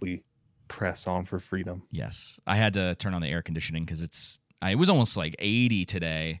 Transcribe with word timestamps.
we 0.00 0.22
press 0.68 1.06
on 1.06 1.24
for 1.24 1.38
freedom. 1.38 1.82
Yes, 1.90 2.40
I 2.46 2.56
had 2.56 2.74
to 2.74 2.94
turn 2.96 3.14
on 3.14 3.22
the 3.22 3.28
air 3.28 3.42
conditioning 3.42 3.84
because 3.84 4.02
it's. 4.02 4.38
I, 4.62 4.72
it 4.72 4.74
was 4.74 4.90
almost 4.90 5.16
like 5.16 5.34
80 5.38 5.86
today, 5.86 6.40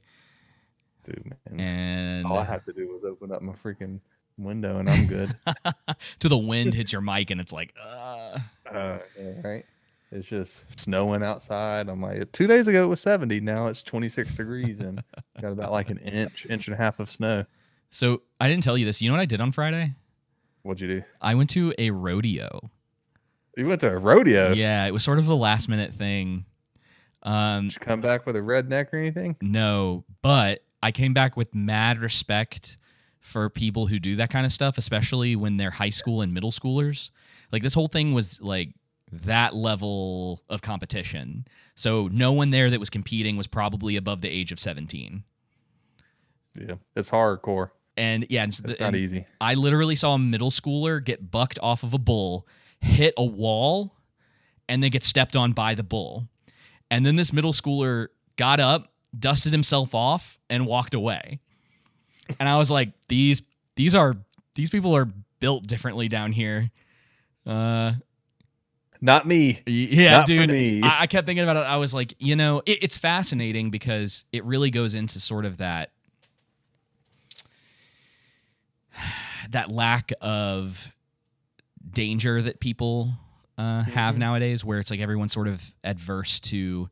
Dude, 1.04 1.32
man. 1.50 1.60
and 1.60 2.26
All 2.26 2.38
I 2.38 2.44
had 2.44 2.64
to 2.66 2.72
do 2.72 2.88
was 2.92 3.04
open 3.04 3.32
up 3.32 3.40
my 3.40 3.54
freaking 3.54 4.00
window 4.36 4.78
and 4.78 4.90
I'm 4.90 5.06
good. 5.06 5.34
to 6.20 6.28
the 6.28 6.36
wind 6.36 6.74
hits 6.74 6.92
your 6.92 7.00
mic 7.00 7.30
and 7.30 7.40
it's 7.40 7.52
like, 7.52 7.74
uh, 7.82 8.38
uh, 8.70 8.98
yeah, 9.18 9.32
right? 9.42 9.64
It's 10.12 10.28
just 10.28 10.78
snowing 10.80 11.22
outside. 11.22 11.88
I'm 11.88 12.02
like, 12.02 12.30
two 12.32 12.46
days 12.46 12.68
ago 12.68 12.84
it 12.84 12.88
was 12.88 13.00
70. 13.00 13.40
Now 13.40 13.68
it's 13.68 13.82
26 13.82 14.34
degrees 14.36 14.80
and 14.80 15.02
got 15.40 15.52
about 15.52 15.72
like 15.72 15.88
an 15.88 15.98
inch, 15.98 16.46
inch 16.50 16.66
and 16.66 16.74
a 16.74 16.76
half 16.76 17.00
of 17.00 17.10
snow. 17.10 17.46
so 17.90 18.20
I 18.38 18.48
didn't 18.48 18.64
tell 18.64 18.76
you 18.76 18.84
this. 18.84 19.00
You 19.00 19.08
know 19.08 19.14
what 19.14 19.22
I 19.22 19.26
did 19.26 19.40
on 19.40 19.50
Friday? 19.52 19.94
What'd 20.62 20.80
you 20.82 20.88
do? 21.00 21.02
I 21.22 21.34
went 21.36 21.48
to 21.50 21.72
a 21.78 21.90
rodeo. 21.90 22.70
You 23.60 23.68
went 23.68 23.82
to 23.82 23.90
a 23.90 23.98
rodeo. 23.98 24.52
Yeah, 24.52 24.86
it 24.86 24.90
was 24.90 25.04
sort 25.04 25.18
of 25.18 25.28
a 25.28 25.34
last 25.34 25.68
minute 25.68 25.92
thing. 25.92 26.46
Um, 27.22 27.64
Did 27.64 27.74
you 27.74 27.80
come 27.80 28.00
back 28.00 28.24
with 28.24 28.34
a 28.34 28.40
redneck 28.40 28.90
or 28.94 28.96
anything? 28.96 29.36
no, 29.42 30.04
but 30.22 30.64
I 30.82 30.92
came 30.92 31.12
back 31.12 31.36
with 31.36 31.54
mad 31.54 31.98
respect 31.98 32.78
for 33.18 33.50
people 33.50 33.86
who 33.86 33.98
do 33.98 34.16
that 34.16 34.30
kind 34.30 34.46
of 34.46 34.52
stuff, 34.52 34.78
especially 34.78 35.36
when 35.36 35.58
they're 35.58 35.70
high 35.70 35.90
school 35.90 36.22
and 36.22 36.32
middle 36.32 36.50
schoolers. 36.50 37.10
Like 37.52 37.62
this 37.62 37.74
whole 37.74 37.86
thing 37.86 38.14
was 38.14 38.40
like 38.40 38.70
that 39.12 39.54
level 39.54 40.42
of 40.48 40.62
competition. 40.62 41.44
So 41.74 42.08
no 42.08 42.32
one 42.32 42.48
there 42.48 42.70
that 42.70 42.80
was 42.80 42.88
competing 42.88 43.36
was 43.36 43.46
probably 43.46 43.96
above 43.96 44.22
the 44.22 44.30
age 44.30 44.52
of 44.52 44.58
17. 44.58 45.22
Yeah. 46.58 46.76
It's 46.96 47.10
hardcore. 47.10 47.72
And 47.98 48.24
yeah, 48.30 48.44
and, 48.44 48.52
It's 48.52 48.60
and 48.60 48.80
not 48.80 48.94
easy. 48.94 49.26
I 49.38 49.52
literally 49.52 49.96
saw 49.96 50.14
a 50.14 50.18
middle 50.18 50.50
schooler 50.50 51.04
get 51.04 51.30
bucked 51.30 51.58
off 51.62 51.82
of 51.82 51.92
a 51.92 51.98
bull, 51.98 52.46
hit 52.80 53.14
a 53.16 53.24
wall, 53.24 53.94
and 54.68 54.82
then 54.82 54.90
get 54.90 55.04
stepped 55.04 55.36
on 55.36 55.52
by 55.52 55.74
the 55.74 55.82
bull. 55.82 56.26
And 56.90 57.04
then 57.06 57.16
this 57.16 57.32
middle 57.32 57.52
schooler 57.52 58.08
got 58.36 58.58
up, 58.60 58.92
dusted 59.18 59.52
himself 59.52 59.94
off, 59.94 60.38
and 60.48 60.66
walked 60.66 60.94
away. 60.94 61.40
And 62.38 62.48
I 62.48 62.56
was 62.56 62.70
like, 62.70 62.92
these 63.08 63.42
these 63.76 63.94
are 63.94 64.16
these 64.54 64.70
people 64.70 64.96
are 64.96 65.08
built 65.40 65.66
differently 65.66 66.08
down 66.08 66.32
here. 66.32 66.70
Uh 67.46 67.92
Not 69.00 69.26
me. 69.26 69.62
yeah, 69.66 70.18
Not 70.18 70.26
dude. 70.26 70.50
me. 70.50 70.82
I, 70.82 71.02
I 71.02 71.06
kept 71.06 71.26
thinking 71.26 71.42
about 71.42 71.56
it. 71.56 71.60
I 71.60 71.76
was 71.76 71.94
like, 71.94 72.14
you 72.18 72.36
know, 72.36 72.58
it, 72.66 72.82
it's 72.82 72.96
fascinating 72.98 73.70
because 73.70 74.24
it 74.32 74.44
really 74.44 74.70
goes 74.70 74.94
into 74.94 75.18
sort 75.20 75.44
of 75.44 75.58
that 75.58 75.90
that 79.50 79.70
lack 79.70 80.12
of 80.20 80.94
danger 81.92 82.40
that 82.42 82.60
people 82.60 83.10
uh, 83.58 83.82
have 83.82 84.14
Mhm. 84.14 84.18
nowadays, 84.18 84.64
where 84.64 84.78
it's 84.78 84.90
like 84.90 85.00
everyone's 85.00 85.32
sort 85.34 85.46
of 85.48 85.74
adverse 85.84 86.40
to 86.40 86.88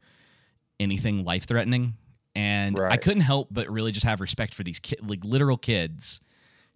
anything 0.80 1.24
life 1.24 1.44
threatening. 1.46 1.94
And 2.34 2.78
I 2.78 2.96
couldn't 2.98 3.22
help 3.22 3.48
but 3.50 3.68
really 3.70 3.90
just 3.90 4.04
have 4.04 4.20
respect 4.20 4.54
for 4.54 4.62
these 4.62 4.78
ki- 4.78 4.98
like 5.02 5.24
literal 5.24 5.56
kids 5.56 6.20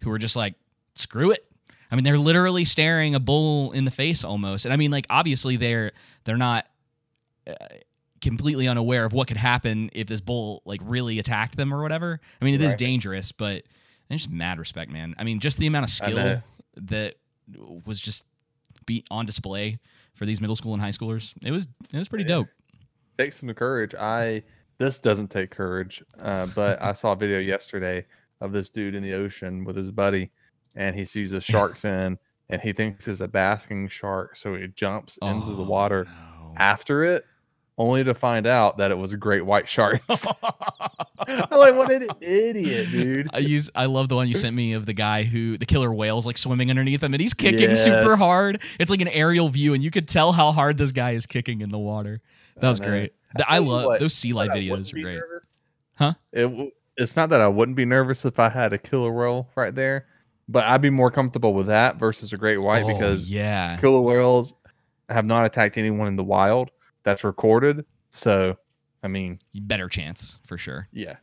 who 0.01 0.11
are 0.11 0.17
just 0.17 0.35
like, 0.35 0.55
screw 0.95 1.31
it. 1.31 1.45
I 1.91 1.95
mean, 1.95 2.03
they're 2.03 2.17
literally 2.17 2.65
staring 2.65 3.13
a 3.15 3.19
bull 3.19 3.71
in 3.71 3.85
the 3.85 3.91
face 3.91 4.23
almost. 4.23 4.65
And 4.65 4.73
I 4.73 4.77
mean, 4.77 4.89
like 4.91 5.05
obviously 5.11 5.57
they're 5.57 5.91
they're 6.23 6.37
not 6.37 6.65
uh, 7.47 7.53
completely 8.19 8.67
unaware 8.67 9.05
of 9.05 9.13
what 9.13 9.27
could 9.27 9.37
happen 9.37 9.89
if 9.93 10.07
this 10.07 10.21
bull 10.21 10.63
like 10.65 10.81
really 10.83 11.19
attacked 11.19 11.55
them 11.55 11.71
or 11.73 11.81
whatever. 11.83 12.19
I 12.41 12.45
mean, 12.45 12.55
it 12.55 12.61
is 12.61 12.69
Right. 12.71 12.77
dangerous, 12.79 13.31
but 13.31 13.63
there's 14.09 14.21
just 14.23 14.31
mad 14.31 14.57
respect, 14.59 14.91
man. 14.91 15.13
I 15.19 15.23
mean, 15.23 15.39
just 15.39 15.59
the 15.59 15.67
amount 15.67 15.83
of 15.83 15.89
skill 15.91 16.41
that 16.77 17.15
was 17.85 17.99
just 17.99 18.25
be 18.85 19.03
on 19.11 19.25
display 19.25 19.79
for 20.13 20.25
these 20.25 20.41
middle 20.41 20.55
school 20.55 20.73
and 20.73 20.81
high 20.81 20.89
schoolers. 20.89 21.33
It 21.43 21.51
was 21.51 21.67
it 21.91 21.97
was 21.97 22.07
pretty 22.07 22.23
Yeah. 22.23 22.35
dope. 22.39 22.47
Takes 23.17 23.37
some 23.39 23.53
courage. 23.53 23.93
I 23.95 24.43
this 24.79 24.97
doesn't 24.99 25.29
take 25.29 25.51
courage, 25.51 26.03
uh, 26.21 26.47
but 26.47 26.81
I 26.81 26.93
saw 26.93 27.11
a 27.13 27.15
video 27.15 27.39
yesterday 27.39 28.05
of 28.41 28.51
this 28.51 28.69
dude 28.69 28.95
in 28.95 29.03
the 29.03 29.13
ocean 29.13 29.63
with 29.63 29.75
his 29.75 29.91
buddy, 29.91 30.31
and 30.75 30.95
he 30.95 31.05
sees 31.05 31.31
a 31.33 31.39
shark 31.51 31.77
fin, 31.77 32.17
and 32.49 32.61
he 32.61 32.73
thinks 32.73 33.07
it's 33.07 33.19
a 33.21 33.27
basking 33.27 33.87
shark, 33.87 34.35
so 34.35 34.55
he 34.55 34.67
jumps 34.67 35.17
into 35.21 35.51
the 35.55 35.63
Oh, 35.63 35.67
water 35.67 36.05
no. 36.05 36.53
after 36.57 37.03
it, 37.03 37.25
only 37.77 38.03
to 38.03 38.13
find 38.13 38.45
out 38.45 38.77
that 38.77 38.91
it 38.91 38.97
was 38.97 39.13
a 39.13 39.17
great 39.17 39.45
white 39.45 39.67
shark. 39.67 40.01
I'm 41.27 41.59
like, 41.59 41.75
what 41.75 41.91
an 41.91 42.07
idiot, 42.21 42.91
dude! 42.91 43.27
I 43.33 43.39
use 43.39 43.69
I 43.75 43.85
love 43.85 44.09
the 44.09 44.15
one 44.15 44.27
you 44.27 44.35
sent 44.35 44.55
me 44.55 44.73
of 44.73 44.85
the 44.85 44.93
guy 44.93 45.23
who 45.23 45.57
the 45.57 45.65
killer 45.65 45.93
whale's 45.93 46.25
like 46.25 46.37
swimming 46.37 46.69
underneath 46.69 47.01
him 47.01 47.13
and 47.13 47.21
he's 47.21 47.33
kicking 47.33 47.73
super 47.75 48.15
hard. 48.15 48.61
It's 48.79 48.91
like 48.91 49.01
an 49.01 49.07
aerial 49.07 49.49
view 49.49 49.73
and 49.73 49.83
you 49.83 49.91
could 49.91 50.07
tell 50.07 50.31
how 50.31 50.51
hard 50.51 50.77
this 50.77 50.91
guy 50.91 51.11
is 51.11 51.25
kicking 51.25 51.61
in 51.61 51.69
the 51.69 51.79
water. 51.79 52.21
That 52.57 52.69
was 52.69 52.79
know. 52.79 52.87
great. 52.87 53.13
I 53.47 53.55
I 53.55 53.57
love 53.59 53.85
what, 53.85 53.99
those 53.99 54.13
sea 54.13 54.33
life 54.33 54.49
But 54.49 54.57
I 54.59 54.69
wouldn't 54.69 54.87
videos 54.87 54.93
are 54.93 55.01
great. 55.01 55.15
nervous. 55.15 55.55
Huh? 55.95 56.13
It, 56.31 56.43
w- 56.43 56.71
it's 56.97 57.15
not 57.15 57.29
that 57.29 57.41
I 57.41 57.47
wouldn't 57.47 57.75
be 57.77 57.85
nervous 57.85 58.25
if 58.25 58.39
I 58.39 58.49
had 58.49 58.73
a 58.73 58.77
killer 58.77 59.11
whale 59.11 59.49
right 59.55 59.73
there, 59.73 60.05
but 60.47 60.63
I'd 60.65 60.81
be 60.81 60.91
more 60.91 61.09
comfortable 61.09 61.53
with 61.53 61.67
that 61.67 61.95
versus 61.97 62.33
a 62.33 62.37
great 62.37 62.57
white 62.61 62.83
Oh, 62.83 62.87
because 62.87 63.29
yeah. 63.31 63.77
killer 63.79 64.01
whales 64.01 64.53
have 65.09 65.25
not 65.25 65.45
attacked 65.45 65.77
anyone 65.77 66.07
in 66.07 66.15
the 66.15 66.23
wild 66.23 66.69
that's 67.03 67.23
recorded. 67.23 67.85
So, 68.09 68.57
I 69.03 69.07
mean, 69.07 69.39
Better 69.53 69.87
chance 69.89 70.39
for 70.45 70.57
sure. 70.57 70.87
yeah. 70.91 71.15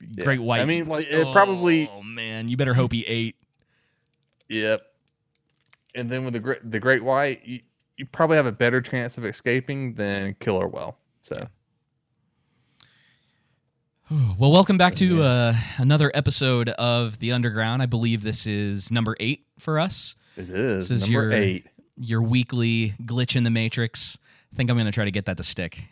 yeah. 0.00 0.24
Great 0.24 0.40
white. 0.40 0.60
I 0.60 0.64
mean, 0.64 0.86
like 0.86 1.06
it 1.08 1.32
probably, 1.32 1.88
Oh 1.88 2.02
man, 2.02 2.48
you 2.48 2.56
better 2.56 2.74
hope 2.74 2.92
he 2.92 3.04
ate. 3.06 3.36
yep. 4.48 4.82
And 5.94 6.08
then 6.10 6.24
with 6.24 6.32
the 6.34 6.40
great, 6.40 6.70
the 6.70 6.80
great 6.80 7.04
white, 7.04 7.44
you, 7.44 7.60
you 7.98 8.06
probably 8.06 8.36
have 8.36 8.46
a 8.46 8.52
better 8.52 8.80
chance 8.80 9.18
of 9.18 9.24
escaping 9.26 9.94
than 9.94 10.34
killer 10.40 10.66
whale. 10.66 10.96
So, 11.20 11.46
Well, 14.38 14.50
welcome 14.52 14.76
back 14.76 14.94
to 14.96 15.22
uh, 15.22 15.54
another 15.78 16.10
episode 16.14 16.68
of 16.70 17.18
the 17.18 17.32
Underground. 17.32 17.80
I 17.82 17.86
believe 17.86 18.22
this 18.22 18.46
is 18.46 18.90
number 18.90 19.16
eight 19.20 19.46
for 19.58 19.78
us. 19.78 20.16
it 20.36 20.50
is, 20.50 20.88
This 20.88 21.02
is 21.02 21.10
number 21.10 21.30
your- 21.30 21.32
eight. 21.32 21.66
Your 21.98 22.22
weekly 22.22 22.94
glitch 23.02 23.36
in 23.36 23.44
the 23.44 23.50
matrix. 23.50 24.18
I 24.52 24.56
think 24.56 24.70
I'm 24.70 24.76
going 24.76 24.86
to 24.86 24.92
try 24.92 25.04
to 25.04 25.10
get 25.10 25.24
that 25.26 25.36
to 25.38 25.42
stick. 25.42 25.84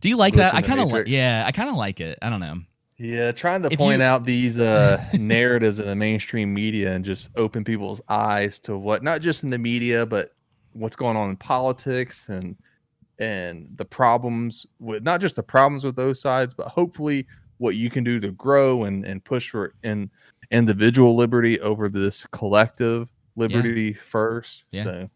Do 0.00 0.08
you 0.08 0.16
like 0.16 0.34
Glitch 0.34 0.38
that? 0.38 0.54
I 0.54 0.62
kind 0.62 0.80
of 0.80 0.90
like. 0.90 1.06
Yeah, 1.08 1.44
I 1.46 1.52
kind 1.52 1.68
of 1.68 1.74
like 1.76 2.00
it. 2.00 2.18
I 2.22 2.30
don't 2.30 2.40
know. 2.40 2.60
Yeah, 2.96 3.32
trying 3.32 3.62
to 3.62 3.72
If 3.72 3.78
point 3.78 4.00
you- 4.00 4.04
out 4.06 4.24
these 4.24 4.58
uh, 4.58 5.02
narratives 5.14 5.78
in 5.78 5.86
the 5.86 5.94
mainstream 5.96 6.52
media 6.52 6.92
and 6.94 7.04
just 7.04 7.30
open 7.36 7.64
people's 7.64 8.00
eyes 8.08 8.58
to 8.60 8.76
what 8.76 9.02
not 9.02 9.20
just 9.20 9.42
in 9.44 9.50
the 9.50 9.58
media, 9.58 10.04
but 10.06 10.30
what's 10.72 10.96
going 10.96 11.16
on 11.16 11.30
in 11.30 11.36
politics 11.36 12.28
and 12.28 12.56
and 13.18 13.68
the 13.76 13.84
problems 13.84 14.66
with 14.78 15.02
not 15.02 15.20
just 15.20 15.36
the 15.36 15.42
problems 15.42 15.84
with 15.84 15.96
those 15.96 16.20
sides, 16.20 16.54
but 16.54 16.68
hopefully 16.68 17.26
what 17.58 17.76
you 17.76 17.90
can 17.90 18.02
do 18.04 18.18
to 18.20 18.30
grow 18.32 18.84
and 18.84 19.04
and 19.04 19.22
push 19.24 19.50
for 19.50 19.74
in 19.82 20.10
individual 20.50 21.14
liberty 21.16 21.60
over 21.60 21.88
this 21.88 22.26
collective 22.32 23.08
liberty 23.36 23.92
first. 23.92 24.64
Yeah. 24.70 24.82
So 24.84 25.10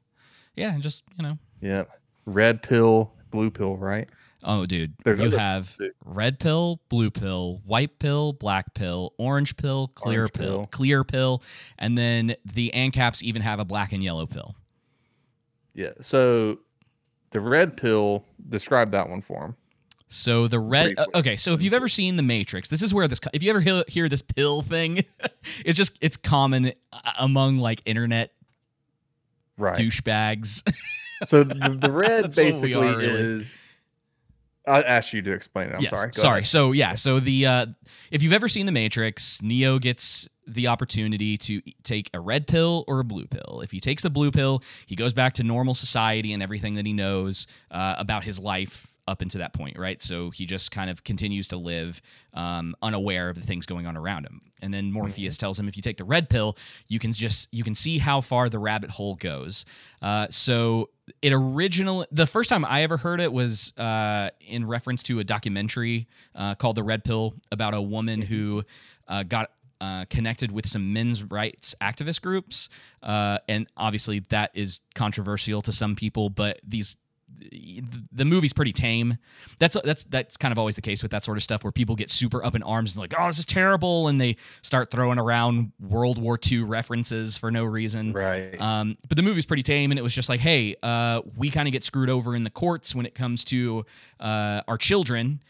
Yeah, 0.55 0.75
and 0.75 0.83
just 0.83 1.05
you 1.19 1.23
know. 1.23 1.39
yeah, 1.61 1.84
red 2.27 2.62
pill, 2.62 3.12
blue 3.31 3.51
pill, 3.51 3.77
right? 3.77 4.09
Oh, 4.47 4.67
dude, 4.67 4.93
There's 5.05 5.19
you 5.21 5.31
have 5.31 5.75
red 6.05 6.39
pill, 6.39 6.79
blue 6.91 7.11
pill, 7.11 7.62
white 7.65 7.99
pill, 7.99 8.35
black 8.35 8.75
pill, 8.75 9.15
orange 9.17 9.57
pill, 9.57 9.89
clear 9.95 10.21
Orange 10.21 10.33
pill, 10.35 10.53
pill. 10.59 10.67
clear 10.67 11.03
pill, 11.03 11.43
and 11.79 11.97
then 11.97 12.35
the 12.45 12.71
ANCAPs 12.75 13.23
even 13.23 13.41
have 13.41 13.59
a 13.59 13.65
black 13.65 13.93
and 13.95 14.03
yellow 14.03 14.27
pill. 14.27 14.55
Yeah. 15.73 15.93
So 16.01 16.59
the 17.31 17.41
red 17.41 17.77
pill, 17.79 18.25
describe 18.49 18.91
that 18.91 19.09
one 19.09 19.23
for 19.23 19.45
him. 19.47 19.56
So 20.09 20.47
the 20.47 20.61
red. 20.61 20.95
Uh, 20.99 21.06
okay, 21.15 21.37
so 21.37 21.55
if 21.55 21.62
you've 21.62 21.73
ever 21.75 21.89
seen 21.89 22.17
The 22.17 22.23
Matrix, 22.23 22.69
this 22.69 22.83
is 22.83 22.93
where 22.93 23.09
this. 23.09 23.21
If 23.33 23.43
you 23.43 23.49
ever 23.51 23.61
hear, 23.61 23.83
hear 23.89 24.09
this 24.11 24.23
pill 24.23 24.61
thing, 24.61 25.05
it's 25.65 25.77
just 25.77 25.97
it's 26.03 26.19
common 26.19 26.75
uh, 26.93 26.99
among 27.19 27.59
like 27.59 27.81
internet 27.87 28.31
Right. 29.56 29.75
douchebags. 29.77 30.62
So 31.27 31.45
the, 31.45 31.79
the 31.81 31.91
red 31.93 32.25
That's 32.25 32.37
what 32.37 32.44
we 32.44 32.50
basically 32.53 32.88
are, 32.88 32.97
really. 32.99 33.21
is. 33.21 33.55
I 34.67 34.81
asked 34.81 35.12
you 35.12 35.21
to 35.23 35.32
explain 35.32 35.69
it. 35.69 35.75
I'm 35.75 35.81
Yes, 35.82 35.91
sorry. 35.91 36.06
Go 36.06 36.12
sorry. 36.23 36.32
ahead. 36.38 36.47
So 36.47 36.73
yeah, 36.73 36.94
so 36.94 37.21
the 37.21 37.47
uh, 37.47 37.67
if 38.11 38.23
you've 38.23 38.32
ever 38.32 38.49
seen 38.49 38.65
The 38.67 38.73
Matrix, 38.73 39.43
Neo 39.43 39.79
gets 39.79 40.26
the 40.47 40.69
opportunity 40.69 41.37
to 41.37 41.61
take 41.82 42.09
a 42.15 42.21
red 42.21 42.47
pill 42.47 42.85
or 42.88 43.00
a 43.00 43.05
blue 43.05 43.26
pill. 43.26 43.61
If 43.62 43.71
he 43.71 43.81
takes 43.81 44.03
the 44.03 44.11
blue 44.11 44.31
pill, 44.31 44.62
he 44.87 44.97
goes 44.97 45.12
back 45.12 45.35
to 45.35 45.43
normal 45.43 45.75
society 45.75 46.32
and 46.32 46.43
everything 46.43 46.75
that 46.76 46.87
he 46.87 46.93
knows 46.94 47.47
uh, 47.70 47.97
about 47.99 48.25
his 48.25 48.38
life 48.38 48.87
up 49.06 49.23
into 49.23 49.39
that 49.39 49.53
point, 49.53 49.79
right? 49.79 50.01
So 50.01 50.31
he 50.31 50.47
just 50.47 50.71
kind 50.71 50.91
of 50.91 51.05
continues 51.05 51.49
to 51.49 51.56
live 51.56 52.01
um, 52.33 52.75
unaware 52.83 53.29
of 53.29 53.37
the 53.37 53.47
things 53.47 53.67
going 53.67 53.87
on 53.87 53.97
around 53.97 54.25
him. 54.25 54.41
And 54.62 54.73
then 54.73 54.91
Morpheus 54.91 55.37
tells 55.37 55.59
him, 55.59 55.69
if 55.69 55.77
you 55.77 55.83
take 55.83 55.99
the 55.99 56.05
red 56.05 56.31
pill, 56.31 56.56
you 56.89 56.99
can 56.99 57.12
just 57.12 57.53
you 57.53 57.62
can 57.62 57.75
see 57.75 57.99
how 57.99 58.21
far 58.21 58.49
the 58.49 58.59
rabbit 58.59 58.91
hole 58.91 59.15
goes. 59.15 59.67
Uh, 60.01 60.27
so 60.31 60.91
it 61.21 61.33
originally 61.33 62.06
the 62.11 62.27
first 62.27 62.49
time 62.49 62.65
I 62.65 62.83
ever 62.83 62.97
heard 62.97 63.21
it 63.21 63.33
was 63.33 63.77
uh, 63.77 64.31
in 64.41 64.67
reference 64.67 65.03
to 65.05 65.21
a 65.21 65.25
documentary 65.25 66.09
uh, 66.35 66.55
called 66.55 66.77
The 66.77 66.83
Red 66.83 67.05
Pill 67.05 67.35
about 67.53 67.75
a 67.75 67.83
woman 67.83 68.23
who 68.23 68.65
uh, 69.06 69.23
got 69.23 69.51
uh, 69.81 70.06
connected 70.09 70.51
with 70.51 70.67
some 70.67 70.95
men's 70.95 71.25
rights 71.25 71.75
activist 71.81 72.23
groups, 72.23 72.71
uh, 73.03 73.39
and 73.49 73.67
obviously 73.77 74.21
that 74.31 74.51
is 74.55 74.81
controversial 74.95 75.61
to 75.61 75.73
some 75.73 75.95
people. 75.95 76.31
But 76.31 76.61
these 76.67 76.97
the 78.12 78.25
movie's 78.25 78.52
pretty 78.52 78.73
tame. 78.73 79.19
That's 79.58 79.76
that's 79.85 80.05
that's 80.05 80.37
kind 80.37 80.52
of 80.52 80.58
always 80.58 80.76
the 80.76 80.82
case 80.82 81.02
with 81.02 81.12
that 81.12 81.25
sort 81.25 81.37
of 81.37 81.43
stuff 81.43 81.64
where 81.64 81.73
people 81.73 81.96
get 81.96 82.11
super 82.11 82.44
up 82.44 82.55
in 82.55 82.62
arms 82.62 82.96
and 82.96 83.02
like, 83.02 83.14
oh, 83.19 83.26
this 83.26 83.38
is 83.38 83.46
terrible, 83.46 84.08
and 84.08 84.20
they 84.20 84.37
start 84.62 84.91
throwing 84.91 85.19
around 85.19 85.73
World 85.81 86.19
War 86.19 86.38
II 86.50 86.61
references 86.61 87.37
for 87.37 87.50
no 87.50 87.64
reason. 87.64 88.12
Right. 88.12 88.61
Um, 88.61 88.96
but 89.08 89.17
the 89.17 89.23
movie's 89.23 89.46
pretty 89.46 89.62
tame, 89.62 89.91
and 89.91 89.99
it 89.99 90.02
was 90.02 90.14
just 90.14 90.29
like, 90.29 90.41
hey, 90.41 90.76
uh, 90.82 91.23
we 91.37 91.50
kind 91.50 91.69
of 91.69 91.73
get 91.73 91.82
screwed 91.82 92.11
over 92.11 92.35
in 92.35 92.44
the 92.44 92.50
courts 92.50 92.94
when 92.94 93.06
it 93.06 93.14
comes 93.14 93.44
to 93.46 93.85
uh, 94.20 94.62
our 94.69 94.79
children, 94.79 95.43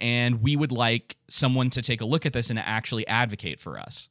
and 0.00 0.42
we 0.42 0.56
would 0.56 0.72
like 0.72 1.16
someone 1.28 1.70
to 1.70 1.82
take 1.82 2.00
a 2.00 2.04
look 2.04 2.26
at 2.26 2.32
this 2.32 2.50
and 2.50 2.58
actually 2.58 3.06
advocate 3.06 3.60
for 3.60 3.78
us. 3.78 4.08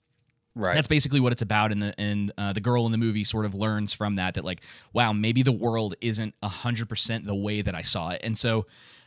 Right. 0.58 0.74
That's 0.76 0.88
basically 0.88 1.20
what 1.20 1.32
it's 1.32 1.42
about, 1.42 1.72
and 1.72 1.82
the 1.82 2.00
and 2.00 2.32
uh, 2.38 2.54
the 2.54 2.62
girl 2.62 2.86
in 2.86 2.92
the 2.92 2.98
movie 2.98 3.24
sort 3.24 3.46
of 3.46 3.54
learns 3.54 3.94
from 3.94 4.16
that 4.16 4.34
that 4.34 4.44
like, 4.44 4.62
wow, 4.92 5.14
maybe 5.14 5.44
the 5.44 5.52
world 5.52 5.96
isn't 6.02 6.34
hundred 6.44 6.90
percent 6.90 7.26
the 7.26 7.36
way 7.36 7.62
that 7.62 7.76
I 7.76 7.84
saw 7.84 8.10
it, 8.10 8.22
and 8.24 8.38
so 8.38 8.66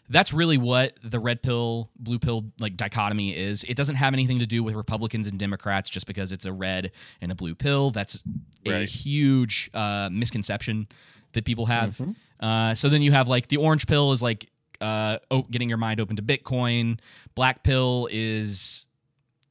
that's 0.08 0.32
really 0.32 0.58
what 0.58 0.94
the 1.04 1.20
red 1.20 1.42
pill 1.42 1.90
blue 1.96 2.18
pill 2.18 2.44
like 2.58 2.76
dichotomy 2.76 3.36
is. 3.36 3.64
It 3.64 3.76
doesn't 3.76 3.96
have 3.96 4.12
anything 4.14 4.38
to 4.40 4.46
do 4.46 4.62
with 4.62 4.74
Republicans 4.74 5.26
and 5.26 5.38
Democrats 5.38 5.90
just 5.90 6.06
because 6.06 6.32
it's 6.32 6.46
a 6.46 6.52
red 6.52 6.92
and 7.20 7.30
a 7.30 7.34
blue 7.34 7.54
pill. 7.54 7.90
That's 7.90 8.22
a 8.66 8.84
huge 8.84 9.70
uh, 9.74 10.08
misconception 10.10 10.88
that 11.32 11.44
people 11.44 11.66
have. 11.66 11.96
Mhm. 11.96 12.16
Uh, 12.40 12.74
so 12.74 12.88
then 12.88 13.02
you 13.02 13.12
have 13.12 13.28
like 13.28 13.48
the 13.48 13.58
orange 13.58 13.86
pill 13.86 14.12
is 14.12 14.22
like 14.22 14.48
uh, 14.80 15.18
oh, 15.30 15.42
getting 15.42 15.68
your 15.68 15.78
mind 15.78 16.00
open 16.00 16.16
to 16.16 16.22
Bitcoin. 16.22 16.98
Black 17.34 17.62
pill 17.62 18.08
is 18.10 18.86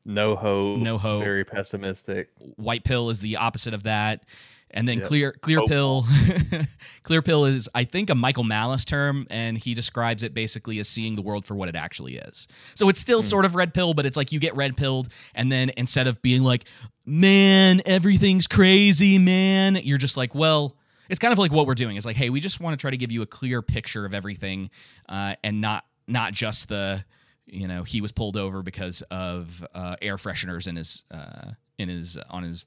No 0.10 0.36
hope. 0.36 0.80
No 0.80 0.98
hope. 0.98 1.24
Very 1.24 1.46
pessimistic. 1.46 2.30
white 2.56 2.84
pill 2.84 3.10
is 3.10 3.20
the 3.22 3.36
opposite 3.38 3.74
of 3.74 3.84
that 3.84 4.24
and 4.72 4.88
then 4.88 5.00
Yep. 5.00 5.08
clear 5.08 5.32
clear 5.32 5.58
Hopeful. 5.60 6.06
pill 6.08 6.62
clear 7.04 7.22
pill 7.24 7.46
is 7.46 7.68
i 7.74 7.84
think 7.84 8.12
a 8.12 8.16
michael 8.16 8.44
malice 8.44 8.86
term 8.86 9.26
and 9.32 9.58
he 9.58 9.74
describes 9.74 10.22
it 10.22 10.32
basically 10.34 10.78
as 10.78 10.88
seeing 10.88 11.16
the 11.16 11.24
world 11.24 11.44
for 11.44 11.56
what 11.56 11.70
it 11.70 11.76
actually 11.76 12.18
is 12.18 12.48
so 12.76 12.88
it's 12.88 13.00
still 13.00 13.22
Hmm. 13.22 13.26
sort 13.28 13.46
of 13.46 13.56
red 13.56 13.74
pill 13.74 13.96
but 13.96 14.06
it's 14.06 14.16
like 14.16 14.32
you 14.32 14.40
get 14.40 14.56
red 14.56 14.78
pilled 14.78 15.10
and 15.34 15.52
then 15.52 15.72
instead 15.76 16.06
of 16.06 16.22
being 16.22 16.44
like 16.44 16.66
man 17.06 17.82
everything's 17.86 18.46
crazy 18.46 19.18
man 19.18 19.76
you're 19.78 19.98
just 19.98 20.18
like 20.18 20.36
well 20.36 20.76
it's 21.10 21.18
kind 21.20 21.32
of 21.32 21.40
like 21.40 21.52
what 21.52 21.66
we're 21.66 21.74
doing 21.74 21.98
it's 21.98 22.06
like 22.06 22.16
hey 22.16 22.30
we 22.30 22.40
just 22.40 22.60
want 22.60 22.78
to 22.78 22.80
try 22.80 22.92
to 22.92 22.98
give 22.98 23.12
you 23.12 23.24
a 23.24 23.26
clear 23.28 23.64
picture 23.64 24.06
of 24.06 24.14
everything 24.14 24.70
uh, 25.08 25.34
and 25.44 25.62
not 25.62 25.86
not 26.08 26.32
just 26.32 26.70
the 26.70 27.04
you 27.52 27.68
know 27.68 27.84
he 27.84 28.02
was 28.02 28.12
pulled 28.12 28.38
over 28.38 28.62
because 28.62 29.02
of 29.12 29.66
uh, 29.74 29.96
air 30.02 30.18
fresheners 30.18 30.68
in 30.68 30.76
his 30.76 31.04
uh, 31.12 31.52
in 31.78 31.90
his 31.90 32.18
on 32.30 32.44
his 32.44 32.66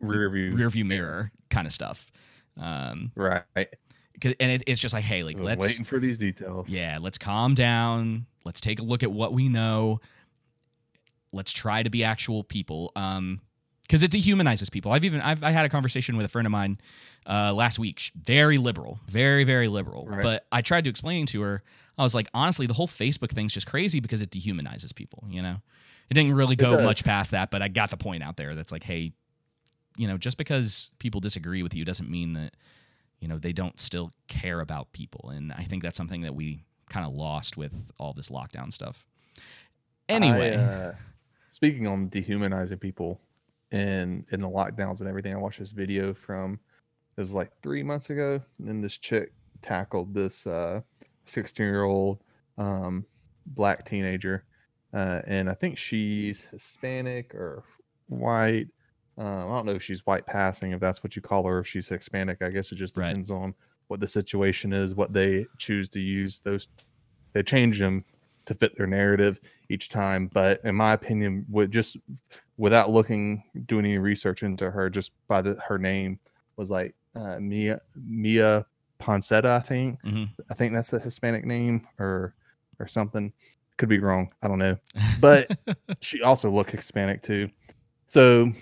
Rear 0.00 0.30
view. 0.30 0.52
rear 0.54 0.68
view 0.70 0.84
mirror 0.84 1.30
kind 1.50 1.66
of 1.66 1.72
stuff. 1.72 2.10
Um, 2.58 3.12
Right. 3.14 3.42
and 3.56 4.34
it, 4.40 4.62
it's 4.66 4.80
just 4.80 4.94
like, 4.94 5.04
hey, 5.04 5.22
like 5.22 5.38
let's 5.38 5.60
waiting 5.66 5.84
for 5.84 5.98
these 5.98 6.16
details. 6.16 6.70
yeah, 6.70 6.98
let's 7.00 7.18
calm 7.18 7.54
down. 7.54 8.24
Let's 8.46 8.60
take 8.62 8.80
a 8.80 8.82
look 8.82 9.02
at 9.02 9.12
what 9.12 9.32
we 9.34 9.48
know. 9.50 10.00
Let's 11.32 11.52
try 11.52 11.82
to 11.82 11.90
be 11.90 12.04
actual 12.04 12.42
people. 12.44 12.92
Um, 12.96 13.40
because 13.86 14.02
it 14.02 14.10
dehumanizes 14.10 14.70
people. 14.70 14.92
I've 14.92 15.04
even 15.04 15.20
I've 15.20 15.42
I 15.42 15.50
had 15.50 15.66
a 15.66 15.68
conversation 15.68 16.16
with 16.16 16.26
a 16.26 16.28
friend 16.28 16.46
of 16.46 16.52
mine 16.52 16.80
uh, 17.26 17.52
last 17.52 17.78
week. 17.78 18.10
Very 18.16 18.56
liberal, 18.56 18.98
very 19.08 19.44
very 19.44 19.68
liberal. 19.68 20.06
Right. 20.06 20.22
But 20.22 20.46
I 20.50 20.62
tried 20.62 20.84
to 20.84 20.90
explain 20.90 21.26
to 21.26 21.42
her. 21.42 21.62
I 21.98 22.02
was 22.02 22.14
like, 22.14 22.28
honestly, 22.34 22.66
the 22.66 22.74
whole 22.74 22.88
Facebook 22.88 23.30
thing's 23.30 23.52
just 23.52 23.66
crazy 23.66 24.00
because 24.00 24.22
it 24.22 24.30
dehumanizes 24.30 24.94
people. 24.94 25.24
You 25.28 25.42
know, 25.42 25.56
it 26.10 26.14
didn't 26.14 26.34
really 26.34 26.56
go 26.56 26.82
much 26.82 27.04
past 27.04 27.32
that. 27.32 27.50
But 27.50 27.62
I 27.62 27.68
got 27.68 27.90
the 27.90 27.96
point 27.96 28.22
out 28.22 28.36
there. 28.36 28.54
That's 28.54 28.72
like, 28.72 28.84
hey, 28.84 29.12
you 29.96 30.08
know, 30.08 30.16
just 30.16 30.38
because 30.38 30.90
people 30.98 31.20
disagree 31.20 31.62
with 31.62 31.74
you 31.74 31.84
doesn't 31.84 32.10
mean 32.10 32.32
that 32.34 32.56
you 33.20 33.28
know 33.28 33.38
they 33.38 33.52
don't 33.52 33.78
still 33.78 34.12
care 34.28 34.60
about 34.60 34.92
people. 34.92 35.30
And 35.30 35.52
I 35.52 35.64
think 35.64 35.82
that's 35.82 35.96
something 35.96 36.22
that 36.22 36.34
we 36.34 36.64
kind 36.88 37.06
of 37.06 37.12
lost 37.12 37.56
with 37.56 37.92
all 37.98 38.12
this 38.14 38.30
lockdown 38.30 38.72
stuff. 38.72 39.06
Anyway, 40.08 40.56
I, 40.56 40.60
uh, 40.60 40.94
speaking 41.48 41.86
on 41.86 42.08
dehumanizing 42.08 42.78
people 42.78 43.20
and 43.74 44.24
in 44.30 44.40
the 44.40 44.48
lockdowns 44.48 45.00
and 45.00 45.08
everything, 45.08 45.34
I 45.34 45.38
watched 45.38 45.58
this 45.58 45.72
video 45.72 46.14
from 46.14 46.60
it 47.16 47.20
was 47.20 47.34
like 47.34 47.50
three 47.62 47.82
months 47.82 48.10
ago, 48.10 48.40
and 48.60 48.82
this 48.82 48.96
chick 48.96 49.32
tackled 49.62 50.14
this 50.14 50.46
uh 50.46 50.80
16 51.26 51.66
year 51.66 51.84
old 51.84 52.22
um 52.56 53.04
black 53.46 53.84
teenager, 53.84 54.44
uh, 54.92 55.20
and 55.26 55.50
I 55.50 55.54
think 55.54 55.76
she's 55.76 56.44
Hispanic 56.44 57.34
or 57.34 57.64
white. 58.08 58.68
Um, 59.18 59.26
I 59.26 59.56
don't 59.56 59.66
know 59.66 59.72
if 59.74 59.82
she's 59.82 60.06
white 60.06 60.26
passing, 60.26 60.72
if 60.72 60.80
that's 60.80 61.02
what 61.04 61.16
you 61.16 61.22
call 61.22 61.44
her, 61.46 61.58
if 61.60 61.66
she's 61.66 61.88
Hispanic. 61.88 62.42
I 62.42 62.50
guess 62.50 62.70
it 62.72 62.76
just 62.76 62.96
Right. 62.96 63.08
depends 63.08 63.30
on 63.30 63.54
what 63.88 64.00
the 64.00 64.06
situation 64.06 64.72
is, 64.72 64.94
what 64.94 65.12
they 65.12 65.46
choose 65.58 65.88
to 65.90 66.00
use. 66.00 66.40
Those 66.40 66.68
they 67.32 67.42
change 67.42 67.78
them 67.80 68.04
to 68.46 68.54
fit 68.54 68.76
their 68.76 68.86
narrative 68.86 69.40
each 69.68 69.88
time. 69.88 70.28
But 70.28 70.60
in 70.64 70.74
my 70.74 70.92
opinion, 70.92 71.44
with 71.50 71.70
just 71.70 71.96
without 72.56 72.90
looking, 72.90 73.42
doing 73.66 73.84
any 73.84 73.98
research 73.98 74.42
into 74.42 74.70
her, 74.70 74.88
just 74.90 75.12
by 75.28 75.42
the, 75.42 75.54
her 75.66 75.78
name 75.78 76.18
was 76.56 76.70
like 76.70 76.94
uh, 77.16 77.38
Mia 77.40 77.80
Mia 77.96 78.64
Poncetta, 79.00 79.56
I 79.56 79.60
think. 79.60 80.00
Mhm. 80.02 80.30
I 80.50 80.54
think 80.54 80.72
that's 80.72 80.92
a 80.92 80.98
Hispanic 80.98 81.44
name 81.44 81.86
or 81.98 82.34
or 82.78 82.86
something. 82.86 83.32
Could 83.76 83.88
be 83.88 83.98
wrong. 83.98 84.30
I 84.42 84.48
don't 84.48 84.58
know. 84.58 84.76
But 85.20 85.50
she 86.00 86.22
also 86.22 86.50
looked 86.50 86.70
Hispanic 86.70 87.22
too. 87.22 87.50
So, 88.06 88.52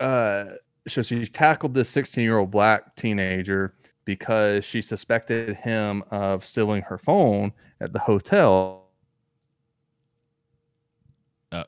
uh, 0.00 0.46
so 0.88 1.02
she 1.02 1.26
tackled 1.26 1.74
this 1.74 1.90
16 1.90 2.24
year 2.24 2.38
old 2.38 2.50
black 2.50 2.96
teenager 2.96 3.74
because 4.04 4.64
she 4.64 4.80
suspected 4.80 5.56
him 5.56 6.02
of 6.10 6.44
stealing 6.44 6.82
her 6.82 6.98
phone 6.98 7.52
at 7.80 7.92
the 7.92 7.98
hotel. 7.98 8.88
Uh. 11.52 11.64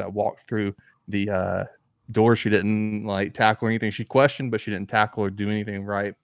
That 0.00 0.12
walked 0.12 0.48
through 0.48 0.74
the 1.08 1.30
uh, 1.30 1.64
door. 2.10 2.36
She 2.36 2.50
didn't 2.50 3.04
like 3.04 3.34
tackle 3.34 3.68
anything. 3.68 3.90
She 3.90 4.04
questioned, 4.04 4.50
but 4.50 4.60
she 4.60 4.70
didn't 4.70 4.88
tackle 4.88 5.24
or 5.24 5.30
do 5.30 5.50
anything 5.50 5.84
right. 5.84 6.14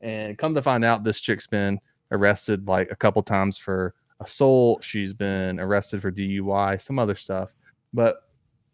And 0.00 0.36
come 0.36 0.54
to 0.54 0.62
find 0.62 0.84
out, 0.84 1.04
this 1.04 1.20
chick's 1.20 1.46
been 1.46 1.80
arrested 2.10 2.68
like 2.68 2.90
a 2.90 2.96
couple 2.96 3.22
times 3.22 3.58
for 3.58 3.94
assault. 4.20 4.84
She's 4.84 5.12
been 5.12 5.58
arrested 5.58 6.02
for 6.02 6.12
DUI, 6.12 6.80
some 6.80 6.98
other 6.98 7.14
stuff. 7.14 7.52
But 7.92 8.16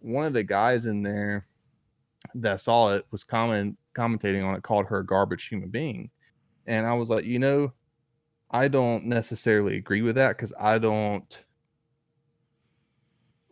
one 0.00 0.26
of 0.26 0.32
the 0.32 0.42
guys 0.42 0.86
in 0.86 1.02
there 1.02 1.46
that 2.34 2.60
saw 2.60 2.94
it 2.94 3.06
was 3.10 3.25
comment 3.25 3.76
commentating 3.94 4.44
on 4.44 4.54
it, 4.54 4.62
called 4.62 4.86
her 4.86 4.98
a 4.98 5.06
garbage 5.06 5.46
human 5.48 5.68
being. 5.68 6.10
And 6.66 6.86
I 6.86 6.94
was 6.94 7.10
like, 7.10 7.25
you 7.25 7.38
know, 7.38 7.73
I 8.50 8.68
don't 8.68 9.06
necessarily 9.06 9.76
agree 9.76 10.02
with 10.02 10.14
that 10.16 10.37
because 10.37 10.52
I 10.58 10.78
don't 10.78 11.44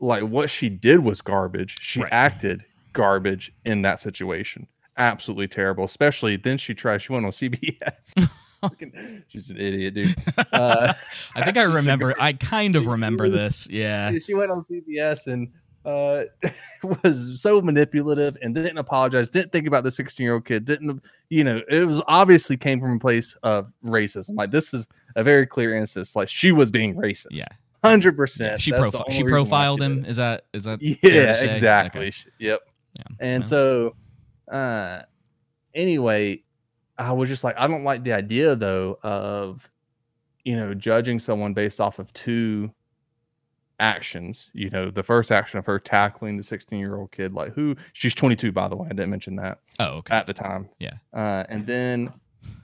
like 0.00 0.22
what 0.24 0.50
she 0.50 0.68
did 0.68 1.00
was 1.00 1.20
garbage. 1.22 1.78
She 1.80 2.00
Right. 2.02 2.12
acted 2.12 2.64
garbage 2.92 3.52
in 3.64 3.82
that 3.82 4.00
situation. 4.00 4.66
Absolutely 4.96 5.48
terrible. 5.48 5.84
Especially 5.84 6.36
then 6.36 6.58
she 6.58 6.74
tried, 6.74 6.98
she 7.02 7.12
went 7.12 7.24
on 7.24 7.30
CBS. 7.32 8.28
She's 9.28 9.48
an 9.48 9.56
idiot, 9.58 9.94
dude. 9.94 10.14
Uh, 10.52 10.92
I 11.36 11.42
think 11.44 11.56
I 11.56 11.64
remember. 11.64 12.14
I 12.20 12.34
kind 12.34 12.76
of 12.76 12.86
remember 12.86 13.28
this. 13.28 13.66
Yeah. 13.70 14.12
she 14.24 14.34
went 14.34 14.50
on 14.50 14.60
CBS 14.60 15.26
and 15.26 15.48
uh, 15.86 16.24
was 17.02 17.40
so 17.40 17.62
manipulative 17.62 18.36
and 18.42 18.54
didn't 18.54 18.76
apologize, 18.76 19.30
didn't 19.30 19.50
think 19.52 19.66
about 19.66 19.82
the 19.84 19.90
16 19.90 20.22
year 20.22 20.34
old 20.34 20.44
kid, 20.44 20.66
didn't, 20.66 21.02
you 21.30 21.42
know, 21.42 21.62
it 21.70 21.86
was 21.86 22.02
obviously 22.06 22.56
came 22.58 22.80
from 22.80 22.96
a 22.96 22.98
place 22.98 23.34
of 23.42 23.72
racism. 23.82 24.34
Like, 24.36 24.50
this 24.50 24.74
is 24.74 24.86
a 25.16 25.22
very 25.22 25.46
clear 25.46 25.74
instance. 25.74 26.14
Like, 26.14 26.28
she 26.28 26.52
was 26.52 26.70
being 26.70 26.94
racist. 26.96 27.28
Yeah. 27.38 27.44
100%. 27.82 28.58
She 28.60 28.70
That's 28.70 28.90
profi- 28.90 29.10
she 29.10 29.24
profiled 29.24 29.80
did 29.80 29.84
him. 29.84 30.04
Is 30.04 30.16
that 30.16 30.44
is 30.52 30.64
that 30.64 30.80
Yeah, 30.82 31.34
exactly. 31.42 32.08
Okay. 32.08 32.30
Yep. 32.38 32.60
Yeah. 32.94 33.16
And 33.20 33.46
so, 33.46 33.94
uh, 34.50 35.02
anyway, 35.74 36.42
I 36.98 37.12
was 37.12 37.28
just 37.28 37.44
like, 37.44 37.56
I 37.58 37.66
don't 37.66 37.84
like 37.84 38.02
the 38.04 38.12
idea 38.12 38.54
though 38.56 38.98
of, 39.02 39.70
you 40.44 40.56
know, 40.56 40.74
judging 40.74 41.18
someone 41.18 41.54
based 41.54 41.80
off 41.80 41.98
of 41.98 42.12
two 42.12 42.72
actions. 43.78 44.50
You 44.52 44.70
know, 44.70 44.90
the 44.90 45.02
first 45.02 45.32
action 45.32 45.58
of 45.58 45.66
her 45.66 45.78
tackling 45.78 46.36
the 46.36 46.42
16 46.42 46.78
year 46.78 46.96
old 46.96 47.12
kid, 47.12 47.32
like 47.32 47.54
who 47.54 47.76
she's 47.94 48.14
22, 48.14 48.52
by 48.52 48.68
the 48.68 48.76
way. 48.76 48.86
I 48.86 48.90
didn't 48.90 49.10
mention 49.10 49.36
that 49.36 49.60
oh, 49.78 49.98
okay. 49.98 50.14
at 50.14 50.26
the 50.26 50.34
time. 50.34 50.68
Yeah. 50.78 50.94
Uh, 51.12 51.44
and 51.48 51.66
then 51.66 52.12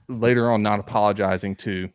later 0.08 0.50
on, 0.50 0.62
not 0.62 0.78
apologizing 0.78 1.56
to 1.56 1.88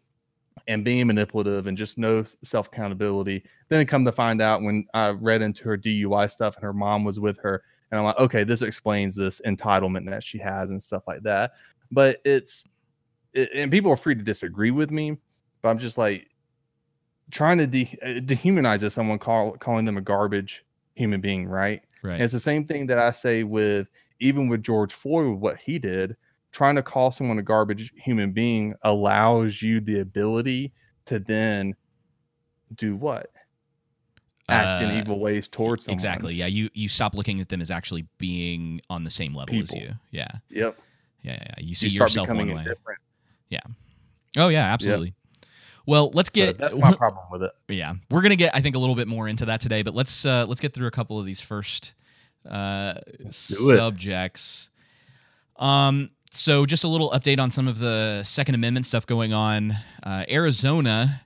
and 0.68 0.84
being 0.84 1.08
manipulative 1.08 1.68
and 1.68 1.78
just 1.78 1.98
no 1.98 2.24
self 2.44 2.68
accountability. 2.68 3.44
Then 3.70 3.86
come 3.86 4.06
to 4.06 4.12
find 4.12 4.42
out 4.42 4.62
when 4.62 4.86
I 4.94 5.10
read 5.10 5.42
into 5.42 5.64
her 5.66 5.78
DUI 5.78 6.30
stuff 6.30 6.56
and 6.56 6.64
her 6.64 6.74
mom 6.74 7.04
was 7.04 7.20
with 7.20 7.38
her, 7.40 7.64
and 7.92 8.00
I'm 8.00 8.06
like, 8.06 8.20
okay, 8.20 8.44
this 8.44 8.62
explains 8.62 9.16
this 9.16 9.42
entitlement 9.46 10.10
that 10.10 10.24
she 10.24 10.38
has 10.40 10.70
and 10.70 10.82
stuff 10.82 11.04
like 11.08 11.24
that. 11.24 11.54
But 11.92 12.20
it's, 12.24 12.64
it, 13.34 13.50
and 13.54 13.72
people 13.72 13.92
are 13.92 13.98
free 13.98 14.16
to 14.16 14.24
disagree 14.24 14.72
with 14.72 14.92
me, 14.92 15.18
but 15.62 15.70
I'm 15.70 15.78
just 15.78 15.98
like 15.98 16.28
trying 17.32 17.58
to 17.58 17.68
de- 17.68 17.98
uh, 18.02 18.20
dehumanize 18.22 18.80
this, 18.80 18.94
someone 18.94 19.20
call, 19.20 19.54
calling 19.54 19.86
them 19.86 19.98
a 19.98 20.02
garbage 20.02 20.66
human 20.96 21.22
being, 21.22 21.48
right? 21.48 21.82
Right. 22.04 22.14
And 22.14 22.24
it's 22.24 22.34
the 22.34 22.40
same 22.40 22.66
thing 22.66 22.88
that 22.88 22.98
I 22.98 23.12
say 23.12 23.44
with 23.44 23.90
even 24.22 24.48
with 24.48 24.64
George 24.64 24.94
Floyd, 24.94 25.40
what 25.40 25.58
he 25.58 25.80
did, 25.80 26.16
trying 26.52 26.76
to 26.76 26.84
call 26.84 27.12
someone 27.12 27.40
a 27.40 27.44
garbage 27.44 27.92
human 27.96 28.32
being 28.32 28.74
allows 28.84 29.62
you 29.62 29.80
the 29.80 30.00
ability 30.00 30.72
to 31.06 31.20
then 31.20 31.76
do 32.76 32.96
what? 32.96 33.32
Act 34.50 34.84
in 34.84 34.90
Uh, 34.92 35.00
evil 35.00 35.20
ways 35.20 35.48
towards 35.48 35.86
someone. 35.86 35.96
Exactly. 35.96 36.34
Yeah. 36.36 36.48
You 36.48 36.70
you 36.74 36.90
stop 36.90 37.16
looking 37.16 37.40
at 37.42 37.50
them 37.50 37.62
as 37.62 37.72
actually 37.72 38.06
being 38.18 38.82
on 38.90 39.04
the 39.04 39.10
same 39.10 39.34
level 39.34 39.56
as 39.62 39.74
you. 39.74 39.94
Yeah. 40.12 40.26
Yep. 40.50 40.78
Yeah. 41.22 41.32
Yeah. 41.42 41.54
You 41.60 41.76
see 41.76 41.88
You 41.90 42.00
yourself 42.02 42.28
becoming 42.28 42.48
one 42.48 42.56
way. 42.58 42.62
indifferent. 42.64 43.00
Oh 44.38 44.48
yeah, 44.48 44.72
absolutely. 44.72 45.14
Well, 45.86 46.10
let's 46.14 46.30
So 46.34 46.36
get 46.46 46.58
that's 46.58 46.78
my 46.80 46.94
problem 46.96 47.26
with 47.32 47.44
it. 47.44 47.52
yeah 47.68 47.96
we're 48.10 48.22
gonna 48.22 48.36
get 48.38 48.56
i 48.56 48.62
think 48.62 48.76
a 48.76 48.80
little 48.80 48.96
bit 48.96 49.08
more 49.10 49.28
into 49.28 49.46
that 49.46 49.60
today 49.60 49.82
but 49.82 49.94
let's 49.94 50.26
uh 50.26 50.46
let's 50.48 50.62
get 50.62 50.74
through 50.74 50.88
a 50.88 50.92
couple 50.92 51.20
of 51.20 51.26
these 51.26 51.42
first 51.42 51.96
uh 52.50 52.94
do 52.94 53.26
it. 53.72 53.78
subjects 53.78 54.70
um 55.58 56.12
so 56.34 56.66
just 56.66 56.84
a 56.84 56.88
little 56.88 57.12
update 57.12 57.40
on 57.40 57.52
some 57.52 57.68
of 57.68 57.78
the 57.80 58.24
second 58.24 58.56
amendment 58.56 58.86
stuff 58.86 59.06
going 59.06 59.34
on 59.34 59.76
uh 60.04 60.24
arizona 60.30 61.22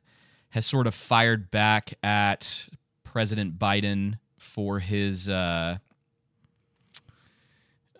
has 0.49 0.65
sort 0.65 0.87
of 0.87 0.95
fired 0.95 1.51
back 1.51 1.93
at 2.03 2.67
president 3.03 3.57
biden 3.59 4.17
for 4.39 4.79
his 4.79 5.29
uh 5.29 5.77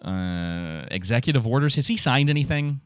uh 0.01 0.85
executive 0.91 1.47
orders 1.47 1.75
has 1.75 1.87
he 1.87 1.97
signed 1.97 2.29
anything 2.29 2.79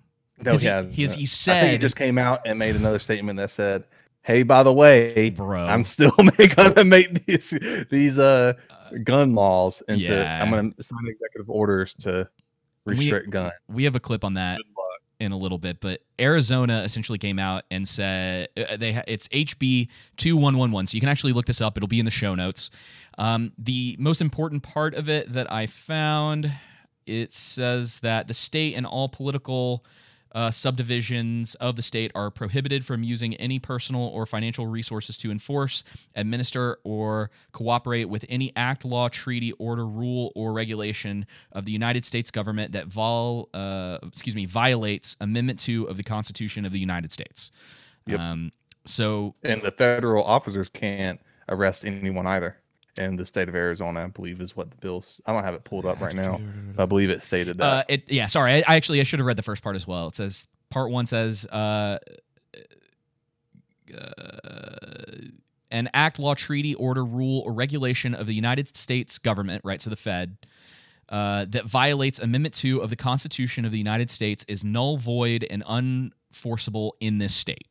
No, 0.43 0.55
he, 0.55 0.67
hasn't. 0.67 0.93
he 0.93 1.01
has- 1.03 1.13
he 1.15 1.15
I 1.15 1.15
think 1.15 1.19
he 1.19 1.25
said- 1.25 1.81
just 1.81 1.95
came 1.95 2.17
out 2.17 2.41
and 2.45 2.57
made 2.57 2.75
another 2.75 2.99
statement 2.99 3.37
that 3.37 3.51
said, 3.51 3.83
"Hey, 4.21 4.43
by 4.43 4.63
the 4.63 4.71
way, 4.73 5.29
bro 5.31 5.65
I'm 5.65 5.83
still 5.83 6.11
to 6.75 6.83
make 6.85 7.25
these 7.25 7.49
these 7.89 8.17
uh 8.19 8.53
gun 9.03 9.35
laws 9.35 9.83
into. 9.89 10.13
yeah. 10.13 10.41
I'm 10.41 10.49
going 10.49 10.71
to 10.73 10.83
sign 10.83 10.99
executive 11.07 11.49
orders 11.49 11.93
to 11.95 12.29
We- 12.97 13.09
gun. 13.29 13.51
we 13.67 13.83
have 13.85 13.95
a 13.95 13.99
clip 13.99 14.23
on 14.23 14.33
that 14.35 14.59
in 15.19 15.33
a 15.33 15.37
little 15.37 15.57
bit, 15.57 15.81
but 15.81 15.99
Arizona 16.19 16.81
essentially 16.83 17.17
came 17.17 17.39
out 17.39 17.63
and 17.69 17.85
said 17.85 18.47
uh, 18.57 18.77
they 18.77 18.93
ha- 18.93 19.03
it's 19.05 19.27
HB 19.27 19.89
two 20.15 20.37
one 20.37 20.57
one 20.57 20.71
one. 20.71 20.85
So 20.85 20.95
you 20.95 21.01
can 21.01 21.09
actually 21.09 21.33
look 21.33 21.45
this 21.45 21.59
up. 21.59 21.75
It'll 21.77 21.87
be 21.87 21.99
in 21.99 22.05
the 22.05 22.11
show 22.11 22.35
notes. 22.35 22.69
Um, 23.17 23.51
the 23.57 23.97
most 23.99 24.21
important 24.21 24.63
part 24.63 24.95
of 24.95 25.09
it 25.09 25.33
that 25.33 25.51
I 25.51 25.65
found 25.65 26.51
it 27.05 27.33
says 27.33 27.99
that 27.99 28.27
the 28.27 28.33
state 28.33 28.75
and 28.75 28.85
all 28.85 29.09
political 29.09 29.83
uh, 30.33 30.51
subdivisions 30.51 31.55
of 31.55 31.75
the 31.75 31.81
state 31.81 32.11
are 32.15 32.29
prohibited 32.29 32.85
from 32.85 33.03
using 33.03 33.33
any 33.35 33.59
personal 33.59 34.07
or 34.07 34.25
financial 34.25 34.67
resources 34.67 35.17
to 35.17 35.31
enforce, 35.31 35.83
administer, 36.15 36.79
or 36.83 37.31
cooperate 37.51 38.05
with 38.05 38.25
any 38.29 38.51
act, 38.55 38.85
law, 38.85 39.09
treaty, 39.09 39.51
order, 39.53 39.85
rule, 39.85 40.31
or 40.35 40.53
regulation 40.53 41.25
of 41.51 41.65
the 41.65 41.71
United 41.71 42.05
States 42.05 42.31
government 42.31 42.71
that 42.71 42.87
vol, 42.87 43.49
uh, 43.53 43.97
excuse 44.03 44.35
me, 44.35 44.45
violates 44.45 45.17
Amendment 45.21 45.59
Two 45.59 45.85
of 45.85 45.97
the 45.97 46.03
Constitution 46.03 46.65
of 46.65 46.71
the 46.71 46.79
United 46.79 47.11
States. 47.11 47.51
Yep. 48.05 48.19
Um, 48.19 48.51
so 48.85 49.35
And 49.43 49.61
the 49.61 49.71
federal 49.71 50.23
officers 50.23 50.69
can't 50.69 51.19
arrest 51.47 51.85
anyone 51.85 52.27
either. 52.27 52.57
In 52.99 53.15
the 53.15 53.25
state 53.25 53.47
of 53.49 53.55
Arizona, 53.55 54.03
I 54.03 54.07
believe 54.07 54.41
is 54.41 54.55
what 54.55 54.69
the 54.71 54.77
bill. 54.77 55.03
I 55.25 55.33
don't 55.33 55.43
have 55.43 55.55
it 55.55 55.63
pulled 55.63 55.85
up 55.85 56.01
right 56.01 56.13
now. 56.13 56.39
but 56.75 56.83
I 56.83 56.85
believe 56.85 57.09
it 57.09 57.23
stated 57.23 57.57
that. 57.57 57.63
Uh, 57.63 57.83
it 57.87 58.11
yeah. 58.11 58.27
Sorry, 58.27 58.53
I, 58.53 58.57
I 58.67 58.75
actually 58.75 58.99
I 58.99 59.03
should 59.03 59.19
have 59.19 59.25
read 59.25 59.37
the 59.37 59.43
first 59.43 59.63
part 59.63 59.75
as 59.75 59.87
well. 59.87 60.07
It 60.07 60.15
says 60.15 60.47
part 60.69 60.91
one 60.91 61.05
says 61.05 61.45
uh, 61.47 61.99
uh, 63.97 64.37
an 65.71 65.89
act, 65.93 66.19
law, 66.19 66.33
treaty, 66.33 66.75
order, 66.75 67.05
rule, 67.05 67.41
or 67.45 67.53
regulation 67.53 68.13
of 68.13 68.27
the 68.27 68.33
United 68.33 68.75
States 68.75 69.17
government, 69.17 69.61
right? 69.63 69.81
So 69.81 69.89
the 69.89 69.95
Fed. 69.95 70.37
Uh, 71.07 71.43
that 71.45 71.65
violates 71.65 72.19
Amendment 72.19 72.53
2 72.53 72.83
of 72.83 72.91
the 72.91 72.95
Constitution 72.95 73.65
of 73.65 73.71
the 73.71 73.79
United 73.79 74.11
States 74.11 74.45
is 74.47 74.63
null, 74.63 74.95
void, 74.97 75.43
and 75.49 75.63
unenforceable 75.65 76.91
in 76.99 77.17
this 77.17 77.33
state. 77.33 77.65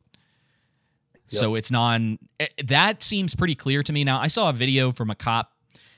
So 1.29 1.55
it's 1.55 1.71
non. 1.71 2.19
eh, 2.39 2.47
That 2.65 3.01
seems 3.03 3.35
pretty 3.35 3.55
clear 3.55 3.81
to 3.83 3.93
me. 3.93 4.03
Now, 4.03 4.19
I 4.19 4.27
saw 4.27 4.49
a 4.49 4.53
video 4.53 4.91
from 4.91 5.09
a 5.09 5.15
cop. 5.15 5.51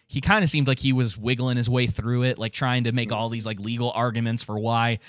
He 0.07 0.19
kind 0.19 0.43
of 0.43 0.49
seemed 0.49 0.67
like 0.67 0.79
he 0.79 0.91
was 0.91 1.17
wiggling 1.17 1.55
his 1.55 1.69
way 1.69 1.87
through 1.87 2.23
it, 2.23 2.37
like 2.37 2.51
trying 2.51 2.83
to 2.83 2.91
make 2.91 3.13
all 3.13 3.29
these 3.29 3.45
like 3.45 3.59
legal 3.61 3.91
arguments 3.95 4.43
for 4.43 4.59
why 4.59 4.99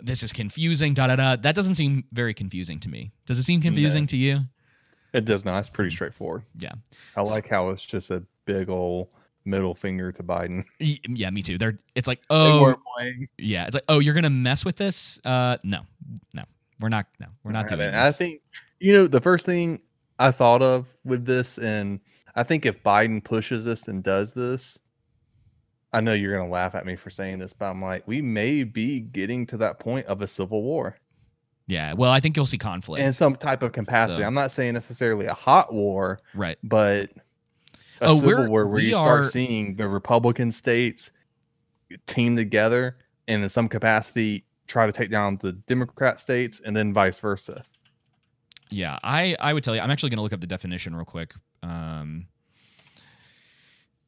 this 0.00 0.22
is 0.22 0.32
confusing. 0.32 0.94
Da 0.94 1.08
da 1.08 1.16
da. 1.16 1.34
That 1.36 1.56
doesn't 1.56 1.74
seem 1.74 2.04
very 2.12 2.32
confusing 2.32 2.78
to 2.80 2.88
me. 2.88 3.10
Does 3.26 3.38
it 3.38 3.42
seem 3.42 3.60
confusing 3.60 4.06
to 4.06 4.16
you? 4.16 4.40
it 5.12 5.24
does 5.26 5.44
not. 5.44 5.58
It's 5.58 5.68
pretty 5.68 5.90
straightforward. 5.90 6.44
Yeah. 6.56 6.72
I 7.16 7.22
like 7.22 7.48
how 7.48 7.68
it's 7.70 7.84
just 7.84 8.10
a 8.10 8.22
big 8.46 8.70
old 8.70 9.08
middle 9.44 9.74
finger 9.74 10.12
to 10.12 10.22
Biden. 10.22 10.64
Yeah, 11.08 11.30
me 11.30 11.42
too. 11.42 11.58
They're. 11.58 11.78
It's 11.96 12.06
like, 12.06 12.20
oh, 12.30 12.76
yeah. 13.38 13.66
It's 13.66 13.74
like, 13.74 13.84
oh, 13.88 13.98
you're 13.98 14.14
gonna 14.14 14.30
mess 14.30 14.64
with 14.64 14.76
this? 14.76 15.20
Uh, 15.24 15.56
no, 15.64 15.80
no, 16.34 16.44
we're 16.80 16.88
not. 16.88 17.06
No, 17.18 17.26
we're 17.42 17.50
not 17.52 17.64
I 17.66 17.68
doing 17.76 17.90
this. 17.92 17.96
I 17.96 18.12
think 18.12 18.40
you 18.82 18.92
know 18.92 19.06
the 19.06 19.20
first 19.20 19.46
thing 19.46 19.80
I 20.18 20.30
thought 20.30 20.62
of 20.62 20.92
with 21.04 21.24
this, 21.24 21.58
and 21.58 22.00
I 22.34 22.42
think 22.42 22.66
if 22.66 22.82
Biden 22.82 23.22
pushes 23.22 23.64
this 23.64 23.88
and 23.88 24.02
does 24.02 24.34
this, 24.34 24.78
I 25.92 26.00
know 26.00 26.12
you're 26.12 26.36
gonna 26.36 26.50
laugh 26.50 26.74
at 26.74 26.84
me 26.86 26.96
for 26.96 27.10
saying 27.10 27.38
this, 27.38 27.52
but 27.52 27.66
I'm 27.66 27.80
like, 27.82 28.06
we 28.08 28.20
may 28.22 28.64
be 28.64 29.00
getting 29.00 29.46
to 29.48 29.56
that 29.58 29.78
point 29.78 30.06
of 30.06 30.20
a 30.22 30.26
civil 30.26 30.62
war 30.62 30.96
Yeah. 31.66 31.92
Well, 31.92 32.10
I 32.10 32.18
think 32.20 32.36
you'll 32.36 32.46
see 32.46 32.58
conflict. 32.58 33.02
in 33.04 33.12
some 33.12 33.36
type 33.36 33.62
of 33.62 33.72
capacity. 33.72 34.20
So- 34.22 34.26
I'm 34.26 34.34
not 34.34 34.50
saying 34.50 34.74
necessarily 34.74 35.26
a 35.26 35.34
hot 35.34 35.72
war, 35.72 36.20
right. 36.34 36.58
but 36.62 37.10
a 38.00 38.06
Oh, 38.06 38.18
civil 38.18 38.48
war 38.48 38.66
where 38.66 38.80
you 38.80 38.90
start 38.90 39.20
are- 39.20 39.24
seeing 39.24 39.76
the 39.76 39.88
Republican 39.88 40.50
states 40.50 41.10
team 42.06 42.36
together 42.36 42.96
and 43.28 43.42
in 43.44 43.48
some 43.48 43.68
capacity 43.68 44.44
try 44.66 44.86
to 44.86 44.92
take 44.92 45.10
down 45.10 45.36
the 45.42 45.52
Democrat 45.52 46.18
states 46.18 46.60
and 46.64 46.74
then 46.74 46.92
vice 46.94 47.18
versa. 47.20 47.62
Yeah, 48.72 48.98
I 49.02 49.36
I 49.38 49.52
would 49.52 49.62
tell 49.62 49.74
you. 49.74 49.82
I'm 49.82 49.90
actually 49.90 50.10
going 50.10 50.16
to 50.16 50.22
look 50.22 50.32
up 50.32 50.40
the 50.40 50.46
definition 50.46 50.96
real 50.96 51.04
quick 51.04 51.34
um, 51.62 52.26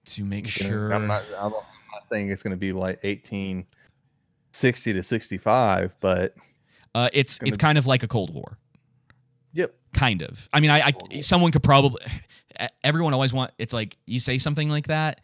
to 0.06 0.24
make 0.24 0.44
know, 0.44 0.48
sure. 0.48 0.92
I'm 0.92 1.06
not, 1.06 1.22
I'm 1.38 1.50
not 1.50 1.64
saying 2.02 2.30
it's 2.30 2.42
going 2.42 2.52
to 2.52 2.56
be 2.56 2.72
like 2.72 3.04
1860 3.04 4.92
to 4.94 5.02
65, 5.02 5.96
but 6.00 6.34
uh, 6.94 7.10
it's 7.12 7.38
gonna 7.38 7.48
it's 7.48 7.58
be- 7.58 7.62
kind 7.62 7.76
of 7.76 7.86
like 7.86 8.02
a 8.02 8.08
Cold 8.08 8.32
War, 8.34 8.58
yep. 9.52 9.74
kind 9.92 10.22
of. 10.22 10.48
I 10.52 10.60
mean, 10.60 10.70
I, 10.70 10.94
I 11.10 11.20
someone 11.20 11.52
could 11.52 11.62
probably. 11.62 12.00
Everyone 12.82 13.12
always 13.12 13.34
want. 13.34 13.50
It's 13.58 13.74
like 13.74 13.98
you 14.06 14.18
say 14.18 14.38
something 14.38 14.70
like 14.70 14.86
that, 14.86 15.20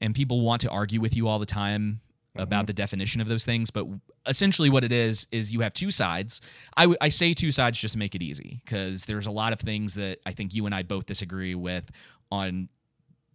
and 0.00 0.14
people 0.14 0.42
want 0.42 0.60
to 0.60 0.70
argue 0.70 1.00
with 1.00 1.16
you 1.16 1.26
all 1.26 1.38
the 1.38 1.46
time 1.46 2.00
about 2.38 2.64
Mhm. 2.64 2.68
the 2.68 2.72
definition 2.72 3.20
of 3.20 3.28
those 3.28 3.44
things. 3.44 3.70
But 3.70 3.86
essentially, 4.26 4.70
what 4.70 4.84
it 4.84 4.92
is 4.92 5.26
is 5.30 5.52
you 5.52 5.60
have 5.60 5.72
two 5.72 5.90
sides. 5.90 6.40
I, 6.76 6.82
w- 6.82 6.98
I 7.00 7.08
say 7.08 7.32
two 7.32 7.50
sides 7.52 7.78
just 7.78 7.92
to 7.92 7.98
make 7.98 8.14
it 8.14 8.22
easy 8.22 8.60
because 8.64 9.04
there's 9.04 9.26
a 9.26 9.30
lot 9.30 9.52
of 9.52 9.60
things 9.60 9.94
that 9.94 10.18
I 10.26 10.32
think 10.32 10.54
you 10.54 10.66
and 10.66 10.74
I 10.74 10.82
both 10.82 11.06
disagree 11.06 11.54
with 11.54 11.90
on 12.30 12.68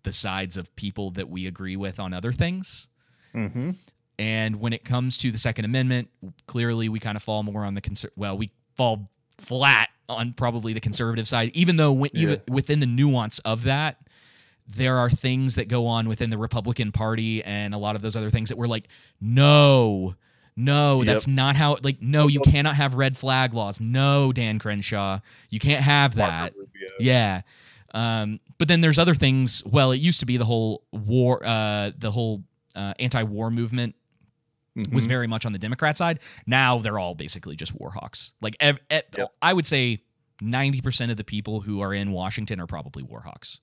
the 0.03 0.11
sides 0.11 0.57
of 0.57 0.75
people 0.75 1.11
that 1.11 1.29
we 1.29 1.47
agree 1.47 1.75
with 1.75 1.99
on 1.99 2.13
other 2.13 2.31
things. 2.31 2.87
Mm-hmm. 3.33 3.71
And 4.19 4.55
when 4.57 4.73
it 4.73 4.83
comes 4.83 5.17
to 5.19 5.31
the 5.31 5.37
Second 5.37 5.65
Amendment, 5.65 6.09
clearly 6.47 6.89
we 6.89 6.99
kind 6.99 7.15
of 7.15 7.23
fall 7.23 7.43
more 7.43 7.63
on 7.65 7.73
the 7.75 7.81
conser- 7.81 8.09
well, 8.15 8.37
we 8.37 8.49
fall 8.75 9.09
flat 9.37 9.89
on 10.09 10.33
probably 10.33 10.73
the 10.73 10.79
conservative 10.79 11.27
side, 11.27 11.51
even 11.53 11.77
though 11.77 11.91
when, 11.93 12.11
even 12.13 12.41
within 12.49 12.79
the 12.79 12.85
nuance 12.85 13.39
of 13.39 13.63
that, 13.63 13.97
there 14.67 14.97
are 14.97 15.09
things 15.09 15.55
that 15.55 15.67
go 15.67 15.87
on 15.87 16.07
within 16.07 16.29
the 16.29 16.37
Republican 16.37 16.91
Party 16.91 17.43
and 17.43 17.73
a 17.73 17.77
lot 17.77 17.95
of 17.95 18.01
those 18.01 18.15
other 18.15 18.29
things 18.29 18.49
that 18.49 18.57
we're 18.57 18.67
like, 18.67 18.87
no, 19.19 20.15
no, 20.55 20.97
Yep. 20.97 21.05
that's 21.05 21.27
not 21.27 21.55
how. 21.55 21.77
Like, 21.83 22.01
no, 22.01 22.27
you 22.27 22.39
cannot 22.41 22.75
have 22.75 22.95
red 22.95 23.17
flag 23.17 23.53
laws. 23.53 23.79
No, 23.81 24.31
Dan 24.33 24.59
Crenshaw, 24.59 25.19
you 25.49 25.59
can't 25.59 25.83
have 25.83 26.15
that. 26.15 26.53
Yeah. 26.99 27.41
Um, 27.93 28.39
but 28.57 28.67
then 28.67 28.81
there's 28.81 28.99
other 28.99 29.13
things. 29.13 29.63
Well, 29.65 29.91
it 29.91 29.97
used 29.97 30.19
to 30.21 30.25
be 30.25 30.37
the 30.37 30.45
whole 30.45 30.83
war, 30.91 31.41
uh, 31.45 31.91
the 31.97 32.11
whole 32.11 32.43
uh, 32.75 32.93
anti-war 32.99 33.51
movement 33.51 33.95
Mm-hmm. 34.77 34.95
was 34.95 35.05
very 35.05 35.27
much 35.27 35.45
on 35.45 35.51
the 35.51 35.59
Democrat 35.59 35.97
side. 35.97 36.21
Now 36.47 36.77
they're 36.77 36.97
all 36.97 37.13
basically 37.13 37.57
just 37.57 37.75
war 37.77 37.91
hawks. 37.91 38.31
Like 38.39 38.55
ev- 38.61 38.79
ev- 38.89 39.03
Yep. 39.17 39.33
I 39.41 39.51
would 39.51 39.65
say 39.67 40.01
90% 40.41 41.11
of 41.11 41.17
the 41.17 41.25
people 41.25 41.59
who 41.59 41.81
are 41.81 41.93
in 41.93 42.13
Washington 42.13 42.61
are 42.61 42.67
probably 42.67 43.03
war 43.03 43.19
hawks. 43.19 43.59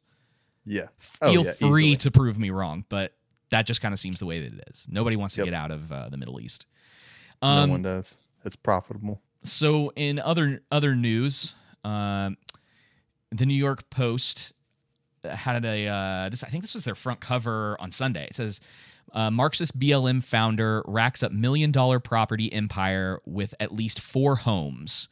Yeah. 0.68 0.88
Oh, 1.22 1.32
Feel 1.32 1.44
yeah, 1.46 1.52
free 1.52 1.84
easily. 1.86 1.96
to 1.96 2.10
prove 2.10 2.38
me 2.38 2.50
wrong, 2.50 2.84
but 2.88 3.14
that 3.50 3.66
just 3.66 3.80
kind 3.80 3.92
of 3.92 3.98
seems 3.98 4.18
the 4.20 4.26
way 4.26 4.40
that 4.46 4.52
it 4.58 4.64
is. 4.70 4.86
Nobody 4.90 5.16
wants 5.16 5.34
to 5.36 5.40
Yep. 5.40 5.44
get 5.46 5.54
out 5.54 5.70
of 5.70 5.90
uh, 5.90 6.08
the 6.10 6.16
Middle 6.16 6.40
East. 6.40 6.66
no 7.42 7.48
Um, 7.48 7.70
one 7.70 7.82
does. 7.82 8.18
It's 8.44 8.56
profitable. 8.56 9.20
so 9.44 9.92
in 9.96 10.18
other 10.18 10.62
other 10.70 10.94
news, 10.94 11.54
um, 11.84 12.36
the 13.30 13.46
New 13.46 13.54
York 13.56 13.88
Post 13.90 14.52
had 15.24 15.64
a 15.64 15.86
uh, 15.88 16.28
this. 16.28 16.44
I 16.44 16.48
think 16.48 16.62
this 16.62 16.74
was 16.74 16.84
their 16.84 16.94
front 16.94 17.20
cover 17.20 17.76
on 17.80 17.90
Sunday. 17.90 18.26
It 18.26 18.34
says. 18.36 18.60
Uh, 19.10 19.30
Marxist 19.30 19.78
BLM 19.80 20.22
founder 20.22 20.82
racks 20.86 21.22
up 21.22 21.32
million 21.32 21.72
dollar 21.72 21.98
property 21.98 22.52
empire 22.52 23.20
with 23.24 23.54
at 23.58 23.72
least 23.72 24.02
four 24.02 24.36
homes, 24.36 25.08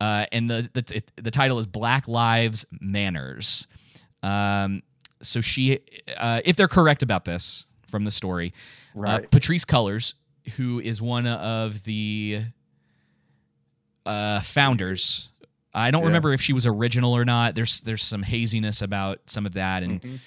uh, 0.00 0.26
and 0.32 0.50
the 0.50 0.68
the, 0.72 1.02
the 1.22 1.30
title 1.30 1.56
is 1.60 1.64
Black 1.66 2.08
Lives 2.08 2.66
Manners. 2.80 3.68
Um, 4.24 4.82
so 5.22 5.40
she, 5.40 5.80
uh, 6.16 6.40
if 6.44 6.56
they're 6.56 6.68
correct 6.68 7.02
about 7.02 7.24
this 7.24 7.64
from 7.86 8.04
the 8.04 8.10
story, 8.10 8.52
uh, 8.96 9.20
Patrisse 9.30 9.64
Cullors, 9.64 10.14
who 10.56 10.80
is 10.80 11.00
one 11.02 11.26
of 11.26 11.84
the 11.84 12.42
uh, 14.06 14.40
founders. 14.40 15.28
I 15.74 15.90
don't 15.90 16.00
Yeah. 16.02 16.06
remember 16.08 16.32
if 16.32 16.40
she 16.40 16.52
was 16.54 16.66
original 16.66 17.14
or 17.14 17.24
not. 17.24 17.54
There's 17.54 17.82
there's 17.82 18.02
some 18.02 18.22
haziness 18.22 18.80
about 18.80 19.20
some 19.26 19.44
of 19.44 19.52
that 19.52 19.82
and 19.82 20.00
Mhm. 20.00 20.18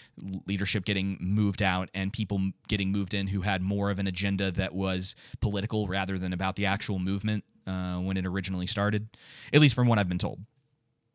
leadership 0.45 0.85
getting 0.85 1.17
moved 1.19 1.63
out 1.63 1.89
and 1.95 2.13
people 2.13 2.51
getting 2.67 2.91
moved 2.91 3.13
in 3.15 3.27
who 3.27 3.41
had 3.41 3.61
more 3.61 3.89
of 3.89 3.97
an 3.99 4.05
agenda 4.07 4.51
that 4.51 4.73
was 4.73 5.15
political 5.39 5.87
rather 5.87 6.17
than 6.19 6.31
about 6.31 6.55
the 6.55 6.67
actual 6.67 6.99
movement 6.99 7.43
uh, 7.67 7.97
when 7.99 8.17
it 8.17 8.25
originally 8.25 8.67
started, 8.67 9.07
at 9.51 9.61
least 9.61 9.73
from 9.75 9.87
what 9.87 9.97
I've 9.99 10.09
been 10.09 10.17
told. 10.19 10.39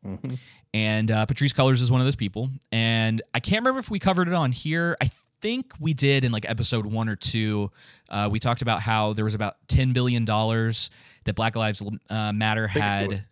Mhm. 0.07 0.39
And 0.73 1.11
uh, 1.11 1.25
Patrisse 1.25 1.53
Cullors 1.53 1.81
is 1.81 1.91
one 1.91 2.01
of 2.01 2.07
those 2.07 2.15
people. 2.15 2.49
And 2.71 3.21
I 3.33 3.39
can't 3.39 3.61
remember 3.61 3.79
if 3.79 3.89
we 3.89 3.99
covered 3.99 4.27
it 4.27 4.33
on 4.33 4.51
here. 4.51 4.95
I 5.01 5.09
think 5.41 5.73
we 5.79 5.93
did 5.93 6.23
in 6.23 6.31
like 6.31 6.45
episode 6.49 6.85
one 6.85 7.09
or 7.09 7.15
two. 7.15 7.71
Uh, 8.09 8.29
we 8.31 8.39
talked 8.39 8.61
about 8.61 8.81
how 8.81 9.13
there 9.13 9.25
was 9.25 9.35
about 9.35 9.55
$10 9.67 9.93
billion 9.93 10.25
that 10.25 11.35
Black 11.35 11.55
Lives 11.55 11.83
uh, 12.09 12.31
Matter 12.33 12.67
had. 12.67 13.07
was- 13.09 13.23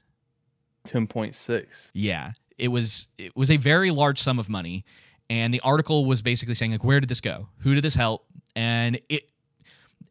10.6. 0.85 1.91
Yeah, 1.93 2.31
it 2.57 2.67
was 2.67 3.07
it 3.17 3.35
was 3.35 3.49
a 3.51 3.57
very 3.57 3.91
large 3.91 4.19
sum 4.19 4.37
of 4.39 4.49
money, 4.49 4.85
and 5.29 5.53
the 5.53 5.59
article 5.61 6.05
was 6.05 6.21
basically 6.21 6.53
saying 6.53 6.71
like, 6.71 6.83
where 6.83 6.99
did 6.99 7.09
this 7.09 7.21
go? 7.21 7.49
Who 7.59 7.73
did 7.73 7.83
this 7.83 7.95
help? 7.95 8.25
And 8.55 8.97
it, 9.09 9.23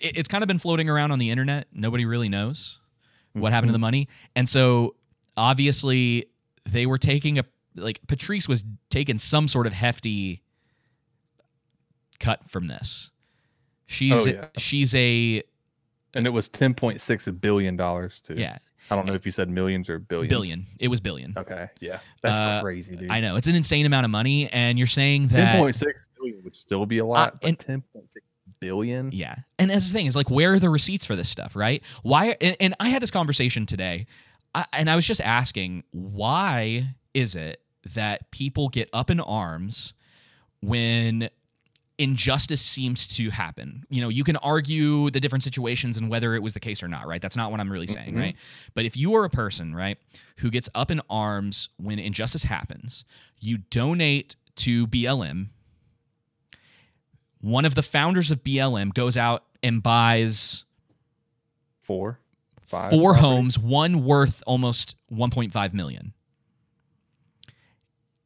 it 0.01 0.17
it's 0.19 0.29
kind 0.29 0.43
of 0.43 0.49
been 0.49 0.59
floating 0.59 0.89
around 0.91 1.13
on 1.13 1.19
the 1.21 1.31
internet. 1.31 1.69
Nobody 1.73 2.05
really 2.05 2.29
knows 2.29 2.81
what 3.35 3.53
happened 3.53 3.69
to 3.69 3.73
the 3.73 3.79
money, 3.79 4.09
and 4.35 4.49
so 4.49 4.97
obviously 5.37 6.27
they 6.65 6.87
were 6.87 6.99
taking 6.99 7.39
a 7.39 7.45
like 7.77 8.01
Patrisse 8.07 8.49
was 8.49 8.65
taking 8.91 9.19
some 9.19 9.49
sort 9.49 9.67
of 9.67 9.73
hefty 9.73 10.43
cut 12.21 12.45
from 12.49 12.67
this. 12.67 13.11
She's 13.87 14.27
Oh, 14.27 14.31
yeah. 14.31 14.47
she's 14.59 14.95
a 14.95 15.43
And 16.15 16.27
it 16.27 16.31
was 16.31 16.49
10.6 16.49 17.41
billion 17.41 17.77
dollars 17.77 18.21
too. 18.21 18.35
yeah 18.35 18.59
I 18.91 18.97
don't 18.97 19.07
know 19.07 19.15
if 19.15 19.25
you 19.25 19.33
said 19.33 19.49
millions 19.49 19.89
or 19.89 19.99
billions. 19.99 20.29
billion. 20.29 20.67
It 20.79 20.89
was 20.89 21.01
billion. 21.01 21.33
Okay. 21.39 21.69
Yeah. 21.81 22.01
That's 22.21 22.39
Uh, 22.39 22.61
crazy, 22.61 22.97
dude. 22.97 23.11
I 23.11 23.21
know 23.21 23.37
it's 23.37 23.47
an 23.47 23.55
insane 23.55 23.87
amount 23.87 24.05
of 24.05 24.11
money, 24.11 24.47
and 24.51 24.77
you're 24.77 24.87
saying 24.87 25.29
that 25.29 25.57
10.6 25.57 26.09
billion 26.19 26.43
would 26.45 26.55
still 26.55 26.85
be 26.85 26.99
a 26.99 27.05
lot, 27.07 27.39
and- 27.43 27.57
but 27.57 27.67
10.6 27.67 28.15
billion. 28.61 29.11
Yeah. 29.11 29.37
And 29.59 29.71
that's 29.71 29.89
the 29.91 29.95
thing 29.97 30.05
is 30.05 30.15
like, 30.15 30.29
where 30.31 30.53
are 30.53 30.59
the 30.59 30.69
receipts 30.69 31.07
for 31.07 31.17
this 31.17 31.31
stuff, 31.31 31.57
right? 31.57 31.83
Why? 32.03 32.37
And, 32.43 32.57
and 32.61 32.75
I 32.79 32.91
had 32.91 33.01
this 33.01 33.11
conversation 33.11 33.65
today, 33.65 34.07
I, 34.55 34.65
and 34.73 34.89
I 34.91 34.97
was 34.97 35.07
just 35.07 35.21
asking, 35.21 35.85
why 35.91 36.95
is 37.13 37.35
it 37.37 37.61
that 37.95 38.31
people 38.31 38.69
get 38.69 38.89
up 38.93 39.11
in 39.11 39.21
arms 39.21 39.95
when 40.61 41.29
injustice 41.99 42.61
seems 42.63 43.07
to 43.17 43.31
happen? 43.31 43.85
You 43.91 44.03
know, 44.03 44.09
you 44.09 44.25
can 44.25 44.37
argue 44.39 45.11
the 45.11 45.21
different 45.21 45.43
situations 45.45 45.97
and 45.97 46.09
whether 46.09 46.35
it 46.35 46.43
was 46.43 46.55
the 46.55 46.61
case 46.61 46.83
or 46.83 46.89
not, 46.89 47.07
right? 47.07 47.21
That's 47.21 47.37
not 47.37 47.51
what 47.51 47.61
I'm 47.61 47.71
really 47.71 47.87
saying, 47.87 48.15
Mhm. 48.15 48.19
right? 48.21 48.37
But 48.75 48.85
if 48.85 48.97
you 48.97 49.15
are 49.15 49.25
a 49.25 49.31
person, 49.31 49.75
right, 49.75 49.99
who 50.39 50.51
gets 50.51 50.69
up 50.75 50.91
in 50.91 51.01
arms 51.11 51.69
when 51.77 51.99
injustice 51.99 52.45
happens, 52.45 53.05
you 53.41 53.59
donate 53.59 54.37
to 54.57 54.87
BLM 54.87 55.51
one 57.41 57.65
of 57.67 57.75
the 57.75 57.83
founders 57.83 58.31
of 58.31 58.43
BLM 58.43 58.95
goes 58.95 59.17
out 59.19 59.45
and 59.63 59.83
buys 59.83 60.65
Four, 61.83 62.19
five. 62.67 62.91
four 62.91 63.13
properties. 63.13 63.21
homes, 63.23 63.59
one 63.59 64.05
worth 64.05 64.43
almost 64.47 64.97
1.5 65.13 65.75
million. 65.75 66.13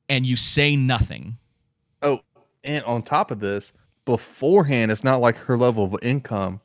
And 0.09 0.25
you 0.25 0.37
say 0.37 0.75
nothing. 0.77 1.37
Oh, 2.03 2.21
and 2.65 2.85
on 2.85 3.03
top 3.03 3.31
of 3.31 3.41
this, 3.41 3.73
beforehand, 4.05 4.91
it's 4.91 5.05
not 5.05 5.21
like 5.21 5.37
her 5.37 5.57
level 5.57 5.85
of 5.85 5.97
income 6.03 6.61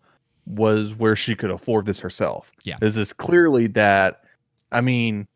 was 0.46 0.96
where 0.96 1.15
she 1.15 1.36
could 1.36 1.51
afford 1.51 1.86
this 1.86 2.00
herself. 2.00 2.51
Yeah. 2.63 2.77
This 2.80 2.98
is 2.98 3.12
clearly 3.13 3.68
that, 3.68 4.24
I 4.72 4.82
mean, 4.82 5.27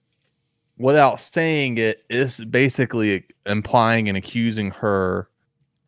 without 0.77 1.19
saying 1.19 1.77
it, 1.77 2.05
is 2.09 2.43
basically 2.45 3.25
implying 3.45 4.07
and 4.07 4.17
accusing 4.17 4.71
her 4.71 5.29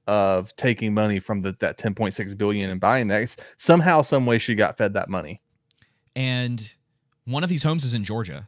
of 0.08 0.56
taking 0.56 0.94
money 0.94 1.20
from 1.20 1.42
the, 1.42 1.56
that 1.60 1.78
10.6 1.78 2.38
billion 2.38 2.70
and 2.70 2.82
buying 2.82 3.08
that. 3.10 3.22
It's- 3.22 3.38
somehow, 3.58 4.02
some 4.02 4.26
way 4.26 4.40
she 4.40 4.56
got 4.56 4.78
fed 4.78 4.94
that 4.94 5.08
money. 5.08 5.42
And 6.16 6.74
one 7.26 7.44
of 7.44 7.50
these 7.50 7.64
homes 7.64 7.84
is 7.84 7.94
in 7.94 8.04
Georgia. 8.04 8.48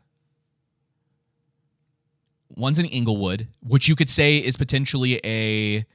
One's 2.56 2.80
in 2.80 2.86
Inglewood, 2.86 3.48
which 3.62 3.88
you 3.88 3.96
could 3.96 4.10
say 4.10 4.38
is 4.38 4.58
potentially 4.58 5.22
a 5.24 5.86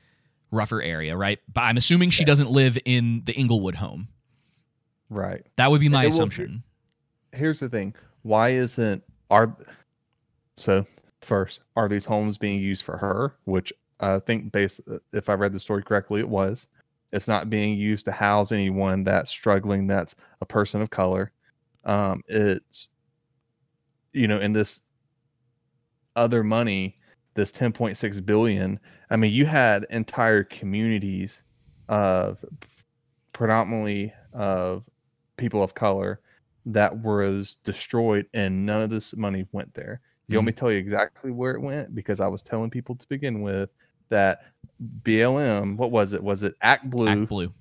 rougher 0.51 0.81
area, 0.81 1.17
right? 1.17 1.39
But 1.53 1.63
I'm 1.63 1.77
assuming 1.77 2.11
she 2.11 2.23
Yeah. 2.23 2.27
doesn't 2.29 2.51
live 2.51 2.79
in 2.85 3.23
the 3.25 3.33
Inglewood 3.35 3.75
home. 3.75 4.09
Right. 5.11 5.47
That 5.57 5.71
would 5.71 5.81
be 5.81 5.89
my 5.89 6.03
it 6.03 6.07
will 6.07 6.11
assumption. 6.15 6.63
here's 7.33 7.61
the 7.61 7.69
thing 7.69 7.95
why 8.23 8.51
isn't 8.51 9.05
are 9.31 9.55
so 10.57 10.87
first 11.21 11.61
are 11.77 11.87
these 11.89 12.07
homes 12.07 12.39
being 12.39 12.61
used 12.61 12.83
for 12.83 12.97
her 12.97 13.35
which 13.45 13.73
i 14.01 14.19
think 14.21 14.51
based 14.53 14.81
if 15.13 15.29
i 15.29 15.35
read 15.35 15.53
the 15.53 15.61
story 15.61 15.83
correctly 15.83 16.21
it 16.21 16.29
was 16.29 16.67
it's 17.13 17.29
not 17.29 17.51
being 17.51 17.77
used 17.77 18.05
to 18.07 18.13
house 18.13 18.53
anyone 18.53 19.05
that's 19.05 19.31
struggling 19.31 19.87
that's 19.87 20.15
a 20.41 20.47
person 20.47 20.81
of 20.81 20.89
color 20.91 21.31
um 21.87 22.23
it's 22.29 22.89
you 24.13 24.29
know 24.29 24.39
in 24.39 24.53
this 24.53 24.83
other 26.15 26.45
money 26.45 26.97
this 27.35 27.53
10.6 27.53 28.25
billion 28.25 28.79
i 29.11 29.17
mean 29.17 29.33
you 29.33 29.47
had 29.47 29.87
entire 29.91 30.45
communities 30.45 31.43
of 31.89 32.45
predominantly 33.33 34.13
of 34.33 34.89
people 35.37 35.63
of 35.63 35.75
color 35.75 36.21
that 36.67 36.97
was 36.99 37.57
destroyed 37.63 38.27
and 38.35 38.67
none 38.67 38.83
of 38.83 38.91
this 38.91 39.17
money 39.17 39.47
went 39.53 39.73
there. 39.75 40.01
You 40.29 40.39
want 40.39 40.47
me 40.47 40.53
to 40.53 40.59
tell 40.59 40.73
you 40.73 40.79
exactly 40.79 41.31
where 41.31 41.53
it 41.53 41.61
went? 41.61 41.95
Because 41.95 42.19
I 42.19 42.27
was 42.27 42.43
telling 42.43 42.69
people 42.69 42.97
to 42.97 43.07
begin 43.09 43.43
with 43.43 43.71
that 44.09 44.41
BLM, 45.03 45.77
what 45.77 45.93
was 45.93 46.15
it? 46.15 46.23
Was 46.23 46.43
it 46.43 46.55
Act 46.63 46.91
Blue 46.91 47.07
Act 47.07 47.29
Blue. 47.29 47.53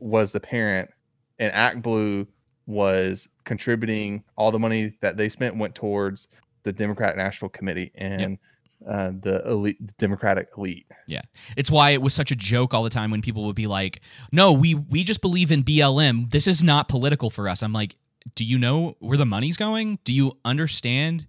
was 0.00 0.32
the 0.32 0.40
parent 0.40 0.90
and 1.38 1.52
Act 1.52 1.80
Blue 1.80 2.26
was 2.66 3.28
contributing 3.44 4.24
all 4.36 4.50
the 4.50 4.58
money 4.58 4.96
that 5.00 5.16
they 5.16 5.28
spent 5.28 5.56
went 5.56 5.74
towards 5.74 6.28
the 6.62 6.72
Democratic 6.72 7.16
National 7.16 7.48
Committee 7.48 7.92
and 7.94 8.38
uh, 8.86 9.12
the 9.20 9.42
elite 9.46 9.78
the 9.84 9.92
Democratic 9.98 10.48
elite. 10.56 10.86
Yeah, 11.06 11.22
it's 11.56 11.70
why 11.70 11.90
it 11.90 12.02
was 12.02 12.14
such 12.14 12.30
a 12.30 12.36
joke 12.36 12.74
all 12.74 12.82
the 12.82 12.90
time 12.90 13.10
when 13.10 13.22
people 13.22 13.44
would 13.44 13.56
be 13.56 13.66
like, 13.66 14.00
"No, 14.32 14.52
we 14.52 14.74
we 14.74 15.04
just 15.04 15.20
believe 15.20 15.52
in 15.52 15.62
BLM. 15.62 16.30
This 16.30 16.46
is 16.46 16.62
not 16.62 16.88
political 16.88 17.30
for 17.30 17.48
us." 17.48 17.62
I'm 17.62 17.72
like, 17.72 17.96
"Do 18.34 18.44
you 18.44 18.58
know 18.58 18.96
where 18.98 19.18
the 19.18 19.26
money's 19.26 19.56
going? 19.56 19.98
Do 20.04 20.12
you 20.12 20.32
understand 20.44 21.26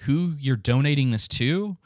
who 0.00 0.34
you're 0.38 0.56
donating 0.56 1.10
this 1.10 1.28
to?" 1.28 1.76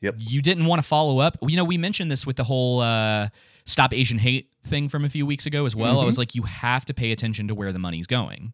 Yep. 0.00 0.14
You 0.18 0.42
didn't 0.42 0.66
want 0.66 0.80
to 0.80 0.86
follow 0.86 1.18
up. 1.18 1.36
You 1.42 1.56
know, 1.56 1.64
we 1.64 1.76
mentioned 1.76 2.10
this 2.10 2.24
with 2.24 2.36
the 2.36 2.44
whole 2.44 2.80
uh, 2.80 3.28
stop 3.64 3.92
Asian 3.92 4.18
hate 4.18 4.50
thing 4.62 4.88
from 4.88 5.04
a 5.04 5.08
few 5.08 5.26
weeks 5.26 5.46
ago 5.46 5.66
as 5.66 5.74
well. 5.74 6.00
I 6.00 6.04
was 6.04 6.18
like, 6.18 6.34
you 6.34 6.42
have 6.42 6.84
to 6.84 6.94
pay 6.94 7.10
attention 7.10 7.48
to 7.48 7.54
where 7.54 7.72
the 7.72 7.78
money's 7.78 8.06
going. 8.06 8.52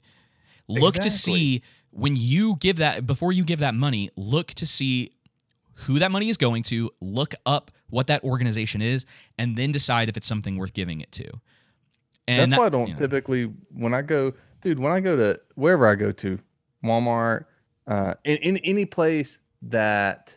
Look 0.68 0.94
to 0.94 1.10
see 1.10 1.62
when 1.90 2.16
you 2.16 2.56
give 2.56 2.76
that 2.76 3.06
before 3.06 3.32
you 3.32 3.44
give 3.44 3.60
that 3.60 3.74
money. 3.74 4.10
Look 4.16 4.48
to 4.54 4.66
see 4.66 5.12
who 5.74 5.98
that 5.98 6.10
money 6.10 6.28
is 6.28 6.36
going 6.36 6.62
to, 6.64 6.90
look 7.00 7.34
up 7.46 7.70
what 7.90 8.06
that 8.06 8.22
organization 8.24 8.80
is, 8.80 9.06
and 9.38 9.56
then 9.56 9.72
decide 9.72 10.08
if 10.08 10.16
it's 10.16 10.26
something 10.26 10.56
worth 10.56 10.72
giving 10.72 11.00
it 11.00 11.12
to. 11.12 11.28
And 12.26 12.40
That's 12.40 12.52
that- 12.52 12.58
why 12.58 12.66
I 12.66 12.68
don't 12.70 12.88
you 12.88 12.94
know, 12.94 12.98
typically 13.00 13.44
when 13.72 13.92
I 13.94 14.02
go, 14.02 14.32
dude. 14.62 14.78
When 14.78 14.92
I 14.92 15.00
go 15.00 15.16
to 15.16 15.40
wherever 15.56 15.86
I 15.86 15.94
go 15.94 16.10
to, 16.12 16.38
Walmart, 16.82 17.44
uh, 17.86 18.14
in, 18.24 18.36
in 18.38 18.56
any 18.58 18.84
place 18.86 19.40
that 19.62 20.36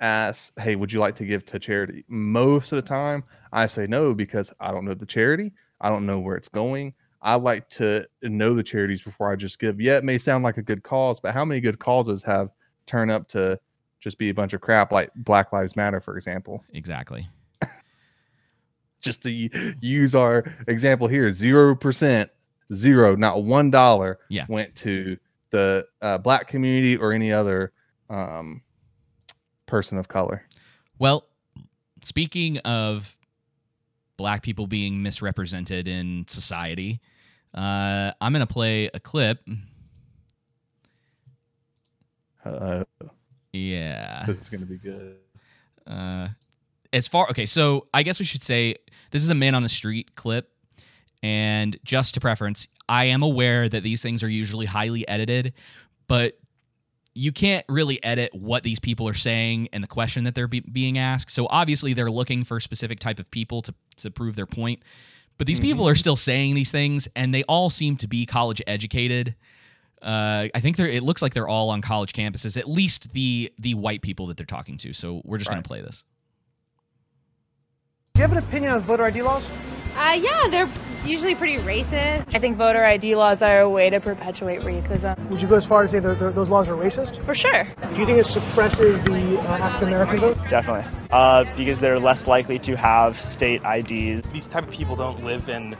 asks, 0.00 0.52
"Hey, 0.58 0.74
would 0.74 0.92
you 0.92 1.00
like 1.00 1.16
to 1.16 1.24
give 1.24 1.44
to 1.46 1.58
charity?" 1.58 2.04
Most 2.08 2.72
of 2.72 2.76
the 2.76 2.82
time, 2.82 3.24
I 3.52 3.66
say 3.66 3.86
no 3.86 4.14
because 4.14 4.52
I 4.58 4.72
don't 4.72 4.84
know 4.84 4.94
the 4.94 5.06
charity. 5.06 5.52
I 5.80 5.90
don't 5.90 6.06
know 6.06 6.18
where 6.18 6.36
it's 6.36 6.48
going. 6.48 6.94
I 7.22 7.36
like 7.36 7.68
to 7.70 8.06
know 8.22 8.54
the 8.54 8.62
charities 8.64 9.00
before 9.02 9.30
I 9.30 9.36
just 9.36 9.58
give. 9.58 9.80
Yeah, 9.80 9.96
it 9.98 10.04
may 10.04 10.18
sound 10.18 10.42
like 10.44 10.56
a 10.56 10.62
good 10.62 10.82
cause, 10.82 11.20
but 11.20 11.32
how 11.34 11.44
many 11.44 11.60
good 11.60 11.78
causes 11.78 12.22
have 12.24 12.50
turned 12.86 13.10
up 13.12 13.28
to 13.28 13.58
just 14.00 14.18
be 14.18 14.28
a 14.30 14.34
bunch 14.34 14.52
of 14.52 14.60
crap, 14.60 14.90
like 14.90 15.10
Black 15.14 15.52
Lives 15.52 15.76
Matter, 15.76 16.00
for 16.00 16.16
example? 16.16 16.64
exactly. 16.74 17.28
just 19.00 19.22
to 19.22 19.30
use 19.80 20.14
our 20.14 20.44
example 20.68 21.08
here, 21.08 21.30
zero 21.30 21.74
percent, 21.74 22.30
zero, 22.72 23.14
not 23.16 23.44
one 23.44 23.70
dollar, 23.70 24.18
Yeah. 24.28 24.46
went 24.48 24.74
to 24.76 25.16
the 25.50 25.86
uh, 26.00 26.18
black 26.18 26.48
community 26.48 26.96
or 26.96 27.12
any 27.12 27.32
other 27.32 27.72
um, 28.10 28.62
person 29.66 29.98
of 29.98 30.08
color. 30.08 30.44
Well, 30.98 31.26
speaking 32.02 32.58
of 32.58 33.16
black 34.16 34.42
people 34.42 34.66
being 34.66 35.02
misrepresented 35.02 35.88
in 35.88 36.24
society, 36.28 37.00
uh, 37.54 38.12
I'm 38.20 38.32
going 38.32 38.46
to 38.46 38.52
play 38.52 38.90
a 38.92 39.00
clip. 39.00 39.40
Uh, 42.44 42.84
Yeah. 43.52 44.24
this 44.26 44.40
is 44.40 44.48
going 44.50 44.60
to 44.62 44.66
be 44.66 44.78
good. 44.78 45.16
Uh, 45.86 46.28
as 46.92 47.08
far 47.08 47.28
okay, 47.30 47.46
so 47.46 47.86
I 47.94 48.02
guess 48.02 48.18
we 48.18 48.24
should 48.24 48.42
say 48.42 48.76
this 49.10 49.22
is 49.22 49.30
a 49.30 49.34
man 49.34 49.54
on 49.54 49.62
the 49.62 49.68
street 49.68 50.14
clip, 50.14 50.50
and 51.22 51.76
just 51.84 52.14
to 52.14 52.20
preference, 52.20 52.68
I 52.88 53.06
am 53.06 53.22
aware 53.22 53.68
that 53.68 53.82
these 53.82 54.02
things 54.02 54.22
are 54.22 54.28
usually 54.28 54.66
highly 54.66 55.06
edited, 55.08 55.54
but 56.08 56.38
you 57.14 57.30
can't 57.32 57.64
really 57.68 58.02
edit 58.02 58.34
what 58.34 58.62
these 58.62 58.78
people 58.80 59.06
are 59.06 59.14
saying 59.14 59.68
and 59.72 59.82
the 59.84 59.88
question 59.88 60.24
that 60.24 60.34
they're 60.34 60.48
be- 60.48 60.60
being 60.60 60.96
asked. 60.98 61.30
So 61.30 61.46
obviously 61.50 61.92
they're 61.92 62.10
looking 62.10 62.42
for 62.42 62.56
a 62.56 62.60
specific 62.60 62.98
type 63.00 63.18
of 63.18 63.30
people 63.30 63.62
to 63.62 63.74
to 63.98 64.10
prove 64.10 64.36
their 64.36 64.46
point. 64.46 64.82
But 65.38 65.46
these 65.46 65.60
people 65.60 65.88
are 65.88 65.94
still 65.94 66.16
saying 66.16 66.54
these 66.54 66.70
things, 66.70 67.08
and 67.16 67.34
they 67.34 67.42
all 67.44 67.70
seem 67.70 67.96
to 67.98 68.06
be 68.06 68.26
college 68.26 68.62
educated. 68.66 69.34
Uh, 70.00 70.48
I 70.54 70.60
think 70.60 70.76
they're. 70.76 70.88
It 70.88 71.02
looks 71.02 71.22
like 71.22 71.34
they're 71.34 71.48
all 71.48 71.70
on 71.70 71.80
college 71.80 72.12
campuses. 72.12 72.56
At 72.56 72.68
least 72.68 73.12
the 73.12 73.52
the 73.58 73.74
white 73.74 74.02
people 74.02 74.26
that 74.26 74.36
they're 74.36 74.46
talking 74.46 74.76
to. 74.78 74.92
So 74.92 75.22
we're 75.24 75.38
just 75.38 75.50
going 75.50 75.62
to 75.62 75.66
play 75.66 75.80
this. 75.80 76.04
Do 78.14 78.20
you 78.20 78.28
have 78.28 78.32
an 78.32 78.44
opinion 78.44 78.72
on 78.72 78.82
voter 78.82 79.04
ID 79.04 79.22
laws? 79.22 79.44
Uh, 79.96 80.14
yeah, 80.14 80.48
they're 80.50 80.72
usually 81.04 81.34
pretty 81.34 81.58
racist. 81.58 82.24
I 82.34 82.38
think 82.38 82.56
voter 82.56 82.84
ID 82.84 83.14
laws 83.14 83.42
are 83.42 83.60
a 83.60 83.70
way 83.70 83.90
to 83.90 84.00
perpetuate 84.00 84.60
racism. 84.60 85.30
Would 85.30 85.40
you 85.40 85.48
go 85.48 85.56
as 85.56 85.66
far 85.66 85.84
as 85.84 85.90
say 85.90 86.00
that 86.00 86.18
that 86.18 86.34
those 86.34 86.48
laws 86.48 86.68
are 86.68 86.74
racist? 86.74 87.24
For 87.26 87.34
sure. 87.34 87.64
Do 87.64 88.00
you 88.00 88.06
think 88.06 88.18
it 88.18 88.26
suppresses 88.26 88.98
the 89.04 89.38
uh, 89.40 89.58
African 89.58 89.88
American 89.88 90.20
vote? 90.20 90.36
Definitely. 90.48 90.90
Uh, 91.10 91.44
because 91.56 91.80
they're 91.80 91.98
less 91.98 92.26
likely 92.26 92.58
to 92.60 92.76
have 92.76 93.14
state 93.16 93.60
IDs. 93.64 94.24
these 94.32 94.46
type 94.48 94.64
of 94.64 94.70
people 94.70 94.96
don't 94.96 95.22
live 95.24 95.48
in 95.48 95.74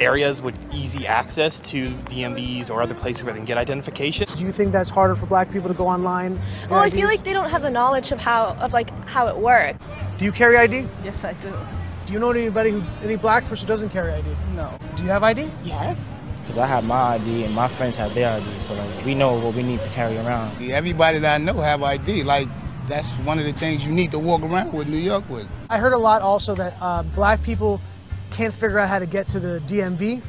areas 0.00 0.40
with 0.40 0.54
easy 0.72 1.06
access 1.06 1.60
to 1.70 1.92
DMVs 2.08 2.70
or 2.70 2.82
other 2.82 2.94
places 2.94 3.22
where 3.22 3.34
they 3.34 3.38
can 3.38 3.46
get 3.46 3.58
identification. 3.58 4.26
Do 4.38 4.44
you 4.44 4.52
think 4.52 4.72
that's 4.72 4.88
harder 4.88 5.14
for 5.14 5.26
black 5.26 5.50
people 5.52 5.68
to 5.68 5.74
go 5.74 5.86
online? 5.86 6.36
get 6.36 6.70
Well, 6.70 6.80
I 6.80 6.90
feel 6.90 7.06
like 7.06 7.22
they 7.24 7.34
don't 7.34 7.50
have 7.50 7.62
the 7.62 7.70
knowledge 7.70 8.10
of 8.12 8.18
how 8.18 8.56
of 8.58 8.72
like 8.72 8.90
how 9.06 9.28
it 9.28 9.38
works. 9.38 9.78
Do 10.18 10.24
you 10.24 10.32
carry 10.32 10.56
ID? 10.56 10.88
Yes, 11.04 11.18
I 11.22 11.34
do. 11.42 11.81
Do 12.12 12.18
you 12.18 12.20
know 12.20 12.30
anybody 12.32 12.72
who 12.72 12.84
any 13.00 13.16
black 13.16 13.48
person 13.48 13.66
doesn't 13.66 13.88
carry 13.88 14.12
ID? 14.12 14.28
No. 14.52 14.76
Do 14.98 15.02
you 15.02 15.08
have 15.08 15.22
ID? 15.22 15.48
Yes. 15.64 15.96
Because 16.44 16.58
I 16.58 16.68
have 16.68 16.84
my 16.84 17.16
ID 17.16 17.48
and 17.48 17.54
my 17.54 17.74
friends 17.78 17.96
have 17.96 18.12
their 18.12 18.28
ID, 18.28 18.44
so 18.60 18.74
like 18.74 19.06
we 19.06 19.14
know 19.14 19.40
what 19.40 19.56
we 19.56 19.62
need 19.62 19.80
to 19.80 19.88
carry 19.96 20.18
around. 20.18 20.60
Everybody 20.60 21.20
that 21.20 21.32
I 21.32 21.38
know 21.38 21.56
have 21.62 21.80
ID. 21.80 22.22
Like 22.22 22.48
that's 22.86 23.08
one 23.24 23.38
of 23.38 23.48
the 23.48 23.58
things 23.58 23.80
you 23.80 23.96
need 23.96 24.10
to 24.10 24.18
walk 24.18 24.42
around 24.42 24.76
with 24.76 24.88
New 24.88 25.00
York 25.00 25.24
with. 25.30 25.48
I 25.70 25.78
heard 25.78 25.94
a 25.94 25.98
lot 25.98 26.20
also 26.20 26.54
that 26.56 26.76
uh, 26.84 27.02
black 27.16 27.40
people 27.40 27.80
can't 28.36 28.52
figure 28.60 28.78
out 28.78 28.90
how 28.90 28.98
to 28.98 29.06
get 29.06 29.24
to 29.28 29.40
the 29.40 29.64
DMV. 29.64 30.20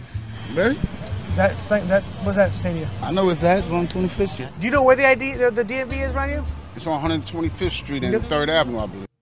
Really? 0.56 0.80
Is 0.80 1.36
that, 1.36 1.52
is 1.60 1.68
that 1.68 2.08
what 2.24 2.40
does 2.40 2.48
that 2.48 2.56
say 2.64 2.80
to 2.80 2.80
you? 2.80 2.88
I 3.04 3.12
know 3.12 3.28
it's 3.28 3.42
that. 3.42 3.60
It's 3.60 3.68
on 3.68 3.92
25th 3.92 4.40
Street. 4.40 4.56
Do 4.56 4.64
you 4.64 4.72
know 4.72 4.84
where 4.84 4.96
the 4.96 5.04
ID 5.04 5.36
the, 5.36 5.52
the 5.52 5.68
DMV 5.68 6.00
is 6.08 6.16
around 6.16 6.32
you? 6.32 6.48
It's 6.80 6.88
on 6.88 7.04
125th 7.04 7.84
Street 7.84 8.08
and 8.08 8.24
3rd 8.24 8.48
Avenue, 8.48 8.80
I 8.80 8.88
believe. 8.88 9.13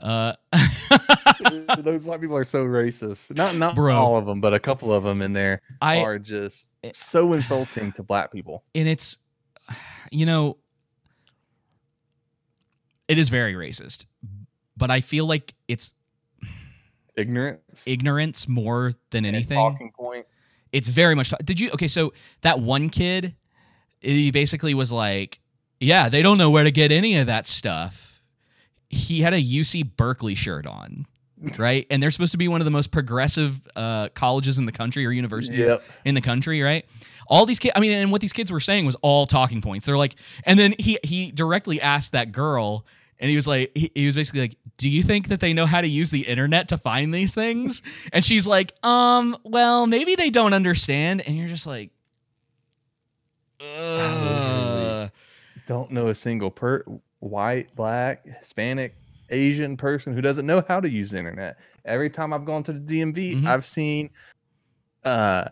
Uh, 0.00 0.32
Those 1.78 2.06
white 2.06 2.20
people 2.20 2.36
are 2.36 2.44
so 2.44 2.64
racist. 2.64 3.36
Not 3.36 3.56
not 3.56 3.74
Bro. 3.74 3.96
all 3.96 4.16
of 4.16 4.26
them, 4.26 4.40
but 4.40 4.54
a 4.54 4.58
couple 4.60 4.92
of 4.94 5.02
them 5.04 5.22
in 5.22 5.32
there 5.32 5.60
I- 5.82 6.00
are 6.02 6.18
just 6.18 6.68
so 6.92 7.32
insulting 7.32 7.92
to 7.92 8.02
black 8.02 8.30
people. 8.32 8.62
and 8.74 8.88
it's, 8.88 9.18
you 10.10 10.24
know, 10.26 10.56
it 13.08 13.18
is 13.18 13.28
very 13.28 13.54
racist, 13.54 14.06
but 14.76 14.90
I 14.90 15.00
feel 15.00 15.26
like 15.26 15.54
it's 15.66 15.92
Ignorance, 17.16 17.88
ignorance 17.88 18.46
more 18.46 18.92
than 19.10 19.24
and 19.24 19.34
anything. 19.34 19.58
talking 19.58 19.90
points. 19.98 20.48
it's 20.70 20.88
very 20.88 21.16
much 21.16 21.32
did 21.44 21.58
you 21.58 21.68
okay 21.72 21.88
so 21.88 22.12
that 22.42 22.60
one 22.60 22.90
kid 22.90 23.34
he 24.00 24.30
basically 24.30 24.72
was 24.72 24.92
like 24.92 25.40
yeah 25.80 26.08
they 26.08 26.22
don't 26.22 26.38
know 26.38 26.48
where 26.48 26.62
to 26.62 26.70
get 26.70 26.92
any 26.92 27.16
of 27.16 27.26
that 27.26 27.48
stuff 27.48 28.07
he 28.90 29.20
had 29.20 29.34
a 29.34 29.40
uc 29.42 29.96
berkeley 29.96 30.34
shirt 30.34 30.66
on 30.66 31.06
right? 31.56 31.86
And 31.88 32.02
they're 32.02 32.10
supposed 32.10 32.32
to 32.32 32.36
be 32.36 32.48
one 32.48 32.60
of 32.60 32.64
the 32.64 32.72
most 32.72 32.90
progressive 32.90 33.60
uh, 33.76 34.08
colleges 34.08 34.58
in 34.58 34.66
the 34.66 34.72
country 34.72 35.06
or 35.06 35.12
universities 35.12 35.68
Yep. 35.68 35.82
in 36.04 36.16
the 36.16 36.20
country 36.20 36.62
right? 36.62 36.84
All 37.28 37.46
these 37.46 37.60
kids 37.60 37.74
i 37.76 37.80
mean 37.80 37.92
and 37.92 38.10
what 38.10 38.20
these 38.20 38.32
kids 38.32 38.50
were 38.50 38.58
saying 38.58 38.86
was 38.86 38.96
all 39.02 39.24
talking 39.24 39.62
points. 39.62 39.86
They're 39.86 39.96
like 39.96 40.16
and 40.44 40.58
then 40.58 40.74
he 40.80 40.98
he 41.04 41.30
directly 41.30 41.80
asked 41.80 42.10
that 42.12 42.32
girl 42.32 42.84
and 43.20 43.30
he 43.30 43.36
was 43.36 43.46
like 43.46 43.70
he, 43.76 43.92
he 43.94 44.06
was 44.06 44.16
basically 44.16 44.40
like 44.40 44.56
do 44.78 44.88
you 44.90 45.04
think 45.04 45.28
that 45.28 45.38
they 45.38 45.52
know 45.52 45.66
how 45.66 45.80
to 45.80 45.86
use 45.88 46.10
the 46.10 46.22
internet 46.22 46.68
to 46.70 46.78
find 46.78 47.14
these 47.14 47.32
things? 47.34 47.82
And 48.12 48.24
she's 48.24 48.46
like 48.48 48.72
um 48.82 49.36
well 49.44 49.86
maybe 49.86 50.16
they 50.16 50.30
don't 50.30 50.54
understand. 50.54 51.20
And 51.24 51.36
you're 51.36 51.46
just 51.46 51.68
like 51.68 51.90
Ugh. 53.60 55.10
Don't 55.66 55.90
know 55.90 56.08
a 56.08 56.14
single 56.14 56.50
per 56.50 56.84
white, 57.20 57.74
black, 57.74 58.24
Hispanic, 58.26 58.94
Asian 59.30 59.76
person 59.76 60.14
who 60.14 60.20
doesn't 60.22 60.46
know 60.46 60.64
how 60.68 60.80
to 60.80 60.88
use 60.88 61.10
the 61.10 61.18
internet. 61.18 61.58
Every 61.84 62.08
time 62.10 62.32
I've 62.32 62.44
gone 62.44 62.62
to 62.64 62.72
the 62.72 62.80
DMV, 62.80 63.34
Mhm. 63.36 63.46
I've 63.46 63.64
seen 63.64 64.10
uh 65.04 65.48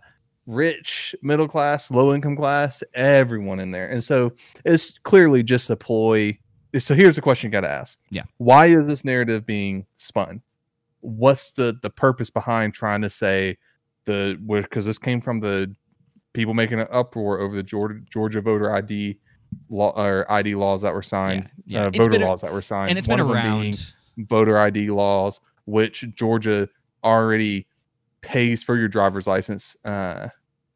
rich, 0.47 1.15
middle 1.23 1.49
class, 1.49 1.91
low 1.91 2.15
income 2.15 2.37
class, 2.37 2.83
everyone 2.95 3.59
in 3.59 3.71
there. 3.73 3.89
And 3.89 4.03
so 4.03 4.33
it's 4.65 4.99
clearly 4.99 5.43
just 5.43 5.69
a 5.71 5.77
ploy. 5.77 6.39
So 6.79 6.95
here's 6.95 7.17
the 7.17 7.23
question 7.23 7.49
you 7.49 7.53
got 7.53 7.63
to 7.63 7.71
ask. 7.71 7.99
Yeah. 8.11 8.23
Why 8.37 8.67
is 8.67 8.87
this 8.87 9.05
narrative 9.05 9.45
being 9.47 9.87
spun? 9.97 10.43
What's 11.01 11.51
the 11.51 11.77
the 11.83 11.91
purpose 11.91 12.31
behind 12.31 12.75
trying 12.75 13.03
to 13.03 13.11
say 13.11 13.59
the 14.05 14.39
because 14.47 14.85
this 14.85 14.99
came 14.99 15.21
from 15.21 15.41
the 15.41 15.75
people 16.33 16.55
making 16.55 16.81
an 16.81 16.87
uproar 16.91 17.41
over 17.41 17.55
the 17.57 17.63
Georgia, 17.63 18.01
Georgia 18.11 18.41
voter 18.41 18.73
ID 18.73 19.19
law 19.69 19.93
or 20.01 20.31
ID 20.31 20.55
laws 20.55 20.83
that 20.83 20.93
were 20.95 21.03
signed, 21.03 21.51
Yeah, 21.67 21.81
yeah. 21.83 21.87
uh, 21.87 21.91
voter 21.91 22.11
been 22.11 22.23
a- 22.23 22.27
laws 22.27 22.41
that 22.43 22.53
were 22.53 22.63
signed, 22.63 22.91
and 22.91 22.99
it's 22.99 23.09
One 23.09 23.19
been 23.19 23.27
of 23.27 23.33
them 23.33 23.43
being 23.43 23.75
around 23.75 23.95
voter 24.29 24.59
ID 24.59 24.91
laws, 24.91 25.41
which 25.65 26.05
Georgia 26.15 26.69
already 27.05 27.67
pays 28.21 28.63
for 28.63 28.77
your 28.77 28.89
driver's 28.89 29.27
license. 29.27 29.77
Uh, 29.85 30.29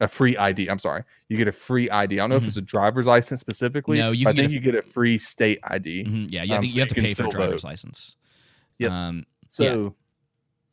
a 0.02 0.08
free 0.08 0.34
ID. 0.36 0.68
I'm 0.68 0.78
sorry, 0.78 1.04
you 1.28 1.36
get 1.36 1.46
a 1.48 1.52
free 1.52 1.90
ID. 1.90 2.14
I 2.18 2.22
don't 2.22 2.30
know 2.30 2.36
if 2.36 2.44
Mhm. 2.44 2.48
it's 2.48 2.56
a 2.56 2.62
driver's 2.62 3.06
license 3.06 3.38
specifically. 3.40 3.98
No, 3.98 4.12
you 4.12 4.26
I 4.28 4.32
think 4.32 4.50
a- 4.50 4.54
you 4.54 4.58
get 4.60 4.74
a 4.74 4.80
free 4.82 5.18
state 5.18 5.58
ID. 5.64 6.04
Mhm, 6.04 6.32
yeah 6.32 6.42
you, 6.42 6.54
um, 6.54 6.60
think 6.62 6.72
so 6.72 6.76
you 6.76 6.80
have 6.80 6.88
you 6.88 6.94
to 6.94 7.02
pay 7.02 7.12
for 7.14 7.26
a 7.26 7.28
driver's 7.28 7.62
vote. 7.62 7.68
license 7.68 8.16
Yep. 8.78 8.90
um 8.92 9.26
So 9.46 9.94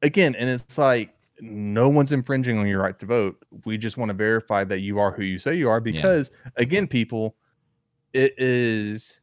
again, 0.01 0.33
and 0.35 0.49
it's 0.49 0.77
like 0.77 1.13
no 1.41 1.89
one's 1.89 2.13
infringing 2.13 2.57
on 2.57 2.67
your 2.67 2.81
right 2.81 2.97
to 2.99 3.05
vote. 3.05 3.37
We 3.65 3.77
just 3.77 3.97
want 3.97 4.09
to 4.09 4.13
verify 4.15 4.63
that 4.63 4.79
you 4.79 4.97
are 4.97 5.11
who 5.11 5.23
you 5.23 5.39
say 5.39 5.55
you 5.55 5.69
are 5.69 5.81
because 5.81 6.31
again, 6.55 6.87
people, 6.87 7.35
it 8.17 8.33
is 8.37 9.19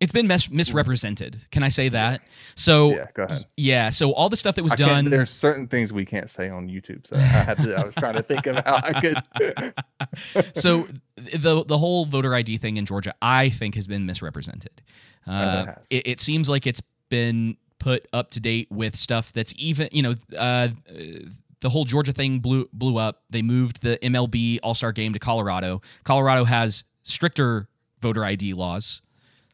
it's 0.00 0.12
been 0.12 0.26
mis- 0.26 0.50
misrepresented 0.50 1.38
can 1.50 1.62
i 1.62 1.68
say 1.68 1.88
that 1.88 2.20
so 2.54 2.94
yeah, 2.94 3.06
go 3.14 3.22
ahead. 3.24 3.44
yeah 3.56 3.90
so 3.90 4.12
all 4.12 4.28
the 4.28 4.36
stuff 4.36 4.56
that 4.56 4.62
was 4.62 4.72
I 4.72 4.76
done 4.76 5.10
There's 5.10 5.30
certain 5.30 5.66
things 5.68 5.92
we 5.92 6.04
can't 6.04 6.28
say 6.28 6.50
on 6.50 6.68
YouTube, 6.68 7.06
so 7.06 7.16
I 7.16 7.20
had 7.20 7.56
to. 7.58 7.74
I 7.74 7.84
was 7.84 7.94
trying 7.94 8.14
to 8.14 8.22
think 8.22 8.46
of 8.46 8.56
how 8.56 8.80
I 8.82 9.00
could. 9.00 10.54
so 10.54 10.86
the 11.16 11.64
the 11.64 11.78
whole 11.78 12.04
voter 12.04 12.34
ID 12.34 12.58
thing 12.58 12.76
in 12.76 12.84
Georgia, 12.84 13.14
I 13.22 13.48
think, 13.48 13.74
has 13.76 13.86
been 13.86 14.04
misrepresented. 14.04 14.82
Uh, 15.26 15.66
has. 15.66 15.86
it, 15.90 16.06
it 16.06 16.20
seems 16.20 16.48
like 16.50 16.66
it's 16.66 16.82
been 17.08 17.56
put 17.78 18.06
up 18.12 18.30
to 18.30 18.40
date 18.40 18.68
with 18.70 18.94
stuff 18.96 19.32
that's 19.32 19.52
even, 19.56 19.88
you 19.92 20.02
know, 20.02 20.14
uh, 20.38 20.68
the 21.62 21.70
whole 21.70 21.84
Georgia 21.86 22.12
thing 22.12 22.38
blew 22.40 22.68
blew 22.72 22.98
up. 22.98 23.22
They 23.30 23.40
moved 23.42 23.82
the 23.82 23.98
MLB 24.02 24.58
All 24.62 24.74
Star 24.74 24.92
Game 24.92 25.14
to 25.14 25.18
Colorado. 25.18 25.80
Colorado 26.04 26.44
has 26.44 26.84
stricter 27.04 27.68
voter 28.00 28.24
ID 28.24 28.52
laws, 28.54 29.00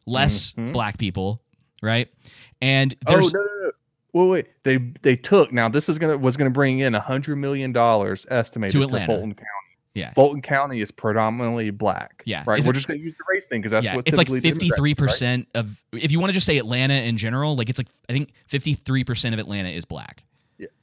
less 0.05 0.51
Mhm. 0.53 0.73
black 0.73 0.97
people, 0.97 1.41
right? 1.81 2.09
And 2.61 2.93
oh 3.07 3.13
no, 3.13 3.19
no, 3.19 3.29
no! 3.31 3.71
Wait, 4.11 4.27
wait. 4.27 4.47
They 4.63 4.77
they 5.01 5.15
took 5.15 5.53
now. 5.53 5.69
This 5.69 5.87
is 5.87 5.97
gonna 5.97 6.17
was 6.17 6.35
gonna 6.35 6.49
bring 6.49 6.79
in 6.79 6.93
a 6.95 6.99
hundred 6.99 7.37
million 7.37 7.71
dollars 7.71 8.25
estimated 8.29 8.73
To 8.81 8.87
to, 8.87 9.05
Fulton 9.05 9.33
County. 9.33 9.45
Yeah. 9.95 10.13
Fulton 10.13 10.41
County 10.41 10.81
is 10.81 10.91
predominantly 10.91 11.71
black. 11.71 12.21
Yeah. 12.25 12.43
right. 12.45 12.59
Is 12.59 12.65
We're 12.65 12.71
it- 12.71 12.75
just 12.75 12.87
gonna 12.87 12.99
use 12.99 13.13
the 13.13 13.23
race 13.31 13.45
thing 13.47 13.59
because 13.61 13.71
that's 13.71 13.85
yeah, 13.85 13.95
what 13.95 14.07
it's 14.07 14.17
like 14.17 14.27
fifty 14.29 14.69
three 14.71 14.95
percent 14.95 15.47
of. 15.55 15.81
If 15.93 16.11
you 16.11 16.19
want 16.19 16.29
to 16.31 16.33
just 16.33 16.45
say 16.45 16.57
Atlanta 16.57 16.93
in 16.95 17.17
general, 17.17 17.55
like 17.55 17.69
it's 17.69 17.79
like 17.79 17.87
I 18.09 18.13
think 18.13 18.31
fifty 18.47 18.73
three 18.73 19.03
percent 19.03 19.33
of 19.33 19.39
Atlanta 19.39 19.69
is 19.69 19.85
black. 19.85 20.23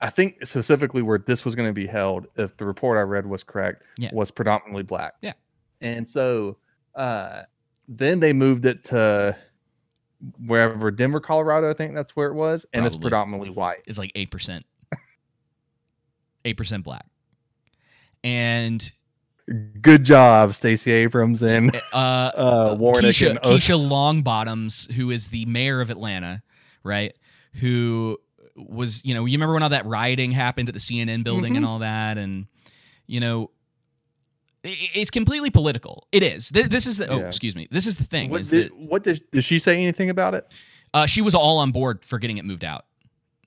I 0.00 0.10
think 0.10 0.46
specifically 0.46 1.02
where 1.02 1.18
this 1.18 1.44
was 1.44 1.54
going 1.54 1.68
to 1.68 1.72
be 1.74 1.86
held, 1.86 2.28
if 2.36 2.56
the 2.56 2.64
report 2.64 2.98
I 2.98 3.02
read 3.02 3.26
was 3.26 3.42
correct, 3.42 3.84
Yeah. 3.98 4.10
was 4.12 4.30
predominantly 4.30 4.82
black. 4.82 5.14
Yeah. 5.20 5.34
And 5.80 6.08
so 6.08 6.56
uh, 6.94 7.42
then 7.88 8.20
they 8.20 8.32
moved 8.32 8.64
it 8.64 8.84
to 8.84 9.36
wherever 10.46 10.90
Denver, 10.90 11.20
Colorado, 11.20 11.70
I 11.70 11.74
think 11.74 11.94
that's 11.94 12.16
where 12.16 12.28
it 12.28 12.34
was, 12.34 12.64
and 12.72 12.86
it's 12.86 12.96
predominantly 12.96 13.50
white. 13.50 13.82
It's 13.86 13.98
like 13.98 14.12
eight 14.14 14.30
percent, 14.30 14.64
eight 16.44 16.56
percent 16.56 16.84
black, 16.84 17.04
and 18.24 18.90
Good 19.80 20.02
job, 20.02 20.54
Stacey 20.54 20.90
Abrams 20.90 21.40
and 21.40 21.70
uh, 21.92 21.96
uh, 21.96 22.76
Warren 22.80 23.04
Keisha, 23.04 23.30
and 23.30 23.38
Keisha 23.38 23.78
Longbottoms, 23.78 24.90
who 24.90 25.10
is 25.12 25.28
the 25.28 25.46
mayor 25.46 25.80
of 25.80 25.88
Atlanta, 25.88 26.42
right? 26.82 27.14
Who 27.60 28.18
was, 28.56 29.04
you 29.04 29.14
know, 29.14 29.24
you 29.24 29.36
remember 29.36 29.54
when 29.54 29.62
all 29.62 29.68
that 29.70 29.86
rioting 29.86 30.32
happened 30.32 30.68
at 30.68 30.72
the 30.74 30.80
CNN 30.80 31.22
building 31.22 31.56
and 31.56 31.64
Mhm. 31.64 31.68
all 31.68 31.78
that, 31.80 32.18
and 32.18 32.46
you 33.06 33.20
know, 33.20 33.50
It's 34.64 35.10
completely 35.12 35.50
political. 35.50 36.08
It 36.10 36.24
is. 36.24 36.48
This 36.48 36.88
is 36.88 36.98
the. 36.98 37.06
Oh, 37.06 37.20
Yeah. 37.20 37.26
excuse 37.28 37.54
me. 37.54 37.68
This 37.70 37.86
is 37.86 37.96
the 37.98 38.04
thing. 38.04 38.30
What 38.30 38.42
did, 38.48 38.72
what 38.74 39.04
did 39.04 39.22
did 39.30 39.44
she 39.44 39.60
say 39.60 39.74
anything 39.80 40.10
about 40.10 40.34
it? 40.34 40.52
uh, 40.92 41.06
she 41.06 41.22
was 41.22 41.34
all 41.36 41.58
on 41.58 41.70
board 41.70 42.04
for 42.04 42.18
getting 42.18 42.38
it 42.38 42.44
moved 42.44 42.64
out. 42.64 42.84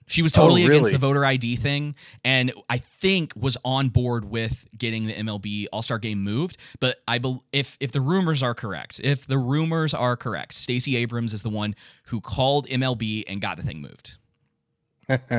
She 0.07 0.21
was 0.21 0.31
totally 0.31 0.63
Oh, 0.63 0.67
against 0.67 0.91
the 0.91 0.97
voter 0.97 1.25
ID 1.25 1.55
thing, 1.57 1.93
and 2.23 2.51
I 2.69 2.77
think 2.77 3.33
was 3.35 3.57
on 3.65 3.89
board 3.89 4.25
with 4.25 4.65
getting 4.77 5.05
the 5.07 5.13
MLB 5.13 5.67
All 5.73 5.81
Star 5.81 5.99
Game 5.99 6.23
moved. 6.23 6.57
But 6.79 6.99
I, 7.07 7.17
bel 7.17 7.43
if 7.51 7.75
if 7.81 7.91
the 7.91 8.01
rumors 8.01 8.41
are 8.41 8.55
correct, 8.55 9.01
if 9.03 9.27
the 9.27 9.37
rumors 9.37 9.93
are 9.93 10.15
correct, 10.15 10.53
Stacey 10.53 10.95
Abrams 10.95 11.33
is 11.33 11.41
the 11.41 11.49
one 11.49 11.75
who 12.05 12.21
called 12.21 12.65
MLB 12.69 13.25
and 13.27 13.41
got 13.41 13.57
the 13.57 13.63
thing 13.63 13.81
moved. 13.81 14.17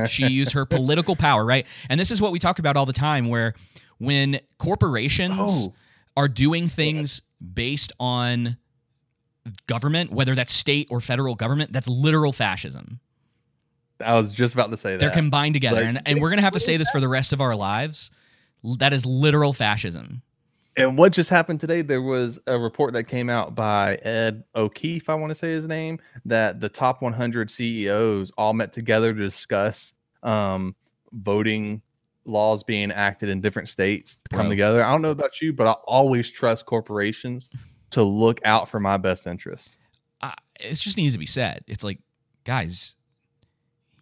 She 0.08 0.26
used 0.28 0.52
her 0.52 0.64
political 0.66 1.16
power, 1.16 1.44
right? 1.44 1.66
And 1.88 1.98
this 2.00 2.10
is 2.10 2.20
what 2.20 2.32
we 2.32 2.38
talk 2.38 2.58
about 2.58 2.76
all 2.76 2.86
the 2.86 2.92
time 2.92 3.28
where 3.28 3.54
when 3.98 4.40
corporations 4.58 5.68
Oh. 5.68 5.74
are 6.16 6.28
doing 6.28 6.68
things 6.68 7.22
based 7.54 7.92
on 8.00 8.56
government, 9.66 10.12
whether 10.12 10.34
that's 10.34 10.52
state 10.52 10.88
or 10.90 11.00
federal 11.00 11.34
government, 11.34 11.72
that's 11.72 11.88
literal 11.88 12.32
fascism. 12.32 13.00
I 14.04 14.14
was 14.14 14.32
just 14.32 14.54
about 14.54 14.70
to 14.70 14.76
say 14.76 14.92
that. 14.92 15.00
They're 15.00 15.10
combined 15.10 15.54
together. 15.54 15.80
Like, 15.80 15.88
and, 15.88 16.02
and 16.06 16.20
we're 16.20 16.30
going 16.30 16.38
to 16.38 16.44
have 16.44 16.54
to 16.54 16.60
say 16.60 16.76
this 16.76 16.90
for 16.90 17.00
the 17.00 17.08
rest 17.08 17.32
of 17.32 17.40
our 17.40 17.54
lives. 17.54 18.10
That 18.78 18.92
is 18.92 19.04
literal 19.06 19.52
fascism. 19.52 20.22
And 20.80 20.96
what 20.96 21.12
just 21.12 21.28
happened 21.30 21.60
today? 21.60 21.82
There 21.82 22.00
was 22.02 22.38
a 22.46 22.58
report 22.58 22.94
that 22.94 23.04
came 23.04 23.28
out 23.28 23.54
by 23.54 23.96
Ed 23.96 24.44
O'Keefe, 24.54 25.08
I 25.10 25.14
want 25.14 25.30
to 25.30 25.34
say 25.34 25.50
his 25.52 25.68
name, 25.68 25.98
that 26.24 26.60
the 26.60 26.68
top 26.70 27.02
100 27.02 27.50
CEOs 27.50 28.32
all 28.38 28.54
met 28.54 28.72
together 28.72 29.12
to 29.12 29.20
discuss 29.20 29.92
um, 30.22 30.74
voting 31.12 31.82
laws 32.24 32.62
being 32.62 32.90
acted 32.92 33.28
in 33.28 33.40
different 33.40 33.68
states 33.68 34.16
to 34.16 34.36
come 34.36 34.46
Bro. 34.46 34.50
together. 34.50 34.84
I 34.84 34.90
don't 34.92 35.02
know 35.02 35.10
about 35.10 35.40
you, 35.42 35.52
but 35.52 35.66
I 35.66 35.72
always 35.84 36.30
trust 36.30 36.64
corporations 36.66 37.50
to 37.90 38.02
look 38.02 38.40
out 38.44 38.68
for 38.68 38.80
my 38.80 38.96
best 38.96 39.26
interests. 39.26 39.78
uh, 40.22 40.30
it 40.60 40.74
just 40.74 40.96
needs 40.96 41.14
to 41.14 41.18
be 41.18 41.26
said. 41.26 41.64
It's 41.66 41.82
like, 41.84 41.98
guys, 42.44 42.94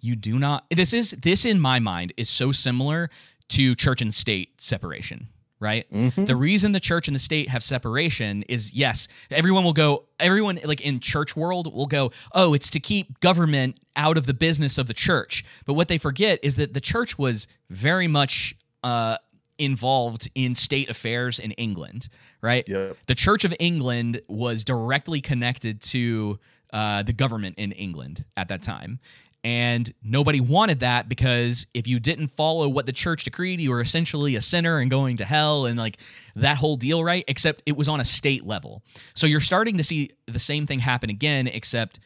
you 0.01 0.15
do 0.15 0.39
not. 0.39 0.65
This 0.71 0.93
is 0.93 1.13
this 1.13 1.45
in 1.45 1.59
my 1.59 1.79
mind 1.79 2.13
is 2.17 2.29
so 2.29 2.53
similar 2.53 3.11
to 3.49 3.75
church 3.75 4.03
and 4.03 4.13
state 4.13 4.61
separation, 4.61 5.29
right? 5.61 5.91
Mhm. 5.93 6.27
The 6.27 6.37
reason 6.37 6.73
the 6.73 6.81
church 6.81 7.09
and 7.09 7.15
the 7.15 7.19
state 7.21 7.49
have 7.49 7.63
separation 7.63 8.43
is 8.49 8.73
yes, 8.73 9.09
everyone 9.31 9.65
will 9.65 9.73
go. 9.73 10.05
Everyone 10.21 10.59
like 10.65 10.81
in 10.81 11.01
church 11.01 11.37
world 11.37 11.73
will 11.73 11.87
go, 11.87 12.13
oh, 12.33 12.55
it's 12.55 12.71
to 12.71 12.81
keep 12.81 13.21
government 13.21 13.81
out 13.97 14.17
of 14.17 14.27
the 14.27 14.35
business 14.35 14.79
of 14.79 14.87
the 14.87 14.95
church. 14.95 15.45
But 15.67 15.75
what 15.75 15.89
they 15.89 15.99
forget 15.99 16.39
is 16.43 16.57
that 16.57 16.75
the 16.75 16.81
church 16.81 17.19
was 17.19 17.47
very 17.71 18.07
much 18.09 18.55
uh, 18.85 19.17
involved 19.59 20.31
in 20.35 20.55
state 20.55 20.89
affairs 20.89 21.39
in 21.39 21.51
England, 21.53 22.09
right? 22.41 22.65
Yep. 22.69 22.97
the 23.09 23.15
Church 23.15 23.45
of 23.45 23.53
England 23.59 24.21
was 24.29 24.65
directly 24.65 25.21
connected 25.21 25.81
to 25.83 26.39
uh, 26.73 27.03
the 27.03 27.13
government 27.13 27.57
in 27.59 27.73
England 27.73 28.25
at 28.37 28.49
that 28.49 28.63
time. 28.63 29.01
And 29.49 29.91
nobody 30.03 30.41
wanted 30.43 30.81
that 30.81 31.09
because 31.09 31.67
if 31.73 31.87
you 31.87 31.99
didn't 31.99 32.29
follow 32.29 32.69
what 32.69 32.85
the 32.85 32.93
church 32.93 33.25
decreed, 33.25 33.61
you 33.61 33.71
were 33.71 33.81
essentially 33.81 34.37
a 34.37 34.43
sinner 34.43 34.79
and 34.79 34.91
going 34.91 35.17
to 35.17 35.25
hell 35.25 35.65
and 35.65 35.79
like 35.79 35.97
that 36.37 36.59
whole 36.59 36.77
deal, 36.77 37.03
right? 37.03 37.25
Except 37.29 37.63
it 37.65 37.75
was 37.75 37.89
on 37.89 37.99
a 37.99 38.05
state 38.05 38.45
level. 38.45 38.83
So 39.15 39.27
you're 39.27 39.41
starting 39.41 39.79
to 39.79 39.83
see 39.83 40.11
the 40.27 40.39
same 40.39 40.67
thing 40.67 40.81
happen 40.81 41.09
again, 41.09 41.47
except 41.47 41.99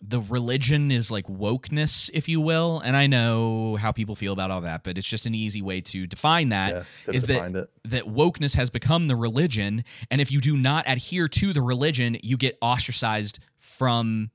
the 0.00 0.20
religion 0.20 0.90
is 0.90 1.10
like 1.10 1.26
wokeness, 1.26 2.08
if 2.14 2.30
you 2.30 2.40
will. 2.40 2.80
And 2.80 2.96
I 2.96 3.06
know 3.06 3.76
how 3.76 3.92
people 3.92 4.16
feel 4.16 4.32
about 4.32 4.50
all 4.50 4.62
that, 4.62 4.82
but 4.82 4.96
it's 4.96 5.06
just 5.06 5.26
an 5.26 5.34
easy 5.34 5.60
way 5.60 5.82
to 5.82 6.06
define 6.06 6.48
that 6.48 6.86
Yeah, 7.06 7.12
is 7.12 7.26
that 7.26 7.54
it. 7.54 7.68
that 7.84 8.04
wokeness 8.04 8.54
has 8.56 8.70
become 8.70 9.06
the 9.08 9.16
religion 9.16 9.84
and 10.10 10.22
if 10.22 10.32
you 10.32 10.40
do 10.40 10.56
not 10.56 10.84
adhere 10.86 11.28
to 11.28 11.52
the 11.52 11.60
religion 11.60 12.16
you 12.22 12.38
get 12.38 12.56
ostracized 12.62 13.40
from 13.58 14.30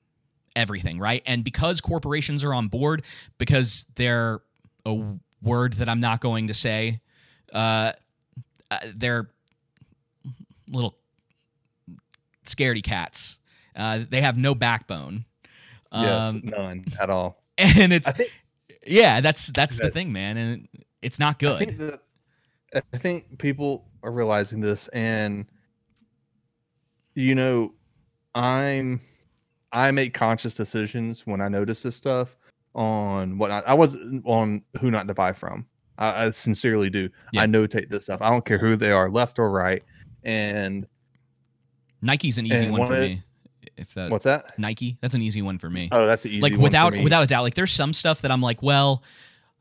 everything 0.56 1.00
right? 1.00 1.22
And 1.26 1.44
because 1.44 1.82
corporations 1.82 2.44
are 2.44 2.54
on 2.54 2.68
board 2.68 3.04
because 3.38 3.86
they're 3.96 4.42
a 4.86 5.04
word 5.42 5.74
that 5.74 5.90
i'm 5.90 6.00
not 6.00 6.22
going 6.22 6.48
to 6.48 6.54
say 6.54 7.00
uh, 7.54 7.92
uh 8.72 8.80
they're 8.96 9.30
little 10.72 10.96
scaredy 12.46 12.84
cats. 12.84 13.40
Uh 13.76 14.00
they 14.10 14.22
have 14.22 14.38
no 14.38 14.56
backbone. 14.56 15.26
Yes, 15.92 16.34
um, 16.34 16.42
none 16.44 16.86
at 17.00 17.10
all. 17.10 17.44
and 17.58 17.94
it's 17.94 18.12
think 18.12 18.32
yeah 18.86 19.22
that's 19.22 19.48
that's 19.48 19.78
the 19.78 19.90
thing 19.90 20.12
man 20.12 20.38
and 20.38 20.68
it's 21.02 21.20
not 21.20 21.40
good 21.40 21.56
I 21.56 21.66
think 21.66 21.78
that 21.78 22.02
I 22.94 22.98
think 22.98 23.38
people 23.38 23.86
are 24.04 24.12
realizing 24.12 24.60
this, 24.60 24.88
and 24.90 25.46
you 27.14 27.36
know, 27.36 27.74
I'm 28.34 29.00
I 29.76 29.92
make 29.92 30.14
conscious 30.14 30.56
decisions 30.56 31.28
when 31.28 31.42
I 31.42 31.48
notice 31.48 31.84
this 31.84 31.96
stuff 31.96 32.38
on 32.74 33.38
what 33.38 33.52
I, 33.52 33.60
I 33.60 33.74
was 33.74 33.98
on 34.24 34.64
who 34.80 34.90
not 34.90 35.08
to 35.08 35.14
buy 35.14 35.34
from. 35.34 35.66
I, 35.98 36.26
I 36.26 36.30
sincerely 36.32 36.90
do. 36.90 37.10
Yeah. 37.32 37.44
I 37.44 37.46
notate 37.46 37.90
this 37.90 38.04
stuff. 38.04 38.22
I 38.22 38.30
don't 38.30 38.46
care 38.46 38.58
who 38.58 38.76
they 38.76 38.92
are, 38.92 39.10
left 39.10 39.40
or 39.40 39.50
right. 39.50 39.84
And 40.24 40.88
nike's 42.02 42.38
an 42.38 42.46
easy 42.46 42.70
one 42.70 42.88
for 42.88 42.94
of- 42.94 43.00
me 43.02 43.24
if 43.78 43.94
that 43.96 44.12
what's 44.12 44.24
that? 44.24 44.58
Nike. 44.58 44.98
That's 45.02 45.16
an 45.16 45.22
easy 45.22 45.42
one 45.42 45.58
for 45.58 45.70
me. 45.70 45.90
Oh, 45.92 46.06
that's 46.06 46.24
the 46.24 46.30
easy 46.30 46.42
like 46.42 46.56
without 46.56 46.94
without 46.94 47.24
a 47.24 47.28
doubt. 47.28 47.44
Like 47.44 47.56
there's 47.56 47.72
some 47.72 47.94
stuff 47.94 48.22
that 48.22 48.32
I'm 48.32 48.42
like, 48.42 48.62
well, 48.64 49.04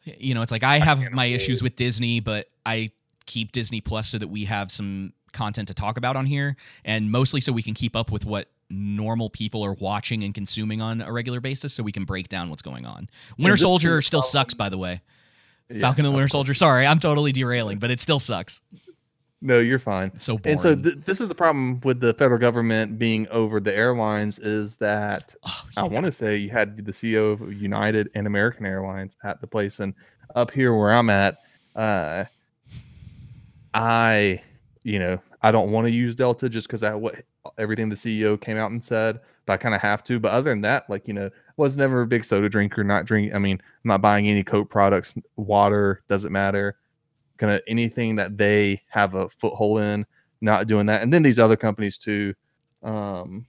you 0.05 0.35
know, 0.35 0.42
it's 0.42 0.53
like 0.53 0.62
I 0.62 0.79
have 0.79 1.00
can't 1.00 1.14
my 1.14 1.27
issues 1.27 1.62
with 1.62 1.77
Disney, 1.77 2.20
but 2.20 2.46
I 2.64 2.88
keep 3.27 3.53
Disney 3.53 3.81
Plus 3.81 4.09
so 4.09 4.18
that 4.18 4.29
we 4.29 4.44
have 4.44 4.70
some 4.70 5.12
content 5.33 5.68
to 5.68 5.74
talk 5.74 5.96
about 5.96 6.16
on 6.16 6.27
here, 6.27 6.57
and 6.85 7.11
mostly 7.11 7.40
so 7.40 7.53
we 7.53 7.62
can 7.62 7.74
keep 7.74 7.96
up 7.96 8.12
with 8.12 8.24
what 8.24 8.48
normal 8.70 9.31
people 9.31 9.64
are 9.64 9.74
watching 9.74 10.22
and 10.22 10.35
consuming 10.35 10.81
on 10.81 11.00
a 11.00 11.12
regular 11.12 11.40
basis, 11.40 11.74
so 11.74 11.83
we 11.83 11.92
can 11.92 12.05
break 12.05 12.29
down 12.29 12.50
what's 12.50 12.62
going 12.62 12.87
on. 12.87 13.09
Winter 13.38 13.53
this 13.53 13.62
Soldier 13.62 14.00
still 14.03 14.20
the 14.20 14.27
sucks, 14.27 14.55
by 14.55 14.68
the 14.68 14.79
way. 14.79 15.00
Yeah, 15.68 15.81
Falcon 15.81 16.05
and 16.05 16.12
the 16.12 16.16
Winter. 16.16 16.29
Soldier. 16.29 16.55
Sorry, 16.55 16.87
I'm 16.87 16.98
totally 17.00 17.33
derailing, 17.33 17.79
but 17.79 17.90
it 17.90 18.00
still 18.00 18.18
sucks. 18.18 18.61
No, 19.40 19.59
you're 19.59 19.79
fine. 19.79 20.11
It's 20.14 20.24
so 20.24 20.38
boring. 20.38 20.53
And 20.53 20.61
so 20.61 20.74
th- 20.74 21.05
this 21.05 21.20
is 21.20 21.29
the 21.29 21.35
problem 21.35 21.79
with 21.81 22.00
the 22.00 22.14
federal 22.14 22.38
government 22.38 22.98
being 22.98 23.29
over 23.29 23.61
the 23.61 23.77
airlines 23.77 24.38
is 24.38 24.77
that 24.77 25.35
Oh, 25.46 25.66
I 25.77 25.83
want 25.83 26.07
to 26.07 26.12
say 26.12 26.37
you 26.37 26.48
had 26.48 26.79
the 26.79 26.92
CEO 26.92 27.33
of 27.33 27.53
United 27.53 28.09
and 28.14 28.27
American 28.27 28.64
Airlines 28.64 29.18
at 29.22 29.42
the 29.42 29.46
place, 29.46 29.81
and 29.81 29.92
up 30.35 30.50
here 30.50 30.74
where 30.74 30.90
I'm 30.90 31.11
at, 31.11 31.38
uh, 31.77 32.24
I, 33.74 34.40
you 34.83 34.98
know, 34.98 35.20
I 35.42 35.53
don't 35.53 35.70
want 35.70 35.87
to 35.88 35.92
use 35.92 36.14
Delta 36.14 36.48
just 36.48 36.66
because 36.66 36.83
I 36.83 36.94
what 36.94 37.22
everything 37.59 37.88
the 37.88 37.94
CEO 37.96 38.40
came 38.40 38.57
out 38.57 38.70
and 38.70 38.83
said, 38.83 39.20
but 39.46 39.54
I 39.54 39.57
kind 39.57 39.74
of 39.74 39.80
have 39.80 40.02
to. 40.04 40.18
But 40.18 40.33
other 40.33 40.50
than 40.50 40.61
that, 40.62 40.88
like 40.88 41.07
you 41.07 41.14
know, 41.14 41.30
was 41.57 41.76
never 41.76 42.02
a 42.02 42.07
big 42.07 42.24
soda 42.24 42.48
drinker. 42.48 42.83
Not 42.85 43.04
drink. 43.04 43.35
I 43.35 43.38
mean, 43.38 43.59
I'm 43.62 43.88
not 43.88 44.00
buying 44.00 44.28
any 44.28 44.42
Coke 44.42 44.70
products. 44.70 45.14
Water 45.37 46.02
doesn't 46.09 46.33
matter. 46.33 46.76
Kind 47.37 47.52
of 47.52 47.61
anything 47.66 48.16
that 48.16 48.38
they 48.38 48.83
have 48.88 49.14
a 49.14 49.28
foothold 49.28 49.80
in, 49.80 50.07
not 50.40 50.66
doing 50.66 50.87
that. 50.87 51.02
And 51.02 51.12
then 51.12 51.22
these 51.22 51.38
other 51.38 51.57
companies 51.57 51.98
too. 51.98 52.35
Um, 52.83 53.46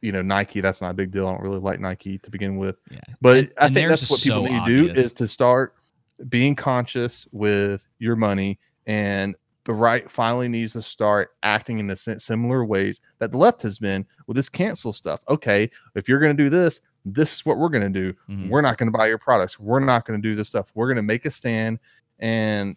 you 0.00 0.10
know, 0.12 0.22
Nike. 0.22 0.60
That's 0.60 0.82
not 0.82 0.90
a 0.90 0.94
big 0.94 1.10
deal. 1.12 1.28
I 1.28 1.32
don't 1.32 1.42
really 1.42 1.60
like 1.60 1.78
Nike 1.80 2.18
to 2.18 2.30
begin 2.30 2.56
with. 2.58 2.76
Yeah. 2.90 2.98
But 3.20 3.36
And- 3.36 3.52
I 3.58 3.66
and 3.66 3.74
think 3.74 3.88
that's 3.88 4.10
what 4.10 4.20
people 4.20 4.46
so 4.46 4.52
need 4.52 4.64
to 4.66 4.86
do 4.94 5.00
is 5.00 5.12
to 5.14 5.28
start 5.28 5.74
being 6.28 6.54
conscious 6.54 7.26
with 7.32 7.86
your 7.98 8.16
money 8.16 8.58
and 8.86 9.34
the 9.64 9.72
right 9.72 10.10
finally 10.10 10.48
needs 10.48 10.72
to 10.72 10.82
start 10.82 11.30
acting 11.42 11.78
in 11.78 11.86
the 11.86 11.96
similar 11.96 12.64
ways 12.64 13.00
that 13.18 13.30
the 13.30 13.38
left 13.38 13.62
has 13.62 13.78
been 13.78 14.04
with 14.26 14.36
this 14.36 14.48
cancel 14.48 14.92
stuff. 14.92 15.20
Okay, 15.28 15.70
if 15.94 16.08
you're 16.08 16.18
going 16.18 16.36
to 16.36 16.42
do 16.42 16.50
this, 16.50 16.80
this 17.04 17.32
is 17.32 17.46
what 17.46 17.58
we're 17.58 17.68
going 17.68 17.92
to 17.92 18.00
do. 18.00 18.12
Mhm. 18.28 18.48
We're 18.48 18.60
not 18.60 18.78
going 18.78 18.90
to 18.90 18.96
buy 18.96 19.06
your 19.06 19.18
products. 19.18 19.58
We're 19.60 19.80
not 19.80 20.04
going 20.06 20.20
to 20.20 20.28
do 20.28 20.34
this 20.34 20.48
stuff. 20.48 20.70
We're 20.74 20.86
going 20.86 20.96
to 20.96 21.02
make 21.02 21.24
a 21.26 21.30
stand. 21.30 21.78
And 22.18 22.76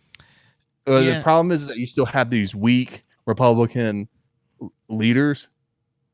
uh, 0.88 0.98
Yeah. 0.98 1.18
the 1.18 1.24
problem 1.24 1.52
is 1.52 1.68
that 1.68 1.78
you 1.78 1.88
still 1.88 2.06
have 2.06 2.30
these 2.30 2.54
weak 2.56 3.04
Republican 3.26 4.08
leaders 4.88 5.48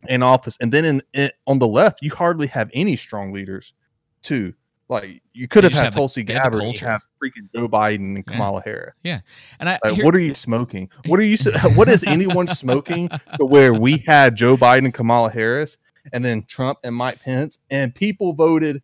in 0.07 0.23
office, 0.23 0.57
and 0.61 0.71
then 0.71 0.85
in, 0.85 1.01
in 1.13 1.29
on 1.47 1.59
the 1.59 1.67
left, 1.67 1.99
you 2.01 2.11
hardly 2.11 2.47
have 2.47 2.69
any 2.73 2.95
strong 2.95 3.31
leaders. 3.33 3.73
Too 4.21 4.53
like 4.87 5.21
you 5.33 5.47
could 5.47 5.63
have 5.63 5.73
had 5.73 5.85
have 5.85 5.93
Tulsi 5.95 6.21
they 6.21 6.33
have 6.33 6.51
the 6.51 6.59
Gabbard, 6.59 6.77
have 6.79 7.01
freaking 7.21 7.49
Joe 7.55 7.67
Biden 7.67 8.15
and 8.15 8.17
Yeah. 8.17 8.23
Kamala 8.33 8.61
Harris. 8.63 8.93
Yeah. 9.03 9.19
And 9.59 9.69
I 9.69 9.79
Like, 9.83 9.95
here- 9.95 10.05
what 10.05 10.15
are 10.15 10.19
you 10.19 10.33
smoking? 10.33 10.89
What 11.05 11.19
are 11.19 11.23
you? 11.23 11.37
What 11.75 11.87
is 11.89 12.03
anyone 12.03 12.47
smoking 12.47 13.09
to 13.37 13.45
where 13.45 13.73
we 13.73 14.03
had 14.07 14.35
Joe 14.35 14.57
Biden 14.57 14.85
and 14.85 14.93
Kamala 14.93 15.29
Harris, 15.31 15.77
and 16.13 16.23
then 16.25 16.43
Trump 16.43 16.79
and 16.83 16.95
Mike 16.95 17.21
Pence, 17.21 17.59
and 17.69 17.93
people 17.93 18.33
voted 18.33 18.81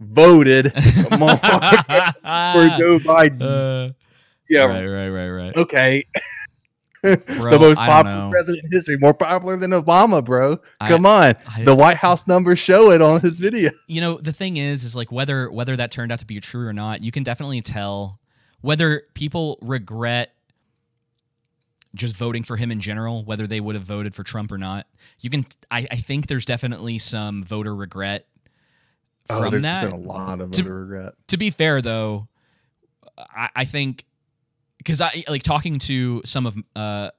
voted 0.00 0.72
for 0.72 0.80
Joe 0.80 0.88
Biden. 3.00 3.42
Uh, 3.42 3.92
yeah, 4.50 4.64
right, 4.64 4.86
right, 4.86 5.08
right, 5.08 5.30
right. 5.30 5.56
okay. 5.56 6.04
Bro, 7.04 7.50
the 7.50 7.58
most 7.58 7.78
popular 7.78 8.30
president 8.30 8.64
in 8.64 8.70
history, 8.72 8.96
more 8.98 9.12
popular 9.14 9.56
than 9.56 9.72
Obama, 9.72 10.24
bro. 10.24 10.58
I- 10.80 10.88
Come 10.88 11.04
on, 11.06 11.34
I- 11.56 11.64
the 11.64 11.74
White 11.74 11.98
House 11.98 12.26
numbers 12.26 12.58
show 12.58 12.90
it 12.90 13.02
on 13.02 13.20
his 13.20 13.38
video. 13.38 13.70
you 13.86 14.00
know 14.00 14.16
the 14.18 14.32
thing 14.32 14.56
is 14.56 14.84
is 14.84 14.96
like 14.96 15.12
whether 15.12 15.50
whether 15.50 15.76
that 15.76 15.90
turned 15.90 16.10
out 16.12 16.18
to 16.20 16.26
be 16.26 16.40
true 16.40 16.66
or 16.66 16.72
not 16.72 17.02
you 17.04 17.10
can 17.12 17.22
definitely 17.22 17.60
tell 17.60 18.18
whether 18.62 19.02
people 19.14 19.58
regret 19.60 20.32
just 21.94 22.16
voting 22.16 22.42
for 22.42 22.56
him 22.56 22.72
in 22.72 22.80
general, 22.80 23.24
whether 23.24 23.46
they 23.46 23.60
would 23.60 23.74
have 23.76 23.84
voted 23.84 24.14
for 24.14 24.24
Trump 24.24 24.50
or 24.50 24.58
not. 24.58 24.86
You 25.20 25.30
can, 25.30 25.46
I, 25.70 25.86
I 25.92 25.96
think 25.96 26.26
there's 26.26 26.44
definitely 26.44 26.98
some 26.98 27.44
voter 27.44 27.74
regret 27.74 28.26
Oh, 29.30 29.38
from 29.42 29.50
there's 29.52 29.62
that. 29.62 29.84
been 29.84 29.92
a 29.92 29.96
lot 29.96 30.40
of 30.40 30.50
To- 30.50 30.62
voter 30.62 30.74
regret. 30.86 31.14
to 31.28 31.36
be 31.38 31.50
fair 31.50 31.80
though 31.80 32.28
i, 33.16 33.48
I 33.56 33.64
think 33.64 34.04
because 34.84 35.00
i 35.00 35.24
like 35.28 35.42
talking 35.42 35.78
to 35.78 36.20
some 36.24 36.46
of 36.46 36.56
uh 36.76 37.10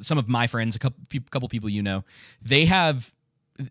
some 0.00 0.18
of 0.18 0.28
my 0.28 0.46
friends 0.46 0.74
a 0.76 0.78
couple 0.78 0.98
couple 1.30 1.48
people 1.48 1.68
you 1.68 1.82
know 1.82 2.04
they 2.42 2.64
have 2.64 3.12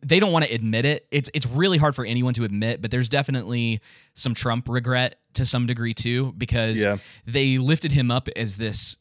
they 0.04 0.20
don't 0.20 0.32
want 0.32 0.46
to 0.46 0.54
admit 0.54 0.86
it 0.86 1.08
it's 1.12 1.30
it's 1.34 1.48
really 1.48 1.78
hard 1.78 1.96
for 1.96 2.06
anyone 2.06 2.34
to 2.34 2.44
admit 2.44 2.82
but 2.82 2.92
there's 2.92 3.10
definitely 3.10 3.82
some 4.14 4.34
trump 4.34 4.70
regret 4.70 5.16
to 5.34 5.46
some 5.46 5.66
degree 5.66 5.94
too 5.94 6.34
because 6.38 6.84
Yeah. 6.84 6.98
they 7.26 7.58
lifted 7.58 7.92
him 7.92 8.12
up 8.12 8.28
as 8.36 8.58
this 8.58 8.96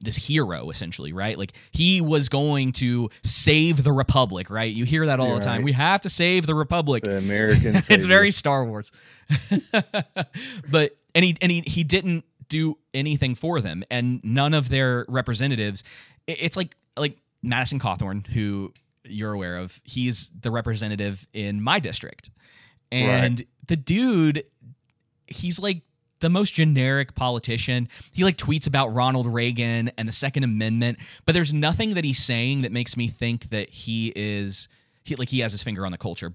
this 0.00 0.16
hero 0.16 0.70
essentially 0.70 1.12
right 1.12 1.36
like 1.36 1.52
he 1.72 2.00
was 2.00 2.28
going 2.28 2.72
to 2.72 3.10
save 3.22 3.82
the 3.84 3.92
republic 3.92 4.48
right 4.48 4.72
you 4.72 4.84
hear 4.84 5.06
that 5.06 5.18
all 5.20 5.28
Yeah, 5.28 5.34
the 5.34 5.40
time 5.40 5.56
right. 5.58 5.64
we 5.64 5.72
have 5.72 6.00
to 6.02 6.08
save 6.08 6.46
the 6.46 6.54
republic 6.54 7.02
The 7.04 7.18
American. 7.18 7.74
it's 7.88 8.06
very 8.06 8.30
Star 8.30 8.64
Wars. 8.64 8.92
but 10.70 10.96
and 11.14 11.24
he 11.24 11.36
and 11.40 11.50
he 11.50 11.62
he 11.66 11.84
didn't 11.84 12.24
do 12.48 12.78
anything 12.94 13.34
for 13.34 13.60
them, 13.60 13.84
and 13.90 14.20
none 14.24 14.54
of 14.54 14.68
their 14.68 15.04
representatives. 15.08 15.84
It's 16.26 16.56
like 16.56 16.74
like 16.96 17.18
Madison 17.42 17.78
Cawthorn, 17.78 18.26
who 18.26 18.72
you're 19.04 19.32
aware 19.32 19.56
of. 19.58 19.80
He's 19.84 20.30
the 20.30 20.50
representative 20.50 21.26
in 21.32 21.62
my 21.62 21.78
district, 21.80 22.30
and 22.90 23.42
the 23.66 23.76
dude, 23.76 24.44
he's 25.26 25.58
like 25.60 25.82
the 26.20 26.28
most 26.30 26.52
generic 26.52 27.14
politician. 27.14 27.88
He 28.12 28.24
like 28.24 28.36
tweets 28.36 28.66
about 28.66 28.88
Ronald 28.88 29.26
Reagan 29.26 29.90
and 29.96 30.08
the 30.08 30.12
Second 30.12 30.42
Amendment, 30.44 30.98
but 31.24 31.32
there's 31.34 31.54
nothing 31.54 31.94
that 31.94 32.04
he's 32.04 32.18
saying 32.22 32.62
that 32.62 32.72
makes 32.72 32.96
me 32.96 33.08
think 33.08 33.50
that 33.50 33.70
he 33.70 34.12
is 34.16 34.68
he 35.04 35.14
like 35.16 35.28
he 35.28 35.40
has 35.40 35.52
his 35.52 35.62
finger 35.62 35.86
on 35.86 35.92
the 35.92 35.98
culture. 35.98 36.34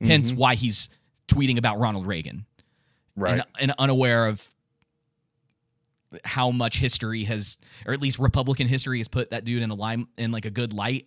Hence 0.00 0.32
Mhm. 0.32 0.36
why 0.36 0.54
he's 0.54 0.90
tweeting 1.28 1.56
about 1.58 1.78
Ronald 1.80 2.06
Reagan 2.06 2.44
right. 3.16 3.32
and, 3.40 3.44
and 3.58 3.74
unaware 3.78 4.26
of 4.26 4.46
how 6.24 6.50
much 6.50 6.78
history 6.78 7.24
has 7.24 7.58
or 7.86 7.92
at 7.92 8.00
least 8.00 8.18
republican 8.18 8.68
history 8.68 8.98
has 8.98 9.08
put 9.08 9.30
that 9.30 9.44
dude 9.44 9.62
in 9.62 9.70
a 9.70 9.74
lime 9.74 10.08
in 10.18 10.30
like 10.32 10.44
a 10.44 10.50
good 10.50 10.72
light 10.72 11.06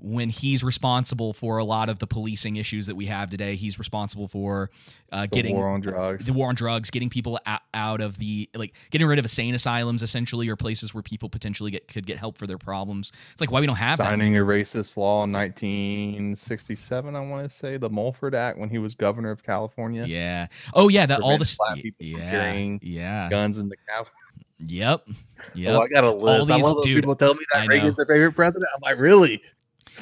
when 0.00 0.28
he's 0.28 0.62
responsible 0.62 1.32
for 1.32 1.58
a 1.58 1.64
lot 1.64 1.88
of 1.88 1.98
the 1.98 2.06
policing 2.06 2.54
issues 2.54 2.86
that 2.86 2.94
we 2.94 3.06
have 3.06 3.30
today 3.30 3.56
he's 3.56 3.78
responsible 3.80 4.28
for 4.28 4.70
uh, 5.10 5.26
getting 5.26 5.56
war 5.56 5.68
on 5.70 5.80
drugs. 5.80 6.26
the 6.26 6.32
war 6.34 6.50
on 6.50 6.54
drugs, 6.54 6.90
getting 6.90 7.08
people 7.08 7.40
out, 7.46 7.62
out 7.72 8.00
of 8.02 8.18
the 8.18 8.48
like 8.54 8.74
getting 8.90 9.06
rid 9.08 9.18
of 9.18 9.24
insane 9.24 9.54
asylums 9.54 10.02
essentially, 10.02 10.48
or 10.50 10.54
places 10.54 10.92
where 10.92 11.02
people 11.02 11.30
potentially 11.30 11.70
get 11.70 11.88
could 11.88 12.06
get 12.06 12.18
help 12.18 12.36
for 12.36 12.46
their 12.46 12.58
problems. 12.58 13.10
It's 13.32 13.40
like 13.40 13.50
why 13.50 13.60
we 13.60 13.66
don't 13.66 13.76
have 13.76 13.96
that. 13.96 14.04
signing 14.04 14.36
a 14.36 14.40
racist 14.40 14.98
law 14.98 15.24
in 15.24 15.32
1967. 15.32 17.16
I 17.16 17.20
want 17.20 17.48
to 17.48 17.54
say 17.54 17.76
the 17.76 17.88
Mulford 17.90 18.34
Act 18.34 18.58
when 18.58 18.68
he 18.68 18.78
was 18.78 18.94
governor 18.94 19.30
of 19.30 19.42
California. 19.42 20.04
Yeah. 20.06 20.48
Oh 20.74 20.88
yeah. 20.88 21.06
That 21.06 21.20
all 21.20 21.32
the 21.32 21.38
this. 21.38 21.56
black 21.56 21.76
people 21.76 22.06
from 22.06 22.20
Yeah. 22.20 22.30
carrying 22.30 22.80
Yeah. 22.82 23.28
Guns 23.30 23.58
in 23.58 23.68
the 23.68 23.76
Capitol. 23.88 24.12
Yep. 24.60 25.08
Yep. 25.54 25.74
Oh, 25.76 25.80
I 25.80 25.88
got 25.88 26.04
a 26.04 26.10
list. 26.10 26.50
I 26.50 26.56
these- 26.56 26.64
love 26.64 26.76
when 26.76 26.82
dude, 26.82 27.02
people 27.02 27.14
tell 27.16 27.34
me 27.34 27.40
I 27.54 27.58
that 27.60 27.64
know. 27.68 27.74
Reagan's 27.74 27.96
their 27.96 28.06
favorite 28.06 28.32
president. 28.32 28.68
I'm 28.74 28.80
like, 28.82 28.98
really? 28.98 29.40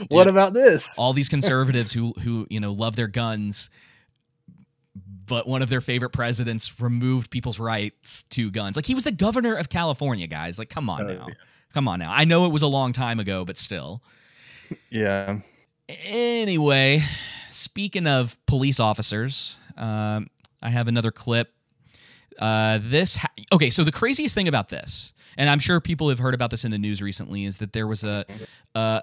what 0.09 0.29
about 0.29 0.53
this? 0.53 0.99
all 0.99 1.13
these 1.15 1.29
conservatives 1.37 1.91
who 1.93 2.13
who 2.23 2.47
you 2.51 2.61
know 2.61 2.73
love 2.73 2.97
their 2.97 3.07
guns 3.09 3.71
but 5.27 5.49
one 5.49 5.63
of 5.63 5.69
their 5.71 5.81
favorite 5.81 6.11
presidents 6.11 6.81
removed 6.81 7.31
people's 7.31 7.59
rights 7.59 8.23
to 8.25 8.51
guns 8.51 8.77
like 8.77 8.85
he 8.85 8.95
was 8.95 9.05
the 9.05 9.13
governor 9.13 9.55
of 9.55 9.69
california 9.71 10.27
guys 10.27 10.59
like 10.59 10.69
come 10.69 10.91
on 10.91 11.03
Oh, 11.03 11.07
now 11.15 11.25
yeah. 11.29 11.35
come 11.73 11.89
on 11.89 11.99
now 11.99 12.13
i 12.13 12.25
know 12.25 12.45
it 12.45 12.53
was 12.53 12.61
a 12.63 12.67
long 12.67 12.93
time 12.93 13.19
ago 13.21 13.45
but 13.47 13.57
still 13.57 14.03
Yeah. 14.91 15.41
anyway 15.89 17.01
speaking 17.51 18.07
of 18.07 18.37
police 18.47 18.79
officers 18.81 19.57
um, 19.79 20.29
i 20.63 20.69
have 20.69 20.89
another 20.89 21.11
clip 21.11 21.53
uh, 22.39 22.79
this 22.83 23.17
ha- 23.17 23.33
okay 23.53 23.71
so 23.71 23.85
the 23.85 23.93
craziest 23.93 24.35
thing 24.35 24.49
about 24.49 24.69
this 24.69 25.13
and 25.37 25.49
i'm 25.49 25.59
sure 25.59 25.81
people 25.81 26.09
have 26.09 26.19
heard 26.19 26.35
about 26.35 26.51
this 26.51 26.65
in 26.65 26.71
the 26.71 26.79
news 26.79 27.03
recently 27.03 27.45
is 27.45 27.59
that 27.59 27.73
there 27.73 27.87
was 27.87 28.05
a 28.05 28.25
uh, 28.75 29.01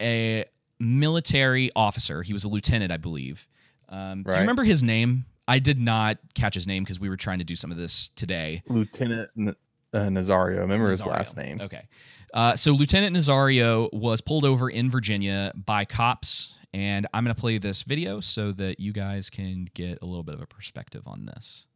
a 0.00 0.44
military 0.78 1.70
officer 1.76 2.22
he 2.22 2.32
was 2.32 2.44
a 2.44 2.48
lieutenant 2.48 2.90
i 2.92 2.96
believe 2.96 3.46
um, 3.88 4.22
do 4.22 4.30
you 4.32 4.38
remember 4.38 4.64
his 4.64 4.82
name 4.82 5.24
i 5.46 5.58
did 5.58 5.78
not 5.78 6.18
catch 6.34 6.54
his 6.54 6.66
name 6.66 6.82
because 6.82 6.98
we 6.98 7.08
were 7.08 7.16
trying 7.16 7.38
to 7.38 7.44
do 7.44 7.56
some 7.56 7.70
of 7.70 7.76
this 7.76 8.10
today 8.16 8.62
Lieutenant 8.68 9.30
N- 9.38 9.54
uh, 9.94 10.08
Nazario. 10.08 10.58
Remember 10.58 10.90
his 10.90 11.06
last 11.06 11.36
name. 11.36 11.60
Okay. 11.60 11.86
Uh, 12.32 12.56
so 12.56 12.72
Lieutenant 12.72 13.16
Nazario 13.16 13.92
was 13.92 14.20
pulled 14.20 14.44
over 14.44 14.68
in 14.68 14.90
Virginia 14.90 15.52
by 15.54 15.84
cops, 15.84 16.52
and 16.72 17.06
I'm 17.14 17.22
going 17.22 17.34
to 17.34 17.40
play 17.40 17.58
this 17.58 17.84
video 17.84 18.18
so 18.18 18.50
that 18.52 18.80
you 18.80 18.92
guys 18.92 19.30
can 19.30 19.68
get 19.74 20.00
a 20.02 20.04
little 20.04 20.24
bit 20.24 20.34
of 20.34 20.42
a 20.42 20.46
perspective 20.46 21.02
on 21.06 21.26
this. 21.26 21.66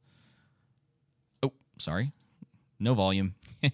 Sorry. 1.78 2.12
No 2.78 2.94
volume. 2.94 3.34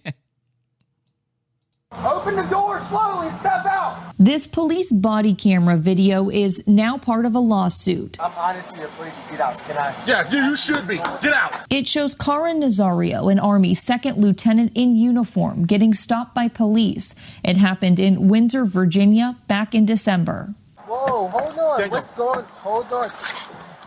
Open 2.03 2.35
the 2.35 2.43
door 2.49 2.77
slowly 2.77 3.27
and 3.27 3.35
step 3.35 3.65
out. 3.65 4.13
This 4.19 4.47
police 4.47 4.91
body 4.91 5.33
camera 5.33 5.77
video 5.77 6.29
is 6.29 6.67
now 6.67 6.97
part 6.97 7.25
of 7.25 7.35
a 7.35 7.39
lawsuit. 7.39 8.17
I'm 8.19 8.33
honestly 8.37 8.83
afraid 8.83 9.13
to 9.13 9.31
get 9.31 9.39
out. 9.39 9.57
Can 9.59 9.77
I? 9.77 9.95
Yeah, 10.05 10.29
you, 10.29 10.49
you 10.49 10.57
should 10.57 10.87
be. 10.87 10.97
Get 10.97 11.33
out. 11.33 11.53
It 11.69 11.87
shows 11.87 12.13
Caron 12.13 12.61
Nazario, 12.61 13.31
an 13.31 13.39
Army 13.39 13.73
second 13.75 14.17
lieutenant 14.17 14.71
in 14.75 14.95
uniform, 14.97 15.65
getting 15.65 15.93
stopped 15.93 16.35
by 16.35 16.47
police. 16.47 17.15
It 17.43 17.55
happened 17.57 17.99
in 17.99 18.27
Windsor, 18.27 18.65
Virginia, 18.65 19.37
back 19.47 19.73
in 19.73 19.85
December. 19.85 20.53
Whoa, 20.79 21.27
hold 21.27 21.81
on. 21.83 21.89
What's 21.89 22.11
going? 22.11 22.43
Hold 22.45 22.91
on. 22.91 23.09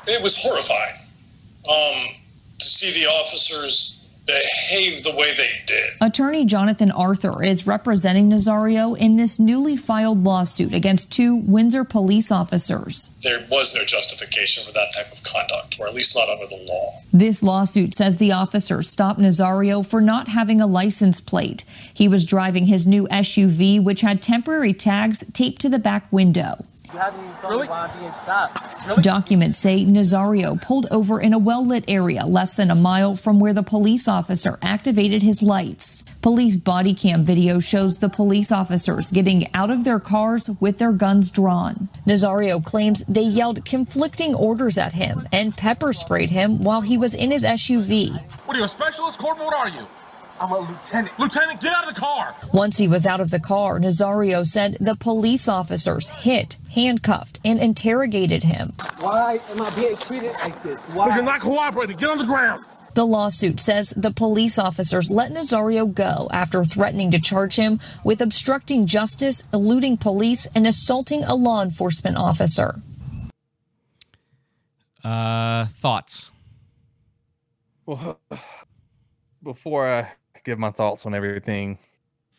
It 0.07 0.23
was 0.23 0.43
horrifying 0.43 0.97
um, 1.69 2.15
to 2.59 2.65
see 2.65 2.99
the 2.99 3.07
officers 3.07 3.98
behave 4.29 5.03
the 5.03 5.15
way 5.15 5.35
they 5.35 5.63
did. 5.67 5.95
Attorney 6.01 6.45
Jonathan 6.45 6.91
Arthur 6.91 7.43
is 7.43 7.67
representing 7.67 8.29
Nazario 8.29 8.97
in 8.97 9.17
this 9.17 9.39
newly 9.39 9.77
filed 9.77 10.23
lawsuit 10.23 10.75
against 10.75 11.11
two 11.11 11.37
Windsor 11.37 11.83
police 11.85 12.31
officers. 12.31 13.11
There 13.23 13.45
was 13.51 13.75
no 13.75 13.85
justification 13.85 14.65
for 14.65 14.73
that 14.73 14.93
type 14.95 15.11
of 15.11 15.23
conduct, 15.25 15.81
or 15.81 15.89
at 15.89 15.95
least 15.95 16.15
not 16.15 16.29
under 16.29 16.47
the 16.47 16.63
law. 16.69 17.01
This 17.13 17.43
lawsuit 17.43 17.95
says 17.95 18.19
the 18.19 18.33
officers 18.33 18.89
stopped 18.89 19.19
Nazario 19.19 19.85
for 19.85 20.01
not 20.01 20.29
having 20.29 20.61
a 20.61 20.67
license 20.67 21.21
plate. 21.21 21.65
He 21.93 22.07
was 22.07 22.27
driving 22.27 22.67
his 22.67 22.87
new 22.87 23.09
SUV, 23.09 23.83
which 23.83 24.03
had 24.03 24.21
temporary 24.21 24.75
tags 24.75 25.25
taped 25.33 25.61
to 25.63 25.71
the 25.71 25.79
back 25.79 26.13
window. 26.13 26.65
You 26.93 26.99
haven't 26.99 27.21
even 27.21 27.37
told 27.37 27.61
me 27.61 27.69
why 27.69 27.87
I'm 27.87 27.99
being 27.99 28.13
stopped. 28.13 29.03
Documents 29.03 29.59
say 29.59 29.85
Nazario 29.85 30.61
pulled 30.61 30.87
over 30.91 31.21
in 31.21 31.35
a 31.35 31.39
well 31.39 31.63
lit 31.67 31.85
area 31.87 32.25
less 32.25 32.55
than 32.55 32.71
a 32.71 32.75
mile 32.75 33.15
from 33.15 33.39
where 33.39 33.53
the 33.53 33.63
police 33.63 34.09
officer 34.09 34.59
activated 34.63 35.23
his 35.23 35.43
lights. 35.43 36.03
Police 36.23 36.57
body 36.57 36.95
cam 36.95 37.25
video 37.25 37.61
shows 37.61 37.99
the 37.99 38.09
police 38.09 38.51
officers 38.51 39.11
getting 39.11 39.53
out 39.55 39.71
of 39.71 39.85
their 39.85 40.01
cars 40.01 40.49
with 40.61 40.79
their 40.79 40.93
guns 40.93 41.31
drawn. 41.31 41.91
Nazario 42.07 42.65
claims 42.65 43.05
they 43.07 43.23
yelled 43.23 43.67
conflicting 43.67 44.35
orders 44.35 44.79
at 44.79 44.95
him 44.95 45.29
and 45.31 45.55
pepper 45.55 45.93
sprayed 45.93 46.31
him 46.31 46.65
while 46.65 46.81
he 46.81 46.97
was 46.97 47.13
in 47.13 47.31
his 47.31 47.45
SUV. 47.45 48.19
What 48.47 48.57
are 48.57 48.61
you, 48.61 48.65
a 48.65 48.69
specialist, 48.69 49.19
Corporal? 49.19 49.47
What 49.47 49.57
are 49.57 49.69
you? 49.69 49.87
I'm 50.41 50.53
a 50.53 50.59
lieutenant. 50.59 51.19
Lieutenant, 51.19 51.61
get 51.61 51.75
out 51.75 51.89
of 51.89 51.95
the 51.95 52.01
car. 52.01 52.37
Once 52.53 52.79
he 52.79 52.89
was 52.89 53.07
out 53.07 53.21
of 53.21 53.31
the 53.31 53.41
car, 53.41 53.79
Nazario 53.79 54.47
said 54.47 54.77
the 54.81 54.95
police 54.95 55.49
officers 55.49 56.09
hit, 56.09 56.59
handcuffed, 56.75 57.41
and 57.45 57.59
interrogated 57.61 58.45
him. 58.45 58.73
Why 59.01 59.39
am 59.51 59.63
I 59.63 59.71
being 59.75 59.97
treated 59.97 60.33
like 60.43 60.63
this? 60.63 60.79
Why? 60.95 61.07
Because 61.07 61.17
you're 61.17 61.25
not 61.25 61.41
cooperating. 61.41 61.97
Get 61.97 62.11
on 62.11 62.19
the 62.19 62.25
ground. 62.25 62.65
The 62.95 63.07
lawsuit 63.07 63.61
says 63.61 63.91
the 63.91 64.11
police 64.11 64.59
officers 64.59 65.11
let 65.11 65.33
Nazario 65.33 65.93
go 65.93 66.29
after 66.33 66.65
threatening 66.65 67.11
to 67.13 67.21
charge 67.21 67.57
him 67.57 67.79
with 68.03 68.21
obstructing 68.21 68.87
justice, 68.87 69.49
eluding 69.53 69.99
police, 69.99 70.47
and 70.55 70.67
assaulting 70.67 71.23
a 71.25 71.35
law 71.35 71.63
enforcement 71.63 72.17
officer. 72.17 72.81
Uh, 75.05 75.67
thoughts? 75.67 76.33
Well, 77.87 78.19
before 79.43 79.87
I 79.87 80.13
give 80.49 80.59
my 80.59 80.71
thoughts 80.71 81.05
on 81.05 81.15
everything, 81.15 81.79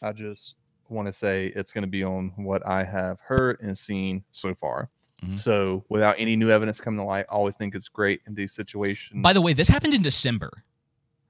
I 0.01 0.11
just 0.13 0.55
want 0.89 1.07
to 1.07 1.13
say 1.13 1.53
it's 1.55 1.71
going 1.71 1.83
to 1.83 1.87
be 1.87 2.03
on 2.03 2.33
what 2.37 2.65
I 2.65 2.83
have 2.83 3.19
heard 3.19 3.59
and 3.61 3.77
seen 3.77 4.23
so 4.31 4.55
far. 4.55 4.89
Mhm. 5.23 5.37
So, 5.37 5.83
without 5.89 6.15
any 6.17 6.35
new 6.35 6.49
evidence 6.49 6.81
coming 6.81 6.97
to 6.99 7.03
light, 7.03 7.25
I 7.29 7.35
always 7.35 7.55
think 7.55 7.75
it's 7.75 7.87
great 7.87 8.21
in 8.25 8.33
these 8.33 8.51
situations. 8.53 9.21
By 9.21 9.33
the 9.33 9.41
way, 9.41 9.53
this 9.53 9.67
happened 9.67 9.93
in 9.93 10.01
December. 10.01 10.63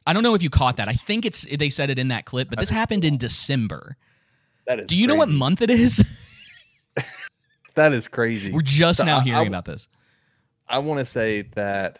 I 0.07 0.13
don't 0.13 0.23
know 0.23 0.35
if 0.35 0.41
you 0.43 0.49
caught 0.49 0.77
that. 0.77 0.87
I 0.87 0.93
think 0.93 1.25
it's 1.25 1.41
they 1.57 1.69
said 1.69 1.89
it 1.89 1.99
in 1.99 2.07
that 2.07 2.23
clip, 2.25 2.49
but 2.49 2.59
this 2.59 2.69
happened 2.69 3.03
in 3.03 3.17
December. 3.17 3.97
that 4.67 4.79
is 4.79 4.85
Do 4.85 4.95
you 4.97 5.05
know 5.07 5.15
what 5.15 5.27
month 5.29 5.61
it 5.61 5.69
is? 5.71 6.03
that 7.75 7.91
is 7.91 8.07
crazy. 8.07 8.51
We're 8.51 8.61
just 8.61 8.99
So 8.99 9.05
now 9.05 9.17
I- 9.19 9.23
hearing 9.23 9.45
I- 9.45 9.47
about 9.47 9.65
this. 9.65 9.87
I 10.67 10.77
want 10.79 10.99
to 10.99 11.05
say 11.05 11.41
that 11.55 11.99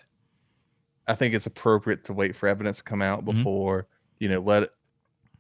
I 1.08 1.16
think 1.16 1.34
it's 1.34 1.48
appropriate 1.48 2.04
to 2.06 2.14
wait 2.14 2.36
for 2.36 2.48
evidence 2.48 2.78
to 2.78 2.84
come 2.84 3.02
out 3.02 3.24
Mhm. 3.26 3.34
before 3.36 3.88
you 4.20 4.30
know 4.30 4.40
let 4.40 4.70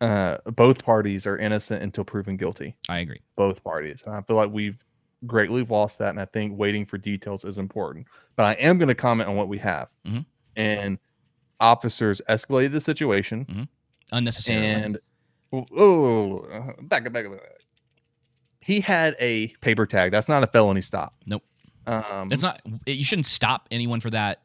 uh, 0.01 0.37
both 0.45 0.83
parties 0.83 1.27
are 1.27 1.37
innocent 1.37 1.83
until 1.83 2.03
proven 2.03 2.37
guilty. 2.37 2.75
I 2.87 2.99
agree. 2.99 3.21
Both 3.35 3.63
parties. 3.63 4.03
And 4.05 4.15
I 4.15 4.21
feel 4.21 4.35
like 4.37 4.49
we've 4.51 4.83
greatly 5.27 5.63
lost 5.63 5.99
that. 5.99 6.09
And 6.11 6.21
I 6.21 6.25
think 6.25 6.57
waiting 6.57 6.85
for 6.85 6.97
details 6.97 7.43
is 7.43 7.57
important. 7.57 8.07
But 8.37 8.45
I 8.45 8.53
am 8.53 8.77
going 8.77 8.87
to 8.87 8.95
comment 8.95 9.29
on 9.29 9.35
what 9.35 9.49
we 9.49 9.57
have. 9.57 9.89
Mhm. 10.07 10.25
And 10.55 10.99
officers 11.59 12.21
escalated 12.29 12.71
the 12.71 12.81
situation. 12.81 13.45
Mm-hmm. 13.45 13.63
Unnecessarily. 14.13 14.67
And 14.67 14.99
oh, 15.51 15.65
oh, 15.75 16.73
back 16.83 17.05
up, 17.05 17.11
back 17.13 17.25
up. 17.25 17.33
back 17.33 17.41
up. 17.41 17.47
He 18.61 18.79
had 18.81 19.15
a 19.19 19.47
paper 19.61 19.85
tag. 19.85 20.11
That's 20.11 20.29
not 20.29 20.43
a 20.43 20.47
felony 20.47 20.81
stop. 20.81 21.15
Nope. 21.25 21.43
Um, 21.87 22.29
It's 22.31 22.43
not. 22.43 22.61
You 22.85 23.03
shouldn't 23.03 23.25
stop 23.25 23.67
anyone 23.71 23.99
for 23.99 24.09
that. 24.11 24.41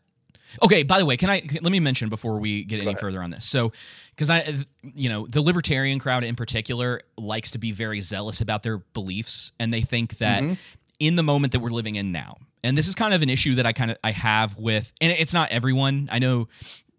Okay. 0.63 0.83
By 0.83 0.99
the 0.99 1.07
way, 1.07 1.17
can 1.17 1.31
I 1.31 1.43
let 1.63 1.71
me 1.73 1.81
mention 1.81 2.09
before 2.09 2.39
we 2.39 2.65
get 2.65 2.77
any 2.81 2.87
ahead. 2.89 3.01
further 3.01 3.23
on 3.23 3.31
this? 3.31 3.45
So, 3.45 3.73
because 4.11 4.31
I, 4.31 4.55
you 4.95 5.09
know, 5.09 5.27
the 5.27 5.43
libertarian 5.43 5.99
crowd 5.99 6.25
in 6.25 6.37
particular 6.37 7.01
likes 7.19 7.51
to 7.53 7.59
be 7.59 7.73
very 7.73 8.01
zealous 8.01 8.41
about 8.41 8.63
their 8.63 8.79
beliefs, 8.79 9.53
and 9.59 9.73
they 9.73 9.81
think 9.83 10.19
that 10.19 10.43
Mhm. 10.43 10.57
in 11.01 11.17
the 11.17 11.23
moment 11.23 11.53
that 11.53 11.61
we're 11.61 11.71
living 11.71 11.97
in 11.97 12.13
now, 12.13 12.37
and 12.63 12.79
this 12.79 12.87
is 12.89 12.95
kind 12.95 13.13
of 13.13 13.23
an 13.23 13.29
issue 13.31 13.57
that 13.57 13.67
I 13.67 13.73
kind 13.73 13.91
of 13.91 13.97
I 14.05 14.13
have 14.13 14.57
with, 14.57 14.93
and 15.01 15.13
it's 15.13 15.35
not 15.35 15.51
everyone. 15.51 16.09
I 16.13 16.19
know 16.19 16.49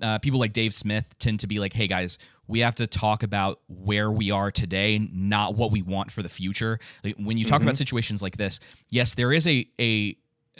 uh, 0.02 0.20
people 0.20 0.40
like 0.42 0.52
Dave 0.52 0.74
Smith 0.74 1.16
tend 1.20 1.40
to 1.40 1.48
be 1.48 1.60
like, 1.60 1.72
"Hey 1.72 1.88
guys, 1.88 2.18
we 2.48 2.60
have 2.60 2.76
to 2.76 2.86
talk 2.86 3.24
about 3.24 3.62
where 3.70 4.12
we 4.12 4.30
are 4.30 4.52
today, 4.52 5.00
not 5.14 5.56
what 5.56 5.72
we 5.72 5.82
want 5.82 6.12
for 6.12 6.22
the 6.22 6.28
future." 6.30 6.80
Like 7.02 7.16
when 7.16 7.38
you 7.38 7.46
talk 7.46 7.62
about 7.62 7.76
Mhm. 7.76 7.78
situations 7.78 8.22
like 8.22 8.36
this, 8.36 8.60
yes, 8.92 9.14
there 9.16 9.32
is 9.32 9.48
a 9.48 9.66
a 9.80 10.18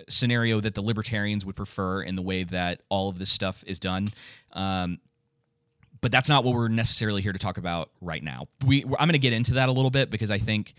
scenario 0.10 0.60
that 0.60 0.74
the 0.76 0.82
libertarians 0.82 1.46
would 1.46 1.56
prefer 1.56 2.02
in 2.02 2.16
the 2.16 2.22
way 2.22 2.44
that 2.44 2.82
all 2.90 3.10
of 3.10 3.18
this 3.20 3.30
stuff 3.30 3.64
is 3.68 3.80
done. 3.80 4.10
Um, 4.52 5.00
but 6.02 6.12
that's 6.12 6.30
not 6.30 6.44
what 6.44 6.54
we're 6.54 6.68
necessarily 6.68 7.22
here 7.22 7.34
to 7.34 7.40
talk 7.40 7.58
about 7.58 7.90
right 8.02 8.22
now. 8.24 8.48
We 8.66 8.84
I'm 8.84 8.90
going 9.08 9.12
to 9.14 9.20
get 9.20 9.34
into 9.34 9.56
that 9.56 9.70
a 9.70 9.72
little 9.72 9.90
bit 9.92 10.10
because 10.10 10.30
I 10.30 10.38
think 10.38 10.74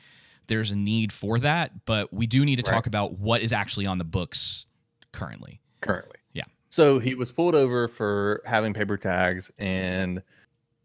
there's 0.46 0.70
a 0.70 0.76
need 0.76 1.12
for 1.12 1.40
that, 1.40 1.84
but 1.84 2.12
we 2.12 2.26
do 2.26 2.44
need 2.44 2.56
to 2.64 2.70
Right. 2.70 2.76
talk 2.76 2.86
about 2.86 3.18
what 3.18 3.40
is 3.42 3.52
actually 3.52 3.86
on 3.86 3.98
the 3.98 4.04
books 4.04 4.66
currently. 5.12 5.60
currently. 5.80 6.16
Yeah. 6.32 6.44
So 6.68 6.98
he 7.00 7.14
was 7.14 7.32
pulled 7.32 7.54
over 7.56 7.88
for 7.88 8.42
having 8.44 8.72
paper 8.72 8.96
tags, 8.96 9.50
and 9.58 10.22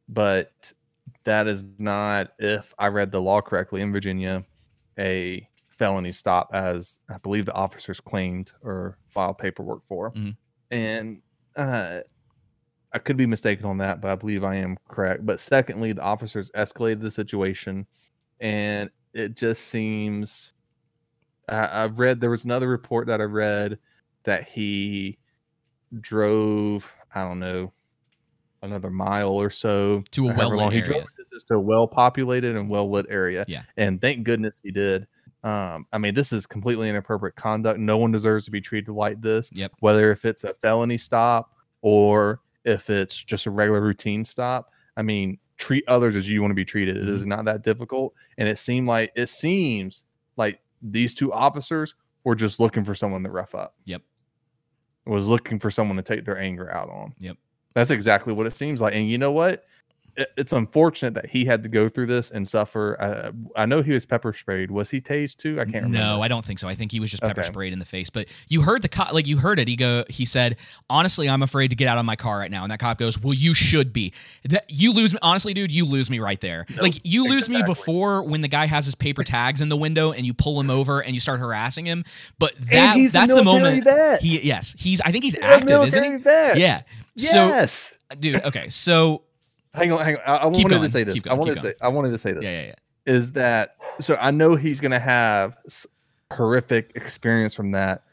but 0.10 0.74
that 1.24 1.48
is 1.48 1.64
not, 1.78 2.32
if 2.40 2.74
I 2.80 2.88
read 2.88 3.12
the 3.12 3.22
law 3.22 3.42
correctly 3.42 3.82
in 3.82 3.92
Virginia, 3.92 4.44
a 4.98 5.48
felony 5.82 6.12
stop, 6.12 6.50
as 6.54 7.00
I 7.10 7.18
believe 7.18 7.48
the 7.48 7.56
officers 7.56 8.00
claimed 8.00 8.52
or 8.62 9.00
filed 9.10 9.40
paperwork 9.40 9.84
for. 9.88 10.12
Mhm. 10.12 10.38
And 10.70 11.24
uh, 11.56 12.02
I 12.94 13.00
could 13.00 13.18
be 13.18 13.26
mistaken 13.26 13.66
on 13.66 13.80
that, 13.80 14.00
but 14.00 14.12
I 14.12 14.16
believe 14.16 14.44
I 14.44 14.58
am 14.58 14.78
correct. 14.88 15.26
But 15.26 15.40
secondly, 15.40 15.92
the 15.92 16.04
officers 16.04 16.52
escalated 16.52 17.02
the 17.02 17.10
situation, 17.10 17.88
and 18.40 18.92
it 19.14 19.36
just 19.36 19.70
seems. 19.70 20.54
I 21.50 21.84
I've 21.84 21.98
read 21.98 22.22
there 22.22 22.30
was 22.30 22.46
another 22.46 22.68
report 22.68 23.08
that 23.08 23.20
I 23.20 23.24
read 23.24 23.80
that 24.24 24.48
he 24.48 25.18
drove, 26.00 26.94
I 27.16 27.24
don't 27.24 27.40
know, 27.40 27.74
another 28.62 28.92
mile 28.92 29.34
or 29.34 29.50
so 29.50 30.04
To 30.12 30.30
a 30.30 30.36
well-lit 30.36 30.60
long. 30.60 30.72
He 30.72 30.82
drove 30.82 31.04
a 31.04 31.40
to 31.48 31.56
a 31.56 31.60
well 31.60 31.88
populated 31.88 32.56
and 32.56 32.70
well 32.70 32.90
lit 32.90 33.08
area. 33.10 33.46
Yeah. 33.48 33.64
And 33.78 34.00
thank 34.00 34.24
goodness 34.24 34.62
he 34.64 34.70
did. 34.72 35.08
Um, 35.44 35.88
I 35.92 35.98
mean, 35.98 36.14
this 36.14 36.32
is 36.32 36.46
completely 36.46 36.90
inappropriate 36.90 37.36
conduct. 37.36 37.80
No 37.80 37.98
one 37.98 38.12
deserves 38.12 38.46
to 38.46 38.52
be 38.52 38.62
treated 38.62 38.92
like 38.92 39.22
this. 39.22 39.50
Yep. 39.54 39.74
Whether 39.80 40.12
if 40.12 40.24
it's 40.26 40.44
a 40.44 40.54
felony 40.54 40.98
stop 40.98 41.52
or 41.82 42.42
if 42.64 42.90
it's 42.90 43.16
just 43.16 43.48
a 43.48 43.52
regular 43.52 43.82
routine 43.82 44.24
stop. 44.24 44.72
I 44.98 45.02
mean, 45.02 45.40
treat 45.58 45.84
others 45.88 46.16
as 46.16 46.30
you 46.30 46.42
want 46.42 46.52
to 46.52 46.56
be 46.56 46.66
treated. 46.66 46.98
It 46.98 47.04
Mm-hmm. 47.06 47.16
is 47.16 47.26
not 47.26 47.46
that 47.46 47.64
difficult. 47.64 48.14
And 48.38 48.48
it 48.48 48.58
seemed 48.60 48.88
like 48.88 49.12
it 49.16 49.30
seems 49.30 50.06
like 50.38 50.62
these 50.82 51.14
two 51.16 51.34
officers 51.34 51.96
were 52.24 52.36
just 52.36 52.60
looking 52.60 52.84
for 52.84 52.94
someone 52.94 53.24
to 53.24 53.30
rough 53.32 53.56
up. 53.56 53.76
Yep. 53.86 54.04
Was 55.06 55.28
looking 55.28 55.58
for 55.60 55.72
someone 55.72 55.98
to 55.98 56.04
take 56.04 56.24
their 56.26 56.38
anger 56.38 56.72
out 56.72 56.90
on. 56.90 57.14
Yep. 57.20 57.38
That's 57.74 57.90
exactly 57.90 58.34
what 58.34 58.46
it 58.46 58.54
seems 58.54 58.80
like. 58.82 58.94
And 58.94 59.10
you 59.10 59.18
know 59.18 59.32
what? 59.32 59.64
It- 60.22 60.32
It's 60.38 60.54
unfortunate 60.54 61.14
that 61.16 61.28
he 61.28 61.46
had 61.46 61.64
to 61.64 61.70
go 61.70 61.88
through 61.90 62.06
this 62.08 62.32
and 62.32 62.48
suffer. 62.48 63.00
Uh, 63.02 63.32
I 63.56 63.66
know 63.66 63.82
he 63.82 63.92
was 63.92 64.06
pepper 64.06 64.34
sprayed. 64.34 64.72
Was 64.72 64.90
he 64.90 65.02
tased 65.02 65.38
too? 65.38 65.60
I 65.60 65.64
can't 65.66 65.86
remember. 65.86 65.98
No, 65.98 66.22
I 66.22 66.28
don't 66.28 66.44
think 66.46 66.60
so. 66.60 66.68
I 66.68 66.76
think 66.76 66.92
he 66.92 67.00
was 67.00 67.10
just 67.12 67.22
pepper 67.24 67.42
Okay. 67.42 67.48
sprayed 67.48 67.74
in 67.74 67.80
the 67.80 67.86
face. 67.86 68.10
But 68.10 68.28
you 68.48 68.62
heard 68.62 68.82
the 68.82 68.90
cop, 68.90 69.14
like 69.14 69.28
you 69.28 69.38
heard 69.38 69.60
it. 69.60 69.68
He 69.68 69.76
go, 69.76 70.04
he 70.10 70.26
said, 70.26 70.58
"Honestly, 70.90 71.30
I'm 71.30 71.44
afraid 71.44 71.70
to 71.70 71.76
get 71.76 71.88
out 71.88 71.98
of 71.98 72.06
my 72.06 72.16
car 72.16 72.38
right 72.40 72.52
now." 72.52 72.64
And 72.64 72.72
that 72.72 72.80
cop 72.80 72.98
goes, 72.98 73.20
"Well, 73.22 73.34
you 73.34 73.54
should 73.54 73.94
be. 73.94 74.14
That 74.44 74.66
you 74.70 74.94
lose 74.94 75.14
me. 75.14 75.20
Honestly, 75.22 75.54
dude, 75.54 75.72
you 75.72 75.86
lose 75.86 76.10
me 76.10 76.20
right 76.20 76.40
there. 76.42 76.66
like 76.82 76.96
you 77.04 77.28
lose 77.28 77.50
me 77.50 77.62
before 77.64 78.24
when 78.24 78.42
the 78.42 78.48
guy 78.48 78.66
has 78.68 78.86
his 78.86 78.96
paper 78.96 79.24
tags 79.24 79.62
in 79.62 79.70
the 79.70 79.78
window 79.78 80.12
and 80.12 80.26
you 80.26 80.34
pull 80.34 80.60
him 80.60 80.70
over 80.70 81.02
and 81.02 81.14
you 81.14 81.20
start 81.20 81.40
harassing 81.40 81.86
him. 81.86 82.04
But 82.40 82.56
that 82.70 82.98
that's 83.12 83.34
the 83.34 83.44
moment. 83.44 83.84
vet. 83.84 84.22
He 84.22 84.40
yes, 84.42 84.76
he's. 84.78 85.02
I 85.02 85.12
think 85.12 85.24
he's 85.24 85.34
He's 85.36 85.44
active, 85.44 85.88
isn't 85.88 86.04
he? 86.04 86.18
vet. 86.18 86.58
Yeah. 86.58 86.82
So, 87.18 87.48
Yes. 87.48 87.98
dude. 88.20 88.44
Okay. 88.46 88.70
So 88.70 89.24
hang 89.74 89.92
on, 89.92 90.04
hang 90.04 90.16
on. 90.18 90.22
I, 90.26 90.36
I 90.36 90.46
wanted 90.46 90.70
going, 90.70 90.82
to 90.82 90.90
say 90.90 91.04
this. 91.04 91.16
keep 91.16 91.32
I 91.32 91.34
wanted 91.34 91.56
to 91.56 91.62
say. 91.62 91.74
I 91.82 91.88
wanted 91.88 92.12
to 92.12 92.18
say 92.18 92.32
this. 92.32 92.44
yeah, 92.44 92.52
yeah, 92.52 92.66
yeah. 92.68 93.14
is 93.14 93.32
that 93.34 93.76
so 94.00 94.16
I 94.20 94.32
know 94.32 94.56
he's 94.56 94.80
going 94.80 94.92
to 94.92 95.00
have 95.00 95.58
horrific 96.32 96.92
experience 96.96 97.54
from 97.54 97.72
that. 97.72 98.04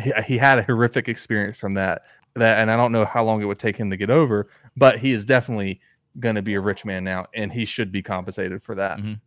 He, 0.00 0.12
he 0.26 0.38
had 0.38 0.58
a 0.58 0.62
horrific 0.62 1.08
experience 1.08 1.60
from 1.60 1.74
that. 1.74 2.02
That 2.34 2.58
and 2.58 2.70
I 2.70 2.76
don't 2.76 2.92
know 2.92 3.04
how 3.04 3.24
long 3.24 3.42
it 3.42 3.44
would 3.44 3.58
take 3.58 3.76
him 3.76 3.90
to 3.90 3.96
get 3.96 4.10
over, 4.10 4.48
but 4.76 4.98
he 4.98 5.12
is 5.12 5.24
definitely 5.24 5.80
going 6.18 6.34
to 6.34 6.42
be 6.42 6.54
a 6.54 6.60
rich 6.60 6.84
man 6.84 7.04
now, 7.04 7.26
and 7.34 7.52
he 7.52 7.64
should 7.64 7.92
be 7.92 8.02
compensated 8.02 8.62
for 8.62 8.74
that. 8.74 8.98
Mhm. 8.98 9.20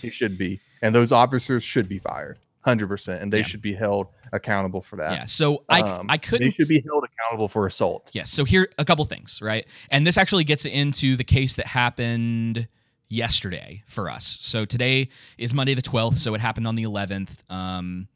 He 0.00 0.10
should 0.10 0.36
be, 0.38 0.60
and 0.80 0.94
those 0.94 1.12
officers 1.12 1.62
should 1.62 1.88
be 1.88 1.98
fired, 1.98 2.38
hundred 2.62 2.88
percent, 2.88 3.22
and 3.22 3.32
they 3.32 3.38
Yeah. 3.38 3.44
should 3.44 3.62
be 3.62 3.74
held 3.74 4.08
accountable 4.32 4.82
for 4.82 4.96
that. 4.96 5.12
Yeah. 5.12 5.24
So 5.26 5.64
I 5.68 5.80
Um, 5.80 6.06
I 6.08 6.16
couldn't 6.16 6.46
They 6.48 6.50
should 6.50 6.68
be 6.68 6.82
held 6.86 7.04
accountable 7.04 7.48
for 7.48 7.66
assault. 7.66 8.10
Yes. 8.12 8.30
So 8.30 8.44
here 8.44 8.68
a 8.78 8.84
couple 8.84 9.04
things, 9.04 9.40
right? 9.42 9.66
And 9.90 10.06
this 10.06 10.16
actually 10.16 10.44
gets 10.44 10.64
into 10.64 11.16
the 11.16 11.24
case 11.24 11.56
that 11.56 11.66
happened 11.66 12.68
yesterday 13.08 13.82
for 13.86 14.08
us. 14.08 14.38
So 14.40 14.64
today 14.64 15.08
is 15.38 15.52
Monday 15.52 15.74
the 15.74 15.82
12th, 15.82 16.16
so 16.16 16.34
it 16.34 16.40
happened 16.40 16.66
on 16.66 16.76
the 16.76 16.84
11th 16.84 17.42
um 17.50 18.08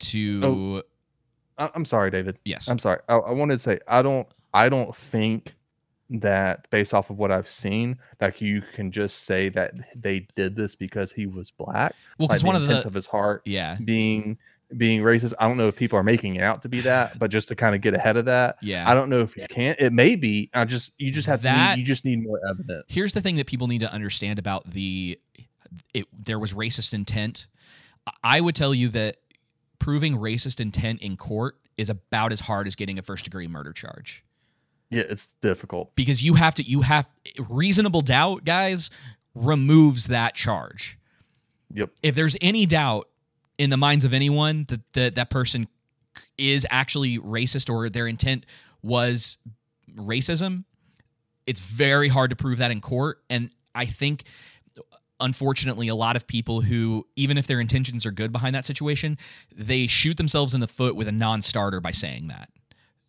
to 0.00 0.40
Oh. 0.44 0.82
I'm 1.56 1.84
sorry, 1.84 2.10
David. 2.10 2.36
Yes. 2.44 2.68
I'm 2.68 2.78
sorry. 2.80 2.98
I, 3.08 3.14
I 3.14 3.32
wanted 3.32 3.54
to 3.54 3.58
say 3.60 3.78
I 3.86 4.02
don't. 4.02 4.26
I 4.52 4.68
don't 4.68 4.94
think 4.94 5.54
that 6.10 6.68
based 6.70 6.92
off 6.94 7.10
of 7.10 7.18
what 7.18 7.30
I've 7.30 7.50
seen, 7.50 7.98
that 8.18 8.40
you 8.40 8.62
can 8.74 8.90
just 8.90 9.24
say 9.24 9.48
that 9.50 9.72
they 9.96 10.26
did 10.36 10.56
this 10.56 10.74
because 10.76 11.12
he 11.12 11.26
was 11.26 11.50
black. 11.50 11.94
Well, 12.18 12.28
'cause 12.28 12.42
like 12.42 12.46
one 12.52 12.56
of 12.60 12.66
the- 12.68 12.86
of 12.86 12.94
his 12.94 13.06
heart, 13.06 13.42
yeah. 13.44 13.76
being 13.82 14.38
being 14.76 15.02
racist. 15.02 15.34
I 15.38 15.46
don't 15.46 15.56
know 15.56 15.68
if 15.68 15.76
people 15.76 15.98
are 15.98 16.02
making 16.02 16.34
it 16.36 16.42
out 16.42 16.62
to 16.62 16.68
be 16.68 16.80
that, 16.80 17.18
but 17.18 17.30
just 17.30 17.46
to 17.48 17.54
kind 17.54 17.74
of 17.76 17.80
get 17.80 17.94
ahead 17.94 18.16
of 18.16 18.24
that, 18.24 18.56
Yeah. 18.60 18.90
I 18.90 18.94
don't 18.94 19.08
know 19.08 19.20
if 19.20 19.36
you 19.36 19.46
can. 19.48 19.76
It 19.78 19.92
may 19.92 20.16
be. 20.16 20.50
I 20.52 20.64
just 20.64 20.92
you 20.98 21.12
just 21.12 21.28
have 21.28 21.40
to. 21.40 21.44
That- 21.44 21.76
Need, 21.76 21.80
you 21.80 21.86
just 21.86 22.04
need 22.04 22.22
more 22.22 22.40
evidence. 22.48 22.92
Here's 22.92 23.12
the 23.12 23.20
thing 23.20 23.36
that 23.36 23.46
people 23.46 23.68
need 23.68 23.80
to 23.80 23.92
understand 23.92 24.38
about 24.38 24.70
the 24.70 25.18
it 25.92 26.06
there 26.18 26.38
was 26.38 26.54
racist 26.54 26.92
intent. 26.94 27.46
I 28.22 28.40
would 28.40 28.54
tell 28.54 28.74
you 28.74 28.88
that 28.90 29.16
proving 29.78 30.16
racist 30.16 30.60
intent 30.60 31.00
in 31.02 31.16
court 31.16 31.56
is 31.76 31.90
about 31.90 32.32
as 32.32 32.40
hard 32.40 32.66
as 32.66 32.74
getting 32.74 32.98
a 32.98 33.02
first 33.02 33.24
degree 33.24 33.46
murder 33.46 33.72
charge. 33.72 34.23
Yeah, 34.94 35.02
it's 35.08 35.26
difficult. 35.40 35.94
because 35.96 36.22
you 36.22 36.34
have 36.34 36.54
to 36.56 36.62
you 36.62 36.82
have 36.82 37.06
reasonable 37.48 38.00
doubt 38.00 38.44
guys 38.44 38.90
removes 39.34 40.06
that 40.08 40.34
charge 40.34 40.98
Yep. 41.74 41.90
if 42.02 42.14
there's 42.14 42.36
any 42.40 42.66
doubt 42.66 43.08
in 43.58 43.70
the 43.70 43.76
minds 43.76 44.04
of 44.04 44.12
anyone 44.14 44.64
that 44.68 44.80
that, 44.92 45.14
that 45.16 45.30
person 45.30 45.66
is 46.38 46.64
actually 46.70 47.18
racist 47.18 47.68
or 47.72 47.88
their 47.88 48.06
intent 48.06 48.46
was 48.82 49.38
racism 49.96 50.64
it's 51.46 51.60
very 51.60 52.08
hard 52.08 52.30
to 52.30 52.36
prove 52.36 52.58
that 52.58 52.70
in 52.70 52.80
court 52.80 53.18
and 53.28 53.50
i 53.74 53.84
think 53.86 54.24
unfortunately 55.20 55.88
a 55.88 55.94
lot 55.94 56.16
of 56.16 56.26
people 56.26 56.60
who 56.60 57.06
even 57.16 57.38
if 57.38 57.46
their 57.46 57.60
intentions 57.60 58.04
are 58.04 58.10
good 58.10 58.32
behind 58.32 58.54
that 58.54 58.64
situation 58.64 59.16
they 59.54 59.86
shoot 59.86 60.16
themselves 60.16 60.54
in 60.54 60.60
the 60.60 60.66
foot 60.66 60.94
with 60.96 61.08
a 61.08 61.12
non-starter 61.12 61.80
by 61.80 61.90
saying 61.90 62.28
that 62.28 62.48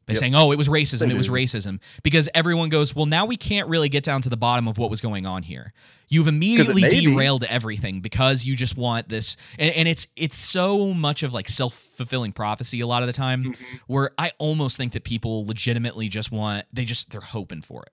by 0.08 0.12
Yep. 0.14 0.18
saying 0.18 0.36
oh 0.36 0.52
it 0.52 0.58
was 0.58 0.68
racism 0.70 1.10
it 1.10 1.16
was 1.18 1.30
racism 1.30 1.80
because 2.04 2.30
everyone 2.34 2.70
goes 2.70 2.96
well 2.96 3.06
now 3.08 3.26
we 3.26 3.38
can't 3.38 3.68
really 3.70 3.90
get 3.90 4.04
down 4.04 4.22
to 4.22 4.30
the 4.30 4.38
bottom 4.38 4.68
of 4.68 4.78
what 4.78 4.90
was 4.90 5.02
going 5.02 5.26
on 5.26 5.42
here 5.44 5.74
you've 6.10 6.28
immediately 6.28 6.84
may 6.84 6.90
be. 6.90 7.02
derailed 7.06 7.44
everything 7.46 8.02
because 8.02 8.46
you 8.46 8.56
just 8.56 8.78
want 8.78 9.10
this 9.10 9.36
and, 9.58 9.74
and 9.76 9.88
it's 9.88 10.06
it's 10.16 10.36
so 10.36 10.94
much 10.94 11.24
of 11.24 11.34
like 11.34 11.50
self-fulfilling 11.50 12.32
prophecy 12.34 12.82
a 12.82 12.88
lot 12.88 13.02
of 13.04 13.08
the 13.08 13.14
time 13.14 13.44
Mm-hmm. 13.46 13.64
where 13.88 14.12
i 14.18 14.32
almost 14.38 14.78
think 14.78 14.94
that 14.94 15.04
people 15.04 15.46
legitimately 15.46 16.08
just 16.08 16.32
want 16.32 16.66
they 16.72 16.86
just 16.86 17.10
they're 17.10 17.22
hoping 17.22 17.62
for 17.62 17.84
it 17.84 17.92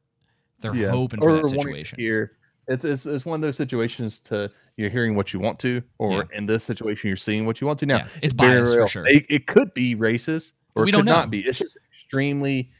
they're 0.60 0.90
hoping 0.90 1.20
for 1.20 1.34
that 1.36 1.46
situation 1.48 1.98
hear- 1.98 2.32
It's, 2.68 2.84
it's 2.84 3.06
it's 3.06 3.24
one 3.24 3.36
of 3.36 3.40
those 3.42 3.56
situations 3.56 4.20
to 4.20 4.50
you're 4.76 4.90
hearing 4.90 5.14
what 5.16 5.32
you 5.34 5.40
want 5.40 5.58
to, 5.58 5.82
or 5.98 6.26
in 6.32 6.46
this 6.46 6.64
situation 6.64 7.08
you're 7.08 7.16
seeing 7.16 7.44
what 7.44 7.60
you 7.60 7.66
want 7.66 7.78
to. 7.80 7.86
Now 7.86 7.96
Yeah, 7.98 8.06
it's 8.22 8.32
biased 8.32 8.74
for 8.74 8.86
sure. 8.86 9.04
It, 9.06 9.26
it 9.28 9.46
could 9.46 9.74
be 9.74 9.94
racist, 9.96 10.54
or 10.74 10.84
we 10.84 10.88
it 10.88 10.92
don't 10.92 11.00
could 11.00 11.06
know. 11.06 11.16
not 11.16 11.30
be. 11.30 11.40
It's 11.40 11.58
just 11.58 11.76
extremely 12.12 12.70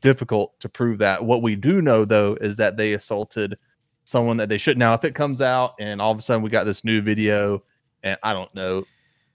difficult 0.00 0.58
to 0.60 0.68
prove 0.68 0.98
that. 0.98 1.24
What 1.24 1.42
we 1.42 1.56
do 1.56 1.80
know 1.80 2.04
though 2.04 2.36
is 2.40 2.56
that 2.56 2.76
they 2.76 2.92
assaulted 2.92 3.56
someone 4.04 4.36
that 4.36 4.48
they 4.50 4.58
should. 4.58 4.76
Now, 4.76 4.92
if 4.94 5.04
it 5.04 5.14
comes 5.14 5.40
out 5.40 5.74
and 5.80 6.00
all 6.00 6.12
of 6.12 6.18
a 6.18 6.22
sudden 6.22 6.42
we 6.42 6.50
got 6.50 6.64
this 6.64 6.84
new 6.84 7.00
video, 7.00 7.62
and 8.02 8.18
I 8.22 8.32
don't 8.34 8.54
know, 8.54 8.84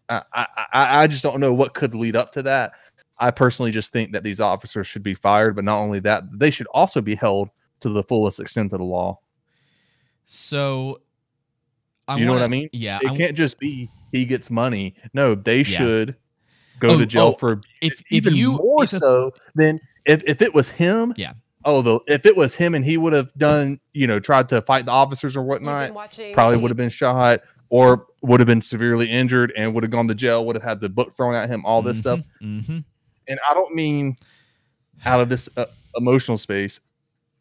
I 0.09 0.21
I, 0.33 0.45
I 0.73 1.07
just 1.07 1.23
don't 1.23 1.39
know 1.39 1.53
what 1.53 1.73
could 1.73 1.95
lead 1.95 2.15
up 2.15 2.31
to 2.33 2.43
that. 2.43 2.73
I 3.19 3.31
personally 3.31 3.71
just 3.71 3.91
think 3.91 4.11
that 4.11 4.23
these 4.23 4.39
officers 4.39 4.85
should 4.85 5.01
be 5.03 5.15
fired, 5.15 5.55
but 5.55 5.65
not 5.65 5.79
only 5.79 5.99
that, 6.01 6.23
they 6.31 6.51
should 6.51 6.67
also 6.67 7.01
be 7.01 7.15
held 7.15 7.49
to 7.79 7.89
the 7.89 8.03
fullest 8.03 8.39
extent 8.39 8.73
of 8.73 8.79
the 8.79 8.85
law. 8.85 9.19
So, 10.25 11.01
I 12.07 12.17
you 12.17 12.25
know 12.25 12.33
what 12.33 12.43
I 12.43 12.47
mean? 12.47 12.69
Yeah, 12.73 12.99
it 13.01 13.09
I- 13.11 13.17
can't 13.17 13.35
just 13.35 13.59
be 13.59 13.89
he 14.11 14.23
gets 14.25 14.51
money. 14.51 14.95
No, 15.13 15.33
they 15.33 15.59
Yeah. 15.59 15.63
should 15.79 16.15
go 16.79 16.89
Oh, 16.91 16.97
to 16.99 17.05
jail 17.05 17.33
oh, 17.35 17.37
for 17.37 17.61
if 17.81 17.99
if 17.99 18.03
even 18.11 18.35
you 18.35 18.53
more 18.53 18.83
if 18.83 18.93
a- 18.93 18.99
so 18.99 19.31
than 19.55 19.79
if 20.05 20.23
if 20.25 20.41
it 20.41 20.53
was 20.53 20.69
him. 20.69 21.13
Yeah. 21.17 21.33
Oh, 21.65 21.81
the 21.81 21.99
if 22.07 22.25
it 22.25 22.37
was 22.37 22.55
him 22.55 22.75
and 22.75 22.85
he 22.85 22.97
would 22.97 23.13
have 23.13 23.33
done, 23.33 23.79
you 23.93 24.07
know, 24.07 24.19
tried 24.19 24.47
to 24.49 24.61
fight 24.61 24.85
the 24.85 24.91
officers 24.91 25.35
or 25.35 25.43
whatnot, 25.43 25.93
watching 25.93 26.33
probably 26.33 26.57
would 26.57 26.71
have 26.71 26.77
been 26.77 26.89
shot 26.89 27.41
or 27.69 28.05
would 28.21 28.39
have 28.39 28.47
been 28.47 28.61
severely 28.61 29.09
injured 29.11 29.51
and 29.57 29.73
would 29.73 29.83
have 29.83 29.91
gone 29.91 30.07
to 30.07 30.15
jail. 30.15 30.45
Would 30.45 30.55
have 30.55 30.63
had 30.63 30.79
the 30.79 30.87
book 30.89 31.15
thrown 31.17 31.35
at 31.35 31.49
him. 31.49 31.65
All 31.65 31.81
this 31.81 31.99
stuff. 31.99 32.21
Mhm. 32.41 32.85
And 33.27 33.39
I 33.49 33.53
don't 33.53 33.75
mean 33.75 34.15
out 35.05 35.19
of 35.19 35.27
this 35.29 35.49
uh, 35.57 35.65
emotional 35.97 36.37
space. 36.37 36.79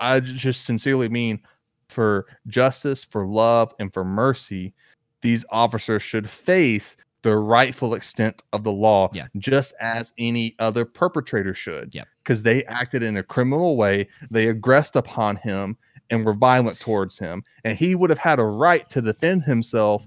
I 0.01 0.18
just 0.20 0.64
sincerely 0.64 1.09
mean 1.09 1.41
for 1.89 2.26
justice, 2.49 3.05
for 3.05 3.24
love, 3.24 3.72
and 3.78 3.93
for 3.95 4.05
mercy, 4.05 4.74
these 5.22 5.45
officers 5.51 6.03
should 6.03 6.28
face 6.28 6.97
the 7.27 7.37
rightful 7.37 7.95
extent 7.95 8.43
of 8.53 8.62
the 8.62 8.70
law, 8.70 9.11
Yeah. 9.12 9.27
just 9.37 9.74
as 9.81 10.12
any 10.16 10.55
other 10.61 10.85
perpetrator 10.85 11.55
should. 11.55 11.93
Because 12.22 12.45
they 12.45 12.64
acted 12.66 13.03
in 13.03 13.16
a 13.16 13.22
criminal 13.24 13.77
way, 13.77 14.09
they 14.31 14.47
aggressed 14.49 14.95
upon 14.95 15.35
him 15.37 15.77
and 16.09 16.24
were 16.24 16.35
violent 16.35 16.79
towards 16.79 17.18
him, 17.18 17.43
and 17.64 17.77
he 17.77 17.97
would 17.97 18.11
have 18.11 18.20
had 18.20 18.39
a 18.39 18.45
right 18.45 18.89
to 18.91 19.03
defend 19.03 19.43
himself 19.43 20.07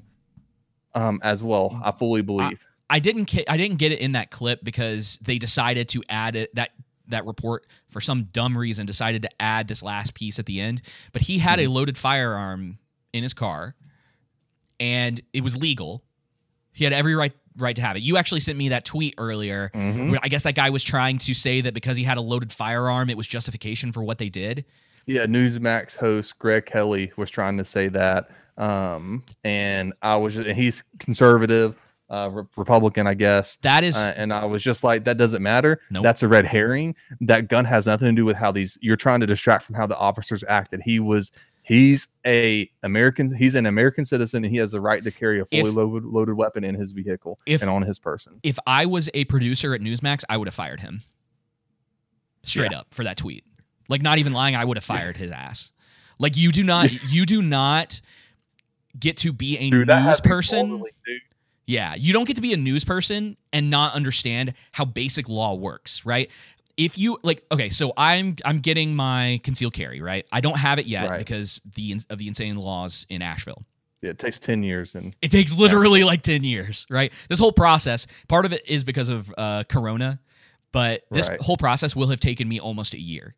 um, 0.96 1.20
as 1.22 1.44
well. 1.44 1.78
I 1.84 1.92
fully 1.92 2.22
believe. 2.22 2.66
I 2.90 3.00
didn't 3.00 3.26
ca- 3.30 3.44
I 3.50 3.58
didn't 3.58 3.78
get 3.78 3.92
it 3.92 4.00
in 4.00 4.14
that 4.14 4.32
clip 4.32 4.64
because 4.64 5.20
they 5.22 5.38
decided 5.38 5.90
to 5.90 6.02
add 6.10 6.36
it 6.38 6.56
that 6.56 6.70
that 7.10 7.26
report 7.26 7.68
for 7.90 8.00
some 8.02 8.24
dumb 8.32 8.58
reason 8.58 8.86
decided 8.86 9.24
to 9.24 9.30
add 9.42 9.68
this 9.68 9.84
last 9.84 10.14
piece 10.14 10.40
at 10.40 10.46
the 10.46 10.62
end. 10.62 10.82
But 11.12 11.24
he 11.24 11.38
had 11.40 11.60
a 11.60 11.64
Mm-hmm. 11.64 11.72
loaded 11.74 11.98
firearm 11.98 12.80
in 13.14 13.24
his 13.24 13.34
car, 13.34 13.76
and 14.80 15.20
it 15.34 15.44
was 15.44 15.58
legal. 15.58 16.04
He 16.74 16.84
had 16.84 16.94
every 16.94 17.16
right 17.16 17.34
right 17.58 17.76
to 17.76 17.82
have 17.82 17.98
it. 17.98 18.02
You 18.04 18.16
actually 18.18 18.40
sent 18.40 18.58
me 18.58 18.70
that 18.70 18.86
tweet 18.86 19.16
earlier. 19.18 19.70
Mhm. 19.76 20.12
Where 20.12 20.20
I 20.24 20.30
guess 20.30 20.44
that 20.44 20.56
guy 20.56 20.70
was 20.70 20.84
trying 20.84 21.18
to 21.20 21.34
say 21.34 21.60
that 21.62 21.74
because 21.74 21.98
he 21.98 22.04
had 22.06 22.18
a 22.18 22.22
loaded 22.22 22.54
firearm, 22.54 23.10
it 23.10 23.18
was 23.18 23.28
justification 23.28 23.92
for 23.92 24.02
what 24.04 24.18
they 24.18 24.30
did. 24.30 24.64
Yeah, 25.06 25.26
Newsmax 25.26 25.98
host 25.98 26.38
Greg 26.40 26.66
Kelly 26.66 27.12
was 27.18 27.30
trying 27.30 27.58
to 27.58 27.66
say 27.66 27.88
that, 27.90 28.30
um, 28.58 29.24
and 29.44 29.94
I 30.02 30.16
was, 30.18 30.38
and 30.38 30.56
he's 30.56 30.84
conservative, 31.00 31.76
uh, 32.10 32.30
re- 32.32 32.44
Republican, 32.56 33.08
I 33.08 33.14
guess. 33.16 33.56
That 33.58 33.84
is- 33.84 33.98
uh, 33.98 34.14
and 34.16 34.32
I 34.32 34.46
was 34.46 34.62
just 34.64 34.84
like, 34.84 35.04
that 35.06 35.18
doesn't 35.18 35.42
matter. 35.42 35.82
Nope. 35.90 36.04
That's 36.04 36.22
a 36.24 36.28
red 36.28 36.46
herring. 36.46 36.96
That 37.22 37.48
gun 37.50 37.66
has 37.66 37.88
nothing 37.88 38.10
to 38.10 38.14
do 38.16 38.26
with 38.26 38.36
how 38.36 38.52
these. 38.52 38.78
You're 38.82 38.96
trying 38.96 39.20
to 39.22 39.26
distract 39.26 39.64
from 39.66 39.76
how 39.76 39.88
the 39.88 39.98
officers 39.98 40.44
acted. 40.48 40.82
He 40.84 41.00
was, 41.00 41.32
he's 41.70 42.08
a 42.28 42.70
American. 42.84 43.34
He's 43.34 43.56
an 43.56 43.66
American 43.66 44.04
citizen, 44.04 44.44
and 44.44 44.52
he 44.52 44.58
has 44.60 44.72
the 44.74 44.82
right 44.82 45.02
to 45.04 45.12
carry 45.12 45.40
a 45.40 45.46
fully 45.46 45.70
If- 45.70 45.74
loaded, 45.76 46.04
loaded 46.04 46.36
weapon 46.36 46.66
in 46.66 46.76
his 46.76 46.92
vehicle 46.92 47.40
If- 47.46 47.62
and 47.62 47.70
on 47.70 47.84
his 47.84 47.98
person. 48.00 48.40
If 48.44 48.60
I 48.68 48.86
was 48.88 49.10
a 49.14 49.24
producer 49.26 49.74
at 49.74 49.80
Newsmax, 49.82 50.24
I 50.28 50.36
would 50.36 50.48
have 50.48 50.56
fired 50.56 50.82
him. 50.82 51.04
Straight 52.44 52.72
Yeah. 52.72 52.80
up 52.80 52.88
for 52.94 53.04
that 53.04 53.18
tweet. 53.18 53.46
Like 53.88 54.02
not 54.02 54.18
even 54.18 54.34
lying, 54.34 54.56
I 54.56 54.66
would 54.66 54.78
have 54.78 54.84
fired 54.84 55.16
his 55.18 55.32
ass. 55.32 55.72
Like 56.20 56.36
you 56.38 56.52
do 56.52 56.64
not 56.64 56.90
you 57.12 57.26
do 57.26 57.42
not 57.42 58.02
get 59.00 59.18
to 59.18 59.32
be 59.32 59.58
a 59.58 59.70
Dude, 59.70 59.88
news 59.88 60.20
person. 60.22 60.70
totally. 60.70 60.92
Yeah, 61.66 61.94
you 61.96 62.14
don't 62.14 62.26
get 62.26 62.36
to 62.38 62.42
be 62.42 62.52
a 62.54 62.58
news 62.58 62.84
person 62.84 63.38
and 63.54 63.70
not 63.70 63.94
understand 63.94 64.54
how 64.72 64.86
basic 64.86 65.30
law 65.30 65.54
works, 65.54 66.04
right? 66.04 66.32
If 66.80 66.98
you 66.98 67.18
like, 67.24 67.44
okay, 67.52 67.70
so 67.70 67.92
I'm 67.98 68.38
I'm 68.46 68.58
getting 68.58 68.96
my 68.96 69.42
concealed 69.44 69.74
carry, 69.74 70.00
right? 70.02 70.26
I 70.32 70.40
don't 70.40 70.58
have 70.58 70.80
it 70.80 70.86
yet 70.86 71.10
Right. 71.10 71.18
because 71.20 71.62
the 71.76 72.00
of 72.10 72.18
the 72.18 72.28
insane 72.30 72.56
laws 72.56 73.06
in 73.10 73.22
Asheville. 73.22 73.66
Yeah, 74.02 74.12
it 74.12 74.18
takes 74.18 74.40
ten 74.40 74.64
years, 74.64 74.96
and 74.96 75.14
It 75.22 75.30
takes 75.30 75.52
literally 75.54 76.06
like 76.06 76.22
10 76.22 76.46
years, 76.46 76.88
right? 76.90 77.12
This 77.28 77.38
whole 77.38 77.52
process, 77.52 78.08
part 78.30 78.46
of 78.46 78.54
it 78.54 78.62
is 78.66 78.86
because 78.86 79.10
of 79.10 79.32
uh, 79.38 79.66
Corona, 79.68 80.22
but 80.72 81.04
this 81.12 81.28
Right. 81.28 81.42
whole 81.42 81.58
process 81.58 81.98
will 81.98 82.08
have 82.08 82.22
taken 82.22 82.48
me 82.48 82.62
almost 82.62 82.94
a 82.94 83.00
year 83.02 83.36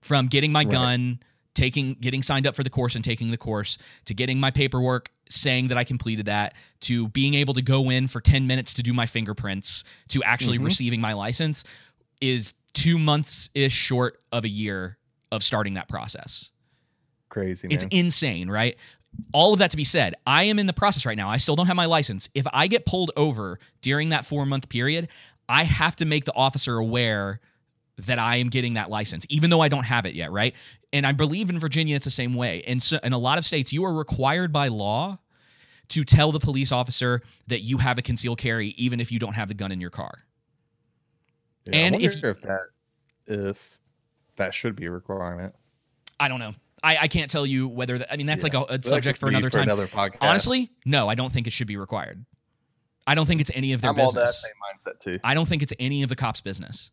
from 0.00 0.26
getting 0.26 0.50
my 0.50 0.62
Right. 0.64 0.70
gun, 0.72 1.20
taking, 1.54 1.94
getting 1.94 2.22
signed 2.24 2.48
up 2.48 2.56
for 2.56 2.64
the 2.64 2.70
course 2.70 2.96
and 2.96 3.04
taking 3.04 3.30
the 3.30 3.36
course, 3.36 3.78
to 4.06 4.14
getting 4.14 4.40
my 4.40 4.50
paperwork 4.50 5.10
saying 5.28 5.68
that 5.68 5.78
I 5.78 5.84
completed 5.84 6.26
that, 6.26 6.54
to 6.80 7.06
being 7.08 7.34
able 7.34 7.54
to 7.54 7.62
go 7.62 7.90
in 7.90 8.08
for 8.08 8.20
10 8.20 8.48
minutes 8.48 8.74
to 8.74 8.82
do 8.82 8.92
my 8.92 9.06
fingerprints, 9.06 9.84
to 10.08 10.20
actually 10.24 10.58
Mhm. 10.58 10.64
receiving 10.64 11.00
my 11.00 11.12
license 11.12 11.62
is 12.20 12.54
two 12.72 12.98
months 12.98 13.50
ish 13.54 13.72
short 13.72 14.20
of 14.32 14.44
a 14.44 14.48
year 14.48 14.98
of 15.32 15.42
starting 15.42 15.74
that 15.74 15.88
process. 15.88 16.50
crazy. 17.28 17.68
Man. 17.68 17.74
It's 17.74 17.84
insane, 17.90 18.50
right? 18.50 18.76
All 19.32 19.52
of 19.52 19.58
that 19.58 19.70
to 19.72 19.76
be 19.76 19.84
said, 19.84 20.14
I 20.26 20.44
am 20.44 20.58
in 20.58 20.66
the 20.66 20.72
process 20.72 21.04
right 21.04 21.16
now. 21.16 21.28
I 21.28 21.36
still 21.38 21.56
don't 21.56 21.66
have 21.66 21.76
my 21.76 21.86
license. 21.86 22.28
If 22.34 22.46
I 22.52 22.66
get 22.66 22.86
pulled 22.86 23.10
over 23.16 23.58
during 23.82 24.10
that 24.10 24.24
four 24.24 24.46
month 24.46 24.68
period, 24.68 25.08
I 25.48 25.64
have 25.64 25.96
to 25.96 26.04
make 26.04 26.24
the 26.24 26.34
officer 26.34 26.76
aware 26.76 27.40
that 27.98 28.18
I 28.18 28.36
am 28.36 28.48
getting 28.48 28.74
that 28.74 28.88
license, 28.88 29.26
even 29.28 29.50
though 29.50 29.60
I 29.60 29.68
don't 29.68 29.84
have 29.84 30.06
it 30.06 30.14
yet, 30.14 30.30
right? 30.30 30.54
And 30.92 31.06
I 31.06 31.12
believe 31.12 31.50
in 31.50 31.58
Virginia, 31.58 31.96
it's 31.96 32.04
the 32.04 32.10
same 32.10 32.34
way. 32.34 32.62
And 32.66 32.82
so 32.82 32.98
in 33.02 33.12
a 33.12 33.18
lot 33.18 33.38
of 33.38 33.44
states, 33.44 33.72
you 33.72 33.84
are 33.84 33.92
required 33.92 34.52
by 34.52 34.68
law 34.68 35.18
to 35.88 36.04
tell 36.04 36.32
the 36.32 36.38
police 36.38 36.72
officer 36.72 37.20
that 37.48 37.60
you 37.60 37.78
have 37.78 37.98
a 37.98 38.02
concealed 38.02 38.38
carry, 38.38 38.68
even 38.78 39.00
if 39.00 39.10
you 39.10 39.18
don't 39.18 39.34
have 39.34 39.48
the 39.48 39.54
gun 39.54 39.72
in 39.72 39.80
your 39.80 39.90
car. 39.90 40.24
Yeah, 41.72 41.78
I 41.78 41.82
and 41.82 41.94
wonder 41.94 42.06
if- 42.08 42.24
if 42.24 42.42
that 42.42 42.60
if 43.26 43.78
that 44.36 44.54
should 44.54 44.76
be 44.76 44.86
a 44.86 44.90
requirement. 44.90 45.54
I 46.18 46.28
don't 46.28 46.40
know. 46.40 46.52
I, 46.82 46.96
I 47.02 47.08
can't 47.08 47.30
tell 47.30 47.44
you 47.44 47.68
whether 47.68 47.98
that, 47.98 48.12
I 48.12 48.16
mean, 48.16 48.26
that's 48.26 48.42
Yeah. 48.44 48.58
like 48.60 48.70
a, 48.70 48.74
a 48.74 48.82
subject 48.82 49.18
for 49.18 49.28
another 49.28 49.48
for 49.50 49.58
time. 49.58 49.64
another 49.64 49.86
podcast. 49.86 50.16
Honestly, 50.22 50.70
no, 50.86 51.08
I 51.08 51.14
don't 51.14 51.32
think 51.32 51.46
it 51.46 51.52
should 51.52 51.66
be 51.66 51.76
required. 51.76 52.24
I 53.06 53.14
don't 53.14 53.26
think 53.26 53.40
it's 53.40 53.50
any 53.54 53.72
of 53.72 53.80
their 53.82 53.90
I'm 53.90 54.00
all 54.00 54.12
that 54.12 54.26
business. 54.26 54.42
same 54.42 54.92
mindset 54.94 54.98
too. 55.00 55.18
I 55.24 55.34
don't 55.34 55.46
think 55.46 55.62
it's 55.62 55.72
any 55.78 56.02
of 56.02 56.08
the 56.08 56.16
cops' 56.16 56.40
business. 56.40 56.90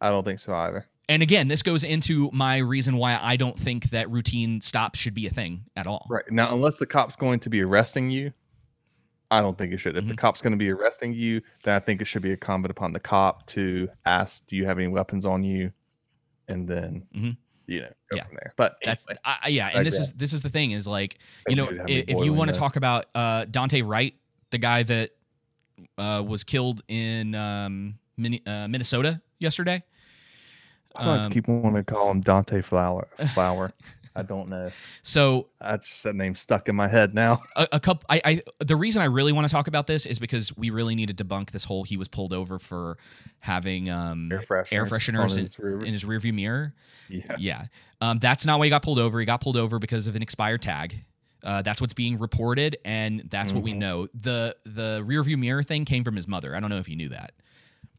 I 0.00 0.08
don't 0.10 0.24
think 0.24 0.38
so 0.40 0.54
either. 0.54 0.86
And 1.08 1.22
again, 1.22 1.48
this 1.48 1.62
goes 1.62 1.82
into 1.84 2.30
my 2.32 2.58
reason 2.58 2.96
why 2.96 3.18
I 3.20 3.36
don't 3.36 3.58
think 3.58 3.90
that 3.90 4.10
routine 4.10 4.60
stops 4.60 4.98
should 4.98 5.12
be 5.14 5.26
a 5.26 5.30
thing 5.30 5.64
at 5.76 5.86
all. 5.86 6.06
Right 6.08 6.24
now, 6.30 6.54
unless 6.54 6.78
the 6.78 6.86
cop's 6.86 7.16
going 7.16 7.40
to 7.40 7.50
be 7.50 7.62
arresting 7.62 8.10
you, 8.10 8.32
I 9.30 9.40
don't 9.40 9.56
think 9.56 9.72
it 9.72 9.78
should. 9.78 9.96
If 9.96 10.02
Mm-hmm. 10.02 10.08
the 10.10 10.16
cop's 10.16 10.42
going 10.42 10.52
to 10.52 10.56
be 10.56 10.70
arresting 10.70 11.12
you, 11.14 11.40
then 11.62 11.76
I 11.76 11.78
think 11.78 12.00
it 12.00 12.06
should 12.06 12.22
be 12.22 12.30
incumbent 12.32 12.70
upon 12.70 12.92
the 12.92 13.00
cop 13.00 13.46
to 13.48 13.88
ask, 14.04 14.44
"Do 14.46 14.56
you 14.56 14.66
have 14.66 14.78
any 14.78 14.88
weapons 14.88 15.24
on 15.24 15.44
you?" 15.44 15.72
And 16.48 16.66
then 16.66 17.06
Mhm. 17.16 17.36
you 17.66 17.80
know 17.82 17.86
go 18.10 18.16
Yeah. 18.16 18.24
from 18.24 18.34
there. 18.34 18.52
But 18.56 18.76
That's 18.84 19.06
anyway, 19.08 19.20
I, 19.24 19.48
yeah, 19.48 19.70
and 19.74 19.86
this 19.86 19.98
is 19.98 20.16
this 20.16 20.32
is 20.32 20.42
the 20.42 20.48
thing 20.48 20.72
is 20.72 20.86
like 20.88 21.18
you 21.48 21.54
know 21.56 21.66
Dude, 21.68 21.78
have 21.78 21.86
i- 21.86 21.88
me 21.90 22.04
if 22.08 22.24
you 22.24 22.32
want 22.32 22.52
to 22.52 22.58
talk 22.58 22.74
about 22.76 23.06
uh, 23.14 23.44
Daunte 23.46 23.86
Wright, 23.86 24.14
the 24.50 24.58
guy 24.58 24.82
that 24.82 25.10
uh, 25.96 26.22
was 26.26 26.42
killed 26.44 26.82
in 26.88 27.34
um, 27.36 27.98
Min- 28.16 28.40
uh, 28.46 28.66
Minnesota 28.68 29.20
yesterday. 29.38 29.82
I 30.96 31.18
Um, 31.20 31.30
keep 31.30 31.46
wanting 31.46 31.76
to 31.76 31.84
call 31.84 32.10
him 32.10 32.20
Dante 32.20 32.60
Flower. 32.62 33.08
Flower. 33.32 33.72
I 34.16 34.22
don't 34.22 34.48
know. 34.48 34.70
So 35.02 35.46
I 35.60 35.76
just 35.76 36.02
that 36.02 36.16
name 36.16 36.34
stuck 36.34 36.68
in 36.68 36.74
my 36.74 36.88
head 36.88 37.14
now. 37.14 37.42
a, 37.56 37.68
a 37.72 37.80
couple 37.80 38.04
I, 38.10 38.20
I 38.24 38.42
the 38.64 38.74
reason 38.74 39.02
i 39.02 39.04
really 39.04 39.32
want 39.32 39.46
to 39.46 39.52
talk 39.52 39.68
about 39.68 39.86
this 39.86 40.04
is 40.04 40.18
because 40.18 40.56
we 40.56 40.70
really 40.70 40.94
need 40.96 41.16
to 41.16 41.24
debunk 41.24 41.52
this 41.52 41.62
whole 41.64 41.84
he 41.84 41.96
was 41.96 42.08
pulled 42.08 42.32
over 42.32 42.58
for 42.58 42.98
having 43.38 43.88
um 43.88 44.30
Air 44.32 44.40
fresheners 44.42 44.72
air 44.72 44.84
fresheners 44.86 45.32
in, 45.36 45.42
his 45.44 45.58
rear- 45.58 45.84
in 45.84 45.92
his 45.92 46.04
rearview 46.04 46.34
mirror. 46.34 46.74
Yeah. 47.08 47.36
yeah. 47.38 47.64
Um 48.00 48.18
that's 48.18 48.44
not 48.44 48.58
why 48.58 48.66
he 48.66 48.70
got 48.70 48.82
pulled 48.82 48.98
over. 48.98 49.20
He 49.20 49.26
got 49.26 49.40
pulled 49.40 49.56
over 49.56 49.78
because 49.78 50.06
of 50.08 50.16
an 50.16 50.22
expired 50.22 50.62
tag. 50.62 51.04
Uh, 51.42 51.62
that's 51.62 51.80
what's 51.80 51.94
being 51.94 52.18
reported 52.18 52.76
and 52.84 53.22
that's 53.30 53.52
what 53.54 53.62
we 53.62 53.72
Mhm. 53.72 53.78
know. 53.78 54.08
The 54.12 54.56
the 54.64 55.02
rearview 55.06 55.38
mirror 55.38 55.62
thing 55.62 55.84
came 55.84 56.04
from 56.04 56.16
his 56.16 56.26
mother. 56.28 56.54
I 56.54 56.60
don't 56.60 56.68
know 56.68 56.78
if 56.78 56.88
you 56.88 56.96
knew 56.96 57.08
that. 57.10 57.32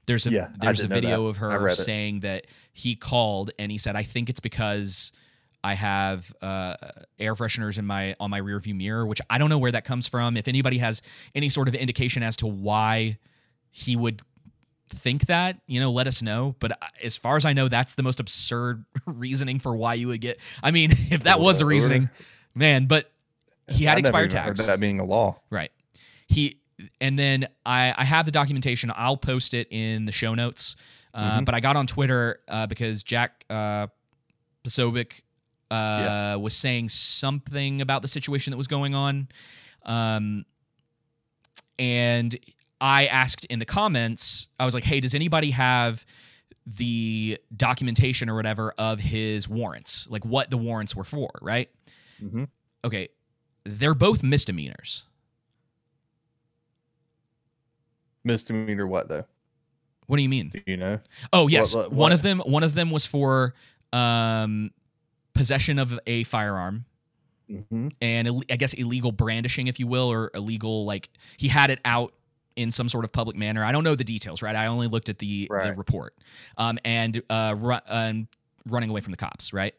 There's 0.07 0.27
a 0.27 0.31
Yeah, 0.31 0.49
there's 0.59 0.83
a 0.83 0.87
video 0.87 1.27
of 1.27 1.37
her 1.37 1.69
saying 1.69 2.19
that 2.19 2.47
he 2.73 2.95
called 2.95 3.51
and 3.59 3.71
he 3.71 3.77
said 3.77 3.95
i 3.95 4.03
think 4.03 4.29
it's 4.29 4.39
because 4.39 5.11
I 5.63 5.75
have 5.75 6.33
uh, 6.41 6.75
air 7.19 7.35
fresheners 7.35 7.77
in 7.77 7.85
my 7.85 8.15
on 8.19 8.29
my 8.31 8.39
rear 8.39 8.59
view 8.59 8.73
mirror, 8.75 9.05
which 9.05 9.21
I 9.29 9.37
don't 9.37 9.49
know 9.49 9.59
where 9.59 9.71
that 9.71 9.85
comes 9.85 10.07
from. 10.07 10.37
If 10.37 10.47
anybody 10.47 10.79
has 10.79 11.01
any 11.35 11.49
sort 11.49 11.67
of 11.67 11.75
indication 11.75 12.23
as 12.23 12.35
to 12.37 12.47
why 12.47 13.17
he 13.69 13.95
would 13.95 14.21
think 14.89 15.27
that, 15.27 15.57
you 15.67 15.79
know, 15.79 15.91
let 15.91 16.07
us 16.07 16.21
know. 16.21 16.55
But 16.59 16.73
uh, 16.73 16.87
as 17.03 17.15
far 17.15 17.37
as 17.37 17.45
I 17.45 17.53
know, 17.53 17.67
that's 17.67 17.93
the 17.95 18.03
most 18.03 18.19
absurd 18.19 18.83
reasoning 19.05 19.59
for 19.59 19.75
why 19.75 19.93
you 19.93 20.07
would 20.07 20.21
get. 20.21 20.39
I 20.63 20.71
mean, 20.71 20.91
if 21.11 21.23
that 21.23 21.39
was 21.39 21.59
the 21.59 21.65
reasoning, 21.65 22.09
man. 22.55 22.87
But 22.87 23.11
he 23.69 23.85
had 23.85 23.97
I 23.97 23.99
expired 23.99 24.31
tags. 24.31 24.65
That 24.65 24.79
being 24.79 24.99
a 24.99 25.05
law. 25.05 25.39
Right. 25.49 25.71
He 26.27 26.57
and 26.99 27.17
then 27.19 27.47
I 27.65 27.93
I 27.95 28.03
have 28.03 28.25
the 28.25 28.31
documentation. 28.31 28.91
I'll 28.95 29.15
post 29.17 29.53
it 29.53 29.67
in 29.69 30.05
the 30.05 30.11
show 30.11 30.33
notes. 30.33 30.75
Uh, 31.13 31.39
Mhm. 31.41 31.45
But 31.45 31.55
I 31.55 31.59
got 31.59 31.75
on 31.75 31.87
Twitter 31.87 32.39
uh, 32.47 32.67
because 32.67 33.03
Jack 33.03 33.43
uh, 33.49 33.87
Posobiec 34.63 35.21
uh, 35.71 36.37
was 36.39 36.55
saying 36.55 36.89
something 36.89 37.81
about 37.81 38.01
the 38.01 38.07
situation 38.07 38.51
that 38.51 38.57
was 38.57 38.67
going 38.67 38.93
on. 38.95 39.27
Um, 39.85 40.45
and 41.79 42.35
I 42.79 43.05
asked 43.07 43.45
in 43.45 43.59
the 43.59 43.65
comments, 43.65 44.47
I 44.59 44.65
was 44.65 44.73
like, 44.73 44.83
hey, 44.83 44.99
does 44.99 45.15
anybody 45.15 45.51
have 45.51 46.05
the 46.67 47.37
documentation 47.55 48.29
or 48.29 48.35
whatever 48.35 48.73
of 48.77 48.99
his 48.99 49.47
warrants? 49.49 50.07
Like 50.09 50.23
what 50.25 50.49
the 50.49 50.57
warrants 50.57 50.95
were 50.95 51.03
for, 51.03 51.29
right? 51.41 51.69
Mm-hmm. 52.21 52.43
Okay. 52.85 53.09
They're 53.65 53.93
both 53.95 54.21
misdemeanors. 54.23 55.05
Misdemeanor 58.23 58.85
what 58.87 59.07
though? 59.09 59.25
What 60.07 60.17
do 60.17 60.23
you 60.23 60.29
mean? 60.29 60.49
Do 60.49 60.61
you 60.67 60.77
know? 60.77 60.99
Oh 61.33 61.47
yes, 61.47 61.73
What- 61.73 61.89
what- 61.91 61.97
one 61.97 62.11
of 62.11 62.21
them. 62.21 62.39
One 62.39 62.63
of 62.63 62.73
them 62.75 62.91
was 62.91 63.05
for 63.05 63.53
um, 63.93 64.71
possession 65.41 65.79
of 65.79 65.99
a 66.07 66.23
firearm 66.23 66.85
Mm-hmm. 67.49 67.89
and 68.01 68.27
Ill- 68.29 68.43
I 68.49 68.55
guess 68.55 68.71
illegal 68.73 69.11
brandishing, 69.11 69.67
if 69.67 69.77
you 69.77 69.85
will, 69.85 70.09
or 70.09 70.31
illegal 70.33 70.85
like 70.85 71.09
he 71.35 71.49
had 71.49 71.69
it 71.69 71.79
out 71.83 72.13
in 72.55 72.71
some 72.71 72.87
sort 72.87 73.03
of 73.03 73.11
public 73.11 73.35
manner. 73.35 73.61
I 73.65 73.73
don't 73.73 73.83
know 73.83 73.93
the 73.95 74.05
details, 74.05 74.41
right? 74.41 74.55
I 74.55 74.67
only 74.67 74.87
looked 74.87 75.09
at 75.09 75.17
the, 75.17 75.47
the 75.49 75.73
report, 75.75 76.15
um, 76.57 76.79
and 76.85 77.21
uh, 77.29 77.55
ru- 77.57 77.85
um, 77.89 78.27
running 78.69 78.89
away 78.89 79.01
from 79.01 79.11
the 79.11 79.17
cops, 79.17 79.51
right? 79.51 79.73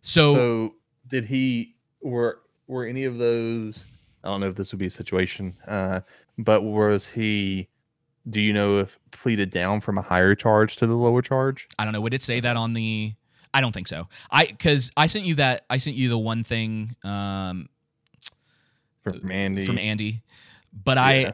So, 0.00 0.34
So 0.34 0.74
did 1.08 1.24
he 1.26 1.74
were 2.00 2.40
were 2.68 2.86
any 2.86 3.04
of 3.04 3.18
those? 3.18 3.84
I 4.22 4.28
don't 4.28 4.40
know 4.40 4.48
if 4.48 4.54
this 4.54 4.72
would 4.72 4.78
be 4.78 4.86
a 4.86 4.90
situation, 4.90 5.56
uh, 5.68 6.00
but 6.38 6.62
was 6.62 7.08
he? 7.08 7.68
Do 8.30 8.40
you 8.40 8.54
know 8.54 8.78
if 8.78 8.98
pleaded 9.10 9.50
down 9.50 9.82
from 9.82 9.98
a 9.98 10.02
higher 10.02 10.34
charge 10.34 10.76
to 10.76 10.86
the 10.86 10.96
lower 10.96 11.20
charge? 11.20 11.68
I 11.78 11.84
don't 11.84 11.92
know. 11.92 12.00
Would 12.00 12.14
it 12.14 12.22
say 12.22 12.40
that 12.40 12.56
on 12.56 12.72
the? 12.72 13.12
I 13.54 13.60
don't 13.62 13.72
think 13.72 13.86
so. 13.88 14.08
I 14.30 14.46
because 14.46 14.90
I 14.96 15.06
sent 15.06 15.24
you 15.24 15.36
that. 15.36 15.64
I 15.70 15.78
sent 15.78 15.96
you 15.96 16.08
the 16.10 16.18
one 16.18 16.42
thing 16.44 16.96
um, 17.04 17.68
From 19.02 19.30
Andy. 19.30 19.64
from 19.64 19.78
Andy, 19.78 20.22
but 20.72 20.96
Yeah. 20.98 21.32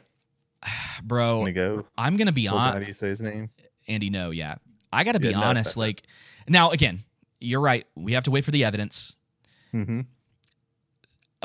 I, 0.62 0.70
bro, 1.02 1.38
Wanna 1.38 1.52
go? 1.52 1.86
I'm 1.96 2.16
gonna 2.16 2.30
be 2.32 2.46
Wasn't- 2.46 2.74
How 2.74 2.78
do 2.78 2.84
you 2.86 2.92
say 2.92 3.08
his 3.08 3.20
name? 3.22 3.48
Andy, 3.88 4.10
no, 4.10 4.30
yeah. 4.30 4.56
I 4.92 5.02
got 5.04 5.12
to 5.12 5.20
be 5.20 5.32
no, 5.32 5.40
honest. 5.40 5.70
that's 5.70 5.76
it. 5.76 5.80
Like, 5.80 6.02
now 6.48 6.70
again, 6.70 7.02
you're 7.40 7.60
right. 7.60 7.86
We 7.96 8.12
have 8.12 8.24
to 8.24 8.30
wait 8.30 8.44
for 8.44 8.50
the 8.50 8.64
evidence. 8.64 9.16
Mm-hmm. 9.72 10.00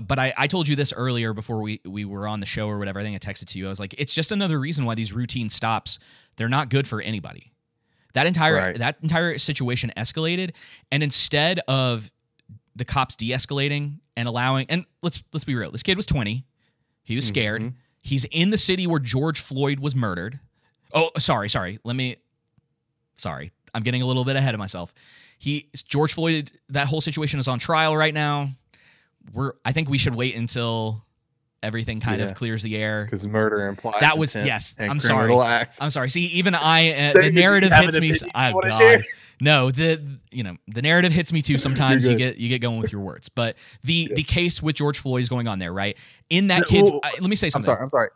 But 0.05 0.19
I, 0.19 0.34
I 0.36 0.47
told 0.47 0.67
you 0.67 0.76
this 0.76 0.91
earlier 0.91 1.34
before 1.34 1.61
we, 1.61 1.80
we 1.86 2.03
were 2.05 2.28
on 2.28 2.41
the 2.41 2.45
show 2.45 2.67
or 2.67 2.78
whatever. 2.78 2.99
I 2.99 3.03
think 3.03 3.15
I 3.15 3.32
texted 3.32 3.45
to 3.49 3.59
you. 3.59 3.65
I 3.67 3.69
was 3.69 3.80
like, 3.80 3.95
it's 3.97 4.13
just 4.13 4.32
another 4.34 4.59
reason 4.59 4.84
why 4.86 4.95
these 4.95 5.13
routine 5.13 5.47
stops, 5.47 5.99
they're 6.36 6.49
not 6.49 6.69
good 6.69 6.86
for 6.88 6.99
anybody. 7.01 7.53
That 8.16 8.26
entire 8.28 8.55
Right. 8.55 8.78
that 8.80 8.97
entire 9.03 9.38
situation 9.38 9.91
escalated. 9.95 10.51
And 10.91 11.03
instead 11.03 11.59
of 11.68 12.11
the 12.76 12.84
cops 12.86 13.16
de-escalating 13.16 13.99
and 14.18 14.28
allowing 14.28 14.66
and 14.70 14.86
let's 15.01 15.24
let's 15.32 15.45
be 15.45 15.55
real, 15.55 15.72
this 15.72 15.84
kid 15.84 15.95
was 15.95 16.05
20. 16.05 16.45
He 17.03 17.16
was 17.16 17.26
scared. 17.28 17.61
Mhm. 17.61 17.74
He's 18.01 18.26
in 18.26 18.49
the 18.49 18.57
city 18.57 18.88
where 18.88 18.99
George 18.99 19.39
Floyd 19.39 19.80
was 19.80 19.95
murdered. 19.95 20.39
Oh, 20.93 21.11
sorry, 21.20 21.49
sorry. 21.49 21.78
Let 21.84 21.95
me 21.95 22.16
sorry. 23.16 23.51
I'm 23.74 23.84
getting 23.84 24.01
a 24.01 24.05
little 24.05 24.26
bit 24.26 24.36
ahead 24.36 24.53
of 24.55 24.59
myself. 24.59 24.93
He 25.38 25.70
George 25.88 26.13
Floyd, 26.13 26.51
that 26.70 26.88
whole 26.88 27.01
situation 27.01 27.39
is 27.39 27.47
on 27.47 27.59
trial 27.59 27.95
right 27.95 28.13
now. 28.13 28.51
We're 29.34 29.53
I 29.63 29.72
think 29.72 29.89
we 29.89 29.97
should 29.97 30.16
wait 30.16 30.36
until 30.36 31.05
everything 31.66 31.99
kind 31.99 32.20
Yeah. 32.22 32.28
of 32.28 32.36
clears 32.36 32.61
the 32.63 32.78
air. 32.78 33.03
Because 33.05 33.28
murder 33.28 33.68
implies 33.68 33.99
That 33.99 34.18
was 34.18 34.36
yes. 34.36 34.76
I'm 34.80 34.99
sorry. 34.99 35.34
acts. 35.39 35.82
I'm 35.82 35.89
sorry. 35.89 36.09
See, 36.09 36.26
even 36.28 36.55
I 36.55 37.09
uh, 37.09 37.13
the 37.22 37.32
narrative 37.32 37.72
hits 37.74 37.99
me. 37.99 38.13
Oh 38.36 38.61
God. 38.61 38.78
share? 38.80 39.03
No, 39.41 39.70
the 39.72 40.01
you 40.32 40.43
know 40.43 40.55
the 40.68 40.82
narrative 40.82 41.11
hits 41.11 41.34
me 41.34 41.41
too. 41.41 41.57
Sometimes 41.68 42.07
you 42.07 42.16
get 42.16 42.38
you 42.38 42.47
get 42.47 42.59
going 42.59 42.80
with 42.80 42.91
your 42.91 43.01
words, 43.01 43.28
but 43.28 43.57
the 43.84 44.09
the 44.16 44.24
case 44.24 44.61
with 44.63 44.76
George 44.78 44.99
Floyd 44.99 45.22
is 45.22 45.30
going 45.30 45.47
on 45.47 45.59
there, 45.59 45.74
right? 45.74 45.97
In 46.30 46.47
that 46.47 46.66
kid's, 46.68 46.89
well, 46.89 47.01
I- 47.03 47.13
let 47.20 47.30
me 47.30 47.36
say 47.36 47.49
something. 47.49 47.70
I'm 47.78 47.89
sorry. 47.89 48.09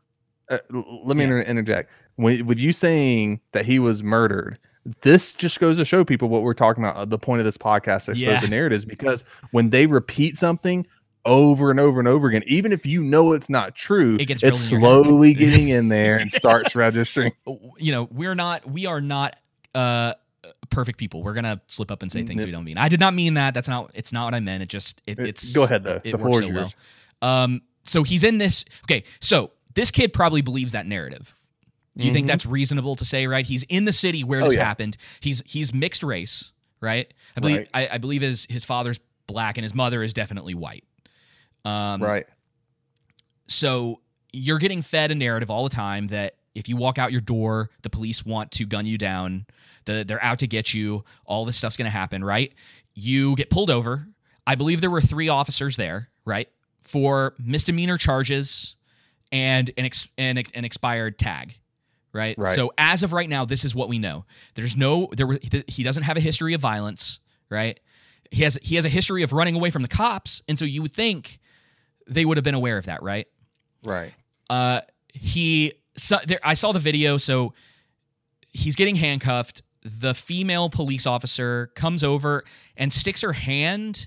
I'm 0.50 0.60
sorry. 0.72 0.82
Uh, 0.82 0.82
let 1.04 1.18
me 1.18 1.26
inter- 1.26 1.42
interject. 1.42 1.92
When, 2.16 2.46
with 2.48 2.58
you 2.60 2.72
saying 2.74 3.40
that 3.52 3.66
he 3.66 3.78
was 3.80 4.02
murdered, 4.02 4.58
this 5.02 5.34
just 5.34 5.60
goes 5.60 5.78
to 5.78 5.86
show 5.86 6.04
people 6.04 6.28
what 6.30 6.42
we're 6.42 6.54
talking 6.56 6.84
about. 6.84 6.96
uh, 6.96 7.06
The 7.06 7.20
point 7.20 7.40
of 7.40 7.46
this 7.46 7.58
podcast, 7.58 7.96
I 8.10 8.14
suppose, 8.14 8.22
Yeah. 8.22 8.40
the 8.40 8.48
narratives, 8.48 8.84
because 8.86 9.24
when 9.52 9.70
they 9.70 9.86
repeat 9.86 10.38
something 10.38 10.88
over 11.30 11.70
and 11.72 11.80
over 11.80 12.00
and 12.00 12.08
over 12.08 12.28
again, 12.28 12.44
even 12.48 12.74
if 12.74 12.86
you 12.86 13.04
know 13.04 13.34
it's 13.34 13.50
not 13.50 13.76
true, 13.76 14.18
It 14.20 14.26
gets 14.26 14.44
it's 14.44 14.70
drilled 14.70 14.74
in 14.74 14.82
your 14.82 15.02
head. 15.04 15.06
slowly 15.08 15.34
getting 15.34 15.70
in 15.70 15.88
there 15.96 16.18
and 16.18 16.32
starts 16.32 16.76
registering. 16.76 17.32
you 17.78 17.92
know, 17.92 18.08
we're 18.12 18.36
not 18.36 18.70
we 18.70 18.86
are 18.88 19.00
not 19.00 19.36
uh 19.76 20.14
perfect 20.70 20.98
people. 21.00 21.24
We're 21.24 21.34
gonna 21.34 21.62
slip 21.68 21.92
up 21.92 22.02
and 22.02 22.12
say 22.12 22.24
things 22.24 22.40
Nope. 22.42 22.48
we 22.48 22.52
don't 22.52 22.64
mean. 22.64 22.78
I 22.78 22.90
did 22.90 23.00
not 23.00 23.14
mean 23.14 23.36
that. 23.36 23.54
That's 23.54 23.68
not 23.70 23.92
it's 23.94 24.12
not 24.12 24.26
what 24.26 24.34
I 24.36 24.40
meant. 24.40 24.64
It 24.64 24.70
just 24.70 25.02
it, 25.06 25.20
it's 25.20 25.54
go 25.56 25.64
ahead, 25.64 25.84
though. 25.84 26.02
It 26.04 26.12
The 26.12 26.18
works 26.18 26.40
so 26.40 26.50
well. 26.52 26.74
Um 27.22 27.62
so 27.84 28.04
he's 28.04 28.24
in 28.24 28.38
this 28.40 28.66
okay, 28.86 29.04
so 29.20 29.52
this 29.76 29.92
kid 29.92 30.12
probably 30.14 30.42
believes 30.42 30.72
that 30.74 30.86
narrative. 30.88 31.36
Do 31.98 32.06
you 32.06 32.14
think 32.14 32.26
Mhm. 32.26 32.30
that's 32.30 32.46
reasonable 32.46 32.96
to 32.96 33.04
say, 33.06 33.28
right? 33.28 33.46
He's 33.46 33.64
in 33.64 33.84
the 33.86 33.92
city 33.92 34.24
where 34.24 34.42
Oh, 34.42 34.46
this 34.46 34.56
yeah. 34.56 34.64
happened. 34.64 34.96
He's 35.20 35.44
he's 35.46 35.74
mixed 35.74 36.02
race, 36.04 36.52
right? 36.82 37.12
I 37.36 37.40
believe 37.40 37.58
Right. 37.58 37.70
I, 37.74 37.90
I 37.94 37.98
believe 37.98 38.22
his 38.22 38.48
his 38.50 38.64
father's 38.66 39.00
black 39.28 39.58
and 39.58 39.64
his 39.64 39.76
mother 39.76 40.02
is 40.02 40.14
definitely 40.14 40.54
white. 40.56 40.84
Um 41.70 42.02
right. 42.02 42.26
so 43.48 44.02
you're 44.32 44.60
getting 44.60 44.82
fed 44.82 45.12
a 45.12 45.16
narrative 45.16 45.50
all 45.50 45.64
the 45.64 45.76
time 45.76 46.08
that 46.08 46.36
if 46.56 46.68
you 46.68 46.76
walk 46.78 46.98
out 46.98 47.12
your 47.12 47.22
door, 47.22 47.70
the 47.84 47.90
police 47.90 48.26
want 48.26 48.52
to 48.52 48.66
gun 48.66 48.86
you 48.86 48.98
down, 48.98 49.46
the, 49.86 50.04
they're 50.08 50.24
out 50.24 50.40
to 50.40 50.48
get 50.48 50.74
you, 50.74 51.04
all 51.26 51.46
this 51.46 51.58
stuff's 51.58 51.78
going 51.78 51.86
to 51.86 51.92
happen, 51.92 52.24
right? 52.24 52.54
You 52.94 53.36
get 53.36 53.50
pulled 53.50 53.70
over. 53.70 54.08
I 54.46 54.56
believe 54.56 54.82
there 54.82 54.90
were 54.90 55.02
three 55.02 55.30
officers 55.30 55.78
there, 55.78 56.10
right? 56.26 56.50
For 56.82 57.34
misdemeanor 57.40 57.98
charges 57.98 58.76
and 59.32 59.70
an, 59.78 59.86
ex- 59.86 60.10
an, 60.18 60.38
an 60.54 60.66
expired 60.66 61.18
tag, 61.18 61.60
right? 62.14 62.36
Right. 62.38 62.56
So 62.56 62.72
as 62.78 63.04
of 63.04 63.14
right 63.14 63.30
now, 63.30 63.46
this 63.46 63.64
is 63.64 63.74
what 63.74 63.90
we 63.90 64.00
know. 64.00 64.26
There's 64.56 64.76
no, 64.76 65.10
there 65.16 65.28
were, 65.28 65.40
he 65.68 65.84
doesn't 65.84 66.04
have 66.04 66.18
a 66.18 66.22
history 66.22 66.54
of 66.54 66.62
violence, 66.62 67.20
right? 67.50 67.80
He 68.32 68.44
has, 68.44 68.60
he 68.62 68.76
has 68.76 68.86
a 68.86 68.90
history 68.90 69.24
of 69.24 69.34
running 69.34 69.56
away 69.56 69.70
from 69.70 69.82
the 69.82 69.88
cops. 69.88 70.42
And 70.48 70.58
so 70.58 70.66
you 70.66 70.82
would 70.82 70.94
think 70.94 71.40
they 72.10 72.26
would 72.26 72.38
have 72.38 72.44
been 72.44 72.56
aware 72.56 72.78
of 72.78 72.86
that, 72.86 73.02
right? 73.04 73.28
Right. 73.86 74.14
uh 74.50 74.82
he 75.14 75.74
so, 75.96 76.18
there 76.28 76.40
i 76.44 76.54
saw 76.54 76.72
the 76.74 76.80
video 76.80 77.18
so 77.18 77.54
he's 78.52 78.76
getting 78.76 78.96
handcuffed 78.96 79.62
the 79.84 80.14
female 80.14 80.70
police 80.70 81.08
officer 81.08 81.72
comes 81.76 82.04
over 82.04 82.44
and 82.76 82.92
sticks 82.92 83.22
her 83.22 83.32
hand 83.34 84.06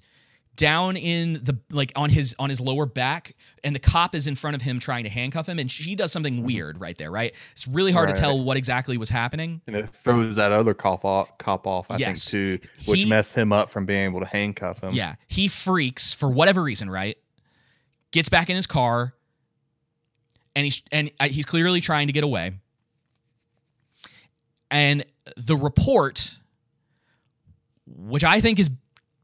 down 0.54 0.98
in 0.98 1.32
the 1.42 1.58
like 1.70 1.90
on 1.96 2.10
his 2.10 2.36
on 2.38 2.50
his 2.50 2.60
lower 2.60 2.84
back 2.84 3.34
and 3.64 3.74
the 3.74 3.78
cop 3.78 4.14
is 4.14 4.26
in 4.26 4.34
front 4.34 4.54
of 4.54 4.60
him 4.60 4.78
trying 4.78 5.04
to 5.04 5.10
handcuff 5.10 5.48
him 5.48 5.58
and 5.58 5.70
she 5.70 5.94
does 5.94 6.12
something 6.12 6.42
weird 6.42 6.78
right 6.78 6.98
there 6.98 7.10
right 7.10 7.34
it's 7.52 7.66
really 7.66 7.90
hard 7.92 8.08
to 8.08 8.14
Mm-hmm. 8.14 8.22
Tell 8.22 8.44
what 8.44 8.58
exactly 8.58 8.98
was 8.98 9.08
happening 9.08 9.62
And 9.66 9.74
it 9.74 9.88
throws 9.88 10.36
that 10.36 10.52
other 10.52 10.74
cop 10.74 11.06
off, 11.06 11.38
cop 11.38 11.66
off 11.66 11.90
I 11.90 11.96
Yes. 11.96 12.30
think, 12.30 12.60
too, 12.62 12.68
which 12.90 13.00
He- 13.00 13.08
messed 13.08 13.34
him 13.34 13.50
up 13.52 13.70
from 13.70 13.86
being 13.86 14.04
able 14.04 14.20
to 14.20 14.26
handcuff 14.26 14.82
him. 14.82 14.92
Yeah, 14.92 15.14
he 15.28 15.48
freaks 15.48 16.12
for 16.12 16.28
whatever 16.30 16.62
reason, 16.62 16.90
right? 16.90 17.16
Gets 18.12 18.28
back 18.28 18.48
in 18.50 18.56
his 18.56 18.66
car, 18.66 19.14
and 20.54 20.64
he's 20.64 20.82
and 20.92 21.10
he's 21.22 21.44
clearly 21.44 21.80
trying 21.80 22.06
to 22.06 22.12
get 22.12 22.24
away. 22.24 22.52
And 24.70 25.04
the 25.36 25.56
report, 25.56 26.38
which 27.86 28.24
I 28.24 28.40
think 28.40 28.58
is 28.58 28.70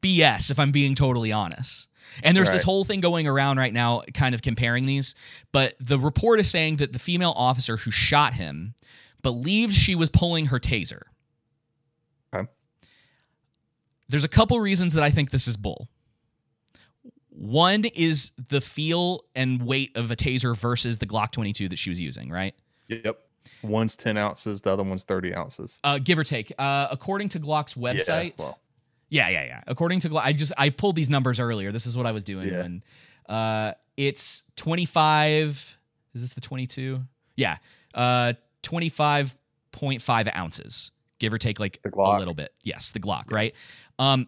BS, 0.03 0.51
if 0.51 0.59
I'm 0.59 0.73
being 0.73 0.95
totally 0.95 1.33
honest. 1.33 1.89
And 2.23 2.37
there's 2.37 2.51
this 2.51 2.63
whole 2.63 2.85
thing 2.85 3.01
going 3.01 3.27
around 3.27 3.59
right 3.59 3.73
now, 3.73 4.03
kind 4.15 4.35
of 4.35 4.43
comparing 4.43 4.87
these. 4.87 5.15
But 5.53 5.75
the 5.79 5.99
report 5.99 6.41
is 6.41 6.51
saying 6.51 6.77
that 6.77 6.93
the 6.93 6.99
female 6.99 7.35
officer 7.37 7.77
who 7.77 7.91
shot 7.91 8.33
him 8.33 8.75
believes 9.23 9.77
she 9.77 9.95
was 9.95 10.09
pulling 10.09 10.47
her 10.47 10.59
taser. 10.59 11.03
Okay. 12.35 12.49
There's 14.09 14.25
a 14.25 14.29
couple 14.29 14.59
reasons 14.59 14.95
that 14.95 15.03
I 15.05 15.11
think 15.11 15.31
this 15.31 15.47
is 15.47 15.57
bull. 15.57 15.89
One 17.39 17.85
is 17.85 18.33
the 18.49 18.61
feel 18.61 19.25
and 19.37 19.63
weight 19.63 19.97
of 19.97 20.11
a 20.11 20.17
taser 20.17 20.57
versus 20.57 20.99
the 20.99 21.07
Glock 21.07 21.31
22 21.31 21.69
that 21.69 21.79
she 21.79 21.89
was 21.89 22.01
using, 22.01 22.31
right? 22.31 22.53
Yep. 22.89 23.17
One's 23.63 23.95
10 23.95 24.17
ounces, 24.17 24.61
the 24.61 24.71
other 24.71 24.83
one's 24.83 25.05
30 25.05 25.35
ounces. 25.37 25.79
Uh, 25.85 25.99
give 26.03 26.19
or 26.19 26.25
take. 26.25 26.53
Uh, 26.59 26.89
according 26.91 27.29
to 27.31 27.39
Glock's 27.41 27.75
website, 27.75 28.33
Yeah, 28.39 28.45
well, 28.45 28.61
yeah, 29.09 29.29
yeah, 29.29 29.45
yeah. 29.45 29.63
According 29.69 30.01
to 30.01 30.11
Glock, 30.11 30.23
I 30.25 30.33
just 30.33 30.53
I 30.59 30.71
pulled 30.71 30.97
these 30.97 31.11
numbers 31.11 31.39
earlier. 31.39 31.71
This 31.71 31.87
is 31.87 31.97
what 31.97 32.07
I 32.07 32.13
was 32.13 32.25
doing 32.25 32.49
Yeah. 32.49 32.63
when 32.63 32.83
uh, 33.29 33.73
it's 33.97 34.43
25. 34.57 35.79
Is 36.15 36.21
this 36.21 36.35
the 36.35 36.41
22? 36.41 37.01
Yeah, 37.37 37.59
uh, 37.95 38.33
25.5 38.65 40.37
ounces, 40.37 40.91
give 41.19 41.33
or 41.33 41.39
take, 41.39 41.61
like 41.61 41.79
a 41.85 42.19
little 42.19 42.35
bit. 42.35 42.53
Yes, 42.63 42.93
the 42.93 43.01
Glock, 43.01 43.31
right? 43.31 43.55
Um, 43.99 44.27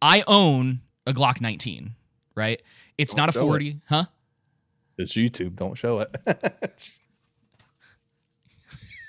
I 0.00 0.22
own 0.26 0.80
a 1.06 1.12
Glock 1.12 1.40
19, 1.40 1.94
right? 2.40 2.60
It's 2.98 3.14
Don't 3.14 3.22
not 3.22 3.28
a 3.28 3.32
show 3.32 3.40
it. 3.40 3.48
40, 3.48 3.80
huh? 3.88 4.04
it's 4.98 5.12
YouTube. 5.12 5.56
Don't 5.56 5.76
show 5.76 6.00
it. 6.00 6.16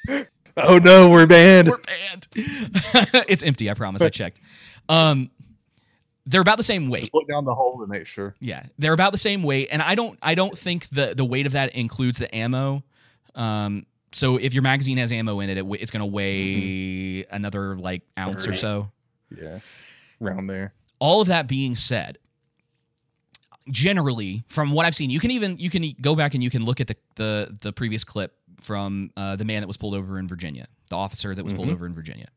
oh 0.58 0.78
no, 0.78 1.10
we're 1.10 1.26
banned. 1.26 1.70
We're 1.70 1.78
banned. 1.78 2.28
it's 2.36 3.44
empty. 3.44 3.70
I 3.70 3.74
promise. 3.74 4.02
I 4.02 4.10
checked. 4.22 4.42
Um, 4.90 5.32
they're 6.26 6.42
about 6.42 6.58
the 6.58 6.64
same 6.64 6.90
weight. 6.90 7.02
Just 7.02 7.14
look 7.14 7.28
down 7.28 7.46
the 7.46 7.56
hole 7.56 7.80
to 7.80 7.88
make 7.88 8.06
sure. 8.06 8.36
Yeah, 8.40 8.64
they're 8.78 8.94
about 8.94 9.12
the 9.12 9.18
same 9.18 9.44
weight, 9.44 9.70
and 9.72 9.82
I 9.82 9.96
don't 9.96 10.20
I 10.22 10.36
don't 10.36 10.58
think 10.58 10.90
the 10.90 11.14
the 11.16 11.26
weight 11.26 11.46
of 11.46 11.54
that 11.54 11.74
includes 11.74 12.18
the 12.18 12.34
ammo. 12.34 12.84
Um, 13.34 13.86
so 14.12 14.38
if 14.38 14.54
your 14.54 14.64
magazine 14.64 14.98
has 14.98 15.12
ammo 15.12 15.40
in 15.40 15.50
it, 15.50 15.58
it 15.58 15.66
it's 15.80 15.92
going 15.92 16.02
to 16.02 16.06
weigh 16.06 17.26
another 17.32 17.76
like 17.78 18.04
ounce 18.18 18.48
or 18.48 18.54
so. 18.54 18.92
Yeah, 19.36 19.60
around 20.22 20.48
there. 20.48 20.74
All 21.00 21.22
of 21.22 21.28
that 21.30 21.48
being 21.48 21.76
said, 21.76 22.20
generally 23.72 24.44
from 24.48 24.72
what 24.72 24.86
I've 24.86 24.96
seen, 24.96 25.10
you 25.10 25.20
can 25.20 25.32
even 25.32 25.58
you 25.58 25.70
can 25.70 25.94
go 26.02 26.16
back 26.16 26.34
and 26.34 26.44
you 26.44 26.50
can 26.50 26.64
look 26.64 26.80
at 26.80 26.88
the 26.88 26.96
the 27.16 27.58
the 27.62 27.74
previous 27.74 28.04
clip 28.04 28.36
from 28.62 29.10
uh, 29.18 29.36
the 29.36 29.46
man 29.46 29.62
that 29.62 29.68
was 29.68 29.78
pulled 29.78 29.96
over 29.96 30.20
in 30.20 30.28
Virginia, 30.28 30.68
the 30.90 30.96
officer 30.96 31.34
that 31.34 31.44
was 31.44 31.54
pulled 31.54 31.70
Mhm. 31.70 31.74
over 31.74 31.86
in 31.86 31.94
Virginia. 31.94 32.28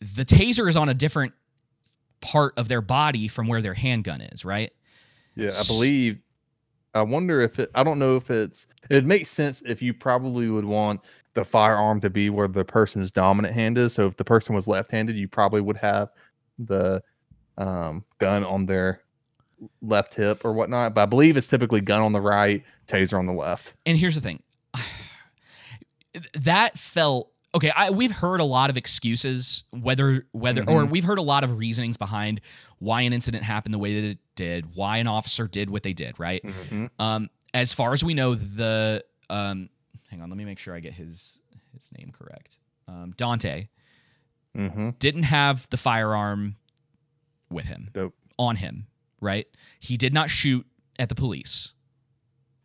The 0.00 0.24
taser 0.24 0.68
is 0.68 0.76
on 0.76 0.88
a 0.88 0.94
different 0.94 1.32
part 2.20 2.58
of 2.58 2.68
their 2.68 2.82
body 2.82 3.28
from 3.28 3.46
where 3.46 3.62
their 3.62 3.74
handgun 3.74 4.20
is, 4.20 4.44
right? 4.44 4.72
Yeah, 5.36 5.50
I 5.58 5.62
believe. 5.66 6.20
I 6.92 7.02
wonder 7.02 7.40
if 7.40 7.58
it. 7.58 7.70
I 7.74 7.82
don't 7.82 7.98
know 7.98 8.16
if 8.16 8.30
it's. 8.30 8.66
It 8.90 9.04
makes 9.04 9.30
sense 9.30 9.62
if 9.62 9.80
you 9.80 9.94
probably 9.94 10.48
would 10.48 10.64
want 10.64 11.00
the 11.34 11.44
firearm 11.44 12.00
to 12.00 12.10
be 12.10 12.28
where 12.28 12.48
the 12.48 12.64
person's 12.64 13.10
dominant 13.12 13.54
hand 13.54 13.78
is. 13.78 13.92
So 13.94 14.06
if 14.08 14.16
the 14.16 14.24
person 14.24 14.54
was 14.54 14.66
left-handed, 14.66 15.14
you 15.16 15.28
probably 15.28 15.60
would 15.60 15.76
have 15.76 16.10
the 16.58 17.00
um, 17.56 18.04
gun 18.18 18.42
on 18.44 18.66
their 18.66 19.02
left 19.82 20.14
hip 20.14 20.44
or 20.44 20.52
whatnot. 20.52 20.94
But 20.94 21.02
I 21.02 21.06
believe 21.06 21.36
it's 21.36 21.46
typically 21.46 21.80
gun 21.80 22.00
on 22.02 22.12
the 22.12 22.20
right, 22.20 22.62
taser 22.86 23.18
on 23.18 23.26
the 23.26 23.32
left. 23.32 23.74
And 23.86 23.96
here's 23.98 24.14
the 24.14 24.20
thing. 24.20 24.42
That 26.34 26.76
felt 26.76 27.30
okay. 27.54 27.70
I, 27.70 27.90
we've 27.90 28.10
heard 28.10 28.40
a 28.40 28.44
lot 28.44 28.68
of 28.68 28.76
excuses, 28.76 29.62
whether 29.70 30.26
whether 30.32 30.62
or 30.62 30.82
Mhm. 30.82 30.90
we've 30.90 31.04
heard 31.04 31.18
a 31.18 31.22
lot 31.22 31.44
of 31.44 31.56
reasonings 31.58 31.96
behind 31.96 32.40
why 32.80 33.02
an 33.02 33.12
incident 33.12 33.44
happened 33.44 33.72
the 33.74 33.78
way 33.78 34.00
that 34.00 34.08
it 34.08 34.18
did, 34.34 34.74
why 34.74 34.96
an 34.96 35.06
officer 35.06 35.46
did 35.46 35.70
what 35.70 35.84
they 35.84 35.92
did. 35.92 36.18
Right. 36.18 36.42
Mhm. 36.42 36.90
Um, 36.98 37.30
as 37.54 37.72
far 37.72 37.92
as 37.92 38.02
we 38.02 38.14
know, 38.14 38.34
the 38.34 39.04
um, 39.28 39.70
hang 40.10 40.20
on, 40.20 40.30
let 40.30 40.36
me 40.36 40.44
make 40.44 40.58
sure 40.58 40.74
I 40.74 40.80
get 40.80 40.94
his 40.94 41.38
his 41.74 41.88
name 41.96 42.10
correct. 42.12 42.58
Um, 42.88 43.14
Daunte 43.16 43.68
Mm-hmm. 44.58 44.90
didn't 44.98 45.22
have 45.22 45.68
the 45.70 45.76
firearm 45.76 46.56
with 47.50 47.66
him 47.66 47.88
Nope. 47.94 48.14
on 48.36 48.56
him. 48.56 48.88
Right. 49.20 49.46
He 49.78 49.96
did 49.96 50.14
not 50.14 50.30
shoot 50.30 50.66
at 50.98 51.08
the 51.08 51.14
police. 51.14 51.72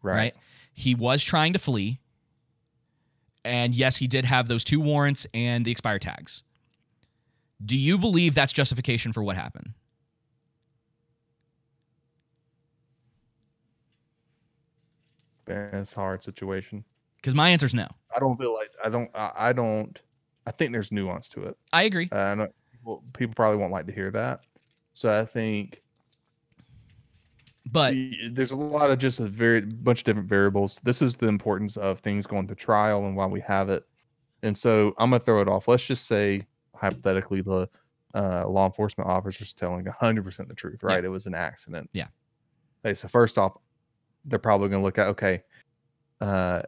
Right. 0.01 0.15
right? 0.15 0.35
He 0.73 0.95
was 0.95 1.23
trying 1.23 1.53
to 1.53 1.59
flee. 1.59 1.99
And 3.43 3.73
yes, 3.73 3.97
he 3.97 4.07
did 4.07 4.25
have 4.25 4.47
those 4.47 4.63
two 4.63 4.79
warrants 4.79 5.27
and 5.33 5.65
the 5.65 5.71
expired 5.71 6.01
tags. 6.01 6.43
Do 7.63 7.77
you 7.77 7.97
believe 7.97 8.35
that's 8.35 8.51
justification 8.51 9.13
for 9.13 9.23
what 9.23 9.35
happened? 9.35 9.73
That's 15.45 15.95
a 15.95 15.99
hard 15.99 16.23
situation. 16.23 16.83
Because 17.17 17.35
my 17.35 17.49
answer 17.49 17.65
is 17.65 17.73
no. 17.73 17.87
I 18.15 18.19
don't 18.19 18.37
feel 18.37 18.53
like 18.53 18.71
I 18.83 18.89
don't. 18.89 19.09
I, 19.15 19.31
I 19.35 19.53
don't. 19.53 19.99
I 20.45 20.51
think 20.51 20.71
there's 20.71 20.91
nuance 20.91 21.27
to 21.29 21.43
it. 21.43 21.57
I 21.71 21.83
agree. 21.83 22.09
Uh, 22.11 22.17
I 22.17 22.47
people 23.13 23.33
probably 23.35 23.57
won't 23.57 23.71
like 23.71 23.87
to 23.87 23.91
hear 23.91 24.11
that. 24.11 24.41
So 24.93 25.17
I 25.17 25.25
think 25.25 25.81
But 27.71 27.95
there's 28.29 28.51
a 28.51 28.57
lot 28.57 28.91
of 28.91 28.99
just 28.99 29.19
a 29.19 29.25
very 29.25 29.61
bunch 29.61 29.99
of 30.01 30.05
different 30.05 30.29
variables. 30.29 30.79
This 30.83 31.01
is 31.01 31.15
the 31.15 31.27
importance 31.27 31.77
of 31.77 31.99
things 31.99 32.27
going 32.27 32.47
to 32.47 32.55
trial 32.55 33.05
and 33.05 33.15
why 33.15 33.25
we 33.25 33.41
have 33.41 33.69
it. 33.69 33.83
And 34.43 34.57
so 34.57 34.93
I'm 34.97 35.09
gonna 35.09 35.19
throw 35.19 35.41
it 35.41 35.47
off. 35.47 35.67
Let's 35.67 35.85
just 35.85 36.05
say 36.05 36.45
hypothetically 36.75 37.41
the 37.41 37.67
uh, 38.13 38.47
law 38.47 38.65
enforcement 38.67 39.09
officer's 39.09 39.53
telling 39.53 39.85
100% 39.85 40.47
the 40.47 40.53
truth, 40.53 40.83
right? 40.83 41.03
It 41.03 41.09
was 41.09 41.25
an 41.25 41.33
accident. 41.33 41.89
Yeah. 41.93 42.07
Okay, 42.85 42.93
so 42.93 43.07
first 43.07 43.37
off, 43.37 43.57
they're 44.25 44.39
probably 44.39 44.69
gonna 44.69 44.83
look 44.83 44.99
at 44.99 45.07
okay, 45.07 45.41
uh, 46.21 46.61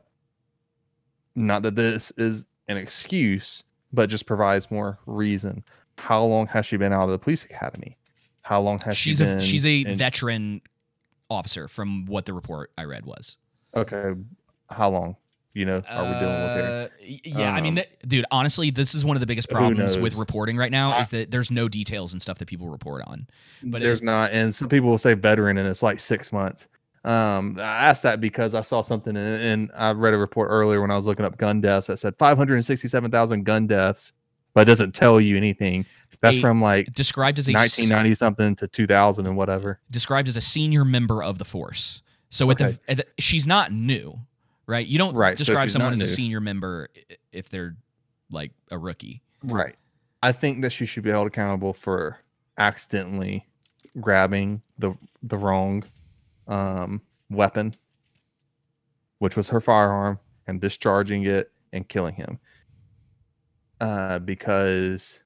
not 1.36 1.62
that 1.62 1.76
this 1.76 2.12
is 2.18 2.48
an 2.68 2.78
excuse, 2.78 3.64
but 3.94 4.10
just 4.10 4.26
provides 4.26 4.72
more 4.72 5.00
reason. 5.06 5.64
How 6.00 6.24
long 6.24 6.48
has 6.48 6.66
she 6.66 6.78
been 6.78 6.94
out 6.94 7.06
of 7.06 7.12
the 7.12 7.20
police 7.20 7.46
academy? 7.46 7.98
How 8.42 8.62
long 8.62 8.80
has 8.80 8.98
she's 8.98 9.18
she 9.18 9.24
a 9.24 9.42
she's 9.42 9.66
a 9.66 9.82
in- 9.82 9.98
veteran 9.98 10.62
officer 11.30 11.68
from 11.68 12.06
what 12.06 12.26
the 12.26 12.34
report 12.34 12.72
I 12.78 12.84
read 12.86 13.06
was. 13.06 13.38
Okay, 13.76 14.14
how 14.70 14.90
long? 14.90 15.16
You 15.54 15.66
know, 15.66 15.82
are 15.90 16.04
we 16.06 16.20
dealing 16.20 16.44
with 16.44 16.54
here? 16.54 16.90
Uh, 17.26 17.30
Yeah, 17.40 17.52
I 17.52 17.62
mean, 17.62 17.72
Um, 17.74 17.76
th- 17.78 17.90
dude, 18.08 18.26
honestly, 18.30 18.70
this 18.70 18.94
is 18.94 19.04
one 19.04 19.18
of 19.18 19.22
the 19.22 19.26
biggest 19.26 19.50
problems 19.50 19.98
with 19.98 20.14
reporting 20.16 20.56
right 20.56 20.72
now 20.72 20.92
I- 20.92 21.00
is 21.00 21.10
that 21.10 21.32
there's 21.32 21.50
no 21.50 21.68
details 21.68 22.14
and 22.14 22.22
stuff 22.22 22.38
that 22.38 22.48
people 22.48 22.70
report 22.70 23.04
on. 23.08 23.26
But 23.64 23.82
There's 23.82 24.02
it, 24.02 24.06
not, 24.06 24.32
and 24.32 24.54
some 24.54 24.70
people 24.70 24.90
will 24.90 25.00
say 25.00 25.16
veteran, 25.16 25.58
and 25.58 25.68
it's 25.68 25.82
like 25.82 26.00
six 26.00 26.32
months. 26.32 26.68
Um, 27.04 27.56
I 27.58 27.62
asked 27.88 28.04
that 28.04 28.22
because 28.22 28.54
I 28.54 28.62
saw 28.62 28.82
something, 28.82 29.16
and 29.18 29.72
I 29.76 29.94
read 29.94 30.14
a 30.14 30.18
report 30.20 30.50
earlier 30.52 30.80
when 30.82 30.92
I 30.92 30.96
was 30.96 31.08
looking 31.08 31.26
up 31.26 31.38
gun 31.38 31.60
deaths 31.62 31.88
that 31.88 31.98
said 31.98 32.16
567,000 32.18 33.44
gun 33.44 33.66
deaths, 33.66 34.14
but 34.58 34.62
it 34.62 34.66
doesn't 34.72 34.96
tell 34.96 35.22
you 35.22 35.38
anything. 35.38 35.86
That's 36.20 36.38
A- 36.38 36.42
from 36.42 36.60
like 36.60 36.92
described 36.92 37.38
as 37.38 37.48
a 37.48 37.52
1990 37.52 38.16
something 38.16 38.56
to 38.56 38.68
2000 38.68 39.28
and 39.28 39.38
whatever. 39.38 39.80
described 39.92 40.28
as 40.28 40.36
a 40.36 40.42
senior 40.42 40.84
member 40.84 41.22
of 41.22 41.38
the 41.38 41.46
force. 41.46 42.02
So 42.32 42.50
at, 42.50 42.60
Okay. 42.60 42.72
the, 42.72 42.92
at 42.92 42.98
the 42.98 43.06
she's 43.22 43.46
not 43.46 43.72
new, 43.72 44.20
right? 44.66 44.88
You 44.88 44.98
don't 44.98 45.14
Right, 45.14 45.38
describe 45.38 45.66
she's 45.68 45.74
someone 45.74 45.94
as 45.94 46.02
a 46.02 46.08
senior 46.08 46.40
member 46.40 46.90
if 47.32 47.52
they're 47.52 47.76
like 48.32 48.52
a 48.72 48.80
rookie. 48.80 49.22
Right. 49.44 49.76
I 50.24 50.32
think 50.32 50.64
that 50.64 50.72
she 50.72 50.88
should 50.88 51.04
be 51.04 51.12
held 51.12 51.28
accountable 51.28 51.74
for 51.74 52.18
accidentally 52.58 53.46
grabbing 54.02 54.64
the 54.80 54.96
the 55.22 55.38
wrong 55.38 55.84
um, 56.48 57.00
weapon, 57.30 57.76
which 59.20 59.36
was 59.38 59.50
her 59.50 59.62
firearm, 59.62 60.18
and 60.48 60.60
discharging 60.60 61.26
it 61.28 61.52
and 61.74 61.88
killing 61.88 62.16
him. 62.16 62.40
Uh, 63.80 64.20
because 64.20 65.22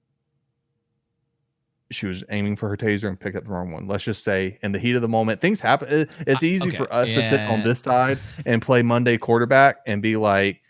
she 1.92 2.06
was 2.06 2.24
aiming 2.30 2.56
for 2.56 2.70
her 2.70 2.78
taser 2.78 3.08
and 3.08 3.20
picked 3.20 3.36
up 3.36 3.44
the 3.44 3.50
wrong 3.50 3.72
one. 3.72 3.88
Let's 3.88 4.04
just 4.04 4.24
say, 4.24 4.58
in 4.64 4.72
the 4.72 4.80
heat 4.80 4.96
of 4.96 5.02
the 5.02 5.10
moment, 5.10 5.42
things 5.42 5.60
happen. 5.60 6.08
It's 6.28 6.44
Uh, 6.44 6.46
easy 6.46 6.68
okay, 6.70 6.78
for 6.78 6.94
us 6.94 7.14
to 7.14 7.24
sit 7.24 7.42
on 7.42 7.64
this 7.64 7.82
side 7.82 8.18
and 8.46 8.62
play 8.62 8.82
Monday 8.82 9.18
quarterback 9.18 9.78
and 9.86 10.02
be 10.02 10.16
like, 10.16 10.62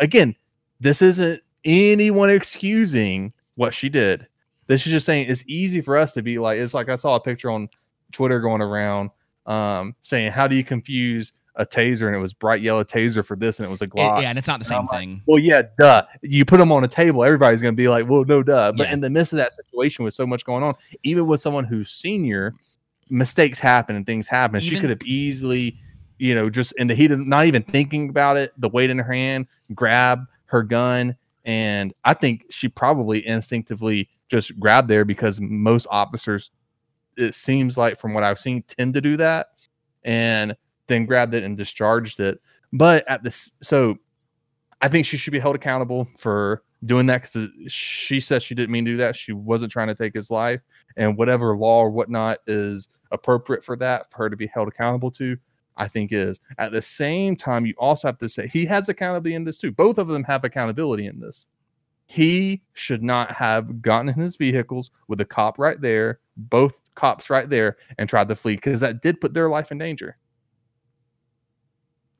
again, 0.00 0.34
this 0.80 1.02
isn't 1.02 1.40
anyone 1.64 2.30
excusing 2.30 3.32
what 3.56 3.74
she 3.74 3.88
did. 3.88 4.26
This 4.68 4.86
is 4.86 4.92
just 4.92 5.06
saying 5.06 5.26
it's 5.28 5.44
easy 5.46 5.80
for 5.80 5.96
us 5.96 6.12
to 6.14 6.22
be 6.22 6.38
like, 6.38 6.58
it's 6.58 6.74
like 6.74 6.88
I 6.88 6.94
saw 6.94 7.16
a 7.16 7.20
picture 7.20 7.50
on 7.50 7.68
Twitter 8.12 8.40
going 8.40 8.60
around 8.60 9.10
um, 9.46 9.96
saying, 10.00 10.30
How 10.30 10.46
do 10.46 10.54
you 10.54 10.62
confuse 10.64 11.32
a 11.58 11.66
taser? 11.66 12.06
And 12.06 12.16
it 12.16 12.20
was 12.20 12.32
bright 12.32 12.62
yellow 12.62 12.82
taser 12.84 13.24
for 13.24 13.36
this, 13.36 13.58
and 13.58 13.66
it 13.66 13.70
was 13.70 13.82
a 13.82 13.84
It- 13.84 13.90
Glock. 13.90 14.22
yeah, 14.22 14.30
and 14.30 14.38
it's 14.38 14.48
not 14.48 14.58
the 14.58 14.64
same 14.64 14.86
like, 14.86 15.00
thing. 15.00 15.22
Well, 15.26 15.38
yeah, 15.38 15.62
duh. 15.76 16.04
You 16.22 16.44
put 16.44 16.56
them 16.56 16.72
on 16.72 16.84
a 16.84 16.88
table, 16.88 17.22
everybody's 17.24 17.60
going 17.60 17.74
to 17.74 17.76
be 17.76 17.88
like, 17.88 18.08
well, 18.08 18.24
no, 18.24 18.42
duh. 18.42 18.72
But 18.72 18.86
Yeah. 18.88 18.92
in 18.94 19.00
the 19.00 19.10
midst 19.10 19.32
of 19.32 19.36
that 19.36 19.52
situation 19.52 20.04
with 20.04 20.14
so 20.14 20.26
much 20.26 20.44
going 20.44 20.62
on, 20.62 20.74
even 21.02 21.26
with 21.26 21.40
someone 21.40 21.64
who's 21.64 21.90
senior, 21.90 22.54
mistakes 23.10 23.58
happen 23.58 23.96
and 23.96 24.06
things 24.06 24.28
happen. 24.28 24.60
she 24.60 24.78
could 24.78 24.90
have 24.90 25.02
easily, 25.04 25.76
you 26.18 26.34
know, 26.34 26.50
just 26.50 26.72
in 26.72 26.86
the 26.86 26.94
heat 26.94 27.10
of 27.10 27.26
not 27.26 27.46
even 27.46 27.62
thinking 27.62 28.08
about 28.08 28.36
it, 28.36 28.52
the 28.58 28.68
weight 28.68 28.90
in 28.90 28.98
her 28.98 29.12
hand, 29.12 29.46
grab 29.74 30.24
her 30.46 30.62
gun. 30.62 31.16
And 31.44 31.94
I 32.04 32.12
think 32.14 32.44
she 32.50 32.68
probably 32.68 33.26
instinctively 33.26 34.08
just 34.28 34.58
grabbed 34.60 34.88
there 34.88 35.06
because 35.06 35.40
most 35.40 35.86
officers, 35.90 36.50
it 37.16 37.34
seems 37.34 37.78
like 37.78 37.98
from 37.98 38.12
what 38.12 38.22
I've 38.24 38.38
seen, 38.38 38.62
tend 38.62 38.92
to 38.94 39.00
do 39.00 39.16
that. 39.16 39.48
And 40.04 40.54
then 40.88 41.06
grabbed 41.06 41.34
it 41.34 41.44
and 41.44 41.56
discharged 41.56 42.20
it. 42.20 42.40
But 42.72 43.08
at 43.08 43.22
this, 43.22 43.54
so 43.62 43.96
I 44.80 44.88
think 44.88 45.06
she 45.06 45.16
should 45.16 45.32
be 45.32 45.38
held 45.38 45.56
accountable 45.56 46.08
for 46.18 46.62
doing 46.84 47.06
that 47.06 47.22
because 47.22 47.48
she 47.72 48.20
said 48.20 48.42
she 48.42 48.54
didn't 48.54 48.72
mean 48.72 48.84
to 48.84 48.92
do 48.92 48.96
that. 48.98 49.16
She 49.16 49.32
wasn't 49.32 49.72
trying 49.72 49.88
to 49.88 49.94
take 49.94 50.14
his 50.14 50.30
life, 50.30 50.60
and 50.96 51.16
whatever 51.16 51.56
law 51.56 51.82
or 51.82 51.90
whatnot 51.90 52.38
is 52.46 52.88
appropriate 53.10 53.64
for 53.64 53.76
that, 53.76 54.10
for 54.10 54.18
her 54.18 54.30
to 54.30 54.36
be 54.36 54.46
held 54.46 54.68
accountable 54.68 55.10
to, 55.12 55.36
I 55.76 55.88
think 55.88 56.12
is. 56.12 56.40
At 56.58 56.72
the 56.72 56.82
same 56.82 57.36
time, 57.36 57.66
you 57.66 57.74
also 57.78 58.08
have 58.08 58.18
to 58.18 58.28
say 58.28 58.46
he 58.46 58.66
has 58.66 58.88
accountability 58.88 59.34
in 59.34 59.44
this 59.44 59.58
too. 59.58 59.72
Both 59.72 59.98
of 59.98 60.08
them 60.08 60.24
have 60.24 60.44
accountability 60.44 61.06
in 61.06 61.20
this. 61.20 61.46
He 62.06 62.62
should 62.72 63.02
not 63.02 63.32
have 63.32 63.82
gotten 63.82 64.08
in 64.08 64.14
his 64.14 64.36
vehicles 64.36 64.90
with 65.08 65.20
a 65.20 65.26
cop 65.26 65.58
right 65.58 65.80
there, 65.80 66.20
both 66.36 66.80
cops 66.94 67.28
right 67.28 67.48
there, 67.48 67.76
and 67.98 68.08
tried 68.08 68.28
to 68.28 68.36
flee 68.36 68.56
because 68.56 68.80
that 68.80 69.02
did 69.02 69.20
put 69.20 69.34
their 69.34 69.48
life 69.48 69.70
in 69.70 69.78
danger. 69.78 70.16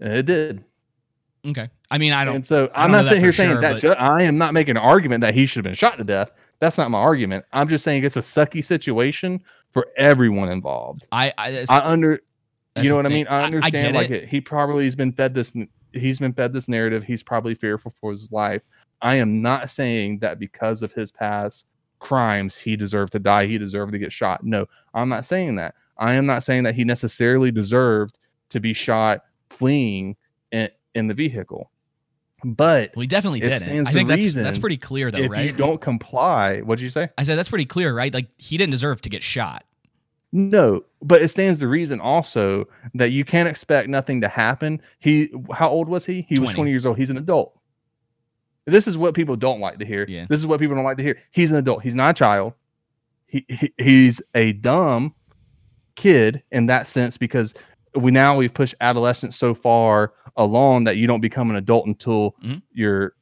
And 0.00 0.12
it 0.12 0.26
did. 0.26 0.64
Okay. 1.46 1.68
I 1.90 1.98
mean, 1.98 2.12
I 2.12 2.24
don't. 2.24 2.36
And 2.36 2.46
so 2.46 2.70
I 2.74 2.84
I'm 2.84 2.90
don't 2.92 3.00
not 3.02 3.06
sitting 3.08 3.22
here 3.22 3.32
saying 3.32 3.52
sure, 3.52 3.60
that 3.60 3.80
ju- 3.80 3.92
I 3.92 4.22
am 4.24 4.36
not 4.38 4.52
making 4.54 4.72
an 4.72 4.82
argument 4.82 5.20
that 5.22 5.34
he 5.34 5.46
should 5.46 5.58
have 5.58 5.64
been 5.64 5.74
shot 5.74 5.96
to 5.98 6.04
death. 6.04 6.30
That's 6.60 6.76
not 6.76 6.90
my 6.90 6.98
argument. 6.98 7.44
I'm 7.52 7.68
just 7.68 7.84
saying 7.84 8.04
it's 8.04 8.16
a 8.16 8.20
sucky 8.20 8.64
situation 8.64 9.42
for 9.72 9.86
everyone 9.96 10.50
involved. 10.50 11.06
I 11.12 11.32
I, 11.38 11.64
I 11.70 11.80
under, 11.80 12.20
you 12.76 12.90
know 12.90 12.96
what 12.96 13.06
I 13.06 13.08
thing. 13.08 13.14
mean. 13.18 13.26
I 13.28 13.36
I- 13.38 13.40
I 13.40 13.44
understand. 13.44 13.72
get 13.72 13.94
like 13.94 14.10
it. 14.10 14.28
he 14.28 14.40
probably 14.40 14.84
has 14.84 14.96
been 14.96 15.12
fed 15.12 15.34
this. 15.34 15.52
He's 15.92 16.18
been 16.18 16.32
fed 16.34 16.52
this 16.52 16.68
narrative. 16.68 17.04
He's 17.04 17.22
probably 17.22 17.54
fearful 17.54 17.92
for 18.00 18.10
his 18.10 18.30
life. 18.32 18.62
I 19.00 19.14
am 19.14 19.40
not 19.40 19.70
saying 19.70 20.18
that 20.18 20.38
because 20.38 20.82
of 20.82 20.92
his 20.92 21.10
past 21.10 21.66
crimes 22.00 22.56
he 22.56 22.76
deserved 22.76 23.10
to 23.10 23.18
die 23.18 23.46
he 23.46 23.58
deserved 23.58 23.90
to 23.90 23.98
get 23.98 24.12
shot 24.12 24.44
no 24.44 24.64
i'm 24.94 25.08
not 25.08 25.24
saying 25.24 25.56
that 25.56 25.74
i 25.96 26.12
am 26.12 26.24
not 26.26 26.44
saying 26.44 26.62
that 26.62 26.76
he 26.76 26.84
necessarily 26.84 27.50
deserved 27.50 28.20
to 28.50 28.60
be 28.60 28.72
shot 28.72 29.22
fleeing 29.50 30.16
in, 30.52 30.68
in 30.94 31.06
the 31.08 31.14
vehicle 31.14 31.70
but 32.44 32.92
we 32.94 33.08
definitely 33.08 33.40
didn't. 33.40 33.88
I 33.88 33.90
think 33.90 34.08
that's 34.08 34.20
reason 34.20 34.44
that's 34.44 34.58
pretty 34.58 34.76
clear, 34.76 35.10
though, 35.10 35.18
if 35.18 35.30
right? 35.32 35.46
you 35.46 35.52
don't 35.52 35.80
comply 35.80 36.60
what'd 36.60 36.80
you 36.80 36.88
say 36.88 37.08
I 37.18 37.24
said 37.24 37.36
that's 37.36 37.48
pretty 37.48 37.64
clear, 37.64 37.92
right? 37.92 38.14
Like 38.14 38.28
he 38.38 38.56
didn't 38.56 38.70
deserve 38.70 39.00
to 39.02 39.08
get 39.10 39.24
shot. 39.24 39.64
no 40.30 40.84
but 41.02 41.20
it 41.20 41.28
stands 41.28 41.58
to 41.60 41.66
reason 41.68 42.00
also 42.00 42.66
that 42.94 43.10
you 43.10 43.24
can't 43.24 43.48
expect 43.48 43.88
nothing 43.88 44.20
to 44.20 44.28
happen 44.28 44.80
he 45.00 45.30
how 45.52 45.68
old 45.68 45.88
was 45.88 46.04
he 46.04 46.22
he 46.28 46.34
was 46.38 46.50
20. 46.50 46.54
20 46.54 46.70
years 46.70 46.86
old 46.86 46.96
he's 46.96 47.10
an 47.10 47.16
adult 47.16 47.58
this 48.66 48.86
is 48.86 48.96
what 48.98 49.14
people 49.14 49.34
don't 49.36 49.58
like 49.60 49.78
to 49.78 49.86
hear 49.86 50.04
Yeah. 50.08 50.26
this 50.28 50.38
is 50.38 50.46
what 50.46 50.60
people 50.60 50.76
don't 50.76 50.84
like 50.84 50.98
to 50.98 51.02
hear 51.02 51.18
he's 51.32 51.50
an 51.50 51.56
adult 51.58 51.82
he's 51.82 51.94
not 51.94 52.10
a 52.10 52.14
child 52.14 52.52
he, 53.26 53.44
he 53.48 53.72
he's 53.78 54.20
a 54.34 54.52
dumb 54.52 55.14
kid 55.96 56.42
in 56.52 56.66
that 56.66 56.86
sense 56.86 57.16
because 57.16 57.54
we 57.98 58.10
now 58.10 58.36
we've 58.36 58.54
pushed 58.54 58.74
adolescence 58.80 59.36
so 59.36 59.54
far 59.54 60.12
along 60.36 60.84
that 60.84 60.96
you 60.96 61.06
don't 61.06 61.20
become 61.20 61.50
an 61.50 61.56
adult 61.56 61.86
until 61.86 62.34
Mhm. 62.44 62.62
you're 62.72 63.14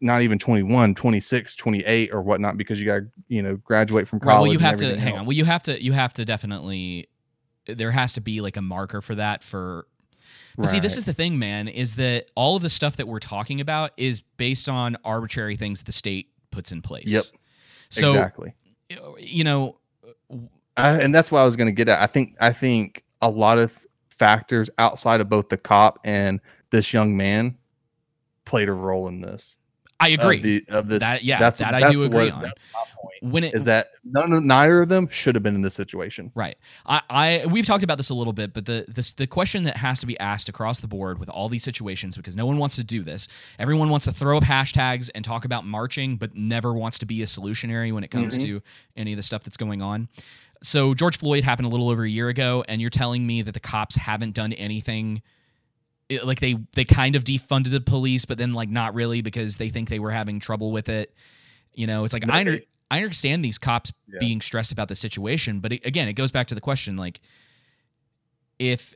not 0.00 0.22
even 0.22 0.38
21 0.38 0.94
26 0.94 1.56
28 1.56 2.10
or 2.12 2.22
whatnot 2.22 2.56
because 2.56 2.78
you 2.78 2.86
got 2.86 2.96
to 2.98 3.06
you 3.28 3.42
know 3.42 3.56
graduate 3.56 4.06
from 4.08 4.20
college 4.20 4.34
Right, 4.34 4.40
well, 4.42 4.52
you 4.52 4.58
have 4.58 4.76
to 4.78 4.98
hang 4.98 5.16
on. 5.18 5.26
Well, 5.26 5.32
you 5.32 5.44
have 5.44 5.62
to 5.64 5.82
you 5.82 5.92
have 5.92 6.12
to 6.14 6.24
definitely 6.24 7.08
there 7.66 7.90
has 7.90 8.12
to 8.12 8.20
be 8.20 8.40
like 8.40 8.56
a 8.56 8.62
marker 8.62 9.00
for 9.00 9.14
that 9.16 9.42
for 9.42 9.86
But 10.56 10.68
see, 10.68 10.80
this 10.80 10.96
is 10.96 11.04
the 11.04 11.12
thing, 11.12 11.38
man, 11.38 11.68
is 11.68 11.96
that 11.96 12.30
all 12.34 12.56
of 12.56 12.62
the 12.62 12.68
stuff 12.70 12.96
that 12.96 13.06
we're 13.08 13.18
talking 13.18 13.60
about 13.60 13.90
is 13.96 14.22
based 14.22 14.68
on 14.68 14.96
arbitrary 15.04 15.56
things 15.56 15.82
the 15.82 15.92
state 15.92 16.28
puts 16.50 16.72
in 16.72 16.80
place. 16.82 17.08
Yep. 17.10 17.24
So 17.88 18.08
exactly 18.08 18.54
you 19.18 19.44
know, 19.44 19.78
I, 20.76 21.00
and 21.00 21.14
that's 21.14 21.32
what 21.32 21.40
I 21.40 21.44
was 21.44 21.56
going 21.56 21.66
to 21.66 21.72
get 21.72 21.88
at. 21.88 22.00
I 22.00 22.06
think 22.06 22.36
I 22.40 22.52
think 22.52 23.02
a 23.20 23.30
lot 23.30 23.58
of 23.58 23.76
factors 24.18 24.70
outside 24.78 25.20
of 25.20 25.28
both 25.28 25.48
the 25.48 25.56
cop 25.56 25.98
and 26.04 26.40
this 26.70 26.92
young 26.92 27.16
man 27.16 27.56
played 28.44 28.68
a 28.68 28.72
role 28.72 29.08
in 29.08 29.20
this. 29.20 29.58
I 29.98 30.08
agree. 30.10 30.36
Of, 30.36 30.42
the, 30.42 30.64
of 30.68 30.88
this, 30.88 31.00
That- 31.00 31.24
yeah, 31.24 31.38
that's, 31.38 31.58
that 31.60 31.72
I 31.74 31.80
that's 31.80 31.92
do 31.92 32.02
agree 32.04 32.26
what- 32.26 32.32
on. 32.34 32.42
That's 32.42 32.54
my 32.74 32.80
point. 33.00 33.32
when 33.32 33.44
it 33.44 33.54
Is 33.54 33.64
that 33.64 33.88
none, 34.04 34.30
of- 34.30 34.44
neither 34.44 34.82
of 34.82 34.90
them 34.90 35.08
should 35.08 35.34
have 35.34 35.42
been 35.42 35.54
in 35.54 35.62
this 35.62 35.72
situation. 35.74 36.30
Right. 36.34 36.58
I, 36.84 37.00
I 37.08 37.46
we've 37.50 37.64
talked 37.64 37.82
about 37.82 37.96
this 37.96 38.10
a 38.10 38.14
little 38.14 38.34
bit, 38.34 38.52
but 38.52 38.66
the 38.66 38.84
this 38.88 39.14
the 39.14 39.26
question 39.26 39.64
that 39.64 39.78
has 39.78 40.00
to 40.00 40.06
be 40.06 40.18
asked 40.20 40.50
across 40.50 40.80
the 40.80 40.86
board 40.86 41.18
with 41.18 41.30
all 41.30 41.48
these 41.48 41.62
situations 41.62 42.14
because 42.14 42.36
no 42.36 42.44
one 42.44 42.58
wants 42.58 42.76
to 42.76 42.84
do 42.84 43.02
this. 43.02 43.26
Everyone 43.58 43.88
wants 43.88 44.04
to 44.04 44.12
throw 44.12 44.36
up 44.36 44.44
hashtags 44.44 45.08
and 45.14 45.24
talk 45.24 45.46
about 45.46 45.64
marching, 45.64 46.16
but 46.16 46.34
never 46.36 46.74
wants 46.74 46.98
to 46.98 47.06
be 47.06 47.22
a 47.22 47.26
solutionary 47.26 47.90
when 47.90 48.04
it 48.04 48.10
comes 48.10 48.36
Mhm. 48.38 48.42
to 48.42 48.62
any 48.98 49.14
of 49.14 49.16
the 49.16 49.22
stuff 49.22 49.44
that's 49.44 49.56
going 49.56 49.80
on. 49.80 50.08
So 50.62 50.94
George 50.94 51.18
Floyd 51.18 51.44
happened 51.44 51.66
a 51.66 51.68
little 51.70 51.88
over 51.90 52.02
a 52.04 52.08
year 52.08 52.28
ago, 52.28 52.64
and 52.66 52.80
you're 52.80 52.90
telling 52.90 53.26
me 53.26 53.42
that 53.42 53.52
the 53.52 53.60
cops 53.60 53.94
haven't 53.96 54.34
done 54.34 54.52
anything. 54.52 55.22
it- 56.08 56.24
like 56.24 56.38
they 56.40 56.56
they 56.74 56.84
kind 56.84 57.16
of 57.16 57.24
defunded 57.24 57.70
the 57.72 57.80
police, 57.80 58.24
but 58.26 58.38
then 58.38 58.52
like 58.54 58.68
not 58.68 58.94
really 58.94 59.22
because 59.22 59.56
they 59.56 59.68
think 59.70 59.88
they 59.88 59.98
were 59.98 60.12
having 60.12 60.38
trouble 60.38 60.70
with 60.70 60.88
it. 60.88 61.12
You 61.74 61.86
know, 61.88 62.04
it's 62.04 62.14
like 62.14 62.28
I 62.30 62.40
under, 62.40 62.60
I 62.90 62.98
understand 63.02 63.44
these 63.44 63.58
cops 63.58 63.92
Yeah. 64.06 64.20
being 64.20 64.40
stressed 64.40 64.70
about 64.70 64.86
the 64.86 64.94
situation, 64.94 65.58
but 65.58 65.72
it, 65.72 65.84
again, 65.84 66.06
it 66.06 66.12
goes 66.12 66.30
back 66.30 66.46
to 66.46 66.54
the 66.54 66.60
question 66.60 66.96
like 66.96 67.20
if 68.60 68.94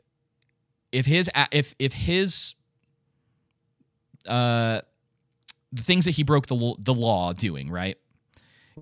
if 0.93 1.05
his 1.05 1.29
if 1.51 1.75
if 1.79 1.91
his 1.93 2.55
uh 4.27 4.81
the 5.73 5.83
things 5.83 6.05
that 6.05 6.11
he 6.11 6.23
broke 6.23 6.47
the 6.47 6.75
the 6.79 6.93
law 6.93 7.33
doing, 7.33 7.69
right? 7.69 7.97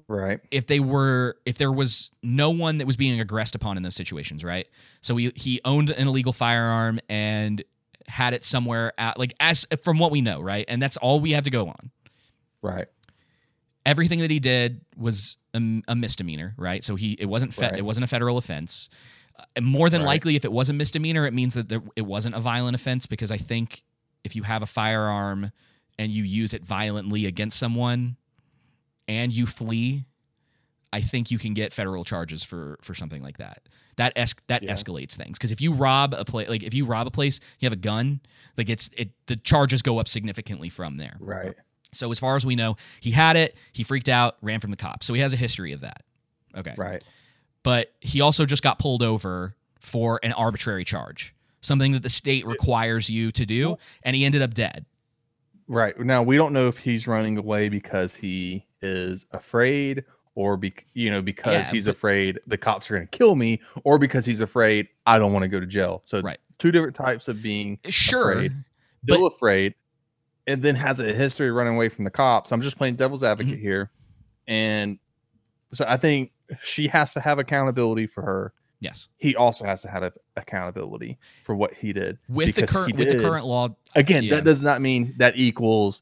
Right. 0.08 0.40
if 0.52 0.68
they 0.68 0.80
were 0.80 1.38
if 1.46 1.58
there 1.58 1.72
was 1.72 2.12
no 2.22 2.52
one 2.52 2.78
that 2.78 2.88
was 2.88 2.96
being 2.98 3.20
aggressed 3.20 3.56
upon 3.56 3.76
in 3.78 3.84
those 3.84 3.96
situations 3.96 4.44
right 4.44 4.68
so 5.02 5.16
he 5.18 5.32
he 5.36 5.60
owned 5.66 5.90
an 5.90 6.08
illegal 6.08 6.32
firearm 6.34 7.00
and 7.10 7.64
had 8.08 8.34
it 8.34 8.44
somewhere 8.44 8.94
at 9.00 9.18
like 9.18 9.34
as 9.40 9.66
from 9.84 9.98
what 10.00 10.12
we 10.12 10.22
know 10.22 10.42
right 10.42 10.66
and 10.68 10.82
that's 10.82 10.98
all 10.98 11.20
we 11.20 11.32
have 11.32 11.44
to 11.46 11.50
go 11.52 11.68
on 11.68 11.92
Right. 12.62 12.88
everything 13.86 14.20
that 14.20 14.32
he 14.32 14.40
did 14.40 14.82
was 14.98 15.38
a, 15.54 15.82
a 15.88 15.96
misdemeanor 15.96 16.54
right 16.58 16.84
so 16.84 16.96
he 16.96 17.14
it 17.14 17.26
wasn't 17.26 17.54
fe- 17.54 17.70
Right. 17.70 17.78
it 17.80 17.86
wasn't 17.86 18.04
a 18.04 18.08
federal 18.08 18.38
offense 18.38 18.90
Uh, 19.40 19.44
and 19.56 19.66
more 19.66 19.90
than 19.90 20.02
Right. 20.02 20.08
likely 20.08 20.36
if 20.36 20.46
it 20.46 20.52
was 20.52 20.70
a 20.70 20.74
misdemeanor 20.74 21.26
it 21.26 21.34
means 21.34 21.54
that 21.54 21.70
there, 21.70 21.82
it 21.96 22.06
wasn't 22.06 22.36
a 22.36 22.40
violent 22.40 22.76
offense 22.76 23.06
because 23.08 23.32
i 23.32 23.38
think 23.38 23.84
if 24.24 24.36
you 24.36 24.44
have 24.44 24.62
a 24.62 24.66
firearm 24.68 25.52
and 25.98 26.12
you 26.12 26.24
use 26.24 26.54
it 26.54 26.64
violently 26.64 27.26
against 27.26 27.58
someone 27.58 28.18
and 29.10 29.34
you 29.34 29.45
flee 29.45 30.05
i 30.93 31.01
think 31.01 31.30
you 31.32 31.38
can 31.38 31.53
get 31.53 31.74
federal 31.74 32.03
charges 32.05 32.43
for 32.43 32.78
for 32.82 32.93
something 32.93 33.22
like 33.22 33.38
that 33.38 33.60
that 33.97 34.14
es- 34.16 34.36
that 34.47 34.64
Yeah. 34.64 34.72
escalates 34.72 35.16
things 35.16 35.38
because 35.38 35.51
if 35.51 35.60
you 35.60 35.74
rob 35.74 36.14
a 36.18 36.24
place 36.24 36.47
like 36.47 36.64
if 36.64 36.74
you 36.74 36.86
rob 36.86 37.05
a 37.07 37.12
place 37.12 37.41
you 37.60 37.66
have 37.66 37.74
a 37.74 37.82
gun 37.91 38.22
like 38.57 38.70
it's 38.70 38.89
it 38.95 39.10
the 39.26 39.36
charges 39.36 39.82
go 39.82 39.97
up 39.99 40.07
significantly 40.07 40.70
from 40.70 40.95
there 40.97 41.18
Right. 41.20 41.53
so 41.91 42.10
as 42.12 42.20
far 42.20 42.36
as 42.38 42.45
we 42.45 42.55
know, 42.55 42.78
he 43.01 43.12
had 43.12 43.36
it, 43.36 43.55
he 43.74 43.84
freaked 43.84 44.10
out, 44.10 44.38
ran 44.43 44.60
from 44.60 44.70
the 44.72 44.78
cops. 44.78 45.07
So 45.07 45.14
he 45.16 45.22
has 45.22 45.34
a 45.34 45.38
history 45.38 45.72
of 45.74 45.80
that. 45.82 46.03
Okay. 46.55 46.76
Right. 46.78 47.03
But 47.64 47.91
he 47.99 48.22
also 48.22 48.45
just 48.45 48.62
got 48.62 48.78
pulled 48.78 49.01
over 49.01 49.55
for 49.80 50.20
an 50.22 50.32
arbitrary 50.34 50.84
charge, 50.84 51.34
something 51.62 51.93
that 51.93 52.03
the 52.03 52.10
state 52.10 52.45
requires 52.45 53.10
you 53.10 53.32
to 53.32 53.43
do, 53.45 53.78
and 54.03 54.16
he 54.16 54.24
ended 54.24 54.41
up 54.43 54.53
dead. 54.53 54.86
Right. 55.70 55.97
Now 55.99 56.24
we 56.24 56.36
don't 56.36 56.51
know 56.51 56.67
if 56.67 56.78
he's 56.78 57.07
running 57.07 57.38
away 57.38 57.70
because 57.70 58.15
he 58.15 58.65
is 58.82 59.26
afraid 59.32 60.03
or 60.36 60.57
be, 60.57 60.74
you 60.93 61.09
know 61.11 61.22
because 61.22 61.53
Yeah, 61.67 61.72
he's 61.72 61.86
but- 61.86 61.91
afraid 61.95 62.39
the 62.47 62.57
cops 62.57 62.89
are 62.89 62.95
going 62.95 63.07
to 63.07 63.17
kill 63.17 63.36
me 63.36 63.61
or 63.84 63.97
because 63.99 64.26
he's 64.26 64.41
afraid 64.41 64.88
I 65.05 65.20
don't 65.20 65.32
want 65.32 65.43
to 65.43 65.47
go 65.49 65.59
to 65.59 65.65
jail. 65.67 66.01
So 66.05 66.22
Right. 66.22 66.39
two 66.57 66.72
different 66.72 66.95
types 66.95 67.28
of 67.28 67.41
being 67.43 67.78
Sure. 67.88 68.32
afraid. 68.32 68.53
but- 69.03 69.13
Still 69.13 69.26
afraid 69.28 69.76
and 70.47 70.61
then 70.63 70.74
has 70.76 70.99
a 70.99 71.13
history 71.13 71.47
of 71.49 71.55
running 71.55 71.76
away 71.76 71.88
from 71.89 72.03
the 72.03 72.09
cops. 72.09 72.51
I'm 72.51 72.61
just 72.61 72.78
playing 72.78 72.95
devil's 72.95 73.24
advocate 73.24 73.53
Mm-hmm. 73.53 73.61
here. 73.61 73.91
And 74.47 74.97
so 75.72 75.86
I 75.88 75.97
think 75.97 76.32
she 76.63 76.88
has 76.88 77.13
to 77.13 77.20
have 77.20 77.38
accountability 77.38 78.07
for 78.07 78.24
her. 78.24 78.53
Yes. 78.82 79.07
He 79.17 79.36
also 79.36 79.65
has 79.65 79.82
to 79.82 79.89
have 79.89 80.13
accountability 80.38 81.17
for 81.43 81.55
what 81.55 81.73
he 81.73 81.91
did. 81.91 82.17
With 82.30 82.55
the 82.55 82.65
current 82.65 82.95
with 82.95 83.09
the 83.09 83.19
current 83.19 83.45
law 83.45 83.69
Again, 83.95 84.23
yeah. 84.23 84.36
that 84.36 84.45
does 84.45 84.61
not 84.61 84.82
mean 84.82 85.15
that 85.17 85.38
equals 85.38 86.01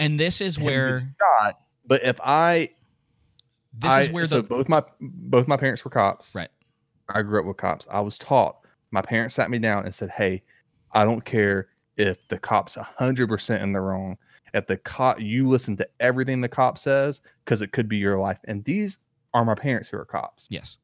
and 0.00 0.18
this 0.18 0.40
is 0.40 0.58
where 0.58 1.14
shot. 1.40 1.60
But 1.86 2.02
if 2.04 2.18
I, 2.24 2.70
this 3.78 3.92
I- 3.92 4.00
is 4.02 4.10
where 4.10 4.26
so 4.26 4.40
the 4.40 4.48
both 4.48 4.68
my 4.68 4.82
both 5.00 5.46
my 5.46 5.56
parents 5.56 5.84
were 5.84 5.90
cops. 5.90 6.34
Right. 6.34 6.48
I 7.08 7.22
grew 7.22 7.40
up 7.40 7.46
with 7.46 7.56
cops. 7.56 7.86
I 7.90 8.00
was 8.00 8.16
taught. 8.18 8.58
My 8.92 9.02
parents 9.02 9.34
sat 9.34 9.50
me 9.50 9.58
down 9.58 9.84
and 9.84 9.94
said, 9.94 10.10
"Hey, 10.10 10.42
I 10.92 11.04
don't 11.04 11.24
care 11.24 11.68
if 11.96 12.26
the 12.28 12.38
cops 12.38 12.76
hundred 12.76 13.28
percent 13.28 13.62
in 13.62 13.72
the 13.72 13.80
wrong. 13.80 14.16
If 14.54 14.66
the 14.66 14.78
cop, 14.78 15.20
you 15.20 15.46
listen 15.46 15.76
to 15.76 15.88
everything 16.00 16.40
the 16.40 16.48
cop 16.48 16.78
says 16.78 17.20
because 17.44 17.60
it 17.62 17.72
could 17.72 17.88
be 17.88 17.98
your 17.98 18.18
life." 18.18 18.38
And 18.44 18.64
these 18.64 18.98
are 19.34 19.44
my 19.44 19.54
parents 19.54 19.88
who 19.88 19.96
are 19.96 20.04
cops, 20.04 20.48
yes. 20.50 20.78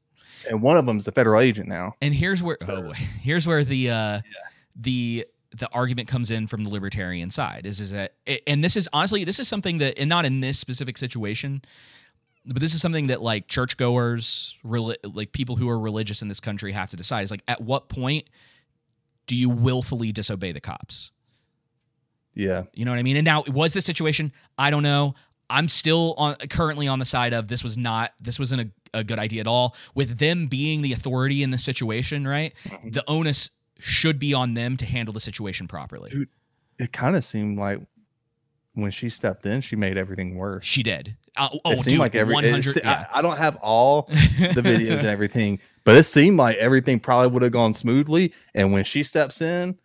And 0.49 0.63
one 0.63 0.77
of 0.77 0.87
them 0.87 0.99
is 0.99 1.07
a 1.09 1.13
federal 1.13 1.41
agent 1.41 1.69
now. 1.69 1.95
And 2.03 2.15
here's 2.15 2.43
where 2.43 2.57
So- 2.61 2.77
oh 2.77 2.83
boy, 2.83 2.93
here's 3.23 3.47
where 3.47 3.65
the 3.65 3.91
uh 3.91 4.21
the 4.77 5.27
the 5.57 5.69
argument 5.73 6.09
comes 6.09 6.31
in 6.31 6.47
from 6.47 6.65
the 6.65 6.71
libertarian 6.71 7.31
side 7.31 7.65
is 7.65 7.81
is 7.81 7.91
that 7.93 8.13
and 8.47 8.63
this 8.63 8.77
is 8.77 8.89
honestly 8.93 9.25
this 9.25 9.39
is 9.39 9.49
something 9.49 9.79
that 9.79 9.99
and 9.99 10.09
not 10.09 10.25
in 10.27 10.41
this 10.41 10.59
specific 10.59 10.99
situation 10.99 11.63
but 12.45 12.61
this 12.61 12.75
is 12.75 12.81
something 12.83 13.07
that 13.07 13.23
like 13.23 13.49
churchgoers 13.49 14.57
reli- 14.65 14.97
like 15.15 15.33
people 15.33 15.57
who 15.57 15.69
are 15.71 15.79
religious 15.79 16.21
in 16.21 16.29
this 16.29 16.41
country 16.41 16.73
have 16.73 16.91
to 16.91 16.97
decide 16.97 17.23
is 17.23 17.31
like 17.31 17.43
at 17.49 17.61
what 17.63 17.89
point 17.89 18.29
do 19.27 19.35
you 19.35 19.49
willfully 19.49 20.13
disobey 20.13 20.53
the 20.53 20.61
cops 20.61 21.11
Yeah, 22.35 22.65
you 22.75 22.85
know 22.85 22.91
what 22.91 22.99
I 22.99 23.03
mean? 23.03 23.17
And 23.17 23.25
now, 23.25 23.43
it 23.43 23.53
was 23.55 23.73
this 23.73 23.87
situation? 23.87 24.31
I 24.59 24.69
don't 24.71 24.83
know. 24.83 25.15
I'm 25.49 25.69
still 25.69 26.15
on 26.19 26.35
currently 26.51 26.87
on 26.87 26.99
the 26.99 27.05
side 27.07 27.33
of 27.33 27.49
this 27.49 27.65
was 27.65 27.79
not 27.79 28.13
this 28.21 28.39
wasn't 28.39 28.61
a, 28.61 28.69
a 28.97 29.05
good 29.05 29.19
idea 29.19 29.41
at 29.41 29.47
all. 29.47 29.77
With 29.95 30.19
them 30.19 30.47
being 30.47 30.83
the 30.83 30.93
authority 30.93 31.43
in 31.43 31.51
the 31.51 31.59
situation, 31.59 32.27
right? 32.27 32.53
Mm-hmm. 32.65 32.91
The 32.91 33.05
onus 33.07 33.51
should 33.79 34.19
be 34.19 34.35
on 34.35 34.55
them 34.55 34.77
to 34.79 34.87
handle 34.87 35.13
the 35.13 35.21
situation 35.21 35.69
properly. 35.69 36.11
Dude, 36.11 36.29
it 36.79 36.93
kind 36.93 37.15
of 37.17 37.25
seemed 37.25 37.59
like 37.59 37.81
when 38.75 38.91
she 38.91 39.09
stepped 39.09 39.47
in, 39.47 39.61
she 39.61 39.77
made 39.77 39.97
everything 39.97 40.37
worse. 40.37 40.65
She 40.65 40.83
did. 40.83 41.17
Uh, 41.37 41.49
oh, 41.65 41.73
it 41.73 41.77
seemed 41.77 41.89
dude, 41.89 41.99
like 41.99 42.15
every 42.15 42.35
it 42.35 42.45
100. 42.45 42.63
se- 42.63 42.81
yeah. 42.85 43.07
I, 43.13 43.19
I 43.19 43.23
don't 43.23 43.37
have 43.39 43.57
all 43.57 44.03
the 44.03 44.15
videos 44.63 44.99
and 44.99 45.09
everything, 45.09 45.59
but 45.85 45.97
it 45.97 46.05
seemed 46.05 46.39
like 46.39 46.57
everything 46.57 47.01
probably 47.01 47.29
would 47.29 47.43
have 47.43 47.53
gone 47.53 47.75
smoothly. 47.75 48.33
And 48.55 48.73
when 48.73 48.85
she 48.85 49.03
steps 49.03 49.41
in, 49.41 49.79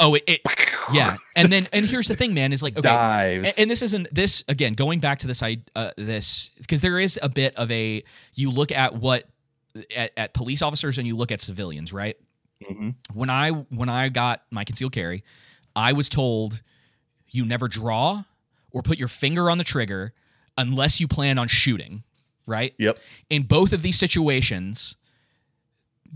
Oh, 0.00 0.14
it, 0.14 0.24
it 0.26 0.40
yeah. 0.92 1.16
And 1.36 1.52
then 1.52 1.64
and 1.72 1.86
here's 1.86 2.08
the 2.08 2.16
thing, 2.16 2.34
man, 2.34 2.52
is 2.52 2.62
like 2.62 2.74
okay, 2.76 2.88
dives. 2.88 3.48
and, 3.48 3.58
and 3.58 3.70
this 3.70 3.82
isn't 3.82 4.12
this 4.12 4.42
again 4.48 4.74
going 4.74 4.98
back 4.98 5.20
to 5.20 5.26
this 5.28 5.42
I 5.42 5.58
uh, 5.76 5.92
this 5.96 6.50
because 6.58 6.80
there 6.80 6.98
is 6.98 7.18
a 7.22 7.28
bit 7.28 7.54
of 7.56 7.70
a 7.70 8.02
you 8.34 8.50
look 8.50 8.72
at 8.72 8.96
what 8.96 9.24
at, 9.96 10.12
at 10.16 10.34
police 10.34 10.62
officers 10.62 10.98
and 10.98 11.06
you 11.06 11.16
look 11.16 11.30
at 11.30 11.40
civilians, 11.40 11.92
right? 11.92 12.16
Mhm. 12.68 12.96
When 13.12 13.30
I 13.30 13.50
when 13.50 13.88
I 13.88 14.08
got 14.08 14.42
my 14.50 14.64
concealed 14.64 14.92
carry, 14.92 15.22
I 15.76 15.92
was 15.92 16.08
told 16.08 16.62
you 17.28 17.44
never 17.44 17.68
draw 17.68 18.24
or 18.72 18.82
put 18.82 18.98
your 18.98 19.08
finger 19.08 19.50
on 19.50 19.58
the 19.58 19.64
trigger 19.64 20.12
unless 20.56 20.98
you 21.00 21.06
plan 21.06 21.38
on 21.38 21.46
shooting, 21.46 22.02
right? 22.46 22.74
Yep. 22.78 22.98
In 23.30 23.44
both 23.44 23.72
of 23.72 23.82
these 23.82 23.96
situations, 23.98 24.96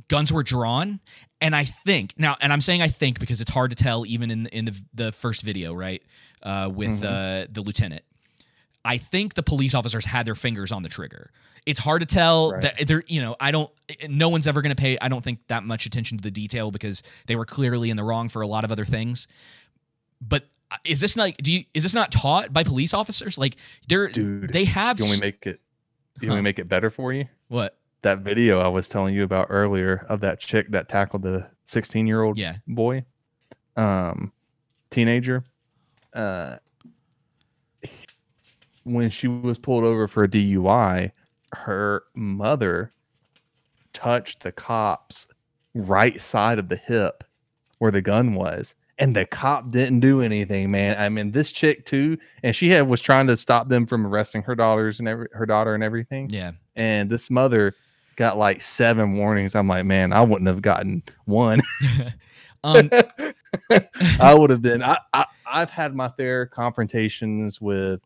guns 0.09 0.33
were 0.33 0.43
drawn, 0.43 0.99
and 1.43 1.55
I 1.55 1.65
think 1.65 2.15
now, 2.17 2.37
and 2.41 2.53
I'm 2.53 2.61
saying 2.63 2.81
I 2.81 2.89
think 2.89 3.19
because 3.21 3.41
it's 3.43 3.51
hard 3.51 3.71
to 3.71 3.77
tell 3.77 4.07
even 4.07 4.31
in 4.31 4.47
in 4.47 4.65
the 4.65 4.81
the 4.95 5.13
first 5.13 5.43
video, 5.43 5.75
right? 5.75 6.03
Uh, 6.43 6.71
with 6.75 7.03
Mhm. 7.03 7.05
uh, 7.05 7.47
the 7.53 7.61
lieutenant, 7.61 8.03
I 8.85 8.97
think 8.99 9.35
the 9.35 9.43
police 9.43 9.75
officers 9.75 10.05
had 10.07 10.27
their 10.27 10.35
fingers 10.35 10.73
on 10.73 10.83
the 10.83 10.89
trigger. 10.89 11.31
It's 11.67 11.79
hard 11.79 12.01
to 12.01 12.07
tell 12.07 12.51
Right. 12.53 12.63
that 12.63 12.87
they're, 12.89 13.05
you 13.07 13.21
know, 13.23 13.37
I 13.39 13.53
don't, 13.53 13.71
no 14.09 14.29
one's 14.29 14.49
ever 14.49 14.61
going 14.63 14.75
to 14.75 14.81
pay, 14.81 14.99
I 15.01 15.07
don't 15.09 15.23
think 15.23 15.39
that 15.47 15.63
much 15.63 15.87
attention 15.87 16.19
to 16.19 16.23
the 16.23 16.33
detail 16.33 16.73
because 16.73 17.05
they 17.27 17.37
were 17.37 17.45
clearly 17.45 17.91
in 17.91 17.97
the 17.97 18.03
wrong 18.03 18.29
for 18.29 18.43
a 18.43 18.47
lot 18.49 18.65
of 18.65 18.73
other 18.73 18.85
things. 18.85 19.29
But 20.21 20.49
uh, 20.73 20.79
is 20.85 20.99
this 21.01 21.17
not, 21.17 21.37
do 21.39 21.53
you, 21.53 21.65
is 21.75 21.85
this 21.85 21.95
not 21.95 22.11
taught 22.11 22.53
by 22.53 22.65
police 22.65 22.93
officers? 22.95 23.39
Like 23.39 23.55
they're, 23.87 24.09
Dude, 24.09 24.51
they 24.53 24.65
have, 24.65 24.99
You 24.99 25.05
want 25.05 25.11
me 25.11 25.15
s- 25.15 25.21
to 25.21 25.27
make 25.27 25.47
it? 25.47 25.61
You 26.21 26.29
want 26.31 26.39
Huh. 26.39 26.43
make 26.43 26.59
it 26.59 26.69
better 26.69 26.91
for 26.91 27.13
you? 27.13 27.27
what? 27.47 27.79
That 28.03 28.19
video 28.21 28.59
I 28.59 28.69
was 28.69 28.89
telling 28.89 29.15
you 29.15 29.23
about 29.23 29.47
earlier 29.51 30.05
of 30.09 30.21
that 30.21 30.41
chick 30.41 30.71
that 30.71 30.89
tackled 30.89 31.23
the 31.23 31.49
16 31.65 32.07
year 32.07 32.23
old 32.23 32.37
Yeah. 32.37 32.57
boy, 32.67 33.05
um, 33.77 34.33
teenager. 34.91 35.45
Uh, 36.13 36.57
when 38.85 39.09
she 39.11 39.29
was 39.29 39.59
pulled 39.59 39.85
over 39.85 40.09
for 40.09 40.25
a 40.25 40.29
DUI, 40.29 41.13
her 41.55 42.03
mother 42.15 42.91
touched 43.93 44.43
the 44.43 44.51
cop's 44.53 45.29
right 45.75 46.21
side 46.21 46.59
of 46.59 46.69
the 46.69 46.77
hip 46.77 47.23
where 47.79 47.93
the 47.93 48.03
gun 48.03 48.35
was. 48.35 48.75
And 48.99 49.17
the 49.17 49.25
cop 49.27 49.71
didn't 49.71 50.01
do 50.01 50.21
anything, 50.23 50.71
man. 50.71 50.99
I 50.99 51.09
mean, 51.09 51.33
this 51.33 51.51
chick 51.51 51.87
too, 51.87 52.19
and 52.43 52.55
she 52.55 52.69
had 52.69 52.89
was 52.89 53.01
trying 53.01 53.27
to 53.29 53.37
stop 53.37 53.69
them 53.69 53.87
from 53.87 54.07
arresting 54.07 54.43
her 54.43 54.55
daughters 54.55 54.99
and 54.99 55.09
every 55.09 55.29
her 55.33 55.47
daughter 55.47 55.75
and 55.75 55.83
everything. 55.83 56.29
Yeah. 56.31 56.53
And 56.77 57.09
this 57.11 57.31
mother 57.31 57.75
got 58.17 58.39
like 58.39 58.61
seven 58.61 59.15
warnings. 59.17 59.55
I'm 59.55 59.69
like, 59.69 59.85
man, 59.85 60.13
I 60.13 60.23
wouldn't 60.23 60.49
have 60.49 60.63
gotten 60.63 61.03
one. 61.25 61.63
Um, 62.65 62.91
I 64.21 64.35
would 64.35 64.51
have 64.51 64.63
been. 64.63 64.83
I, 64.83 64.99
I 65.13 65.27
I've 65.47 65.71
had 65.71 65.95
my 65.95 66.09
fair 66.09 66.47
confrontations 66.47 67.61
with. 67.61 68.01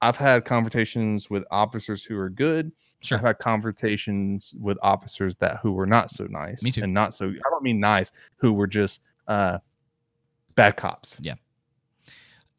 I've 0.00 0.16
had 0.16 0.44
confrontations 0.44 1.30
with 1.30 1.44
officers 1.50 2.02
who 2.02 2.18
are 2.18 2.30
good. 2.30 2.72
Sure. 3.00 3.18
I've 3.18 3.24
had 3.24 3.38
confrontations 3.38 4.54
with 4.58 4.78
officers 4.82 5.36
that 5.36 5.58
who 5.62 5.72
were 5.72 5.86
not 5.86 6.10
so 6.10 6.26
nice. 6.28 6.62
Me 6.62 6.70
too. 6.70 6.82
And 6.82 6.94
not 6.94 7.14
so. 7.14 7.28
I 7.28 7.50
don't 7.50 7.62
mean 7.62 7.80
nice. 7.80 8.10
Who 8.36 8.52
were 8.52 8.66
just 8.66 9.02
uh, 9.28 9.58
bad 10.54 10.76
cops. 10.76 11.18
Yeah. 11.20 11.34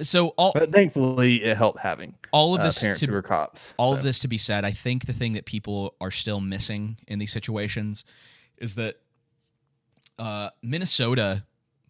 So 0.02 0.30
all, 0.30 0.54
But 0.54 0.72
thankfully, 0.72 1.44
it 1.44 1.56
helped 1.56 1.80
having 1.80 2.16
all 2.32 2.56
of 2.56 2.62
uh, 2.62 2.66
this 2.66 2.82
parents 2.82 3.00
to, 3.02 3.08
who 3.08 3.14
were 3.14 3.22
cops. 3.22 3.74
all 3.78 3.92
so. 3.92 3.98
of 3.98 4.04
this 4.04 4.20
to 4.20 4.28
be 4.28 4.38
said, 4.38 4.66
I 4.66 4.72
think 4.72 5.06
the 5.06 5.14
thing 5.14 5.34
that 5.34 5.46
people 5.46 5.96
are 6.02 6.12
still 6.12 6.42
missing 6.42 6.98
in 7.08 7.20
these 7.20 7.32
situations 7.32 8.04
is 8.58 8.76
that 8.76 8.96
uh, 10.18 10.50
Minnesota 10.62 11.44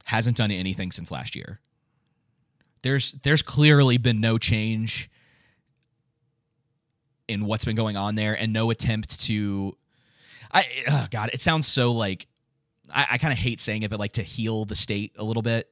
hasn't 0.05 0.37
done 0.37 0.51
anything 0.51 0.91
since 0.91 1.11
last 1.11 1.35
year. 1.35 1.59
There's 2.81 3.13
there's 3.23 3.41
clearly 3.41 3.97
been 3.97 4.19
no 4.19 4.37
change 4.37 5.09
in 7.29 7.45
what's 7.45 7.63
been 7.63 7.77
going 7.77 7.95
on 7.95 8.15
there, 8.15 8.33
and 8.33 8.51
no 8.51 8.69
attempt 8.69 9.21
to. 9.21 9.77
I 10.51 10.67
oh 10.89 11.07
God, 11.09 11.29
it 11.31 11.39
sounds 11.39 11.67
so 11.67 11.93
like 11.93 12.27
I, 12.91 13.07
I 13.11 13.17
kind 13.17 13.31
of 13.31 13.39
hate 13.39 13.59
saying 13.59 13.83
it, 13.83 13.89
but 13.89 13.99
like 13.99 14.13
to 14.13 14.23
heal 14.23 14.65
the 14.65 14.75
state 14.75 15.13
a 15.17 15.23
little 15.23 15.41
bit. 15.41 15.71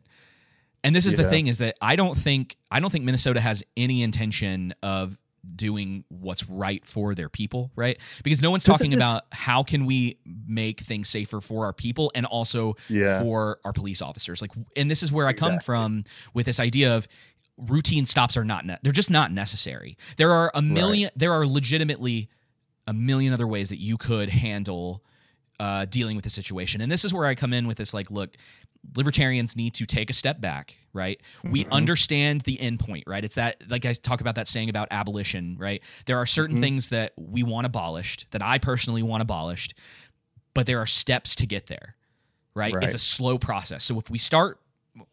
And 0.84 0.96
this 0.96 1.06
is 1.06 1.16
the 1.16 1.30
thing 1.30 1.48
is 1.48 1.60
that 1.60 1.76
I 1.82 1.96
don't 1.96 2.18
think 2.18 2.58
I 2.72 2.80
don't 2.80 2.90
think 2.90 3.06
Minnesota 3.06 3.40
has 3.40 3.64
any 3.78 4.02
intention 4.04 4.74
of 4.82 5.18
doing 5.56 6.04
what's 6.10 6.48
right 6.48 6.86
for 6.86 7.16
their 7.16 7.30
people, 7.30 7.72
right? 7.76 8.00
Because 8.24 8.42
no 8.44 8.52
one's 8.52 8.64
talking 8.64 8.94
about 8.94 9.24
how 9.32 9.64
can 9.64 9.86
we 9.86 10.18
make 10.48 10.80
things 10.80 11.10
safer 11.10 11.42
for 11.42 11.66
our 11.66 11.74
people 11.74 12.12
and 12.16 12.26
also 12.28 12.76
Yeah. 12.90 13.20
for 13.22 13.60
our 13.66 13.74
police 13.74 14.02
officers. 14.02 14.42
Like 14.42 14.52
and 14.76 14.90
this 14.90 15.02
is 15.04 15.12
where 15.12 15.28
I 15.28 15.34
come 15.34 15.54
Exactly. 15.54 15.66
from 15.66 16.04
with 16.34 16.46
this 16.46 16.60
idea 16.60 16.96
of 16.96 17.08
routine 17.58 18.06
stops 18.06 18.38
are 18.38 18.46
not 18.46 18.66
ne- 18.66 18.78
they're 18.82 18.92
just 18.94 19.10
not 19.12 19.32
necessary. 19.32 19.98
There 20.18 20.32
are 20.32 20.52
a 20.56 20.62
million 20.62 21.10
there 21.16 21.34
are 21.34 21.46
legitimately 21.46 22.30
a 22.88 22.94
million 22.94 23.34
other 23.34 23.48
ways 23.48 23.70
that 23.70 23.80
you 23.80 23.98
could 23.98 24.30
handle 24.30 25.04
uh, 25.60 25.86
dealing 25.86 26.16
with 26.16 26.24
the 26.24 26.30
situation. 26.32 26.82
And 26.82 26.92
this 26.92 27.06
is 27.06 27.14
where 27.14 27.28
I 27.28 27.36
come 27.36 27.54
in 27.54 27.68
with 27.68 27.78
this 27.78 27.94
like, 27.94 28.10
look, 28.10 28.36
libertarians 28.96 29.56
need 29.56 29.74
to 29.76 29.86
take 29.86 30.10
a 30.10 30.14
step 30.14 30.42
back, 30.42 30.78
right? 30.94 31.22
We 31.44 31.66
Mhm. 31.66 31.72
understand 31.72 32.42
the 32.42 32.60
end 32.60 32.80
point, 32.80 33.04
right? 33.08 33.24
It's 33.24 33.36
that, 33.36 33.70
like 33.70 33.86
I 33.86 33.94
talk 33.94 34.22
about 34.22 34.36
that 34.36 34.48
saying 34.48 34.70
about 34.70 34.88
abolition, 34.92 35.56
right? 35.58 35.82
There 36.06 36.18
are 36.18 36.26
certain 36.26 36.58
Mhm. 36.58 36.62
things 36.62 36.90
that 36.90 37.14
we 37.18 37.44
want 37.44 37.66
abolished, 37.66 38.26
that 38.32 38.42
I 38.42 38.58
personally 38.58 39.04
want 39.04 39.22
abolished, 39.22 39.74
but 40.54 40.66
there 40.66 40.80
are 40.80 40.86
steps 40.88 41.36
to 41.36 41.46
get 41.46 41.68
there, 41.68 41.96
right? 42.56 42.74
Right. 42.74 42.84
It's 42.84 42.96
a 42.96 43.00
slow 43.00 43.38
process. 43.38 43.84
So 43.84 43.98
if 44.00 44.10
we 44.10 44.18
start 44.18 44.60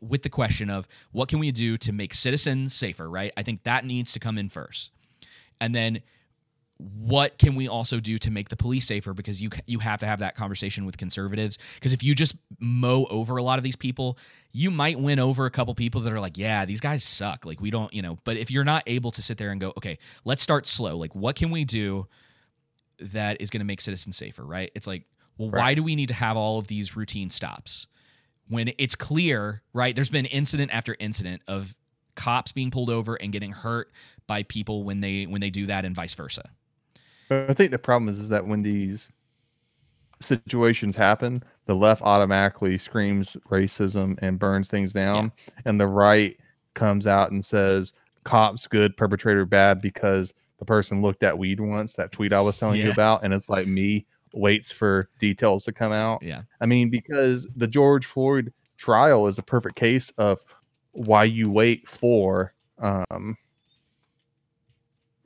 with 0.00 0.22
the 0.22 0.30
question 0.30 0.70
of 0.70 0.88
what 1.12 1.28
can 1.28 1.38
we 1.38 1.52
do 1.52 1.76
to 1.76 1.92
make 1.92 2.12
citizens 2.14 2.74
safer, 2.74 3.08
right? 3.08 3.32
I 3.36 3.42
think 3.42 3.62
that 3.62 3.84
needs 3.84 4.12
to 4.12 4.18
come 4.18 4.38
in 4.38 4.48
first. 4.48 4.90
And 5.60 5.74
then 5.74 6.00
what 6.78 7.38
can 7.38 7.56
we 7.56 7.66
also 7.66 7.98
do 7.98 8.18
to 8.18 8.30
make 8.30 8.48
the 8.48 8.56
police 8.56 8.86
safer? 8.86 9.12
Because 9.12 9.42
you 9.42 9.50
you 9.66 9.80
have 9.80 10.00
to 10.00 10.06
have 10.06 10.20
that 10.20 10.36
conversation 10.36 10.86
with 10.86 10.96
conservatives. 10.96 11.58
Because 11.74 11.92
if 11.92 12.04
you 12.04 12.14
just 12.14 12.36
mow 12.60 13.04
over 13.10 13.36
a 13.36 13.42
lot 13.42 13.58
of 13.58 13.64
these 13.64 13.76
people 13.76 14.18
you 14.52 14.70
might 14.70 14.98
win 14.98 15.18
over 15.18 15.44
a 15.44 15.50
couple 15.50 15.74
people 15.74 16.00
that 16.00 16.12
are 16.12 16.20
like 16.20 16.38
yeah 16.38 16.64
these 16.64 16.80
guys 16.80 17.02
suck. 17.02 17.44
Like 17.44 17.60
we 17.60 17.70
don't 17.70 17.92
you 17.92 18.02
know 18.02 18.18
but 18.24 18.36
if 18.36 18.50
you're 18.50 18.64
not 18.64 18.84
able 18.86 19.10
to 19.12 19.22
sit 19.22 19.38
there 19.38 19.50
and 19.50 19.60
go 19.60 19.72
okay 19.76 19.98
let's 20.24 20.42
start 20.42 20.66
slow. 20.66 20.96
Like 20.96 21.14
what 21.14 21.34
can 21.34 21.50
we 21.50 21.64
do 21.64 22.06
that 23.00 23.40
is 23.40 23.50
going 23.50 23.60
to 23.60 23.66
make 23.66 23.80
citizens 23.80 24.16
safer 24.16 24.44
right? 24.44 24.70
It's 24.74 24.86
like 24.86 25.04
well 25.36 25.50
why 25.50 25.74
do 25.74 25.82
we 25.82 25.96
need 25.96 26.08
to 26.08 26.14
have 26.14 26.36
all 26.36 26.58
of 26.58 26.68
these 26.68 26.96
routine 26.96 27.28
stops 27.28 27.88
when 28.46 28.70
it's 28.78 28.94
clear 28.94 29.62
right? 29.72 29.96
There's 29.96 30.10
been 30.10 30.26
incident 30.26 30.72
after 30.72 30.94
incident 31.00 31.42
of 31.48 31.74
cops 32.14 32.52
being 32.52 32.70
pulled 32.70 32.90
over 32.90 33.16
and 33.16 33.32
getting 33.32 33.52
hurt 33.52 33.90
by 34.28 34.44
people 34.44 34.84
when 34.84 35.00
they 35.00 35.24
when 35.24 35.40
they 35.40 35.50
do 35.50 35.66
that 35.66 35.84
and 35.84 35.94
vice 35.96 36.14
versa 36.14 36.42
I 37.30 37.52
think 37.54 37.70
the 37.70 37.78
problem 37.78 38.08
is, 38.08 38.18
is 38.18 38.28
that 38.28 38.46
when 38.46 38.62
these 38.62 39.12
situations 40.20 40.96
happen, 40.96 41.42
the 41.66 41.74
left 41.74 42.02
automatically 42.02 42.78
screams 42.78 43.36
racism 43.50 44.18
and 44.20 44.38
burns 44.38 44.68
things 44.68 44.92
down, 44.92 45.32
and 45.64 45.80
the 45.80 45.86
right 45.86 46.36
comes 46.74 47.06
out 47.06 47.30
and 47.30 47.44
says 47.44 47.92
cops 48.24 48.66
good, 48.66 48.96
perpetrator 48.96 49.44
bad 49.44 49.80
because 49.80 50.34
the 50.58 50.64
person 50.64 51.02
looked 51.02 51.22
at 51.22 51.38
weed 51.38 51.60
once. 51.60 51.94
That 51.94 52.12
tweet 52.12 52.32
I 52.32 52.40
was 52.40 52.58
telling 52.58 52.80
you 52.80 52.90
about, 52.90 53.24
and 53.24 53.32
it's 53.32 53.48
like 53.48 53.66
me 53.66 54.06
waits 54.34 54.70
for 54.70 55.08
details 55.18 55.64
to 55.64 55.72
come 55.72 55.92
out. 55.92 56.22
Yeah. 56.22 56.42
I 56.60 56.66
mean, 56.66 56.90
because 56.90 57.46
the 57.56 57.66
George 57.66 58.06
Floyd 58.06 58.52
trial 58.76 59.26
is 59.26 59.38
a 59.38 59.42
perfect 59.42 59.76
case 59.76 60.10
of 60.18 60.40
why 60.92 61.24
you 61.24 61.50
wait 61.50 61.88
for 61.88 62.54
um 62.80 63.36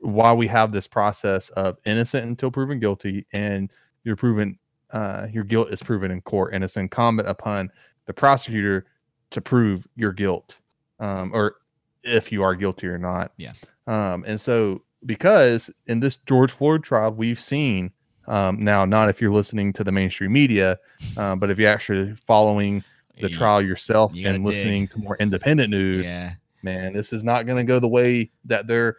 why 0.03 0.33
we 0.33 0.47
have 0.47 0.71
this 0.71 0.87
process 0.87 1.49
of 1.51 1.77
innocent 1.85 2.25
until 2.25 2.51
proven 2.51 2.79
guilty 2.79 3.25
and 3.33 3.71
you're 4.03 4.15
proven 4.17 4.57
uh 4.91 5.27
your 5.31 5.43
guilt 5.45 5.69
is 5.71 5.81
proven 5.81 6.11
in 6.11 6.19
court 6.21 6.53
and 6.53 6.63
it's 6.63 6.75
incumbent 6.77 7.27
upon 7.27 7.69
the 8.05 8.13
prosecutor 8.13 8.85
to 9.29 9.39
prove 9.41 9.87
your 9.95 10.11
guilt 10.11 10.59
um 10.99 11.31
or 11.33 11.55
if 12.03 12.31
you 12.31 12.43
are 12.43 12.53
guilty 12.53 12.85
or 12.87 12.97
not 12.97 13.31
Yeah. 13.37 13.53
um 13.87 14.23
and 14.27 14.39
so 14.39 14.83
because 15.05 15.71
in 15.87 15.99
this 16.01 16.15
George 16.17 16.51
Floyd 16.51 16.83
trial 16.83 17.11
we've 17.11 17.39
seen 17.39 17.91
um 18.27 18.59
now 18.63 18.83
not 18.85 19.09
if 19.09 19.21
you're 19.21 19.31
listening 19.31 19.71
to 19.73 19.83
the 19.85 19.91
mainstream 19.91 20.33
media 20.33 20.77
um, 21.17 21.39
but 21.39 21.49
if 21.49 21.57
you're 21.57 21.69
actually 21.71 22.13
following 22.27 22.83
the 23.21 23.29
You- 23.29 23.35
trial 23.37 23.61
yourself 23.61 24.13
you 24.15 24.27
and 24.27 24.45
dig. 24.45 24.47
listening 24.49 24.87
to 24.89 24.99
more 24.99 25.15
independent 25.19 25.69
news 25.71 26.07
Yeah. 26.09 26.33
man 26.61 26.91
this 26.93 27.13
is 27.13 27.23
not 27.23 27.45
going 27.45 27.57
to 27.57 27.63
go 27.63 27.79
the 27.79 27.87
way 27.87 28.31
that 28.45 28.67
they're 28.67 28.97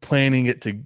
planning 0.00 0.46
it 0.46 0.60
to 0.62 0.80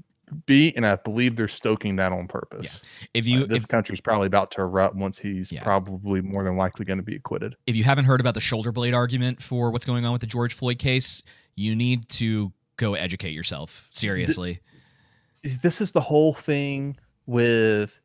be 0.46 0.74
and 0.74 0.84
i 0.86 0.96
believe 0.96 1.36
they're 1.36 1.46
stoking 1.46 1.96
that 1.96 2.10
on 2.10 2.26
purpose 2.26 2.82
If 3.12 3.28
you 3.28 3.44
Uh, 3.44 3.46
this 3.46 3.62
if, 3.62 3.68
country's 3.68 4.00
probably 4.00 4.26
about 4.26 4.50
to 4.52 4.62
erupt 4.62 4.96
once 4.96 5.18
he's 5.18 5.52
Yeah. 5.52 5.62
probably 5.62 6.20
more 6.22 6.42
than 6.42 6.56
likely 6.56 6.84
going 6.84 6.96
to 6.98 7.04
be 7.04 7.14
acquitted 7.14 7.54
if 7.66 7.76
you 7.76 7.84
haven't 7.84 8.06
heard 8.06 8.20
about 8.20 8.34
the 8.34 8.40
shoulder 8.40 8.72
blade 8.72 8.94
argument 8.94 9.40
for 9.40 9.70
what's 9.70 9.86
going 9.86 10.04
on 10.04 10.12
with 10.12 10.22
the 10.22 10.26
George 10.26 10.54
Floyd 10.54 10.78
case, 10.78 11.22
you 11.54 11.76
need 11.76 12.08
to 12.08 12.52
go 12.76 12.94
educate 12.94 13.30
yourself. 13.30 13.86
Seriously. 13.92 14.60
Is- 15.44 15.58
this 15.60 15.80
is 15.80 15.92
the 15.92 16.00
whole 16.00 16.32
thing 16.34 16.96
with 17.26 18.00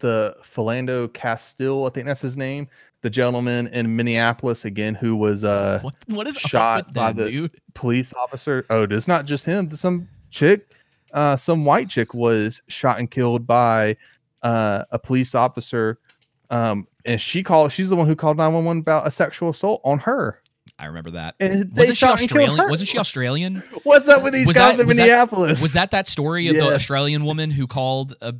the 0.00 0.34
Philando 0.42 1.12
Castile, 1.12 1.86
I 1.86 1.90
think 1.90 2.06
that's 2.06 2.20
his 2.22 2.36
name, 2.36 2.68
the 3.02 3.10
gentleman 3.10 3.68
in 3.68 3.94
Minneapolis 3.96 4.64
again 4.64 4.94
who 4.94 5.14
was 5.16 5.44
uh 5.44 5.78
What 5.82 5.94
what 6.06 6.26
is 6.26 6.36
shot 6.36 6.92
by 6.92 7.12
the 7.12 7.30
dude? 7.30 7.50
police 7.74 8.12
officer. 8.14 8.64
Oh, 8.70 8.82
it's 8.90 9.06
not 9.08 9.24
just 9.24 9.44
him. 9.46 9.70
Some 9.76 10.08
chick, 10.30 10.72
uh, 11.12 11.36
some 11.36 11.64
white 11.64 11.88
chick 11.88 12.12
was 12.14 12.60
shot 12.68 12.98
and 12.98 13.10
killed 13.10 13.46
by 13.46 13.96
uh, 14.42 14.84
a 14.90 14.98
police 14.98 15.34
officer. 15.34 15.98
Um, 16.50 16.86
and 17.04 17.20
she 17.20 17.42
called. 17.42 17.72
She's 17.72 17.88
the 17.90 17.96
one 17.96 18.06
who 18.06 18.16
called 18.16 18.36
nine 18.36 18.52
one 18.52 18.64
one 18.64 18.78
about 18.78 19.06
a 19.06 19.10
sexual 19.10 19.50
assault 19.50 19.80
on 19.84 20.00
her. 20.00 20.40
I 20.78 20.86
remember 20.86 21.12
that. 21.12 21.34
And 21.40 21.70
Wasn't 21.76 21.96
she 21.96 22.06
shot 22.06 22.20
and 22.20 22.28
killed 22.28 22.40
Australian? 22.50 22.70
Wasn't 22.70 22.88
she 22.88 22.98
Australian? 22.98 23.56
What's 23.84 24.08
up 24.08 24.22
with 24.22 24.32
these 24.32 24.46
Was 24.46 24.56
guys 24.56 24.76
that- 24.76 24.82
in 24.82 24.88
was 24.88 24.96
that- 24.96 25.02
Minneapolis? 25.04 25.62
Was 25.62 25.72
that 25.72 25.90
that 25.92 26.06
story 26.06 26.48
of 26.48 26.54
the 26.56 26.72
Australian 26.74 27.24
woman 27.24 27.50
who 27.50 27.66
called 27.66 28.14
a? 28.20 28.34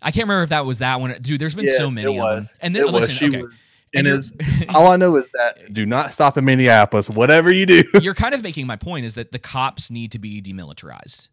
I 0.00 0.12
can't 0.12 0.24
remember 0.28 0.44
if 0.44 0.50
that 0.50 0.64
was 0.64 0.78
that 0.78 1.00
one. 1.00 1.16
Dude, 1.20 1.40
there's 1.40 1.56
been 1.56 1.66
so 1.66 1.90
many 1.90 2.18
of 2.18 2.30
them. 2.30 2.42
And 2.60 2.74
then 2.76 2.86
listen, 2.86 3.28
okay. 3.34 3.42
was- 3.42 3.68
And 3.94 4.06
and 4.06 4.18
is 4.18 4.32
all 4.68 4.88
I 4.88 4.96
know 4.96 5.16
is 5.16 5.28
that 5.34 5.72
do 5.72 5.86
not 5.86 6.12
stop 6.14 6.36
in 6.38 6.44
Minneapolis. 6.44 7.08
Whatever 7.08 7.50
you 7.52 7.66
do, 7.66 7.84
you're 8.00 8.14
kind 8.14 8.34
of 8.34 8.42
making 8.42 8.66
my 8.66 8.76
point 8.76 9.04
is 9.06 9.14
that 9.14 9.32
the 9.32 9.38
cops 9.38 9.90
need 9.90 10.12
to 10.12 10.18
be 10.18 10.40
demilitarized 10.42 11.28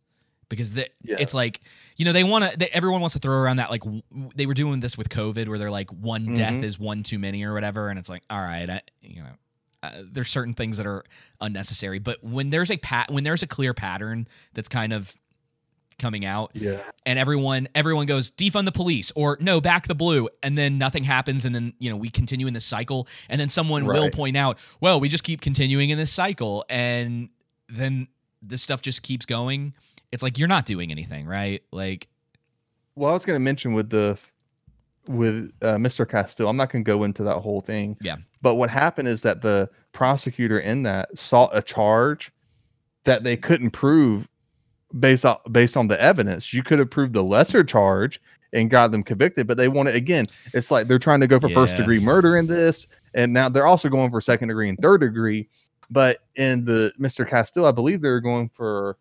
because 0.49 0.74
the, 0.74 0.88
Yeah. 1.03 1.16
it's 1.20 1.34
like 1.34 1.62
you 1.97 2.06
know 2.06 2.12
they 2.14 2.24
want 2.24 2.60
to 2.60 2.76
everyone 2.76 3.01
wants 3.01 3.14
to 3.14 3.20
throw 3.20 3.36
around 3.36 3.58
that 3.58 3.70
like 3.72 3.82
w- 3.84 4.01
they 4.36 4.45
were 4.45 4.53
doing 4.53 4.80
this 4.80 4.97
with 4.97 5.10
covid 5.10 5.49
where 5.49 5.58
they're 5.58 5.72
like 5.72 5.89
one 5.91 6.34
death 6.34 6.53
Mhm. 6.53 6.64
is 6.64 6.78
one 6.80 7.01
too 7.03 7.18
many 7.20 7.43
or 7.43 7.53
whatever 7.53 7.89
and 7.89 7.97
it's 7.97 8.10
like 8.10 8.22
all 8.30 8.39
right 8.41 8.70
I, 8.70 8.82
you 9.01 9.22
know 9.24 9.30
uh, 9.84 10.03
there's 10.12 10.30
certain 10.30 10.53
things 10.53 10.78
that 10.78 10.86
are 10.88 11.03
unnecessary 11.41 11.97
but 11.99 12.24
when 12.24 12.51
there's 12.51 12.70
a 12.72 12.78
pat 12.78 13.10
when 13.12 13.24
there's 13.24 13.41
a 13.43 13.47
clear 13.47 13.74
pattern 13.74 14.28
that's 14.53 14.70
kind 14.70 14.93
of 14.93 15.16
coming 15.98 16.26
out 16.26 16.52
yeah, 16.54 16.80
and 17.06 17.18
everyone 17.18 17.68
everyone 17.74 18.06
goes 18.06 18.30
defund 18.32 18.66
the 18.66 18.72
police 18.72 19.12
or 19.16 19.38
no 19.39 19.62
back 19.62 19.88
the 19.88 19.96
blue 19.96 20.28
and 20.43 20.58
then 20.58 20.78
nothing 20.78 21.04
happens 21.04 21.46
and 21.46 21.56
then 21.56 21.74
you 21.80 21.89
know 21.89 21.96
we 21.96 22.10
continue 22.10 22.48
in 22.48 22.54
this 22.54 22.66
cycle 22.66 23.08
and 23.30 23.39
then 23.39 23.48
someone 23.48 23.86
will 23.86 24.10
point 24.10 24.36
out 24.36 24.58
well 24.82 25.00
we 25.00 25.08
just 25.08 25.24
keep 25.24 25.39
continuing 25.39 25.89
in 25.89 25.98
this 25.98 26.12
cycle 26.12 26.66
and 26.70 27.30
then 27.70 28.08
this 28.41 28.62
stuff 28.62 28.82
just 28.82 29.04
keeps 29.04 29.26
going 29.26 29.74
it's 30.12 30.24
like 30.24 30.38
you're 30.38 30.48
not 30.48 30.66
doing 30.66 30.91
anything 30.91 31.26
right 31.26 31.64
like 31.72 32.08
Well, 32.96 33.10
I 33.10 33.14
was 33.14 33.26
going 33.26 33.36
to 33.36 33.43
mention 33.43 33.74
with 33.74 33.89
the 33.89 34.20
with 35.08 35.52
uh, 35.62 35.76
Mr. 35.76 36.08
Castillo, 36.08 36.50
I'm 36.50 36.58
not 36.58 36.72
going 36.72 36.84
to 36.84 36.89
go 36.89 37.04
into 37.04 37.24
that 37.24 37.39
whole 37.39 37.62
thing. 37.62 37.98
Yeah. 38.02 38.18
But 38.41 38.56
what 38.56 38.70
happened 38.70 39.08
is 39.08 39.22
that 39.22 39.41
the 39.41 39.70
prosecutor 39.91 40.60
in 40.60 40.84
that 40.84 41.18
sought 41.18 41.52
a 41.54 41.62
charge 41.62 42.32
that 43.04 43.24
they 43.24 43.38
couldn't 43.38 43.72
prove 43.72 44.28
based 44.99 45.25
on 45.25 45.38
based 45.51 45.77
on 45.77 45.88
the 45.88 46.01
evidence. 46.01 46.53
You 46.53 46.63
could 46.63 46.79
have 46.79 46.89
proved 46.89 47.13
the 47.13 47.23
lesser 47.23 47.63
charge 47.63 48.21
and 48.53 48.69
got 48.69 48.91
them 48.91 49.03
convicted, 49.03 49.47
but 49.47 49.57
they 49.57 49.67
want 49.67 49.89
it 49.89 49.95
again. 49.95 50.27
It's 50.53 50.71
like 50.71 50.88
they're 50.88 50.99
trying 50.99 51.19
to 51.19 51.27
go 51.27 51.39
for 51.39 51.49
first 51.49 51.75
degree 51.75 51.99
murder 51.99 52.38
in 52.38 52.47
this, 52.47 52.88
and 53.13 53.33
now 53.33 53.49
they're 53.49 53.65
also 53.65 53.89
going 53.89 54.11
for 54.11 54.21
second 54.21 54.47
degree 54.47 54.69
and 54.69 54.77
third 54.79 55.01
degree. 55.01 55.49
But 55.89 56.19
in 56.36 56.65
the 56.65 56.93
Mr. 56.99 57.27
Castile, 57.27 57.65
I 57.65 57.71
believe 57.71 58.01
they're 58.01 58.21
going 58.21 58.49
for 58.49 58.97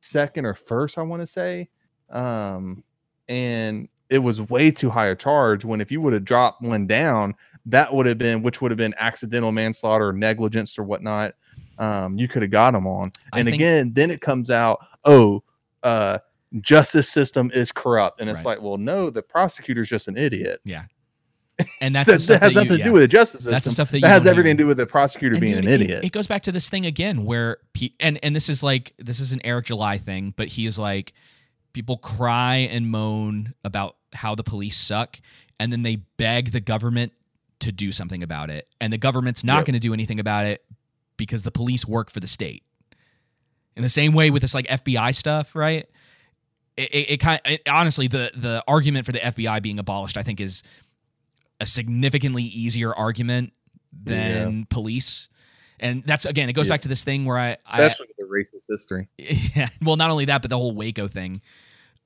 second 0.00 0.46
or 0.46 0.54
first, 0.54 0.98
I 0.98 1.02
want 1.02 1.20
to 1.20 1.26
say. 1.26 1.68
Um, 2.10 2.84
and 3.28 3.88
it 4.08 4.20
was 4.20 4.40
way 4.40 4.70
too 4.70 4.88
high 4.88 5.08
a 5.08 5.16
charge 5.16 5.64
when 5.64 5.80
if 5.80 5.90
you 5.90 6.00
would 6.00 6.14
have 6.14 6.24
dropped 6.24 6.62
one 6.62 6.86
down, 6.86 7.34
that 7.66 7.92
would 7.92 8.06
have 8.06 8.18
been 8.18 8.42
which 8.42 8.62
would 8.62 8.70
have 8.70 8.78
been 8.78 8.94
accidental 8.98 9.52
manslaughter, 9.52 10.12
negligence, 10.12 10.78
or 10.78 10.84
whatnot. 10.84 11.34
Um, 11.78 12.18
you 12.18 12.28
could 12.28 12.42
have 12.42 12.50
got 12.50 12.72
them 12.72 12.86
on. 12.86 13.12
And 13.32 13.44
think- 13.46 13.54
again, 13.54 13.92
then 13.94 14.10
it 14.10 14.20
comes 14.20 14.50
out, 14.50 14.84
oh, 15.04 15.42
uh, 15.82 16.18
justice 16.60 17.08
system 17.08 17.50
is 17.54 17.70
corrupt, 17.72 18.20
and 18.20 18.28
it's 18.28 18.40
Right. 18.44 18.56
like, 18.56 18.62
well, 18.62 18.78
no, 18.78 19.10
the 19.10 19.22
prosecutor's 19.22 19.88
just 19.88 20.08
an 20.08 20.16
idiot. 20.16 20.60
yeah 20.64 20.84
and 21.80 21.92
that's 21.94 22.06
That, 22.08 22.12
the 22.12 22.18
stuff 22.20 22.40
that 22.40 22.42
has 22.46 22.54
that 22.54 22.60
nothing 22.60 22.70
you- 22.70 22.76
to 22.76 22.78
yeah. 22.78 22.84
do 22.84 22.92
with 22.92 23.02
the 23.02 23.08
justice 23.08 23.40
system. 23.40 23.50
That's 23.52 23.64
the 23.64 23.70
stuff 23.72 23.90
that 23.90 23.98
you 23.98 24.02
that 24.02 24.08
has 24.10 24.26
everything 24.28 24.56
to 24.56 24.62
do 24.62 24.66
with 24.68 24.76
the 24.76 24.86
prosecutor 24.86 25.34
And 25.34 25.40
being 25.40 25.56
dude, 25.56 25.64
an 25.64 25.70
it- 25.72 25.80
idiot. 25.80 26.04
It, 26.04 26.12
goes 26.12 26.26
back 26.28 26.42
to 26.42 26.52
this 26.52 26.68
thing 26.68 26.86
again 26.86 27.24
where 27.24 27.58
pe- 27.72 27.90
and 27.98 28.18
and 28.22 28.34
this 28.36 28.48
is 28.48 28.62
like 28.62 28.94
this 28.98 29.18
is 29.18 29.32
an 29.32 29.40
Eric 29.44 29.66
July 29.66 29.98
thing, 29.98 30.32
but 30.36 30.46
he 30.48 30.66
is 30.66 30.78
like 30.78 31.14
people 31.72 31.96
cry 31.98 32.56
and 32.56 32.88
moan 32.88 33.54
about 33.64 33.96
how 34.12 34.34
the 34.36 34.44
police 34.44 34.76
suck, 34.76 35.20
and 35.58 35.72
then 35.72 35.82
they 35.82 35.96
beg 36.16 36.52
the 36.52 36.60
government 36.60 37.12
to 37.60 37.72
do 37.72 37.90
something 37.90 38.22
about 38.22 38.50
it, 38.50 38.68
and 38.80 38.92
the 38.92 38.98
government's 38.98 39.42
not 39.42 39.56
Yep. 39.58 39.66
going 39.66 39.74
to 39.74 39.80
do 39.80 39.92
anything 39.92 40.20
about 40.20 40.46
it 40.46 40.64
because 41.18 41.42
the 41.42 41.50
police 41.50 41.86
work 41.86 42.10
for 42.10 42.20
the 42.20 42.26
state. 42.26 42.62
In 43.76 43.82
the 43.82 43.88
same 43.90 44.12
way 44.12 44.30
with 44.30 44.40
this 44.42 44.54
like 44.54 44.66
FBI 44.66 45.14
stuff, 45.14 45.54
right? 45.54 45.86
It, 46.76 46.94
it, 46.94 47.10
it 47.10 47.16
kind 47.18 47.40
it, 47.44 47.62
honestly 47.68 48.08
the 48.08 48.30
the 48.34 48.64
argument 48.66 49.04
for 49.04 49.12
the 49.12 49.18
FBI 49.20 49.60
being 49.62 49.78
abolished, 49.78 50.16
I 50.16 50.22
think, 50.22 50.40
is 50.40 50.62
a 51.60 51.66
significantly 51.66 52.42
easier 52.44 52.94
argument 52.94 53.52
than 53.92 54.64
police. 54.66 55.28
And 55.80 56.02
that's 56.04 56.24
again, 56.24 56.48
it 56.48 56.54
goes 56.54 56.66
Yeah. 56.66 56.74
back 56.74 56.80
to 56.82 56.88
this 56.88 57.04
thing 57.04 57.24
where 57.24 57.38
I, 57.38 57.56
I 57.66 57.82
Especially 57.82 58.08
with 58.08 58.28
the 58.28 58.32
racist 58.34 58.64
history. 58.68 59.08
yeah, 59.56 59.68
well, 59.82 59.96
not 59.96 60.10
only 60.10 60.24
that, 60.24 60.42
but 60.42 60.50
the 60.50 60.56
whole 60.58 60.72
Waco 60.72 61.06
thing. 61.06 61.40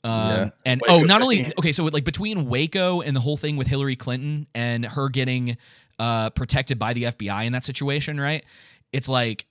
Um, 0.04 0.10
Yeah. 0.12 0.50
and 0.66 0.80
Waco 0.82 1.00
oh, 1.00 1.04
not 1.04 1.22
only 1.22 1.52
okay, 1.58 1.72
so 1.72 1.84
like 1.84 2.04
between 2.04 2.48
Waco 2.48 3.00
and 3.00 3.16
the 3.16 3.20
whole 3.20 3.36
thing 3.36 3.56
with 3.56 3.66
Hillary 3.66 3.96
Clinton 3.96 4.46
and 4.54 4.84
her 4.84 5.08
getting 5.08 5.56
uh, 5.98 6.30
protected 6.30 6.78
by 6.78 6.92
the 6.92 7.04
FBI 7.04 7.44
in 7.44 7.52
that 7.52 7.64
situation, 7.64 8.20
right? 8.20 8.44
It's 8.93 9.09
like 9.09 9.47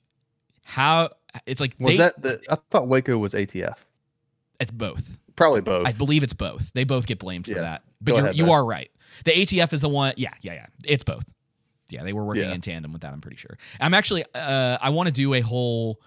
how 0.64 1.10
it's 1.46 1.60
like 1.62 1.76
Was 1.80 1.94
they, 1.94 1.98
that 1.98 2.22
the? 2.22 2.42
I 2.50 2.58
thought 2.70 2.88
Waco 2.88 3.18
was 3.18 3.34
ATF. 3.34 3.76
it's 4.60 4.72
both. 4.72 5.20
Probably 5.36 5.62
both. 5.62 5.88
I 5.88 5.92
believe 5.92 6.24
it's 6.24 6.34
both. 6.34 6.72
They 6.74 6.84
both 6.84 7.08
get 7.08 7.18
blamed 7.20 7.46
for 7.46 7.52
Yeah. 7.52 7.62
that. 7.62 7.84
But 8.02 8.16
you're, 8.16 8.24
ahead, 8.24 8.38
you 8.38 8.46
though. 8.46 8.52
are 8.54 8.66
right. 8.66 8.92
The 9.26 9.32
ATF 9.32 9.74
is 9.74 9.82
the 9.82 9.90
one. 9.90 10.14
Yeah, 10.18 10.34
yeah, 10.42 10.54
yeah. 10.54 10.66
It's 10.86 11.04
both. 11.04 11.24
Yeah, 11.90 12.04
they 12.04 12.14
were 12.14 12.24
working 12.24 12.44
Yeah. 12.44 12.54
in 12.54 12.62
tandem 12.62 12.92
with 12.94 13.02
that. 13.02 13.12
I'm 13.14 13.22
pretty 13.22 13.38
sure. 13.38 13.58
I'm 13.80 13.94
actually. 13.94 14.24
Uh, 14.36 14.78
I 14.82 14.90
want 14.90 15.08
to 15.08 15.14
do 15.14 15.34
a 15.34 15.42
whole 15.42 16.00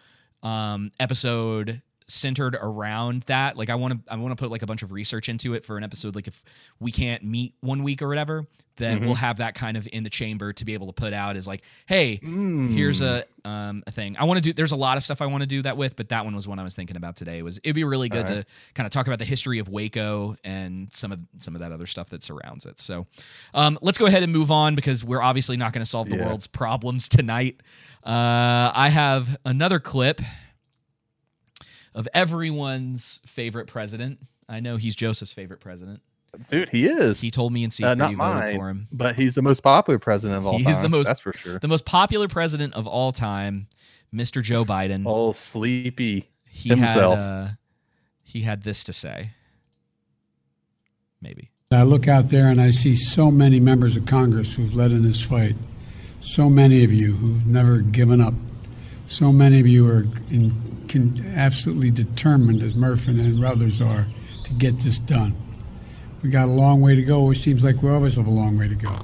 um, 0.43 0.91
episode 1.01 1.81
centered 2.07 2.57
around 2.61 3.23
that. 3.25 3.57
Like, 3.57 3.71
I 3.71 3.75
want 3.77 4.05
to. 4.07 4.13
I 4.13 4.17
want 4.17 4.37
to 4.37 4.43
put 4.43 4.51
like 4.51 4.63
a 4.63 4.67
bunch 4.67 4.83
of 4.83 4.93
research 4.93 5.29
into 5.29 5.55
it 5.55 5.65
for 5.65 5.77
an 5.77 5.85
episode. 5.85 6.15
Like, 6.15 6.27
if 6.29 6.43
we 6.81 6.93
can't 6.93 7.23
meet 7.25 7.55
one 7.61 7.83
week 7.83 8.03
or 8.03 8.09
whatever, 8.09 8.47
then 8.77 8.99
Mhm. 9.01 9.07
we'll 9.07 9.15
have 9.15 9.37
that 9.37 9.55
kind 9.55 9.77
of 9.77 9.89
in 9.93 10.03
the 10.03 10.11
chamber 10.11 10.53
to 10.53 10.65
be 10.65 10.75
able 10.75 10.89
to 10.89 10.93
put 10.93 11.13
out 11.13 11.37
as 11.37 11.47
like, 11.47 11.63
hey, 11.87 12.17
here's 12.23 13.01
Mm. 13.01 13.25
a 13.45 13.49
um 13.49 13.83
a 13.87 13.91
thing 13.91 14.17
I 14.19 14.25
want 14.25 14.39
to 14.39 14.41
do. 14.43 14.53
There's 14.53 14.73
a 14.73 14.77
lot 14.77 14.97
of 14.97 15.03
stuff 15.03 15.23
I 15.23 15.27
want 15.27 15.43
to 15.43 15.47
do 15.47 15.63
that 15.63 15.77
with, 15.77 15.97
but 15.97 16.09
that 16.09 16.25
one 16.25 16.35
was 16.35 16.49
one 16.49 16.59
I 16.59 16.65
was 16.65 16.75
thinking 16.75 16.97
about 16.97 17.15
today. 17.17 17.41
Was 17.43 17.59
it'd 17.63 17.75
be 17.75 17.85
really 17.85 18.09
good 18.09 18.29
Alright. 18.29 18.47
to 18.47 18.53
kind 18.75 18.87
of 18.87 18.91
talk 18.91 19.07
about 19.07 19.19
the 19.21 19.25
history 19.25 19.59
of 19.61 19.69
Waco 19.69 20.37
and 20.45 20.93
some 20.93 21.13
of 21.13 21.21
some 21.39 21.55
of 21.55 21.61
that 21.61 21.71
other 21.73 21.87
stuff 21.87 22.09
that 22.11 22.25
surrounds 22.25 22.67
it. 22.67 22.79
So, 22.79 23.07
um, 23.55 23.79
let's 23.81 23.97
go 23.99 24.07
ahead 24.07 24.23
and 24.25 24.33
move 24.33 24.51
on 24.51 24.75
because 24.75 25.05
we're 25.05 25.23
obviously 25.23 25.57
not 25.57 25.73
going 25.73 25.83
to 25.83 25.87
solve 25.91 26.09
the 26.11 26.17
Yeah. 26.17 26.27
world's 26.27 26.47
problems 26.49 27.09
tonight. 27.09 27.63
Uh, 28.05 28.73
I 28.75 28.89
have 28.91 29.37
another 29.45 29.79
clip 29.79 30.21
of 31.95 32.09
everyone's 32.15 33.21
favorite 33.27 33.67
president. 33.67 34.19
I 34.49 34.61
know 34.61 34.77
he's 34.77 34.95
Joseph's 34.95 35.33
favorite 35.33 35.61
president. 35.61 36.01
Dude, 36.49 36.69
he 36.71 36.87
is. 36.87 37.21
He 37.21 37.31
told 37.31 37.53
me 37.53 37.63
in 37.63 37.71
secret 37.71 37.93
Uh, 37.93 37.95
not 37.95 38.09
he 38.11 38.15
voted 38.17 38.35
mine, 38.41 38.57
for 38.57 38.69
him. 38.69 38.89
but 38.91 39.15
he's 39.15 39.37
the 39.37 39.43
most 39.43 39.61
popular 39.63 39.99
president 40.01 40.39
of 40.39 40.47
all 40.47 40.57
He's 40.57 40.65
time. 40.67 40.73
He's 40.75 40.83
the 40.83 40.89
most 40.89 41.07
That's 41.07 41.21
for 41.21 41.33
sure. 41.33 41.59
the 41.61 41.69
most 41.69 41.85
popular 41.85 42.27
president 42.27 42.75
of 42.75 42.89
all 42.89 43.13
time, 43.13 43.69
Mr. 44.13 44.43
Joe 44.43 44.65
Biden. 44.65 45.05
Oh, 45.07 45.31
sleepy 45.31 46.31
he 46.49 46.71
himself. 46.71 47.19
Had, 47.19 47.25
uh, 47.25 47.49
he 48.25 48.41
had 48.41 48.65
this 48.65 48.83
to 48.85 48.93
say. 48.93 49.31
Maybe. 51.21 51.51
I 51.71 51.83
look 51.83 52.07
out 52.09 52.29
there 52.31 52.49
and 52.49 52.61
I 52.61 52.71
see 52.71 52.95
so 52.97 53.31
many 53.31 53.59
members 53.61 53.97
of 53.97 54.05
Congress 54.07 54.55
who've 54.57 54.75
led 54.75 54.93
in 54.93 55.03
this 55.03 55.21
fight. 55.21 55.57
So 56.21 56.49
many 56.51 56.85
of 56.85 56.93
you 56.93 57.13
who've 57.15 57.47
never 57.47 57.79
given 57.79 58.21
up. 58.21 58.35
So 59.07 59.33
many 59.33 59.61
of 59.61 59.67
you 59.67 59.87
are 59.89 60.07
in, 60.31 60.55
can, 60.89 61.25
absolutely 61.37 61.91
determined, 61.91 62.63
as 62.63 62.75
Murphy 62.75 63.11
and 63.11 63.45
others 63.45 63.83
are, 63.83 64.07
to 64.45 64.53
get 64.55 64.79
this 64.81 64.99
done. 64.99 65.37
We 66.23 66.31
got 66.31 66.49
a 66.49 66.53
long 66.53 66.81
way 66.81 66.95
to 66.95 67.03
go. 67.03 67.31
It 67.31 67.37
seems 67.37 67.65
like 67.65 67.83
we 67.83 67.91
always 67.91 68.17
have 68.17 68.27
a 68.27 68.31
long 68.31 68.59
way 68.59 68.69
to 68.69 68.75
go. 68.75 68.97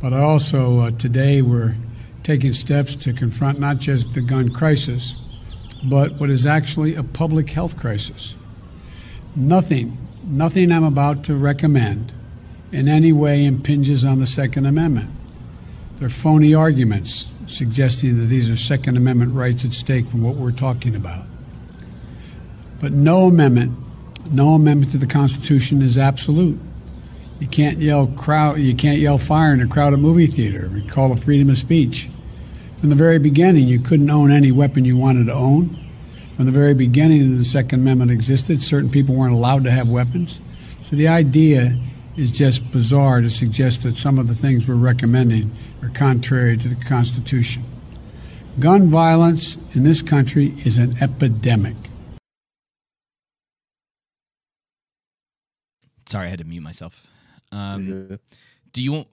But 0.00 0.12
also, 0.12 0.80
uh, 0.80 0.90
today 0.92 1.42
we're 1.42 1.74
taking 2.22 2.52
steps 2.52 2.94
to 2.96 3.12
confront 3.12 3.58
not 3.58 3.78
just 3.78 4.12
the 4.14 4.20
gun 4.20 4.50
crisis, 4.50 5.16
but 5.84 6.14
what 6.14 6.30
is 6.30 6.46
actually 6.46 6.94
a 6.94 7.02
public 7.02 7.50
health 7.50 7.76
crisis. 7.76 8.36
Nothing, 9.34 9.98
nothing 10.22 10.70
I'm 10.70 10.84
about 10.84 11.24
to 11.24 11.34
recommend 11.34 12.12
in 12.70 12.88
any 12.88 13.12
way 13.12 13.44
impinges 13.44 14.04
on 14.04 14.20
the 14.20 14.26
Second 14.26 14.66
Amendment. 14.66 15.10
They're 15.98 16.08
phony 16.08 16.54
arguments 16.54 17.32
suggesting 17.46 18.18
that 18.18 18.26
these 18.26 18.48
are 18.48 18.56
Second 18.56 18.96
Amendment 18.96 19.34
rights 19.34 19.64
at 19.64 19.72
stake 19.72 20.08
from 20.08 20.22
what 20.22 20.36
we're 20.36 20.52
talking 20.52 20.94
about. 20.94 21.24
But 22.80 22.92
no 22.92 23.26
amendment, 23.26 23.76
no 24.30 24.54
amendment 24.54 24.92
to 24.92 24.98
the 24.98 25.06
Constitution 25.06 25.82
is 25.82 25.96
absolute. 25.96 26.58
You 27.40 27.46
can't 27.46 27.78
yell 27.78 28.06
crowd, 28.06 28.58
you 28.58 28.74
can't 28.74 28.98
yell 28.98 29.18
fire 29.18 29.52
in 29.52 29.60
a 29.60 29.66
crowded 29.66 29.98
movie 29.98 30.26
theater. 30.26 30.70
We 30.72 30.86
call 30.86 31.12
it 31.12 31.18
freedom 31.18 31.50
of 31.50 31.58
speech. 31.58 32.08
From 32.78 32.90
the 32.90 32.94
very 32.94 33.18
beginning, 33.18 33.66
you 33.66 33.80
couldn't 33.80 34.10
own 34.10 34.30
any 34.30 34.52
weapon 34.52 34.84
you 34.84 34.96
wanted 34.96 35.26
to 35.26 35.34
own. 35.34 35.78
From 36.36 36.46
the 36.46 36.52
very 36.52 36.74
beginning, 36.74 37.38
the 37.38 37.44
Second 37.44 37.80
Amendment 37.80 38.10
existed. 38.10 38.60
Certain 38.60 38.90
people 38.90 39.14
weren't 39.14 39.34
allowed 39.34 39.64
to 39.64 39.70
have 39.70 39.88
weapons. 39.88 40.40
So 40.82 40.96
the 40.96 41.08
idea 41.08 41.78
is 42.16 42.30
just 42.30 42.70
bizarre 42.72 43.20
to 43.20 43.30
suggest 43.30 43.82
that 43.82 43.96
some 43.96 44.18
of 44.18 44.28
the 44.28 44.34
things 44.34 44.68
we're 44.68 44.74
recommending 44.74 45.50
are 45.82 45.88
contrary 45.90 46.56
to 46.56 46.68
the 46.68 46.84
Constitution. 46.84 47.64
Gun 48.58 48.88
violence 48.88 49.56
in 49.72 49.82
this 49.82 50.00
country 50.00 50.54
is 50.64 50.78
an 50.78 50.96
epidemic. 51.02 51.76
Sorry, 56.06 56.26
I 56.26 56.28
had 56.28 56.38
to 56.38 56.44
mute 56.44 56.60
myself. 56.60 57.06
Um, 57.50 58.18
do 58.72 58.82
you? 58.82 59.04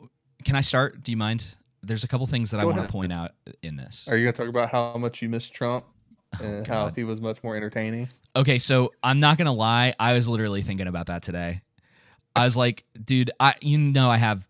Can 0.44 0.56
I 0.56 0.62
start? 0.62 1.04
Do 1.04 1.12
you 1.12 1.18
mind? 1.18 1.56
there's 1.84 2.04
a 2.04 2.08
couple 2.08 2.26
things 2.28 2.52
that 2.52 2.60
I 2.60 2.66
want 2.66 2.78
ahead. 2.78 2.90
to 2.90 2.92
point 2.92 3.12
out 3.12 3.32
in 3.62 3.76
this. 3.76 4.08
Are 4.10 4.18
you 4.18 4.26
gonna 4.26 4.34
talk 4.34 4.48
about 4.48 4.70
how 4.70 4.98
much 4.98 5.22
you 5.22 5.30
miss 5.30 5.50
Trump 5.50 5.86
Oh, 6.42 6.64
how 6.66 6.92
he 6.96 7.04
was 7.04 7.20
much 7.20 7.44
more 7.44 7.58
entertaining? 7.58 8.08
Okay, 8.36 8.58
so 8.58 8.94
I'm 9.04 9.20
not 9.20 9.38
gonna 9.38 9.52
lie. 9.52 9.94
I 10.00 10.14
was 10.14 10.30
literally 10.30 10.62
thinking 10.62 10.88
about 10.88 11.08
that 11.08 11.24
today. 11.24 11.62
I 12.36 12.44
was 12.46 12.56
like, 12.58 12.84
dude, 13.04 13.32
I 13.40 13.56
you 13.62 13.78
know 13.78 14.10
I 14.10 14.18
have 14.18 14.48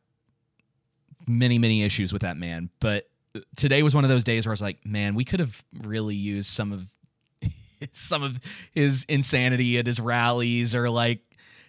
many 1.28 1.58
many 1.58 1.84
issues 1.84 2.12
with 2.14 2.24
that 2.24 2.38
man, 2.38 2.70
but 2.80 3.10
today 3.56 3.82
was 3.84 3.96
one 3.96 4.04
of 4.04 4.10
those 4.10 4.24
days 4.24 4.46
where 4.46 4.52
I 4.52 4.54
was 4.54 4.62
like, 4.62 4.86
man, 4.86 5.16
we 5.16 5.24
could 5.24 5.40
have 5.40 5.64
really 5.84 6.16
used 6.16 6.48
some 6.50 6.72
of 6.74 6.86
some 7.92 8.24
of 8.24 8.40
his 8.72 9.06
insanity 9.10 9.78
at 9.78 9.88
his 9.88 10.00
rallies, 10.00 10.76
or 10.76 10.90
like 10.90 11.22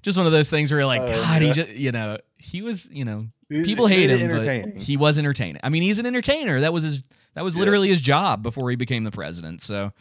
just 0.03 0.19
one 0.19 0.27
of 0.27 0.33
those 0.33 0.51
things 0.51 0.71
where 0.73 0.81
you're 0.81 0.87
like, 0.87 1.01
Oh, 1.03 1.07
God, 1.23 1.43
he 1.43 1.53
just 1.53 1.71
you 1.71 1.93
know 1.93 2.19
he 2.37 2.63
was 2.63 2.89
you 2.91 3.05
know 3.05 3.27
people 3.49 3.87
hate 3.87 4.11
him, 4.11 4.29
but 4.31 4.83
he 4.83 4.97
was 4.97 5.19
entertaining. 5.19 5.61
I 5.63 5.69
mean, 5.69 5.83
he's 5.83 5.99
an 5.99 6.07
entertainer. 6.07 6.61
That 6.61 6.73
was 6.73 6.83
his 6.83 7.05
that 7.35 7.45
was 7.45 7.55
Yeah. 7.55 7.61
literally 7.61 7.89
his 7.89 8.01
job 8.01 8.43
before 8.43 8.69
he 8.71 8.77
became 8.77 9.05
the 9.05 9.11
president. 9.11 9.63
So, 9.63 9.93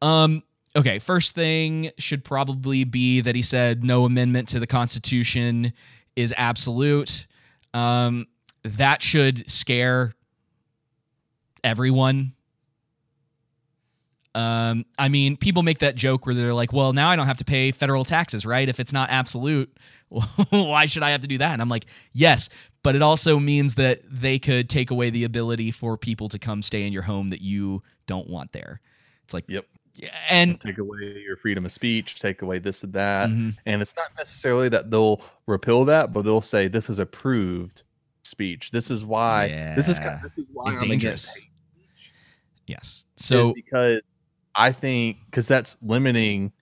um, 0.00 0.42
okay, 0.76 0.98
first 0.98 1.34
thing 1.34 1.90
should 1.98 2.22
probably 2.22 2.84
be 2.84 3.20
that 3.22 3.34
he 3.34 3.42
said 3.42 3.82
no 3.82 4.04
amendment 4.04 4.48
to 4.48 4.60
the 4.60 4.66
Constitution 4.66 5.72
is 6.14 6.32
absolute. 6.36 7.26
Um, 7.74 8.26
that 8.62 9.02
should 9.02 9.50
scare 9.50 10.12
everyone. 11.64 12.34
Um, 14.34 14.84
I 14.98 15.08
mean, 15.08 15.36
people 15.38 15.62
make 15.62 15.78
that 15.78 15.94
joke 15.94 16.26
where 16.26 16.34
they're 16.34 16.52
like, 16.52 16.72
"Well, 16.72 16.92
now 16.92 17.08
I 17.08 17.16
don't 17.16 17.26
have 17.26 17.38
to 17.38 17.44
pay 17.44 17.70
federal 17.70 18.04
taxes, 18.04 18.44
right? 18.44 18.68
If 18.68 18.78
it's 18.78 18.92
not 18.92 19.08
absolute, 19.10 19.74
why 20.50 20.84
should 20.86 21.02
I 21.02 21.10
have 21.10 21.22
to 21.22 21.28
do 21.28 21.38
that?" 21.38 21.54
And 21.54 21.62
I'm 21.62 21.70
like, 21.70 21.86
"Yes, 22.12 22.50
but 22.82 22.94
it 22.94 23.02
also 23.02 23.38
means 23.38 23.76
that 23.76 24.02
they 24.04 24.38
could 24.38 24.68
take 24.68 24.90
away 24.90 25.08
the 25.08 25.24
ability 25.24 25.70
for 25.70 25.96
people 25.96 26.28
to 26.28 26.38
come 26.38 26.60
stay 26.60 26.86
in 26.86 26.92
your 26.92 27.02
home 27.02 27.28
that 27.28 27.40
you 27.40 27.82
don't 28.06 28.28
want 28.28 28.52
there." 28.52 28.80
It's 29.24 29.32
like, 29.34 29.44
Yep. 29.48 29.66
And 30.30 30.60
take 30.60 30.78
away 30.78 31.22
your 31.24 31.36
freedom 31.36 31.64
of 31.64 31.72
speech, 31.72 32.20
take 32.20 32.42
away 32.42 32.58
this 32.58 32.82
and 32.84 32.92
that. 32.92 33.30
Mhm. 33.30 33.56
And 33.66 33.82
it's 33.82 33.96
not 33.96 34.08
necessarily 34.16 34.68
that 34.70 34.90
they'll 34.90 35.22
repeal 35.46 35.84
that, 35.86 36.12
but 36.12 36.22
they'll 36.22 36.40
say 36.42 36.68
this 36.68 36.88
is 36.90 36.98
approved 36.98 37.82
speech. 38.24 38.70
This 38.70 38.90
is 38.90 39.04
why 39.04 39.48
this 39.76 39.88
is 39.88 39.98
this 39.98 40.36
is 40.38 40.46
why 40.52 40.70
It's 40.72 40.82
I'm 40.82 40.88
dangerous. 40.88 41.40
yes. 42.66 43.04
So 43.16 43.52
because 43.54 44.00
I 44.54 44.72
think 44.72 45.18
because 45.26 45.46
that's 45.48 45.76
limiting 45.82 46.52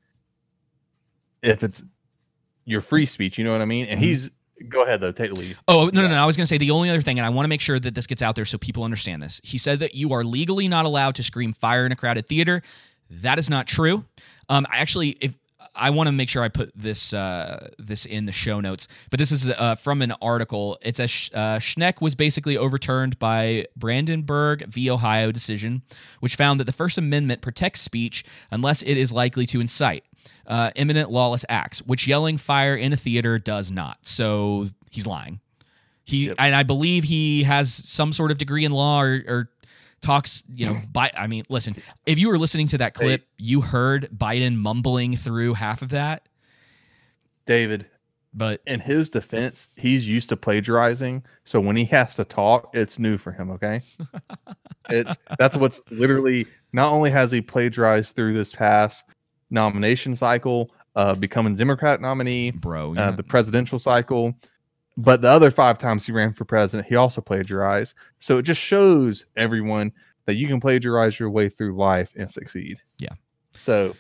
if 1.43 1.63
it's 1.63 1.83
your 2.65 2.81
free 2.81 3.07
speech, 3.07 3.39
you 3.39 3.45
know 3.45 3.53
what 3.53 3.61
I 3.61 3.67
mean? 3.67 3.87
And 3.87 4.01
Mhm. 4.01 4.05
he's 4.05 4.31
go 4.69 4.83
ahead 4.85 5.01
though, 5.01 5.13
take 5.13 5.35
the 5.35 5.39
lead. 5.41 5.57
Oh, 5.69 5.91
no, 5.93 6.03
no, 6.03 6.09
no. 6.09 6.15
I 6.15 6.25
was 6.25 6.37
going 6.37 6.45
to 6.45 6.47
say 6.47 6.57
the 6.59 6.71
only 6.71 6.89
other 6.89 7.01
thing, 7.03 7.19
and 7.19 7.27
I 7.27 7.29
want 7.29 7.45
to 7.45 7.49
make 7.49 7.61
sure 7.61 7.79
that 7.79 7.95
this 7.95 8.07
gets 8.07 8.23
out 8.23 8.35
there 8.35 8.45
so 8.45 8.57
people 8.57 8.85
understand 8.85 9.21
this. 9.21 9.41
He 9.45 9.59
said 9.59 9.81
that 9.81 9.95
you 9.95 10.13
are 10.13 10.25
legally 10.25 10.69
not 10.69 10.87
allowed 10.87 11.17
to 11.17 11.23
scream 11.23 11.53
fire 11.53 11.85
in 11.85 11.93
a 11.93 11.97
crowded 11.97 12.27
theater. 12.29 12.63
That 13.23 13.39
is 13.39 13.51
not 13.51 13.67
true. 13.67 14.05
Um, 14.49 14.67
I 14.71 14.79
actually, 14.79 15.11
if 15.21 15.35
I 15.75 15.91
want 15.91 16.07
to 16.07 16.13
make 16.13 16.29
sure 16.29 16.43
I 16.43 16.49
put 16.49 16.73
this 16.77 17.13
uh, 17.13 17.71
this 17.79 18.07
in 18.07 18.27
the 18.27 18.33
show 18.33 18.61
notes, 18.61 18.87
but 19.11 19.19
this 19.19 19.33
is 19.33 19.51
uh, 19.51 19.75
from 19.75 20.03
an 20.03 20.13
article. 20.23 20.79
It 20.83 20.97
says 20.97 21.31
uh, 21.35 21.59
Schenck 21.59 22.01
was 22.01 22.15
basically 22.15 22.57
overturned 22.57 23.19
by 23.19 23.67
Brandenburg 23.77 24.67
v. 24.67 24.91
Ohio 24.91 25.33
decision, 25.33 25.83
which 26.21 26.37
found 26.37 26.61
that 26.61 26.65
the 26.65 26.73
First 26.73 26.97
Amendment 26.97 27.41
protects 27.41 27.81
speech 27.81 28.25
unless 28.51 28.83
it 28.83 28.97
is 28.97 29.11
likely 29.11 29.47
to 29.47 29.61
incite 29.61 30.05
uh, 30.47 30.71
imminent 30.77 31.11
lawless 31.11 31.45
acts, 31.49 31.81
which 31.83 32.07
yelling 32.07 32.39
fire 32.39 32.77
in 32.77 32.93
a 32.93 32.97
theater 32.97 33.39
does 33.39 33.71
not. 33.71 33.99
So 34.03 34.67
he's 34.91 35.07
lying. 35.07 35.41
He 36.05 36.29
and 36.29 36.55
I 36.55 36.63
believe 36.65 37.05
he 37.05 37.45
has 37.45 37.73
some 37.73 38.13
sort 38.13 38.31
of 38.31 38.37
degree 38.37 38.67
in 38.67 38.73
law 38.73 39.01
or, 39.01 39.25
or 39.27 39.49
talks. 40.05 40.45
You 40.49 40.67
know, 40.67 40.77
by 40.93 41.11
I 41.17 41.27
mean, 41.27 41.45
listen, 41.49 41.75
if 42.07 42.19
you 42.19 42.29
were 42.29 42.39
listening 42.39 42.69
to 42.69 42.79
that 42.79 42.95
clip, 42.95 43.27
you 43.39 43.61
heard 43.61 44.09
Biden 44.17 44.57
mumbling 44.57 45.17
through 45.17 45.55
half 45.55 45.83
of 45.83 45.91
that. 45.91 46.29
David, 47.47 47.87
but 48.33 48.61
in 48.67 48.81
his 48.81 49.09
defense, 49.09 49.69
he's 49.77 50.09
used 50.09 50.29
to 50.31 50.37
plagiarizing. 50.37 51.25
So 51.45 51.61
when 51.61 51.77
he 51.77 51.85
has 51.87 52.15
to 52.17 52.25
talk, 52.25 52.71
it's 52.75 52.99
new 52.99 53.19
for 53.19 53.33
him. 53.33 53.51
Okay, 53.51 53.81
it's 54.91 55.17
that's 55.39 55.57
what's 55.57 55.83
literally. 55.91 56.47
Not 56.73 56.93
only 56.93 57.11
has 57.11 57.31
he 57.31 57.41
plagiarized 57.41 58.17
through 58.17 58.33
this 58.33 58.53
past 58.53 59.05
nomination 59.51 60.17
cycle, 60.17 60.73
uh, 60.97 61.15
becoming 61.15 61.55
Democrat 61.55 62.01
nominee, 62.01 62.51
bro, 62.51 62.95
uh, 62.97 63.13
the 63.13 63.23
presidential 63.23 63.79
cycle, 63.79 64.35
but 64.97 65.23
the 65.23 65.29
other 65.29 65.51
five 65.51 65.79
times 65.79 66.07
he 66.07 66.13
ran 66.13 66.33
for 66.33 66.45
president, 66.45 66.89
he 66.89 66.97
also 66.97 67.21
plagiarized. 67.21 67.95
So 68.19 68.39
it 68.39 68.43
just 68.43 68.61
shows 68.61 69.27
everyone 69.37 69.93
that 70.27 70.35
you 70.37 70.47
can 70.49 70.61
plagiarize 70.61 71.19
your 71.19 71.31
way 71.31 71.49
through 71.49 71.77
life 71.77 72.11
and 72.17 72.31
succeed. 72.31 72.79
Yeah. 72.99 73.15
So 73.57 73.95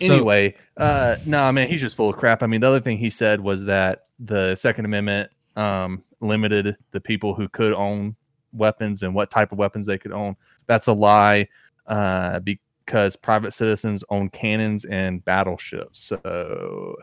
So- 0.00 0.14
anyway, 0.14 0.54
uh 0.76 1.16
no, 1.26 1.50
man, 1.52 1.68
he's 1.68 1.80
just 1.80 1.96
full 1.96 2.10
of 2.10 2.16
crap. 2.16 2.42
I 2.42 2.46
mean, 2.46 2.60
the 2.60 2.68
other 2.68 2.80
thing 2.80 2.98
he 2.98 3.10
said 3.10 3.40
was 3.40 3.64
that 3.64 4.06
the 4.18 4.54
Second 4.56 4.84
Amendment 4.84 5.30
um 5.56 6.02
limited 6.20 6.76
the 6.92 7.00
people 7.00 7.34
who 7.34 7.48
could 7.48 7.72
own 7.74 8.16
weapons 8.52 9.02
and 9.02 9.14
what 9.14 9.30
type 9.30 9.50
of 9.52 9.58
weapons 9.58 9.86
they 9.86 9.98
could 9.98 10.12
own. 10.12 10.36
That's 10.66 10.86
a 10.86 10.92
lie, 10.92 11.48
uh, 11.86 12.40
because 12.40 13.16
private 13.16 13.50
citizens 13.52 14.04
own 14.10 14.28
cannons 14.30 14.84
and 14.84 15.24
battleships. 15.24 16.00
So 16.00 16.96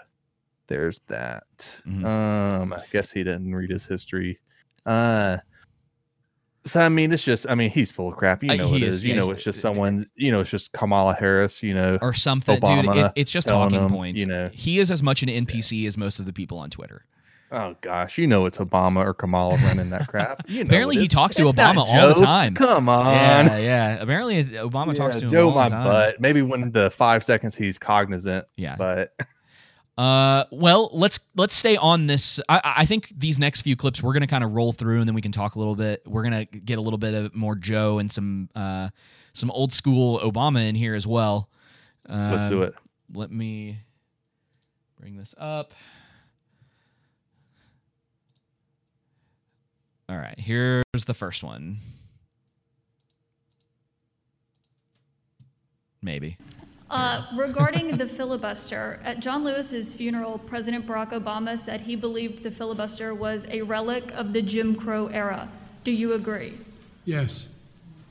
there's 0.72 1.02
that. 1.07 1.43
Mm-hmm. 1.60 2.06
Um, 2.06 2.73
I 2.73 2.81
guess 2.91 3.11
he 3.11 3.23
didn't 3.23 3.53
read 3.53 3.69
his 3.69 3.85
history. 3.85 4.39
Uh 4.85 5.38
so 6.64 6.80
I 6.80 6.89
mean, 6.89 7.11
it's 7.11 7.23
just 7.23 7.49
I 7.49 7.56
mean, 7.56 7.72
he's 7.72 7.89
full 7.91 8.10
of 8.10 8.15
crap. 8.18 8.43
You 8.43 8.52
Uh, 8.52 8.56
know 8.56 8.68
he 8.68 8.77
it 8.77 8.84
is, 8.84 8.95
is. 8.98 9.03
You 9.03 9.15
know, 9.15 9.31
it's 9.31 9.43
just 9.43 9.60
someone. 9.60 10.06
You 10.15 10.31
know, 10.31 10.41
it's 10.41 10.49
just 10.52 10.72
Kamala 10.73 11.15
Harris. 11.15 11.64
You 11.64 11.73
know, 11.73 11.98
or 12.02 12.14
something, 12.14 12.60
dude. 12.60 12.85
It, 12.85 13.11
it's 13.15 13.31
just 13.31 13.48
talking 13.48 13.80
them, 13.80 13.89
points. 13.89 14.22
You 14.22 14.27
know, 14.27 14.49
he 14.53 14.77
is 14.80 14.91
as 14.91 15.02
much 15.02 15.23
an 15.23 15.30
NPC 15.30 15.88
as 15.88 15.98
most 15.98 16.19
of 16.19 16.26
the 16.27 16.34
people 16.34 16.60
on 16.60 16.69
Twitter. 16.69 17.06
Oh 17.52 17.76
gosh, 17.81 18.18
you 18.19 18.27
know 18.27 18.45
it's 18.45 18.60
Obama 18.60 19.03
or 19.03 19.14
Kamala 19.15 19.57
running 19.57 19.89
that 19.89 20.07
crap. 20.07 20.43
You 20.49 20.64
know 20.64 20.68
Apparently, 20.68 20.98
he 20.98 21.07
talks 21.07 21.35
to 21.38 21.48
It's 21.48 21.57
Obama 21.57 21.77
all 21.85 22.14
the 22.14 22.23
time. 22.23 22.53
Come 22.53 22.88
on, 22.88 23.07
Yeah, 23.07 23.57
yeah. 23.57 23.93
Apparently, 23.99 24.43
Obama 24.43 24.93
talks 24.95 25.15
to 25.18 25.23
Yeah, 25.26 25.27
him 25.27 25.31
Joe 25.31 25.49
all 25.49 25.56
my 25.56 25.64
the 25.65 25.69
time. 25.72 25.84
butt. 25.85 26.22
Maybe 26.22 26.43
when 26.43 26.72
the 26.72 26.91
five 26.91 27.23
seconds 27.23 27.56
he's 27.56 27.77
cognizant. 27.80 28.45
Yeah. 28.56 28.76
but 28.77 29.14
Uh, 29.97 30.45
well, 30.51 30.89
let's 30.93 31.19
let's 31.35 31.53
stay 31.53 31.77
on 31.77 32.07
this. 32.07 32.39
I, 32.49 32.61
I 32.77 32.85
think 32.85 33.11
these 33.15 33.38
next 33.39 33.61
few 33.61 33.76
clips 33.76 34.01
we're 34.01 34.13
gonna 34.13 34.26
kind 34.27 34.43
of 34.43 34.53
roll 34.53 34.72
through, 34.72 34.99
and 34.99 35.07
then 35.07 35.13
we 35.13 35.22
can 35.22 35.31
talk 35.31 35.55
a 35.55 35.59
little 35.59 35.76
bit. 35.76 36.01
We're 36.07 36.23
gonna 36.23 36.45
get 36.45 36.77
a 36.77 36.81
little 36.81 36.97
bit 36.97 37.13
of 37.13 37.35
more 37.35 37.55
Joe 37.55 37.99
and 37.99 38.11
some 38.11 38.49
uh 38.55 38.89
some 39.34 39.51
old 39.51 39.73
school 39.73 40.19
Obama 40.19 40.68
in 40.68 40.76
here 40.76 40.95
as 40.95 41.05
well. 41.05 41.49
Let's 42.09 42.49
do 42.49 42.63
Um, 42.63 42.69
it. 42.69 42.76
Let 43.13 43.31
me 43.31 43.80
bring 44.99 45.18
this 45.18 45.35
up. 45.38 45.73
All 50.09 50.18
right, 50.18 50.39
here's 50.39 50.84
the 51.05 51.13
first 51.13 51.43
one. 51.43 51.77
Maybe. 56.01 56.38
Uh, 56.91 57.26
regarding 57.38 57.95
the 57.95 58.05
filibuster, 58.05 58.99
at 59.05 59.22
John 59.22 59.45
Lewis's 59.45 59.93
funeral, 59.93 60.38
President 60.39 60.85
Barack 60.85 61.13
Obama 61.13 61.57
said 61.57 61.80
he 61.80 61.95
believed 61.95 62.43
the 62.43 62.51
filibuster 62.51 63.15
was 63.15 63.45
a 63.49 63.61
relic 63.61 64.11
of 64.11 64.34
the 64.34 64.41
Jim 64.41 64.76
Crow 64.76 65.07
era. 65.07 65.47
Do 65.85 65.93
you 65.93 66.11
agree? 66.13 66.53
Yes. 67.05 67.47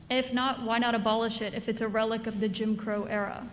If 0.09 0.33
not, 0.33 0.63
why 0.63 0.79
not 0.79 0.95
abolish 0.95 1.43
it 1.43 1.53
if 1.53 1.69
it's 1.69 1.83
a 1.83 1.89
relic 1.89 2.27
of 2.27 2.41
the 2.41 2.49
Jim 2.49 2.75
Crow 2.75 3.05
era? 3.05 3.47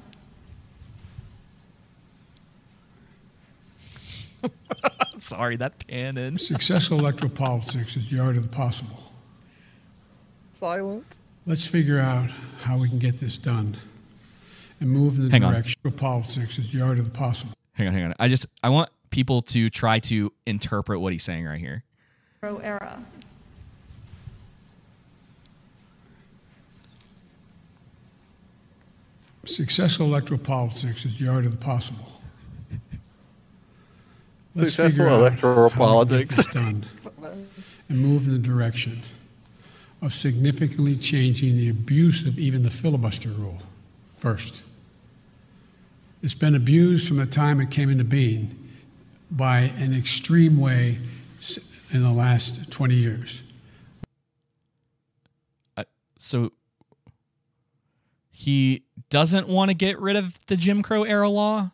I'm 4.43 5.19
sorry, 5.19 5.57
that 5.57 5.85
pan 5.85 6.17
in. 6.17 6.39
Successful 6.39 6.99
electoral 6.99 7.31
politics 7.31 7.97
is 7.97 8.09
the 8.09 8.17
art 8.19 8.37
of 8.37 8.43
the 8.43 8.49
possible. 8.49 9.11
Silence. 10.53 11.19
Let's 11.45 11.65
figure 11.65 11.99
out 11.99 12.29
how 12.61 12.77
we 12.77 12.87
can 12.87 12.99
get 12.99 13.19
this 13.19 13.37
done 13.37 13.75
and 14.79 14.89
move 14.89 15.17
in 15.17 15.25
the 15.25 15.31
Hang 15.31 15.43
on. 15.43 15.53
direction 15.53 15.79
of 15.83 15.95
politics 15.95 16.59
is 16.59 16.71
the 16.71 16.81
art 16.81 16.99
of 16.99 17.05
the 17.05 17.11
possible. 17.11 17.53
Hang 17.73 17.87
on, 17.87 17.93
hang 17.93 18.03
on. 18.05 18.13
I 18.19 18.27
just 18.27 18.45
I 18.63 18.69
want 18.69 18.89
people 19.09 19.41
to 19.41 19.69
try 19.69 19.99
to 19.99 20.31
interpret 20.45 20.99
what 20.99 21.13
he's 21.13 21.23
saying 21.23 21.45
right 21.45 21.59
here. 21.59 21.83
Crow 22.41 22.57
era. 22.57 23.03
Successful 29.45 30.07
electoral 30.07 30.39
politics 30.39 31.05
is 31.05 31.17
the 31.17 31.27
art 31.29 31.45
of 31.45 31.51
the 31.51 31.57
possible. 31.57 32.05
Successful 34.53 34.89
figure 34.89 35.07
out 35.07 35.19
electoral 35.21 35.69
how 35.69 35.99
we 35.99 36.05
can 36.07 36.17
get 36.17 36.29
politics. 36.29 36.53
done 36.53 36.85
and 37.89 37.99
move 37.99 38.25
in 38.27 38.33
the 38.33 38.39
direction 38.39 39.01
of 40.01 40.13
significantly 40.13 40.95
changing 40.95 41.55
the 41.57 41.69
abuse 41.69 42.25
of 42.25 42.37
even 42.37 42.63
the 42.63 42.69
filibuster 42.69 43.29
rule 43.29 43.57
first. 44.17 44.63
It's 46.21 46.33
been 46.33 46.55
abused 46.55 47.07
from 47.07 47.17
the 47.17 47.25
time 47.25 47.61
it 47.61 47.69
came 47.69 47.89
into 47.89 48.03
being 48.03 48.69
by 49.29 49.59
an 49.59 49.93
extreme 49.93 50.59
way 50.59 50.97
in 51.91 52.03
the 52.03 52.11
last 52.11 52.71
20 52.71 52.95
years. 52.95 53.43
so 56.19 56.51
he 58.31 58.83
doesn't 59.09 59.47
want 59.47 59.69
to 59.69 59.75
get 59.75 59.99
rid 59.99 60.15
of 60.15 60.43
the 60.47 60.57
Jim 60.57 60.81
Crow 60.81 61.03
era 61.03 61.29
law, 61.29 61.71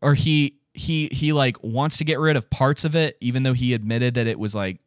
or 0.00 0.14
he 0.14 0.58
he 0.74 1.08
he 1.12 1.32
like 1.32 1.56
wants 1.62 1.98
to 1.98 2.04
get 2.04 2.18
rid 2.18 2.36
of 2.36 2.48
parts 2.50 2.84
of 2.84 2.94
it, 2.94 3.16
even 3.20 3.42
though 3.42 3.52
he 3.52 3.74
admitted 3.74 4.14
that 4.14 4.26
it 4.26 4.38
was 4.38 4.54
like 4.54 4.76
A 4.76 4.80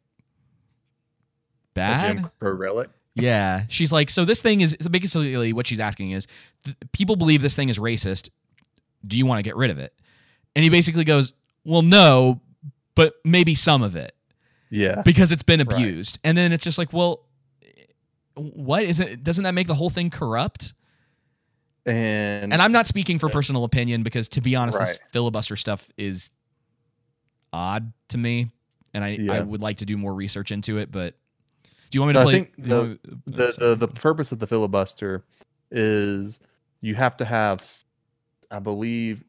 bad. 1.74 2.16
Jim 2.16 2.30
Crow 2.38 2.52
relic. 2.52 2.90
Yeah, 3.24 3.64
she's 3.68 3.92
like, 3.92 4.10
so 4.10 4.24
this 4.24 4.42
thing 4.42 4.60
is 4.60 4.76
basically 4.76 5.52
what 5.52 5.66
she's 5.66 5.80
asking 5.80 6.10
is, 6.12 6.26
th- 6.64 6.76
people 6.92 7.16
believe 7.16 7.40
this 7.42 7.56
thing 7.56 7.68
is 7.70 7.78
racist. 7.78 8.28
Do 9.06 9.16
you 9.16 9.24
want 9.26 9.38
to 9.38 9.42
get 9.42 9.56
rid 9.56 9.70
of 9.70 9.78
it? 9.78 9.94
And 10.54 10.62
he 10.62 10.68
basically 10.70 11.04
goes, 11.04 11.32
well, 11.64 11.82
no, 11.82 12.40
but 12.94 13.14
maybe 13.24 13.54
some 13.54 13.82
of 13.82 13.96
it 13.96 14.14
Yeah. 14.70 15.02
because 15.02 15.32
it's 15.32 15.42
been 15.42 15.60
Right. 15.60 15.72
abused. 15.72 16.18
And 16.24 16.36
then 16.36 16.52
it's 16.52 16.62
just 16.64 16.76
like, 16.78 16.92
well, 16.92 17.22
what 18.34 18.82
is 18.82 19.00
it? 19.00 19.24
Doesn't 19.24 19.44
that 19.44 19.52
make 19.54 19.66
the 19.66 19.74
whole 19.74 19.90
thing 19.90 20.10
corrupt? 20.10 20.74
And 21.86 22.52
And 22.52 22.60
I'm 22.60 22.72
not 22.72 22.86
speaking 22.86 23.18
for 23.18 23.28
personal 23.28 23.64
opinion 23.64 24.02
because, 24.02 24.28
to 24.30 24.40
be 24.40 24.56
honest, 24.56 24.78
this 24.78 24.98
filibuster 25.12 25.56
stuff 25.56 25.88
is 25.96 26.30
odd 27.52 27.92
to 28.08 28.18
me, 28.18 28.50
and 28.92 29.04
I, 29.04 29.18
I 29.30 29.40
would 29.40 29.62
like 29.62 29.78
to 29.78 29.86
do 29.86 29.96
more 29.96 30.12
research 30.12 30.50
into 30.52 30.78
it. 30.78 30.90
But 30.90 31.14
do 31.90 31.96
you 31.96 32.02
want 32.02 32.08
me 32.08 32.12
to 32.14 32.20
I 32.20 32.22
play? 32.24 32.32
think 32.32 32.54
the, 32.58 32.84
me- 32.84 32.98
the, 33.26 33.54
the 33.58 33.74
the 33.76 33.88
purpose 33.88 34.32
of 34.32 34.38
the 34.38 34.46
filibuster 34.46 35.24
is 35.70 36.40
you 36.80 36.94
have 36.94 37.16
to 37.18 37.24
have, 37.24 37.64
I 38.50 38.58
believe, 38.58 39.24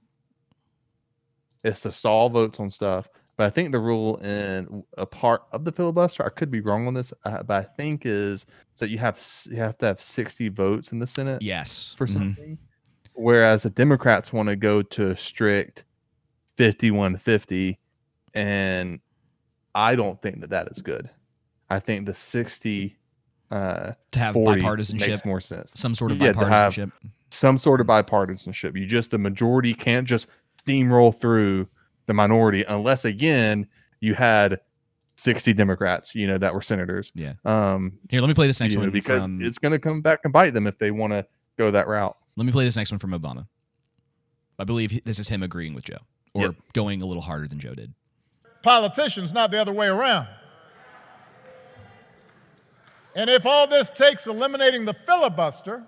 it's 1.63 1.81
to 1.81 1.91
solve 1.91 2.33
votes 2.33 2.59
on 2.59 2.69
stuff. 2.69 3.07
But 3.37 3.45
I 3.45 3.49
think 3.51 3.71
the 3.71 3.79
rule 3.79 4.17
in 4.17 4.83
a 4.97 5.05
part 5.05 5.43
of 5.51 5.63
the 5.63 5.71
filibuster, 5.71 6.25
I 6.25 6.29
could 6.29 6.49
be 6.49 6.59
wrong 6.59 6.87
on 6.87 6.95
this, 6.95 7.13
uh, 7.23 7.43
but 7.43 7.65
I 7.65 7.67
think 7.77 8.03
is 8.05 8.47
that 8.79 8.89
you 8.89 8.97
have 8.97 9.19
you 9.49 9.57
have 9.57 9.77
to 9.79 9.85
have 9.85 10.01
sixty 10.01 10.49
votes 10.49 10.91
in 10.91 10.97
the 10.99 11.05
Senate 11.07 11.41
yes 11.43 11.93
for 11.97 12.07
Mhm. 12.07 12.13
something, 12.13 12.57
whereas 13.13 13.61
the 13.63 13.69
Democrats 13.69 14.33
want 14.33 14.49
to 14.49 14.55
go 14.55 14.81
to 14.81 15.11
a 15.11 15.15
strict 15.15 15.85
fifty-one 16.55 17.17
fifty, 17.17 17.77
and 18.33 18.99
I 19.75 19.95
don't 19.95 20.19
think 20.19 20.41
that 20.41 20.49
that 20.49 20.67
is 20.71 20.81
good. 20.81 21.07
I 21.69 21.79
think 21.79 22.05
the 22.05 22.13
sixty 22.13 22.97
uh, 23.51 23.93
To 24.11 24.19
have 24.19 24.33
40 24.33 24.61
bipartisanship, 24.61 25.07
makes 25.07 25.25
more 25.25 25.39
sense. 25.41 25.71
some 25.75 25.93
sort 25.93 26.11
of 26.11 26.17
Yeah, 26.21 26.33
bipartisanship. 26.33 26.91
some 27.29 27.57
sort 27.57 27.79
of 27.81 27.87
bipartisanship. 27.87 28.77
You 28.77 28.85
just 28.85 29.11
the 29.11 29.17
majority 29.17 29.73
can't 29.73 30.07
just 30.07 30.27
steamroll 30.61 31.15
through 31.17 31.67
the 32.07 32.13
minority 32.13 32.63
unless 32.63 33.05
again 33.05 33.67
you 34.01 34.13
had 34.15 34.59
60 35.17 35.53
Democrats, 35.53 36.13
you 36.13 36.27
know, 36.27 36.37
that 36.37 36.53
were 36.53 36.61
senators. 36.61 37.11
Yeah. 37.15 37.33
Um 37.45 37.99
Here, 38.09 38.21
let 38.21 38.27
me 38.27 38.33
play 38.33 38.47
this 38.47 38.59
next 38.59 38.73
you 38.73 38.79
know, 38.79 38.85
one 38.85 38.91
because 38.91 39.23
from- 39.25 39.41
it's 39.41 39.57
going 39.57 39.71
to 39.71 39.79
come 39.79 40.01
back 40.01 40.19
and 40.23 40.31
bite 40.33 40.53
them 40.53 40.67
if 40.67 40.77
they 40.77 40.91
want 40.91 41.13
to 41.13 41.25
go 41.57 41.71
that 41.71 41.87
route. 41.87 42.15
Let 42.35 42.45
me 42.45 42.51
play 42.51 42.65
this 42.65 42.75
next 42.77 42.91
one 42.91 42.99
from 42.99 43.11
Obama. 43.11 43.47
I 44.59 44.63
believe 44.63 45.03
this 45.05 45.19
is 45.19 45.29
him 45.29 45.41
agreeing 45.43 45.73
with 45.73 45.85
Joe 45.85 45.97
or 46.33 46.41
Yep. 46.43 46.55
going 46.73 47.01
a 47.01 47.05
little 47.05 47.23
harder 47.23 47.47
than 47.47 47.59
Joe 47.59 47.73
did. 47.73 47.93
politicians, 48.63 49.31
not 49.33 49.51
the 49.51 49.59
other 49.61 49.71
way 49.73 49.87
around. 49.87 50.27
And 53.17 53.31
if 53.31 53.45
all 53.47 53.65
this 53.67 53.89
takes 53.89 54.27
eliminating 54.27 54.85
the 54.85 54.93
filibuster, 54.93 55.83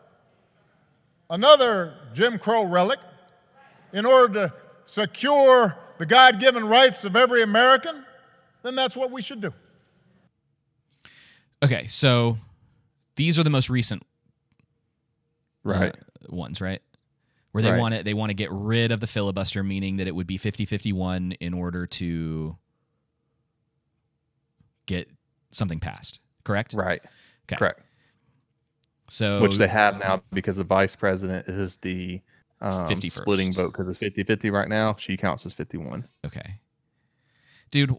another 1.29 1.93
Jim 2.11 2.39
Crow 2.39 2.65
relic, 2.65 2.99
in 3.93 4.05
order 4.05 4.33
to 4.33 4.53
secure 4.83 5.77
the 5.99 6.07
God 6.07 6.39
given 6.39 6.65
rights 6.65 7.05
of 7.05 7.15
every 7.15 7.43
American, 7.43 8.03
then 8.63 8.73
that's 8.73 8.97
what 8.97 9.11
we 9.11 9.21
should 9.21 9.41
do. 9.41 9.53
Okay, 11.63 11.85
so 11.85 12.37
these 13.15 13.37
are 13.37 13.43
the 13.43 13.49
most 13.51 13.69
recent 13.69 14.01
Right. 15.63 15.95
uh, 15.95 16.35
ones, 16.35 16.61
right? 16.61 16.81
Where 17.51 17.61
they 17.61 17.69
Right. 17.71 17.79
want 17.79 17.93
to 17.95 18.03
they 18.03 18.13
want 18.15 18.31
to 18.31 18.33
get 18.33 18.49
rid 18.51 18.91
of 18.91 19.01
the 19.01 19.07
filibuster 19.07 19.61
meaning 19.63 19.97
that 19.97 20.07
it 20.07 20.15
would 20.15 20.25
be 20.27 20.37
50-51 20.39 21.33
in 21.39 21.53
order 21.53 21.85
to 21.85 22.57
get 24.87 25.11
something 25.51 25.79
passed, 25.79 26.19
correct? 26.43 26.73
Right. 26.73 27.01
Okay. 27.45 27.57
Correct. 27.57 27.81
So 29.09 29.41
Which 29.41 29.57
they 29.57 29.67
have 29.67 29.99
now 29.99 30.21
because 30.31 30.57
the 30.57 30.63
vice 30.63 30.95
president 30.95 31.47
is 31.47 31.77
the 31.77 32.21
um, 32.61 32.85
51st. 32.87 33.11
splitting 33.11 33.53
vote 33.53 33.71
because 33.71 33.89
it's 33.89 33.97
50 33.97 34.23
50 34.23 34.51
right 34.51 34.67
now. 34.69 34.95
She 34.97 35.17
counts 35.17 35.45
as 35.45 35.53
51. 35.53 36.05
Okay. 36.25 36.59
Dude, 37.71 37.95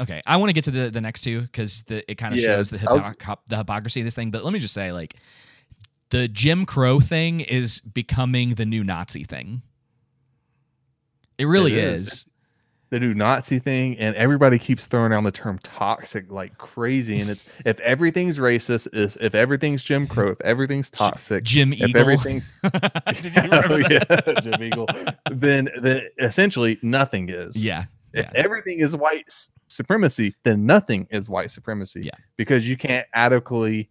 okay. 0.00 0.20
I 0.26 0.36
want 0.36 0.50
to 0.50 0.52
get 0.54 0.64
to 0.64 0.70
the, 0.70 0.90
the 0.90 1.00
next 1.00 1.22
two 1.22 1.42
because 1.42 1.82
the 1.82 2.08
it 2.10 2.16
kind 2.16 2.34
of 2.34 2.40
Yeah, 2.40 2.46
shows 2.46 2.70
the, 2.70 2.78
I 2.88 2.92
was- 2.92 3.38
the 3.48 3.56
hypocrisy 3.56 4.00
of 4.00 4.04
this 4.06 4.14
thing. 4.14 4.30
But 4.30 4.44
let 4.44 4.52
me 4.52 4.58
just 4.58 4.74
say, 4.74 4.92
like, 4.92 5.14
the 6.10 6.28
Jim 6.28 6.66
Crow 6.66 7.00
thing 7.00 7.40
is 7.40 7.80
becoming 7.80 8.50
the 8.54 8.64
new 8.66 8.84
Nazi 8.84 9.24
thing. 9.24 9.62
It 11.38 11.46
really 11.46 11.72
It 11.72 11.78
is. 11.84 12.26
The 12.94 13.00
new 13.00 13.12
Nazi 13.12 13.58
thing, 13.58 13.98
and 13.98 14.14
everybody 14.14 14.56
keeps 14.56 14.86
throwing 14.86 15.10
around 15.10 15.24
the 15.24 15.32
term 15.32 15.58
toxic 15.64 16.30
like 16.30 16.58
crazy. 16.58 17.18
And 17.18 17.28
it's 17.28 17.44
if 17.64 17.80
everything's 17.80 18.38
racist, 18.38 18.86
if, 18.92 19.16
if 19.16 19.34
everything's 19.34 19.82
Jim 19.82 20.06
Crow, 20.06 20.28
if 20.28 20.40
everything's 20.42 20.90
toxic, 20.90 21.42
Jim 21.42 21.72
if 21.72 21.88
Eagle. 21.88 22.00
everything's 22.00 22.52
Did 22.62 23.34
you 23.34 23.42
oh, 23.50 23.62
remember 23.62 23.74
Oh, 23.74 23.76
yeah, 23.78 24.40
Jim 24.40 24.62
Eagle, 24.62 24.86
then 25.28 25.70
then 25.80 26.02
essentially 26.20 26.78
nothing 26.82 27.30
is. 27.30 27.64
Yeah. 27.64 27.86
If 28.12 28.32
everything 28.32 28.78
is 28.78 28.94
white 28.94 29.28
supremacy, 29.66 30.36
then 30.44 30.64
nothing 30.64 31.08
is 31.10 31.28
white 31.28 31.50
supremacy. 31.50 32.02
Yeah. 32.04 32.12
Because 32.36 32.68
you 32.68 32.76
can't 32.76 33.08
adequately 33.12 33.90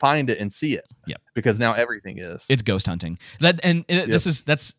find 0.00 0.30
it 0.30 0.40
and 0.40 0.52
see 0.52 0.74
it. 0.74 0.86
Yep. 1.06 1.22
Because 1.34 1.60
now 1.60 1.74
everything 1.74 2.18
is. 2.18 2.44
It's 2.48 2.62
ghost 2.62 2.88
hunting. 2.88 3.20
That 3.38 3.60
and 3.62 3.84
it, 3.86 4.08
this 4.08 4.26
is 4.26 4.42
that's 4.42 4.74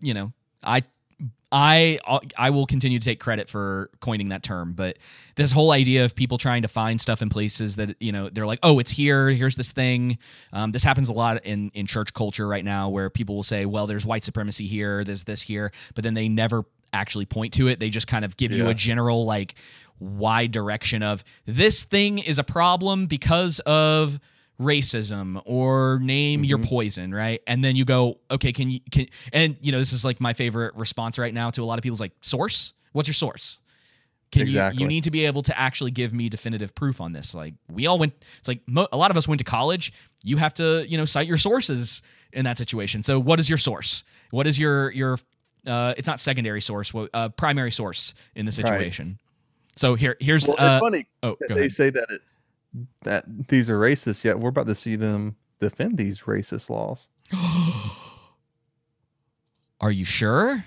you 0.00 0.12
know 0.12 0.32
I 0.64 0.82
I 1.52 1.98
I 2.38 2.50
will 2.50 2.64
continue 2.64 2.98
to 2.98 3.04
take 3.04 3.20
credit 3.20 3.48
for 3.48 3.90
coining 4.00 4.30
that 4.30 4.42
term, 4.42 4.72
but 4.72 4.96
this 5.34 5.52
whole 5.52 5.70
idea 5.70 6.04
of 6.04 6.16
people 6.16 6.38
trying 6.38 6.62
to 6.62 6.68
find 6.68 6.98
stuff 6.98 7.20
in 7.20 7.28
places 7.28 7.76
that 7.76 7.94
you 8.00 8.10
know 8.10 8.30
they're 8.30 8.46
like, 8.46 8.60
oh, 8.62 8.78
it's 8.78 8.90
here. 8.90 9.28
Here's 9.28 9.54
this 9.54 9.70
thing. 9.70 10.18
Um, 10.54 10.72
this 10.72 10.82
happens 10.82 11.10
a 11.10 11.12
lot 11.12 11.44
in 11.44 11.70
in 11.74 11.86
church 11.86 12.14
culture 12.14 12.48
right 12.48 12.64
now, 12.64 12.88
where 12.88 13.10
people 13.10 13.34
will 13.36 13.42
say, 13.42 13.66
well, 13.66 13.86
there's 13.86 14.06
white 14.06 14.24
supremacy 14.24 14.66
here, 14.66 15.04
there's 15.04 15.24
this 15.24 15.42
here, 15.42 15.72
but 15.94 16.04
then 16.04 16.14
they 16.14 16.28
never 16.28 16.64
actually 16.94 17.26
point 17.26 17.52
to 17.54 17.68
it. 17.68 17.78
They 17.80 17.90
just 17.90 18.06
kind 18.06 18.24
of 18.24 18.36
give 18.36 18.52
you 18.52 18.68
a 18.68 18.74
general 18.74 19.24
like 19.26 19.54
wide 19.98 20.50
direction 20.52 21.02
of 21.02 21.22
this 21.46 21.84
thing 21.84 22.18
is 22.18 22.38
a 22.38 22.44
problem 22.44 23.06
because 23.06 23.60
of 23.60 24.18
racism 24.62 25.40
or 25.44 25.98
name 26.02 26.44
your 26.44 26.58
poison 26.58 27.12
right 27.14 27.40
and 27.46 27.62
then 27.64 27.76
you 27.76 27.84
go 27.84 28.18
okay 28.30 28.52
can 28.52 28.70
you 28.70 28.80
can 28.90 29.06
and 29.32 29.56
you 29.60 29.72
know 29.72 29.78
this 29.78 29.92
is 29.92 30.04
like 30.04 30.20
my 30.20 30.32
favorite 30.32 30.74
response 30.74 31.18
right 31.18 31.34
now 31.34 31.50
to 31.50 31.62
a 31.62 31.64
lot 31.64 31.78
of 31.78 31.82
people's 31.82 32.00
like 32.00 32.12
source 32.20 32.72
what's 32.92 33.08
your 33.08 33.14
source 33.14 33.60
can 34.30 34.42
Exactly. 34.42 34.78
you 34.78 34.84
you 34.84 34.88
need 34.88 35.04
to 35.04 35.10
be 35.10 35.26
able 35.26 35.42
to 35.42 35.58
actually 35.58 35.90
give 35.90 36.14
me 36.14 36.28
definitive 36.28 36.74
proof 36.74 37.00
on 37.00 37.12
this 37.12 37.34
like 37.34 37.54
we 37.70 37.86
all 37.86 37.98
went 37.98 38.14
it's 38.38 38.48
like 38.48 38.60
mo- 38.66 38.88
a 38.92 38.96
lot 38.96 39.10
of 39.10 39.16
us 39.16 39.28
went 39.28 39.38
to 39.40 39.44
college 39.44 39.92
you 40.24 40.36
have 40.38 40.54
to 40.54 40.84
you 40.88 40.96
know 40.96 41.04
cite 41.04 41.26
your 41.26 41.36
sources 41.38 42.00
in 42.32 42.44
that 42.44 42.56
situation 42.56 43.02
so 43.02 43.18
what 43.20 43.38
is 43.38 43.48
your 43.50 43.58
source 43.58 44.04
what 44.30 44.46
is 44.46 44.58
your 44.58 44.90
your 44.92 45.18
uh 45.66 45.92
it's 45.96 46.06
not 46.08 46.18
secondary 46.20 46.60
source 46.60 46.94
what 46.94 47.10
uh 47.14 47.28
primary 47.30 47.70
source 47.70 48.14
in 48.34 48.46
the 48.46 48.50
Right. 48.50 48.68
situation 48.68 49.18
so 49.76 49.94
here 49.94 50.16
here's 50.20 50.46
Well, 50.46 50.56
uh, 50.58 50.68
it's 50.68 50.78
funny. 50.78 51.06
oh 51.22 51.36
they 51.48 51.54
ahead. 51.54 51.72
say 51.72 51.90
that 51.90 52.06
it's 52.10 52.40
that 53.02 53.24
these 53.48 53.68
are 53.70 53.78
racist. 53.78 54.24
Yet 54.24 54.38
we're 54.40 54.48
about 54.50 54.66
to 54.66 54.74
see 54.74 54.96
them 54.96 55.36
defend 55.60 55.96
these 55.98 56.22
racist 56.22 56.70
laws. 56.70 57.08
Are 59.80 59.90
you 59.90 60.04
sure? 60.04 60.64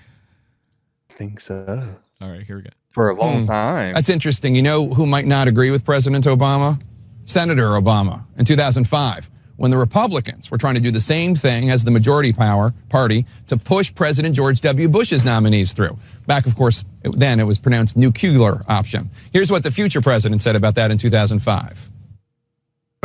I 1.10 1.14
think 1.14 1.40
so. 1.40 1.96
All 2.20 2.30
right, 2.30 2.42
here 2.42 2.56
we 2.56 2.62
go. 2.62 2.70
For 2.90 3.10
a 3.10 3.14
long 3.14 3.40
Hmm. 3.40 3.44
time. 3.44 3.94
That's 3.94 4.08
interesting. 4.08 4.54
You 4.54 4.62
know 4.62 4.88
who 4.88 5.06
might 5.06 5.26
not 5.26 5.48
agree 5.48 5.70
with 5.70 5.84
President 5.84 6.24
Obama? 6.24 6.80
Senator 7.24 7.70
Obama 7.70 8.22
in 8.38 8.44
2005, 8.44 9.28
when 9.56 9.70
the 9.72 9.76
Republicans 9.76 10.48
were 10.50 10.58
trying 10.58 10.76
to 10.76 10.80
do 10.80 10.90
the 10.92 11.00
same 11.00 11.34
thing 11.34 11.70
as 11.70 11.82
the 11.82 11.90
majority 11.90 12.32
power 12.32 12.72
party 12.88 13.26
to 13.48 13.56
push 13.56 13.92
President 13.94 14.34
George 14.34 14.60
W. 14.60 14.88
Bush's 14.88 15.24
nominees 15.24 15.72
through. 15.72 15.98
Back, 16.26 16.46
of 16.46 16.54
course, 16.54 16.84
then 17.02 17.40
it 17.40 17.44
was 17.44 17.58
pronounced 17.58 17.96
nuclear 17.96 18.62
option. 18.68 19.10
Here's 19.32 19.50
what 19.50 19.62
the 19.64 19.70
future 19.72 20.00
president 20.00 20.40
said 20.40 20.54
about 20.56 20.76
that 20.76 20.90
in 20.92 20.98
2005. 20.98 21.90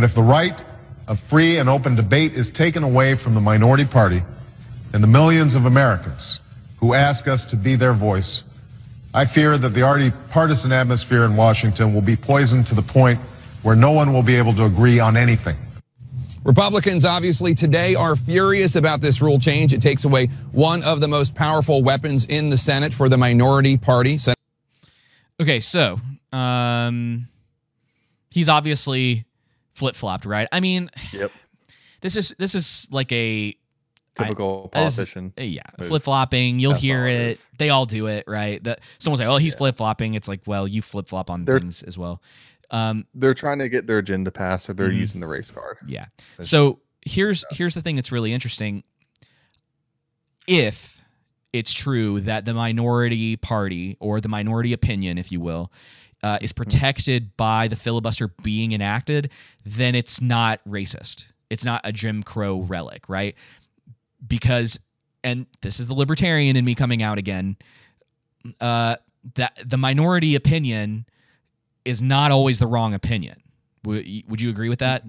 But 0.01 0.09
if 0.09 0.15
the 0.15 0.23
right 0.23 0.63
of 1.07 1.19
free 1.19 1.59
and 1.59 1.69
open 1.69 1.93
debate 1.93 2.33
is 2.33 2.49
taken 2.49 2.81
away 2.81 3.13
from 3.13 3.35
the 3.35 3.39
minority 3.39 3.85
party 3.85 4.23
and 4.93 5.03
the 5.03 5.07
millions 5.07 5.53
of 5.53 5.67
Americans 5.67 6.39
who 6.79 6.95
ask 6.95 7.27
us 7.27 7.45
to 7.45 7.55
be 7.55 7.75
their 7.75 7.93
voice, 7.93 8.43
I 9.13 9.25
fear 9.25 9.59
that 9.59 9.69
the 9.75 9.83
already 9.83 10.09
partisan 10.31 10.71
atmosphere 10.71 11.23
in 11.23 11.35
Washington 11.35 11.93
will 11.93 12.01
be 12.01 12.15
poisoned 12.15 12.65
to 12.65 12.73
the 12.73 12.81
point 12.81 13.19
where 13.61 13.75
no 13.75 13.91
one 13.91 14.11
will 14.11 14.23
be 14.23 14.33
able 14.37 14.55
to 14.55 14.65
agree 14.65 14.99
on 14.99 15.15
anything. 15.15 15.55
Republicans 16.43 17.05
obviously 17.05 17.53
today 17.53 17.93
are 17.93 18.15
furious 18.15 18.75
about 18.75 19.01
this 19.01 19.21
rule 19.21 19.37
change. 19.37 19.71
It 19.71 19.83
takes 19.83 20.03
away 20.03 20.29
one 20.51 20.81
of 20.81 20.99
the 20.99 21.07
most 21.07 21.35
powerful 21.35 21.83
weapons 21.83 22.25
in 22.25 22.49
the 22.49 22.57
Senate 22.57 22.91
for 22.91 23.07
the 23.07 23.17
minority 23.19 23.77
party. 23.77 24.17
Okay, 25.39 25.59
so 25.59 25.99
um, 26.33 27.27
he's 28.31 28.49
obviously 28.49 29.25
flip 29.81 29.95
flopped, 29.95 30.25
right? 30.25 30.47
I 30.51 30.59
mean, 30.59 30.89
yep. 31.11 31.31
This 32.01 32.15
is 32.15 32.33
this 32.39 32.55
is 32.55 32.87
like 32.91 33.11
a 33.11 33.55
typical 34.15 34.69
I- 34.73 34.79
as- 34.81 34.95
politician. 34.95 35.33
yeah, 35.37 35.61
flip 35.81 36.03
flopping. 36.03 36.59
You'll 36.59 36.71
That's 36.73 36.83
hear 36.83 36.99
all 37.01 37.05
it 37.07 37.19
it. 37.19 37.45
They 37.57 37.69
all 37.69 37.85
do 37.85 38.07
it, 38.07 38.23
right? 38.27 38.63
That 38.63 38.79
someone's 38.99 39.19
like, 39.19 39.29
"Oh, 39.29 39.37
he's 39.37 39.55
flip 39.55 39.77
flopping." 39.77 40.13
It's 40.13 40.27
like, 40.27 40.41
well, 40.45 40.67
you 40.67 40.81
flip 40.81 41.07
flop 41.07 41.29
on 41.29 41.45
They're- 41.45 41.59
things 41.59 41.83
as 41.83 41.97
well. 41.97 42.21
Um, 42.69 43.05
They're 43.13 43.33
trying 43.33 43.59
to 43.59 43.67
get 43.69 43.85
their 43.87 43.97
agenda 43.97 44.31
passed, 44.31 44.69
or 44.69 44.73
they're 44.73 44.89
Mhm. 44.89 44.97
using 44.99 45.19
the 45.21 45.27
race 45.27 45.51
card. 45.51 45.77
Yeah. 45.87 46.05
So 46.39 46.79
here's 47.05 47.43
here's 47.51 47.73
the 47.73 47.81
thing 47.81 47.95
that's 47.97 48.11
really 48.11 48.31
interesting. 48.33 48.83
If 50.47 50.99
it's 51.53 51.73
true 51.73 52.21
that 52.21 52.45
the 52.45 52.53
minority 52.53 53.35
party 53.37 53.97
or 53.99 54.21
the 54.21 54.29
minority 54.29 54.73
opinion, 54.73 55.17
if 55.17 55.31
you 55.31 55.39
will, 55.41 55.71
uh, 56.23 56.37
is 56.41 56.53
protected 56.53 57.35
by 57.37 57.67
the 57.67 57.75
filibuster 57.75 58.29
being 58.43 58.71
enacted, 58.71 59.31
then 59.65 59.95
it's 59.95 60.21
not 60.21 60.59
racist. 60.67 61.25
It's 61.49 61.65
not 61.65 61.81
a 61.83 61.91
Jim 61.91 62.23
Crow 62.23 62.61
relic, 62.61 63.09
right? 63.09 63.35
Because, 64.25 64.79
and 65.23 65.47
this 65.61 65.79
is 65.79 65.87
the 65.87 65.93
libertarian 65.93 66.55
in 66.55 66.63
me 66.63 66.75
coming 66.75 67.03
out 67.03 67.17
again. 67.17 67.57
Uh, 68.59 68.95
that 69.35 69.57
the 69.63 69.77
minority 69.77 70.35
opinion 70.35 71.05
is 71.85 72.01
not 72.01 72.31
always 72.31 72.59
the 72.59 72.67
wrong 72.67 72.93
opinion. 72.93 73.41
Would 73.83 74.07
you, 74.07 74.23
would 74.27 74.41
you 74.41 74.49
agree 74.49 74.69
with 74.69 74.79
that? 74.79 75.03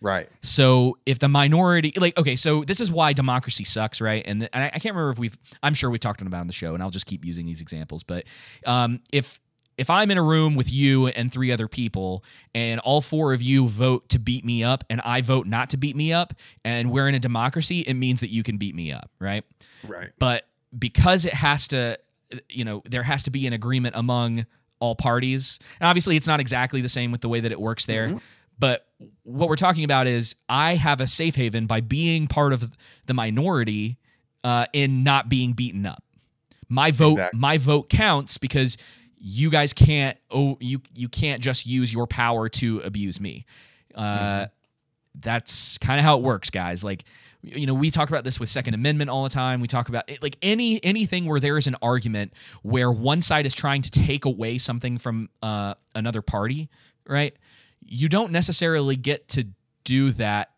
Right. 0.00 0.28
So 0.42 0.98
if 1.06 1.18
the 1.18 1.28
minority, 1.28 1.92
like, 1.96 2.16
okay, 2.16 2.36
so 2.36 2.62
this 2.62 2.80
is 2.80 2.90
why 2.90 3.12
democracy 3.12 3.64
sucks, 3.64 4.00
right? 4.00 4.22
And, 4.26 4.40
th- 4.40 4.50
and 4.52 4.64
I, 4.64 4.66
I 4.66 4.78
can't 4.78 4.94
remember 4.94 5.10
if 5.10 5.18
we've, 5.18 5.36
I'm 5.62 5.74
sure 5.74 5.90
we've 5.90 6.00
talked 6.00 6.20
about 6.20 6.36
it 6.36 6.40
on 6.40 6.46
the 6.46 6.52
show, 6.52 6.74
and 6.74 6.82
I'll 6.82 6.90
just 6.90 7.06
keep 7.06 7.24
using 7.24 7.46
these 7.46 7.60
examples. 7.60 8.04
But 8.04 8.24
um, 8.64 9.00
if 9.12 9.40
if 9.78 9.88
I'm 9.88 10.10
in 10.10 10.18
a 10.18 10.22
room 10.22 10.54
with 10.54 10.70
you 10.72 11.06
and 11.06 11.32
three 11.32 11.50
other 11.52 11.68
people, 11.68 12.24
and 12.54 12.80
all 12.80 13.00
four 13.00 13.32
of 13.32 13.40
you 13.40 13.68
vote 13.68 14.08
to 14.10 14.18
beat 14.18 14.44
me 14.44 14.62
up, 14.64 14.84
and 14.90 15.00
I 15.04 15.20
vote 15.22 15.46
not 15.46 15.70
to 15.70 15.76
beat 15.76 15.96
me 15.96 16.12
up, 16.12 16.34
and 16.64 16.90
we're 16.90 17.08
in 17.08 17.14
a 17.14 17.18
democracy, 17.20 17.80
it 17.80 17.94
means 17.94 18.20
that 18.20 18.30
you 18.30 18.42
can 18.42 18.58
beat 18.58 18.74
me 18.74 18.92
up, 18.92 19.10
right? 19.18 19.44
Right. 19.86 20.10
But 20.18 20.46
because 20.76 21.24
it 21.24 21.32
has 21.32 21.68
to, 21.68 21.98
you 22.48 22.64
know, 22.64 22.82
there 22.84 23.02
has 23.02 23.22
to 23.22 23.30
be 23.30 23.46
an 23.46 23.52
agreement 23.52 23.94
among 23.96 24.44
all 24.80 24.94
parties. 24.94 25.58
And 25.80 25.88
obviously, 25.88 26.16
it's 26.16 26.26
not 26.26 26.40
exactly 26.40 26.80
the 26.80 26.88
same 26.88 27.10
with 27.10 27.20
the 27.20 27.28
way 27.28 27.40
that 27.40 27.52
it 27.52 27.60
works 27.60 27.86
there. 27.86 28.20
But 28.58 28.86
what 29.22 29.48
we're 29.48 29.56
talking 29.56 29.84
about 29.84 30.08
is 30.08 30.34
I 30.48 30.74
have 30.74 31.00
a 31.00 31.06
safe 31.06 31.36
haven 31.36 31.66
by 31.66 31.80
being 31.80 32.26
part 32.26 32.52
of 32.52 32.70
the 33.06 33.14
minority 33.14 33.98
uh, 34.42 34.66
in 34.72 35.04
not 35.04 35.28
being 35.28 35.52
beaten 35.52 35.86
up. 35.86 36.02
My 36.68 36.90
vote, 36.90 37.12
Exactly. 37.12 37.38
my 37.40 37.58
vote 37.58 37.88
counts 37.88 38.36
because 38.36 38.76
you 39.20 39.50
guys 39.50 39.72
can't. 39.72 40.16
Oh, 40.30 40.56
you 40.60 40.80
you 40.94 41.08
can't 41.08 41.42
just 41.42 41.66
use 41.66 41.92
your 41.92 42.06
power 42.06 42.48
to 42.48 42.80
abuse 42.80 43.20
me. 43.20 43.44
Uh, 43.94 44.46
that's 45.20 45.78
kind 45.78 45.98
of 45.98 46.04
how 46.04 46.16
it 46.16 46.22
works 46.22 46.50
guys. 46.50 46.84
Like 46.84 47.04
you 47.42 47.66
know 47.66 47.74
we 47.74 47.90
talk 47.90 48.08
about 48.08 48.24
this 48.24 48.38
with 48.38 48.48
second 48.48 48.74
amendment 48.74 49.10
all 49.10 49.24
the 49.24 49.30
time. 49.30 49.60
We 49.60 49.66
talk 49.66 49.88
about 49.88 50.08
it, 50.08 50.22
like 50.22 50.36
any 50.42 50.82
anything 50.84 51.26
where 51.26 51.40
there 51.40 51.58
is 51.58 51.66
an 51.66 51.76
argument 51.82 52.32
where 52.62 52.92
one 52.92 53.20
side 53.20 53.46
is 53.46 53.54
trying 53.54 53.82
to 53.82 53.90
take 53.90 54.24
away 54.24 54.58
something 54.58 54.98
from 54.98 55.28
uh, 55.42 55.74
another 55.94 56.22
party 56.22 56.68
right? 57.08 57.34
You 57.84 58.08
don't 58.08 58.30
necessarily 58.30 58.94
get 58.94 59.28
to 59.30 59.48
do 59.82 60.10
that 60.12 60.50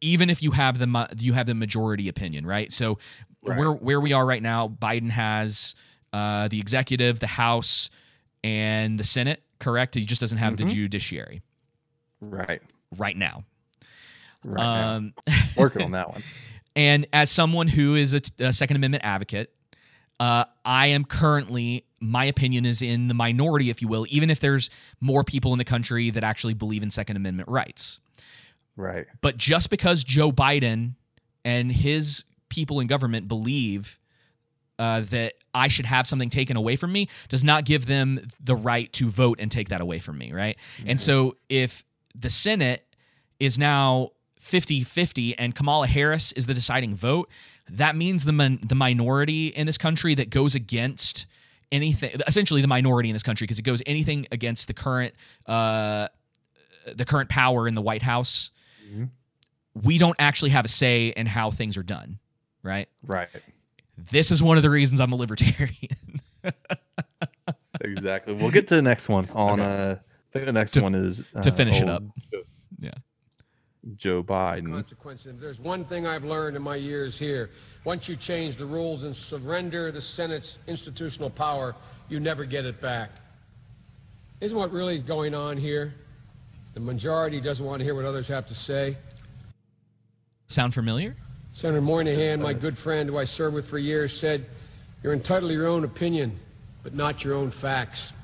even 0.00 0.30
if 0.30 0.42
you 0.42 0.50
have 0.52 0.78
the 0.78 1.08
you 1.18 1.34
have 1.34 1.46
the 1.46 1.54
majority 1.54 2.08
opinion 2.08 2.46
right? 2.46 2.72
So 2.72 2.98
where 3.42 3.72
where 3.72 4.00
we 4.00 4.12
are 4.12 4.26
right 4.26 4.42
now 4.42 4.68
biden 4.68 5.10
has 5.10 5.74
uh, 6.12 6.48
the 6.48 6.58
executive 6.58 7.20
the 7.20 7.26
house 7.26 7.90
and 8.44 8.98
the 8.98 9.04
senate 9.04 9.42
correct 9.58 9.94
he 9.94 10.04
just 10.04 10.20
doesn't 10.20 10.38
have 10.38 10.56
the 10.56 10.64
Mhm. 10.64 10.70
judiciary 10.74 11.42
Right. 12.20 12.62
right 12.98 13.16
now 13.16 13.44
Right. 14.44 14.62
now. 14.64 14.96
um, 14.96 15.12
Working 15.56 15.82
on 15.82 15.90
that 15.92 16.08
one. 16.10 16.22
And 16.76 17.06
as 17.12 17.30
someone 17.30 17.66
who 17.66 17.96
is 17.96 18.14
a, 18.14 18.20
a 18.38 18.52
Second 18.52 18.76
Amendment 18.76 19.04
advocate, 19.04 19.52
uh, 20.20 20.44
I 20.64 20.86
am 20.86 21.04
currently, 21.04 21.84
my 21.98 22.24
opinion 22.26 22.64
is 22.64 22.80
in 22.80 23.08
the 23.08 23.12
minority, 23.14 23.70
if 23.70 23.82
you 23.82 23.88
will, 23.88 24.06
even 24.08 24.30
if 24.30 24.38
there's 24.38 24.70
more 25.00 25.24
people 25.24 25.52
in 25.52 25.58
the 25.58 25.64
country 25.64 26.10
that 26.10 26.22
actually 26.22 26.54
believe 26.54 26.84
in 26.84 26.90
Second 26.90 27.16
Amendment 27.16 27.48
rights. 27.48 27.98
Right. 28.76 29.06
But 29.20 29.36
just 29.36 29.68
because 29.68 30.04
Joe 30.04 30.30
Biden 30.30 30.94
and 31.44 31.72
his 31.72 32.22
people 32.50 32.78
in 32.80 32.86
government 32.86 33.26
believe 33.28 33.98
uh, 34.80 35.00
that 35.02 35.34
I 35.52 35.68
should 35.68 35.84
have 35.84 36.06
something 36.06 36.30
taken 36.30 36.56
away 36.56 36.74
from 36.76 36.90
me 36.90 37.08
does 37.28 37.44
not 37.44 37.66
give 37.66 37.84
them 37.84 38.26
the 38.42 38.56
right 38.56 38.90
to 38.94 39.10
vote 39.10 39.38
and 39.40 39.50
take 39.50 39.68
that 39.68 39.82
away 39.82 39.98
from 39.98 40.16
me, 40.16 40.32
right? 40.32 40.56
And 40.86 40.98
so 40.98 41.36
if 41.50 41.84
the 42.14 42.30
Senate 42.30 42.86
is 43.38 43.58
now 43.58 44.10
50 44.40 44.82
50 44.84 45.38
and 45.38 45.54
Kamala 45.54 45.86
Harris 45.86 46.32
is 46.32 46.46
the 46.46 46.54
deciding 46.54 46.94
vote, 46.94 47.28
that 47.68 47.94
means 47.94 48.24
the, 48.24 48.32
min- 48.32 48.58
the 48.66 48.74
minority 48.74 49.48
in 49.48 49.66
this 49.66 49.76
country 49.76 50.14
that 50.14 50.30
goes 50.30 50.54
against 50.54 51.26
anything, 51.70 52.18
essentially 52.26 52.62
the 52.62 52.68
minority 52.68 53.10
in 53.10 53.12
this 53.12 53.22
country, 53.22 53.44
because 53.44 53.58
it 53.58 53.62
goes 53.62 53.82
anything 53.84 54.26
against 54.32 54.66
the 54.66 54.74
current, 54.74 55.14
uh, 55.46 56.08
the 56.94 57.04
current 57.04 57.28
power 57.28 57.68
in 57.68 57.74
the 57.74 57.82
White 57.82 58.02
House, 58.02 58.50
we 59.74 59.98
don't 59.98 60.16
actually 60.18 60.50
have 60.50 60.64
a 60.64 60.68
say 60.68 61.08
in 61.08 61.26
how 61.26 61.50
things 61.50 61.76
are 61.76 61.82
done, 61.82 62.18
right? 62.62 62.88
Right. 63.06 63.28
This 64.10 64.30
is 64.30 64.42
one 64.42 64.56
of 64.56 64.62
the 64.62 64.70
reasons 64.70 65.00
I'm 65.00 65.12
a 65.12 65.16
libertarian. 65.16 65.74
Exactly. 67.82 68.34
We'll 68.34 68.50
get 68.50 68.68
to 68.68 68.76
the 68.76 68.82
next 68.82 69.08
one 69.08 69.28
on 69.32 69.58
uh 69.60 69.96
I 69.98 70.32
think 70.32 70.44
the 70.46 70.52
next 70.52 70.72
To- 70.72 70.82
one 70.82 70.94
is 70.94 71.24
to 71.42 71.48
uh, 71.50 71.52
finish 71.54 71.80
it 71.80 71.88
old 71.88 71.90
up. 71.90 72.02
Yeah. 72.78 72.90
Joe 73.96 74.22
Biden. 74.22 74.70
consequence. 74.70 75.24
If 75.26 75.40
there's 75.40 75.58
one 75.58 75.84
thing 75.86 76.06
I've 76.06 76.24
learned 76.24 76.56
in 76.56 76.62
my 76.62 76.76
years 76.76 77.18
here, 77.18 77.50
once 77.84 78.06
you 78.08 78.16
change 78.16 78.56
the 78.56 78.66
rules 78.66 79.02
and 79.04 79.16
surrender 79.16 79.90
the 79.90 80.00
Senate's 80.00 80.58
institutional 80.66 81.30
power, 81.30 81.74
you 82.10 82.20
never 82.20 82.44
get 82.44 82.66
it 82.66 82.80
back. 82.80 83.10
Isn't 84.40 84.56
what 84.56 84.70
really 84.72 84.94
is 84.96 85.02
going 85.02 85.34
on 85.34 85.56
here? 85.56 85.94
The 86.74 86.80
majority 86.80 87.40
doesn't 87.40 87.64
want 87.64 87.80
to 87.80 87.84
hear 87.84 87.94
what 87.94 88.04
others 88.04 88.28
have 88.28 88.46
to 88.48 88.54
say. 88.54 88.96
Sound 90.48 90.74
familiar? 90.74 91.16
Senator 91.60 91.82
Moynihan, 91.82 92.40
my 92.40 92.54
good 92.54 92.78
friend 92.78 93.06
who 93.06 93.18
I 93.18 93.24
served 93.24 93.54
with 93.54 93.68
for 93.68 93.76
years, 93.76 94.18
said, 94.18 94.46
You're 95.02 95.12
entitled 95.12 95.50
to 95.50 95.54
your 95.54 95.66
own 95.66 95.84
opinion, 95.84 96.40
but 96.82 96.94
not 96.94 97.22
your 97.22 97.34
own 97.34 97.50
facts. 97.50 98.14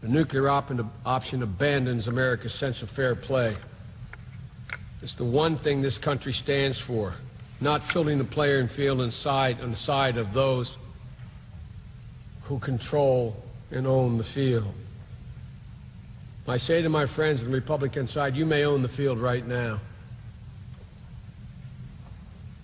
The 0.00 0.06
nuclear 0.06 0.48
op- 0.48 0.70
option 1.04 1.42
abandons 1.42 2.06
America's 2.06 2.54
sense 2.54 2.82
of 2.82 2.90
fair 2.90 3.16
play. 3.16 3.56
It's 5.02 5.16
the 5.16 5.24
one 5.24 5.56
thing 5.56 5.82
this 5.82 5.98
country 5.98 6.32
stands 6.32 6.78
for, 6.78 7.14
not 7.60 7.90
tilting 7.90 8.18
the 8.18 8.24
player 8.24 8.58
and 8.58 8.70
field 8.70 9.00
inside 9.00 9.60
on 9.60 9.70
the 9.70 9.76
side 9.76 10.18
of 10.18 10.32
those 10.32 10.76
who 12.42 12.60
control 12.60 13.42
and 13.72 13.88
own 13.88 14.18
the 14.18 14.24
field. 14.24 14.72
I 16.46 16.58
say 16.58 16.80
to 16.80 16.88
my 16.88 17.06
friends 17.06 17.42
on 17.42 17.50
the 17.50 17.56
Republican 17.56 18.06
side, 18.06 18.36
you 18.36 18.46
may 18.46 18.64
own 18.64 18.82
the 18.82 18.88
field 18.88 19.18
right 19.18 19.44
now, 19.44 19.80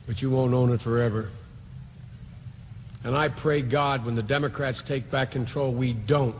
but 0.07 0.23
you 0.23 0.31
won't 0.31 0.53
own 0.55 0.73
it 0.73 0.81
forever. 0.81 1.31
And 3.05 3.17
I 3.17 3.29
pray 3.29 3.63
God 3.63 4.05
when 4.05 4.15
the 4.15 4.23
Democrats 4.23 4.81
take 4.83 5.11
back 5.11 5.33
control, 5.33 5.73
we 5.73 5.93
don't 5.93 6.37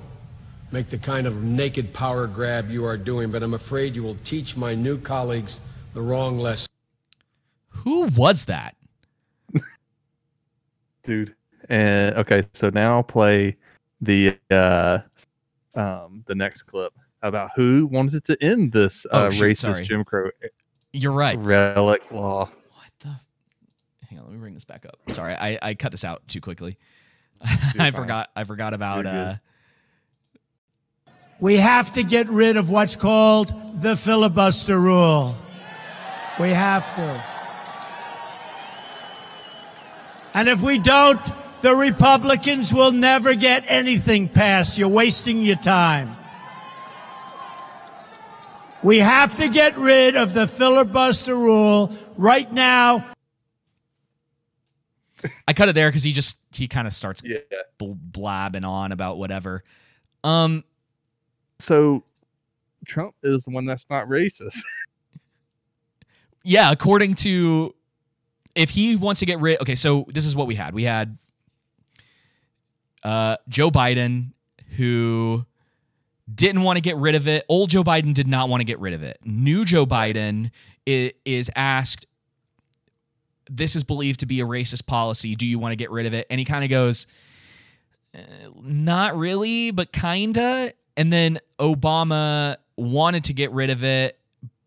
make 0.71 0.89
the 0.91 0.99
kind 0.99 1.27
of 1.27 1.43
naked 1.43 1.93
power 1.93 2.27
grab 2.27 2.71
you 2.71 2.85
are 2.85 2.97
doing, 2.97 3.31
but 3.31 3.43
I'm 3.43 3.55
afraid 3.55 3.95
you 3.95 4.03
will 4.03 4.17
teach 4.25 4.57
my 4.57 4.75
new 4.75 4.99
colleagues 4.99 5.61
the 5.95 6.01
wrong 6.01 6.39
lesson. 6.39 6.69
Who 7.71 8.07
was 8.17 8.45
that? 8.47 8.75
dude. 11.03 11.35
And 11.69 12.17
okay, 12.17 12.43
so 12.53 12.71
now 12.71 13.03
play 13.03 13.57
the 14.01 14.37
uh 14.51 14.99
um 15.75 16.23
the 16.27 16.35
next 16.35 16.63
clip 16.65 16.93
about 17.23 17.51
who 17.55 17.87
wanted 17.87 18.25
to 18.25 18.37
end 18.43 18.73
this 18.73 19.07
Oh, 19.13 19.27
uh 19.27 19.31
shoot, 19.31 19.45
racist 19.45 19.75
sorry. 19.75 19.85
Jim 19.85 20.05
Crow 20.05 20.31
You're 20.93 21.13
right. 21.13 21.39
relic 21.39 22.11
law. 22.11 22.51
Hang 24.13 24.19
on, 24.19 24.27
let 24.27 24.35
me 24.35 24.41
bring 24.41 24.53
this 24.53 24.67
back 24.67 24.85
up. 24.85 24.99
Sorry, 25.07 25.35
I, 25.35 25.59
I 25.63 25.75
cut 25.75 25.91
this 25.91 26.05
out 26.05 26.29
too 26.29 26.43
quickly. 26.43 26.77
I 27.41 27.47
fine. 27.47 27.93
forgot 27.95 28.29
I 28.37 28.45
forgot 28.45 28.75
about 28.75 29.07
uh 29.07 29.37
We 31.41 31.57
have 31.57 31.95
to 31.95 32.03
get 32.03 32.29
rid 32.29 32.59
of 32.59 32.69
what's 32.69 32.95
called 32.95 33.81
the 33.81 33.97
filibuster 33.97 34.79
rule. 34.79 35.35
We 36.39 36.51
have 36.51 36.95
to. 36.97 37.25
And 40.35 40.49
if 40.49 40.61
we 40.61 40.79
don't, 40.79 41.21
the 41.63 41.75
Republicans 41.75 42.75
will 42.75 42.93
never 42.93 43.35
get 43.35 43.65
anything 43.67 44.29
passed. 44.29 44.77
You're 44.77 44.89
wasting 44.89 45.41
your 45.41 45.57
time. 45.57 46.17
We 48.83 48.99
have 48.99 49.37
to 49.37 49.49
get 49.49 49.79
rid 49.79 50.17
of 50.17 50.35
the 50.35 50.47
filibuster 50.47 51.35
rule 51.35 51.93
right 52.19 52.53
now. 52.53 53.12
I 55.49 55.53
cut 55.53 55.69
it 55.69 55.75
there 55.75 55.89
because 55.89 56.03
he 56.03 56.13
just 56.13 56.39
he 56.53 56.69
kind 56.69 56.87
of 56.87 56.93
starts 56.93 57.23
Yeah. 57.25 57.39
bl- 57.79 57.93
blabbing 57.97 58.65
on 58.65 58.93
about 58.93 59.19
whatever. 59.19 59.63
Um 60.25 60.65
So 61.59 62.05
Trump 62.87 63.15
is 63.23 63.45
the 63.45 63.51
one 63.53 63.65
that's 63.65 63.87
not 63.91 64.07
racist. 64.09 64.59
yeah, 66.43 66.71
according 66.73 67.15
to 67.17 67.75
if 68.55 68.71
he 68.71 68.97
wants 68.97 69.21
to 69.21 69.27
get 69.27 69.41
rid 69.41 69.61
okay, 69.63 69.75
so 69.75 70.05
this 70.09 70.25
is 70.27 70.35
what 70.37 70.47
we 70.47 70.55
had. 70.55 70.75
We 70.75 70.85
had 70.85 71.17
uh, 73.05 73.37
Joe 73.49 73.71
Biden 73.71 74.33
who 74.77 75.45
didn't 76.33 76.63
want 76.63 76.77
to 76.77 76.81
get 76.81 76.97
rid 76.97 77.15
of 77.15 77.29
it. 77.29 77.45
Old 77.49 77.71
Joe 77.71 77.83
Biden 77.85 78.15
did 78.15 78.27
not 78.29 78.49
want 78.49 78.61
to 78.61 78.65
get 78.65 78.79
rid 78.79 78.95
of 78.95 79.03
it. 79.03 79.19
New 79.25 79.65
Joe 79.65 79.85
Biden 79.85 80.51
is, 80.87 81.13
is 81.25 81.51
asked 81.57 82.07
this 83.57 83.77
is 83.77 83.85
believed 83.85 84.21
to 84.21 84.27
be 84.27 84.41
a 84.41 84.47
racist 84.47 84.87
policy. 84.87 85.35
Do 85.35 85.47
you 85.47 85.59
want 85.59 85.73
to 85.73 85.77
get 85.77 85.91
rid 85.91 86.07
of 86.07 86.15
it? 86.15 86.27
And 86.31 86.39
he 86.39 86.45
kind 86.45 86.65
of 86.65 86.71
goes, 86.71 87.07
"Uh, 88.15 88.21
not 88.63 89.17
really, 89.17 89.71
but 89.71 89.93
kinda. 89.93 90.73
And 90.97 91.13
then 91.13 91.39
Obama 91.59 92.57
wanted 92.77 93.25
to 93.25 93.35
get 93.35 93.53
rid 93.53 93.71
of 93.71 93.85
it, 93.85 94.19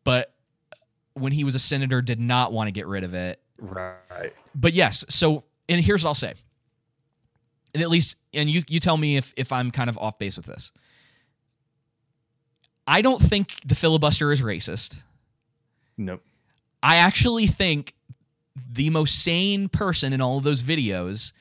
but 0.04 0.34
when 1.14 1.32
he 1.32 1.44
was 1.44 1.56
a 1.56 1.60
senator, 1.60 2.02
did 2.02 2.20
not 2.20 2.52
want 2.52 2.68
to 2.68 2.72
get 2.72 2.88
rid 2.88 3.04
of 3.04 3.14
it. 3.14 3.42
Right. 3.60 4.34
But 4.54 4.74
yes, 4.74 5.06
so 5.10 5.44
and 5.68 5.84
here's 5.84 6.04
what 6.04 6.10
I'll 6.10 6.16
say. 6.16 6.34
And 7.74 7.84
at 7.84 7.90
least, 7.90 8.18
and 8.34 8.50
you 8.50 8.64
you 8.68 8.80
tell 8.80 8.98
me 8.98 9.18
if 9.18 9.34
if 9.36 9.52
I'm 9.52 9.72
kind 9.72 9.90
of 9.90 9.98
off 9.98 10.18
base 10.20 10.38
with 10.38 10.46
this. 10.46 10.72
I 12.88 13.02
don't 13.02 13.22
think 13.22 13.60
the 13.66 13.74
filibuster 13.76 14.32
is 14.32 14.42
racist. 14.42 15.04
Nope. 15.98 16.22
I 16.84 16.98
actually 16.98 17.48
think 17.48 17.96
the 18.56 18.90
most 18.90 19.24
sane 19.24 19.70
person 19.70 20.14
in 20.14 20.22
all 20.22 20.38
of 20.38 20.44
those 20.44 20.62
videos 20.64 21.34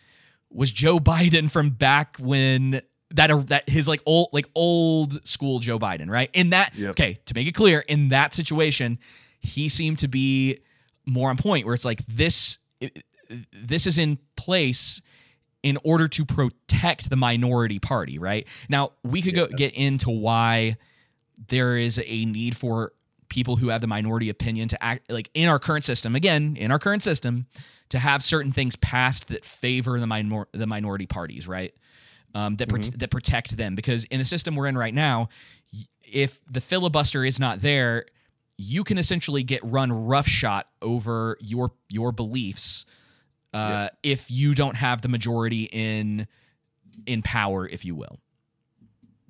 was 0.51 0.71
Joe 0.71 0.99
Biden 0.99 1.51
from 1.51 1.71
back 1.71 2.17
when 2.19 2.81
that 3.11 3.31
uh, 3.31 3.39
that 3.47 3.69
his 3.69 3.87
like 3.87 4.01
old 4.07 4.29
like 4.33 4.49
old 4.55 5.27
school 5.27 5.59
Joe 5.59 5.79
Biden, 5.79 6.09
right? 6.09 6.31
In 6.33 6.51
that 6.51 6.75
Yep. 6.77 6.91
okay, 6.91 7.19
to 7.27 7.35
make 7.35 7.47
it 7.47 7.53
clear, 7.53 7.81
in 7.81 8.09
that 8.09 8.33
situation, 8.33 8.99
he 9.41 9.69
seemed 9.69 9.99
to 10.01 10.09
be 10.09 10.61
more 11.07 11.31
on 11.31 11.37
point 11.37 11.67
where 11.67 11.75
it's 11.75 11.85
like 11.85 12.05
this 12.07 12.59
this 13.53 13.87
is 13.87 13.99
in 13.99 14.19
place 14.37 15.01
in 15.63 15.79
order 15.83 16.07
to 16.09 16.25
protect 16.27 17.09
the 17.09 17.17
minority 17.17 17.79
party, 17.79 18.19
right? 18.19 18.47
Now, 18.69 18.93
we 19.03 19.23
could 19.23 19.35
go 19.35 19.47
get 19.47 19.73
into 19.75 20.11
why 20.11 20.77
there 21.49 21.77
is 21.77 22.01
a 22.05 22.25
need 22.27 22.57
for 22.57 22.93
people 23.35 23.57
who 23.57 23.69
have 23.69 23.81
the 23.81 23.89
minority 23.89 24.29
opinion 24.29 24.69
to 24.69 24.81
act 24.83 25.11
like 25.11 25.29
in 25.35 25.49
our 25.49 25.59
current 25.59 25.85
system 25.85 26.15
again 26.15 26.57
in 26.57 26.71
our 26.71 26.79
current 26.79 27.03
system 27.03 27.47
to 27.89 27.99
have 27.99 28.23
certain 28.23 28.53
things 28.53 28.77
passed 28.77 29.27
that 29.29 29.45
favor 29.45 29.99
the 29.99 30.07
minor 30.07 30.47
the 30.53 30.67
minority 30.67 31.07
parties 31.07 31.49
right? 31.49 31.75
Um, 32.37 32.57
that 32.57 32.69
prote- 32.69 32.99
that 32.99 33.11
protect 33.11 33.57
them 33.57 33.75
because 33.75 34.05
in 34.05 34.19
the 34.19 34.25
system 34.25 34.57
we're 34.57 34.67
in 34.67 34.79
right 34.79 34.95
now 34.95 35.29
if 36.03 36.41
the 36.51 36.61
filibuster 36.61 37.25
is 37.25 37.41
not 37.41 37.61
there 37.61 38.07
you 38.57 38.85
can 38.85 38.99
essentially 38.99 39.43
get 39.43 39.61
run 39.65 39.93
roughshod 39.93 40.65
over 40.81 41.37
your 41.41 41.73
your 41.89 42.13
beliefs 42.13 42.87
uh, 43.53 43.89
if 44.03 44.31
you 44.31 44.53
don't 44.55 44.77
have 44.77 45.01
the 45.03 45.09
majority 45.09 45.69
in 45.73 46.27
in 47.07 47.23
power 47.23 47.69
if 47.69 47.85
you 47.85 47.95
will. 47.95 48.19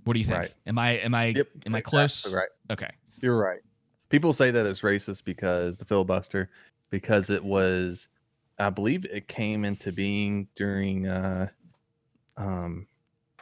What 0.04 0.14
do 0.14 0.18
you 0.18 0.24
think? 0.26 0.38
Right. 0.38 0.54
am 0.66 0.78
i 0.78 0.90
am 0.92 1.14
i 1.14 1.34
am 1.66 1.74
i 1.74 1.80
close? 1.80 2.26
Exactly 2.26 2.38
right. 2.38 2.48
okay. 2.72 2.90
You're 3.20 3.38
right. 3.38 3.60
People 4.14 4.32
say 4.32 4.52
that 4.52 4.64
it's 4.64 4.82
racist 4.82 5.24
because 5.24 5.76
the 5.76 5.84
filibuster, 5.84 6.48
because 6.88 7.30
it 7.30 7.42
was, 7.42 8.08
I 8.60 8.70
believe 8.70 9.04
it 9.06 9.26
came 9.26 9.64
into 9.64 9.90
being 9.90 10.46
during, 10.54 11.08
uh, 11.08 11.48
um, 12.36 12.86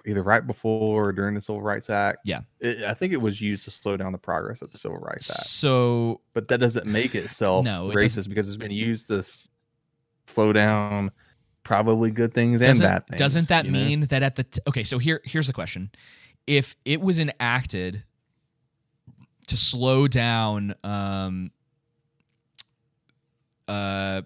either 0.07 0.23
right 0.23 0.47
before 0.47 1.09
or 1.09 1.13
during 1.13 1.35
the 1.35 1.43
Civil 1.43 1.61
Rights 1.61 1.91
Act. 1.91 2.21
Yeah. 2.25 2.41
It, 2.59 2.85
I 2.85 2.95
think 2.95 3.13
it 3.13 3.21
was 3.21 3.39
used 3.39 3.65
to 3.65 3.71
slow 3.71 3.99
down 3.99 4.13
the 4.13 4.19
progress 4.19 4.63
of 4.63 4.73
the 4.73 4.79
Civil 4.79 4.97
Rights 4.97 5.29
Act. 5.29 5.41
So, 5.41 6.23
but 6.33 6.49
that 6.49 6.57
doesn't 6.57 6.87
make 6.87 7.15
it 7.15 7.25
itself 7.25 7.67
No, 7.67 7.91
it 7.91 7.97
racist 7.97 8.15
doesn't. 8.15 8.31
because 8.31 8.49
it's 8.49 8.57
been 8.57 8.71
used 8.71 9.09
to 9.09 9.23
slow 10.27 10.55
down 10.55 11.11
probably 11.65 12.11
good 12.11 12.33
things 12.33 12.63
and 12.63 12.69
doesn't, 12.69 12.87
bad 12.87 13.07
things. 13.09 13.19
Doesn't 13.19 13.49
that 13.49 13.67
you 13.67 13.73
know? 13.73 13.79
mean 13.79 14.01
that 14.07 14.23
at 14.23 14.37
the 14.37 14.45
t- 14.45 14.63
okay? 14.67 14.85
So 14.85 14.97
here 14.97 15.21
here's 15.25 15.49
the 15.49 15.53
question: 15.53 15.91
If 16.47 16.77
it 16.87 17.03
was 17.03 17.21
enacted 17.21 18.05
to 19.49 19.57
slow 19.57 20.09
down 20.09 20.75
um, 20.85 21.51
uh, 23.69 24.23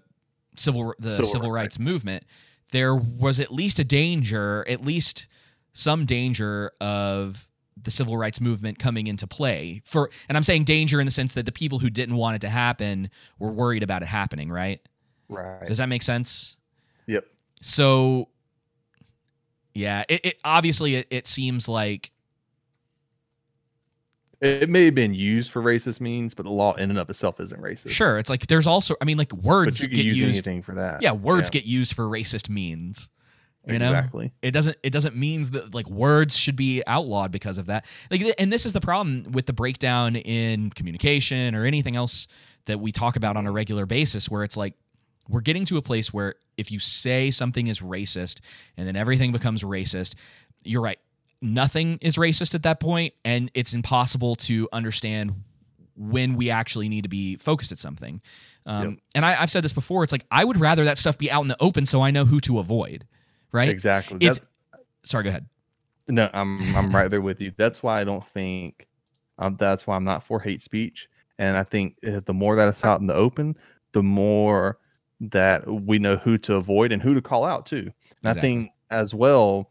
civil 0.55 0.93
the 0.99 1.11
Civil 1.11 1.25
civil, 1.25 1.51
rights. 1.51 1.77
rights 1.77 1.79
movement, 1.79 2.23
there 2.71 2.95
was 2.95 3.39
at 3.39 3.51
least 3.51 3.79
a 3.79 3.83
danger, 3.83 4.65
at 4.67 4.83
least 4.83 5.27
some 5.73 6.05
danger 6.05 6.71
of 6.81 7.47
the 7.83 7.91
civil 7.91 8.17
rights 8.17 8.41
movement 8.41 8.79
coming 8.79 9.05
into 9.05 9.27
play 9.27 9.81
for 9.85 10.09
and 10.27 10.35
I'm 10.35 10.41
saying 10.43 10.63
danger 10.63 10.99
in 10.99 11.05
the 11.05 11.11
sense 11.11 11.35
that 11.35 11.45
the 11.45 11.51
people 11.51 11.77
who 11.77 11.91
didn't 11.91 12.15
want 12.15 12.35
it 12.35 12.39
to 12.39 12.49
happen 12.49 13.11
were 13.37 13.51
worried 13.51 13.83
about 13.83 14.01
it 14.01 14.07
happening, 14.07 14.51
right? 14.51 14.81
Right. 15.29 15.67
Does 15.67 15.77
that 15.77 15.87
make 15.87 16.01
sense? 16.01 16.57
Yep. 17.05 17.25
So, 17.61 18.29
yeah, 19.73 20.03
it, 20.09 20.25
it 20.25 20.39
obviously 20.43 20.95
it, 20.95 21.07
it 21.11 21.27
seems 21.27 21.69
like 21.69 22.11
It 24.39 24.69
may 24.69 24.85
have 24.85 24.95
been 24.95 25.13
used 25.15 25.49
for 25.51 25.61
racist 25.63 25.99
means, 25.99 26.33
but 26.35 26.43
the 26.43 26.51
law 26.51 26.73
in 26.75 26.89
and 26.91 26.99
of 26.99 27.09
itself 27.09 27.39
isn't 27.39 27.59
racist. 27.61 27.89
sure. 27.89 28.19
It's 28.19 28.29
like 28.29 28.45
there's 28.47 28.67
also 28.67 28.95
I 29.01 29.05
mean 29.05 29.17
like 29.17 29.33
words 29.33 29.87
get 29.87 30.05
use 30.05 30.17
used 30.17 30.47
anything 30.47 30.61
for 30.61 30.75
that. 30.75 31.01
Yeah, 31.01 31.13
words 31.13 31.49
Yeah. 31.49 31.59
get 31.61 31.65
used 31.65 31.93
for 31.93 32.03
racist 32.05 32.49
means. 32.49 33.09
You 33.65 33.79
know, 33.79 33.87
Exactly. 33.89 34.31
it 34.41 34.51
doesn't. 34.51 34.77
It 34.81 34.93
doesn't 34.93 35.17
mean 35.17 35.41
that 35.51 35.73
like 35.73 35.89
words 35.89 36.37
should 36.37 36.55
be 36.55 36.81
outlawed 36.87 37.33
because 37.33 37.57
of 37.57 37.65
that. 37.65 37.85
Like, 38.09 38.21
and 38.39 38.53
this 38.53 38.65
is 38.65 38.71
the 38.71 38.79
problem 38.79 39.25
with 39.33 39.45
the 39.45 39.51
breakdown 39.51 40.15
in 40.15 40.69
communication 40.69 41.53
or 41.53 41.65
anything 41.65 41.97
else 41.97 42.27
that 42.65 42.79
we 42.79 42.93
talk 42.93 43.17
about 43.17 43.35
on 43.35 43.45
a 43.45 43.51
regular 43.51 43.85
basis, 43.85 44.29
where 44.29 44.45
it's 44.45 44.55
like 44.55 44.73
we're 45.27 45.41
getting 45.41 45.65
to 45.65 45.75
a 45.75 45.81
place 45.81 46.13
where 46.13 46.35
if 46.55 46.71
you 46.71 46.79
say 46.79 47.29
something 47.29 47.67
is 47.67 47.81
racist 47.81 48.39
and 48.77 48.87
then 48.87 48.95
everything 48.95 49.33
becomes 49.33 49.63
racist, 49.63 50.15
you're 50.63 50.81
right. 50.81 50.99
Nothing 51.41 51.99
is 52.01 52.15
racist 52.15 52.55
at 52.55 52.63
that 52.63 52.79
point, 52.79 53.13
and 53.23 53.51
it's 53.53 53.73
impossible 53.73 54.35
to 54.35 54.67
understand 54.73 55.33
when 55.95 56.35
we 56.35 56.49
actually 56.49 56.89
need 56.89 57.03
to 57.03 57.09
be 57.09 57.35
focused 57.35 57.71
at 57.71 57.79
something. 57.79 58.21
Um, 58.65 58.99
And 59.15 59.25
I, 59.25 59.41
I've 59.41 59.49
said 59.49 59.63
this 59.63 59.73
before. 59.73 60.03
It's 60.03 60.11
like 60.11 60.25
I 60.29 60.43
would 60.43 60.59
rather 60.59 60.85
that 60.85 60.97
stuff 60.97 61.17
be 61.17 61.31
out 61.31 61.41
in 61.41 61.47
the 61.47 61.57
open 61.59 61.85
so 61.85 62.01
I 62.01 62.11
know 62.11 62.25
who 62.25 62.39
to 62.41 62.59
avoid. 62.59 63.05
Right? 63.51 63.69
Exactly. 63.69 64.17
If, 64.21 64.39
sorry, 65.03 65.23
go 65.23 65.29
ahead. 65.29 65.47
No, 66.09 66.29
I'm 66.33 66.75
I'm 66.75 66.91
right 66.91 67.09
there 67.09 67.21
with 67.21 67.41
you. 67.41 67.51
That's 67.57 67.81
why 67.81 68.01
I 68.01 68.03
don't 68.03 68.25
think 68.25 68.87
um, 69.39 69.57
that's 69.57 69.85
why 69.87 69.95
I'm 69.95 70.03
not 70.03 70.23
for 70.23 70.39
hate 70.39 70.61
speech. 70.61 71.09
And 71.37 71.55
I 71.57 71.63
think 71.63 71.97
uh, 72.05 72.21
the 72.25 72.33
more 72.33 72.55
that 72.55 72.67
it's 72.69 72.83
out 72.83 73.01
in 73.01 73.07
the 73.07 73.13
open, 73.13 73.55
the 73.91 74.03
more 74.03 74.79
that 75.19 75.67
we 75.67 75.99
know 75.99 76.15
who 76.15 76.37
to 76.37 76.55
avoid 76.55 76.91
and 76.91 77.01
who 77.01 77.13
to 77.13 77.21
call 77.21 77.43
out 77.43 77.65
too. 77.65 77.91
And 78.23 78.29
I 78.29 78.33
think 78.33 78.71
as 78.89 79.13
well, 79.13 79.69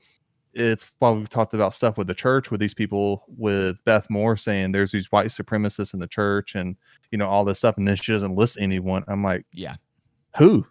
it's 0.57 0.91
why 0.99 1.11
we've 1.11 1.29
talked 1.29 1.55
about 1.55 1.75
stuff 1.75 1.97
with 1.99 2.07
the 2.07 2.15
church 2.15 2.51
with 2.51 2.59
these 2.61 2.75
people 2.75 3.25
with 3.29 3.85
Beth 3.85 4.09
Moore 4.11 4.37
saying 4.37 4.73
there's 4.73 4.91
these 4.93 5.13
white 5.13 5.29
supremacists 5.29 5.93
in 5.95 6.01
the 6.01 6.07
church 6.09 6.55
and 6.55 6.77
you 7.11 7.19
know 7.19 7.29
all 7.29 7.45
this 7.45 7.59
stuff, 7.59 7.77
and 7.77 7.87
then 7.87 7.97
she 7.97 8.13
doesn't 8.13 8.35
list 8.35 8.57
anyone. 8.61 9.05
I'm 9.07 9.23
like, 9.23 9.45
Yeah. 9.53 9.75
who? 10.39 10.67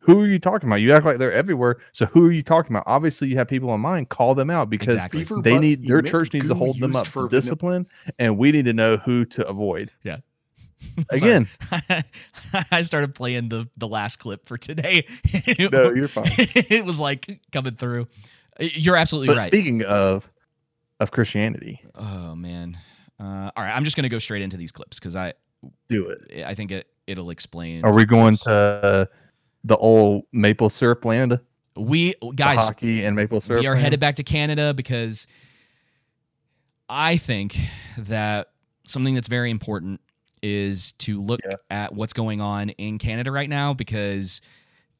Who 0.00 0.20
are 0.20 0.26
you 0.26 0.38
talking 0.38 0.68
about? 0.68 0.82
You 0.82 0.92
act 0.92 1.06
like 1.06 1.16
they're 1.16 1.32
everywhere. 1.32 1.78
So 1.92 2.04
who 2.04 2.26
are 2.26 2.30
you 2.30 2.42
talking 2.42 2.72
about? 2.76 2.84
Obviously, 2.86 3.28
you 3.28 3.36
have 3.36 3.48
people 3.48 3.74
in 3.74 3.80
mind. 3.80 4.10
Call 4.10 4.34
them 4.34 4.50
out 4.50 4.68
because 4.68 4.96
Exactly. 4.96 5.24
They 5.40 5.58
need 5.58 5.86
their 5.88 6.02
church 6.02 6.34
needs 6.34 6.48
to 6.48 6.54
hold 6.54 6.78
them 6.78 6.94
up 6.94 7.06
for 7.06 7.10
for 7.10 7.20
venom- 7.28 7.30
discipline, 7.40 7.86
and 8.18 8.36
we 8.36 8.52
need 8.52 8.66
to 8.66 8.74
know 8.74 8.98
who 8.98 9.24
to 9.24 9.48
avoid. 9.48 9.90
Yeah. 10.02 10.18
Again, 11.12 11.48
I 12.70 12.82
started 12.82 13.14
playing 13.14 13.48
the 13.48 13.66
the 13.78 13.88
last 13.88 14.16
clip 14.16 14.44
for 14.44 14.58
today. 14.58 15.06
No, 15.72 15.90
you're 15.90 16.08
fine. 16.08 16.26
it 16.36 16.84
was 16.84 17.00
like 17.00 17.40
coming 17.52 17.72
through. 17.72 18.06
You're 18.60 18.96
absolutely 18.96 19.28
but 19.28 19.38
right. 19.38 19.46
speaking 19.46 19.82
of 19.82 20.30
of 21.00 21.10
Christianity, 21.10 21.80
oh 21.94 22.34
man. 22.34 22.78
Uh, 23.20 23.50
all 23.56 23.64
right, 23.64 23.74
I'm 23.74 23.84
just 23.84 23.96
gonna 23.96 24.08
go 24.08 24.18
straight 24.18 24.42
into 24.42 24.56
these 24.56 24.72
clips 24.72 24.98
because 24.98 25.16
I 25.16 25.34
do 25.88 26.08
it. 26.08 26.44
I 26.44 26.54
think 26.54 26.70
it 26.70 26.86
it'll 27.06 27.30
explain. 27.30 27.84
Are 27.84 27.92
we 27.92 28.04
going 28.04 28.36
to 28.36 28.50
uh, 28.50 29.06
the 29.64 29.76
old 29.76 30.24
maple 30.32 30.70
syrup 30.70 31.04
land? 31.04 31.40
We 31.76 32.14
The 32.20 32.32
guys, 32.32 32.58
hockey 32.58 33.04
and 33.04 33.16
maple 33.16 33.40
syrup. 33.40 33.60
we 33.60 33.66
are 33.66 33.72
land? 33.72 33.82
headed 33.82 34.00
back 34.00 34.16
to 34.16 34.22
Canada 34.22 34.72
because 34.74 35.26
I 36.88 37.16
think 37.16 37.56
that 37.98 38.48
something 38.86 39.14
that's 39.14 39.28
very 39.28 39.50
important 39.50 40.00
is 40.42 40.92
to 40.92 41.22
look 41.22 41.40
at 41.70 41.94
what's 41.94 42.12
going 42.12 42.40
on 42.40 42.68
in 42.70 42.98
Canada 42.98 43.32
right 43.32 43.48
now 43.48 43.72
because 43.72 44.42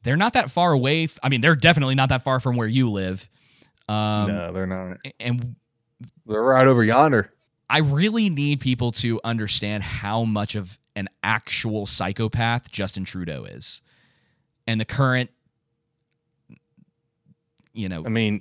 they're 0.02 0.16
not 0.16 0.32
that 0.32 0.50
far 0.50 0.72
away. 0.72 1.06
I 1.22 1.28
mean, 1.28 1.42
they're 1.42 1.54
definitely 1.54 1.94
not 1.94 2.08
that 2.08 2.22
far 2.22 2.40
from 2.40 2.56
where 2.56 2.66
you 2.66 2.90
live. 2.90 3.28
Um, 3.88 4.28
no, 4.28 4.52
they're 4.52 4.66
not. 4.66 4.98
And 5.20 5.56
they're 6.26 6.42
right 6.42 6.66
over 6.66 6.82
yonder. 6.82 7.32
I 7.68 7.78
really 7.78 8.30
need 8.30 8.60
people 8.60 8.90
to 8.92 9.20
understand 9.24 9.82
how 9.82 10.24
much 10.24 10.54
of 10.54 10.78
an 10.96 11.08
actual 11.22 11.86
psychopath 11.86 12.70
Justin 12.70 13.04
Trudeau 13.04 13.44
is, 13.44 13.82
and 14.66 14.80
the 14.80 14.84
current, 14.84 15.30
you 17.72 17.88
know, 17.88 18.04
I 18.06 18.08
mean, 18.08 18.40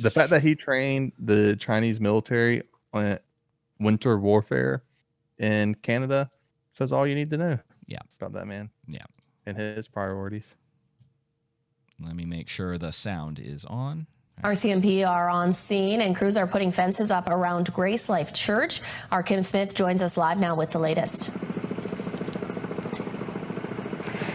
the 0.00 0.10
fact 0.14 0.30
that 0.30 0.42
he 0.42 0.54
trained 0.54 1.12
the 1.18 1.56
Chinese 1.56 2.00
military 2.00 2.62
on 2.92 3.18
winter 3.80 4.18
warfare 4.18 4.82
in 5.38 5.74
Canada 5.74 6.30
says 6.70 6.92
all 6.92 7.06
you 7.06 7.14
need 7.14 7.30
to 7.30 7.36
know. 7.36 7.58
Yeah. 7.86 8.00
About 8.20 8.32
that 8.34 8.46
man. 8.46 8.70
Yeah. 8.86 9.04
And 9.46 9.56
his 9.56 9.88
priorities. 9.88 10.54
Let 11.98 12.14
me 12.14 12.24
make 12.24 12.48
sure 12.48 12.78
the 12.78 12.92
sound 12.92 13.40
is 13.40 13.64
on. 13.64 14.06
RCMP 14.42 15.06
are 15.06 15.28
on 15.28 15.52
scene 15.52 16.00
and 16.00 16.16
crews 16.16 16.36
are 16.36 16.46
putting 16.46 16.72
fences 16.72 17.10
up 17.10 17.28
around 17.28 17.72
Grace 17.74 18.08
Life 18.08 18.32
Church. 18.32 18.80
Our 19.10 19.22
Kim 19.22 19.42
Smith 19.42 19.74
joins 19.74 20.00
us 20.00 20.16
live 20.16 20.38
now 20.38 20.54
with 20.54 20.70
the 20.70 20.78
latest. 20.78 21.30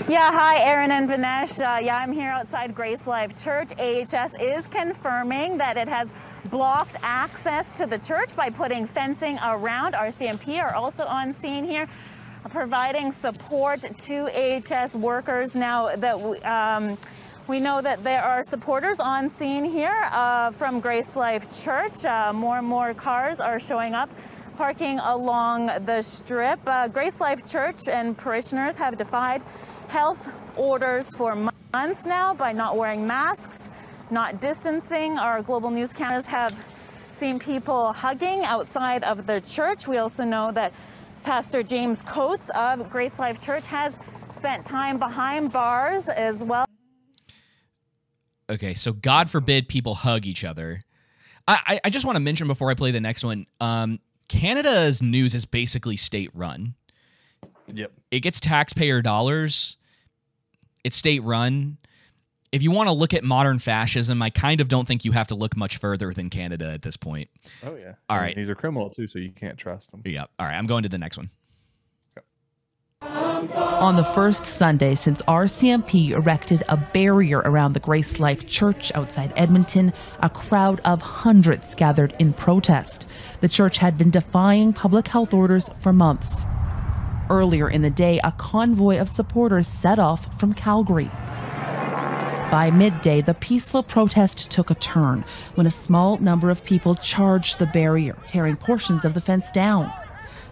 Yeah, 0.07 0.31
hi, 0.31 0.59
Aaron 0.59 0.91
and 0.91 1.09
Vinesh. 1.09 1.59
Uh, 1.59 1.79
yeah, 1.79 1.97
I'm 1.97 2.11
here 2.11 2.29
outside 2.29 2.75
Grace 2.75 3.07
Life 3.07 3.35
Church. 3.35 3.71
AHS 3.79 4.35
is 4.39 4.67
confirming 4.67 5.57
that 5.57 5.77
it 5.77 5.87
has 5.87 6.13
blocked 6.51 6.95
access 7.01 7.71
to 7.71 7.87
the 7.87 7.97
church 7.97 8.35
by 8.35 8.51
putting 8.51 8.85
fencing 8.85 9.39
around. 9.43 9.95
RCMP 9.95 10.61
are 10.61 10.75
also 10.75 11.05
on 11.05 11.33
scene 11.33 11.65
here 11.65 11.87
providing 12.51 13.11
support 13.11 13.81
to 13.97 14.29
AHS 14.29 14.95
workers 14.95 15.55
now 15.55 15.95
that 15.95 16.15
um, 16.45 16.95
we 17.47 17.59
know 17.59 17.79
that 17.79 18.03
there 18.03 18.23
are 18.23 18.43
supporters 18.43 18.99
on 18.99 19.29
scene 19.29 19.65
here 19.65 20.09
uh, 20.11 20.49
from 20.51 20.79
Grace 20.79 21.15
Life 21.15 21.63
Church. 21.63 22.03
Uh, 22.03 22.33
more 22.33 22.57
and 22.57 22.67
more 22.67 22.93
cars 22.95 23.39
are 23.39 23.59
showing 23.59 23.93
up 23.93 24.09
parking 24.57 24.97
along 24.99 25.67
the 25.85 26.01
strip. 26.01 26.59
Uh, 26.65 26.87
Grace 26.87 27.19
Life 27.19 27.45
Church 27.45 27.81
and 27.87 28.17
parishioners 28.17 28.77
have 28.77 28.97
defied 28.97 29.43
health 29.89 30.29
orders 30.55 31.13
for 31.15 31.35
months 31.73 32.03
now 32.05 32.33
by 32.33 32.51
not 32.51 32.77
wearing 32.77 33.05
masks, 33.05 33.69
not 34.09 34.41
distancing. 34.41 35.19
Our 35.19 35.43
global 35.43 35.69
news 35.69 35.93
cameras 35.93 36.25
have 36.25 36.57
seen 37.09 37.37
people 37.37 37.93
hugging 37.93 38.43
outside 38.43 39.03
of 39.03 39.27
the 39.27 39.39
church. 39.41 39.87
We 39.87 39.97
also 39.97 40.23
know 40.23 40.51
that 40.53 40.73
Pastor 41.23 41.61
James 41.61 42.01
Coates 42.01 42.49
of 42.55 42.89
Grace 42.89 43.19
Life 43.19 43.39
Church 43.39 43.67
has 43.67 43.97
spent 44.31 44.65
time 44.65 44.97
behind 44.97 45.53
bars 45.53 46.09
as 46.09 46.43
well. 46.43 46.64
Okay, 48.49 48.73
so 48.73 48.93
God 48.93 49.29
forbid 49.29 49.67
people 49.67 49.95
hug 49.95 50.25
each 50.25 50.43
other. 50.43 50.83
I, 51.47 51.59
I, 51.65 51.79
I 51.85 51.89
just 51.89 52.05
want 52.05 52.15
to 52.15 52.19
mention 52.19 52.47
before 52.47 52.69
I 52.69 52.73
play 52.73 52.91
the 52.91 53.01
next 53.01 53.23
one 53.23 53.45
um, 53.59 53.99
Canada's 54.27 55.01
news 55.01 55.35
is 55.35 55.45
basically 55.45 55.97
state 55.97 56.31
run. 56.35 56.75
Yep. 57.73 57.91
It 58.11 58.19
gets 58.21 58.39
taxpayer 58.39 59.01
dollars. 59.01 59.77
It's 60.83 60.97
state 60.97 61.23
run. 61.23 61.77
If 62.51 62.63
you 62.63 62.71
want 62.71 62.87
to 62.87 62.93
look 62.93 63.13
at 63.13 63.23
modern 63.23 63.59
fascism, 63.59 64.21
I 64.21 64.29
kind 64.29 64.61
of 64.61 64.67
don't 64.67 64.87
think 64.87 65.03
you 65.03 65.11
have 65.11 65.27
to 65.27 65.35
look 65.35 65.57
much 65.57 65.77
further 65.77 66.13
than 66.13 66.29
Canada 66.29 66.71
at 66.71 66.83
this 66.83 66.95
point. 66.95 67.29
Oh 67.63 67.75
yeah. 67.75 67.95
All 68.09 68.17
right. 68.17 68.17
I 68.17 68.17
right. 68.17 68.27
mean, 68.35 68.37
he's 68.37 68.49
a 68.49 68.55
criminal 68.55 68.89
too, 68.89 69.07
so 69.07 69.19
you 69.19 69.31
can't 69.31 69.57
trust 69.57 69.93
him. 69.93 70.01
Yeah. 70.05 70.25
All 70.39 70.45
right. 70.45 70.55
I'm 70.55 70.67
going 70.67 70.83
to 70.83 70.89
the 70.89 70.97
next 70.97 71.17
one. 71.17 71.29
On 73.85 73.95
the 73.95 74.03
first 74.03 74.45
Sunday 74.45 74.95
since 74.95 75.21
RCMP 75.23 76.11
erected 76.11 76.63
a 76.69 76.77
barrier 76.77 77.39
around 77.39 77.73
the 77.73 77.79
Grace 77.79 78.19
Life 78.19 78.47
Church 78.47 78.91
outside 78.95 79.31
Edmonton, 79.35 79.93
a 80.21 80.29
crowd 80.29 80.81
of 80.85 81.01
hundreds 81.01 81.75
gathered 81.75 82.15
in 82.17 82.33
protest. 82.33 83.07
The 83.41 83.49
church 83.49 83.77
had 83.77 83.97
been 83.97 84.09
defying 84.09 84.73
public 84.73 85.07
health 85.07 85.33
orders 85.33 85.69
for 85.79 85.93
months. 85.93 86.45
Earlier 87.29 87.69
in 87.69 87.83
the 87.83 87.89
day, 87.89 88.19
a 88.23 88.31
convoy 88.31 88.97
of 88.99 89.09
supporters 89.09 89.67
set 89.67 89.99
off 89.99 90.39
from 90.39 90.53
Calgary. 90.53 91.11
By 92.51 92.71
midday, 92.73 93.21
the 93.21 93.33
peaceful 93.33 93.83
protest 93.83 94.49
took 94.49 94.71
a 94.71 94.75
turn 94.75 95.25
when 95.55 95.67
a 95.67 95.71
small 95.71 96.17
number 96.17 96.49
of 96.49 96.63
people 96.63 96.95
charged 96.95 97.59
the 97.59 97.67
barrier, 97.67 98.15
tearing 98.27 98.55
portions 98.55 99.05
of 99.05 99.13
the 99.13 99.21
fence 99.21 99.51
down. 99.51 99.91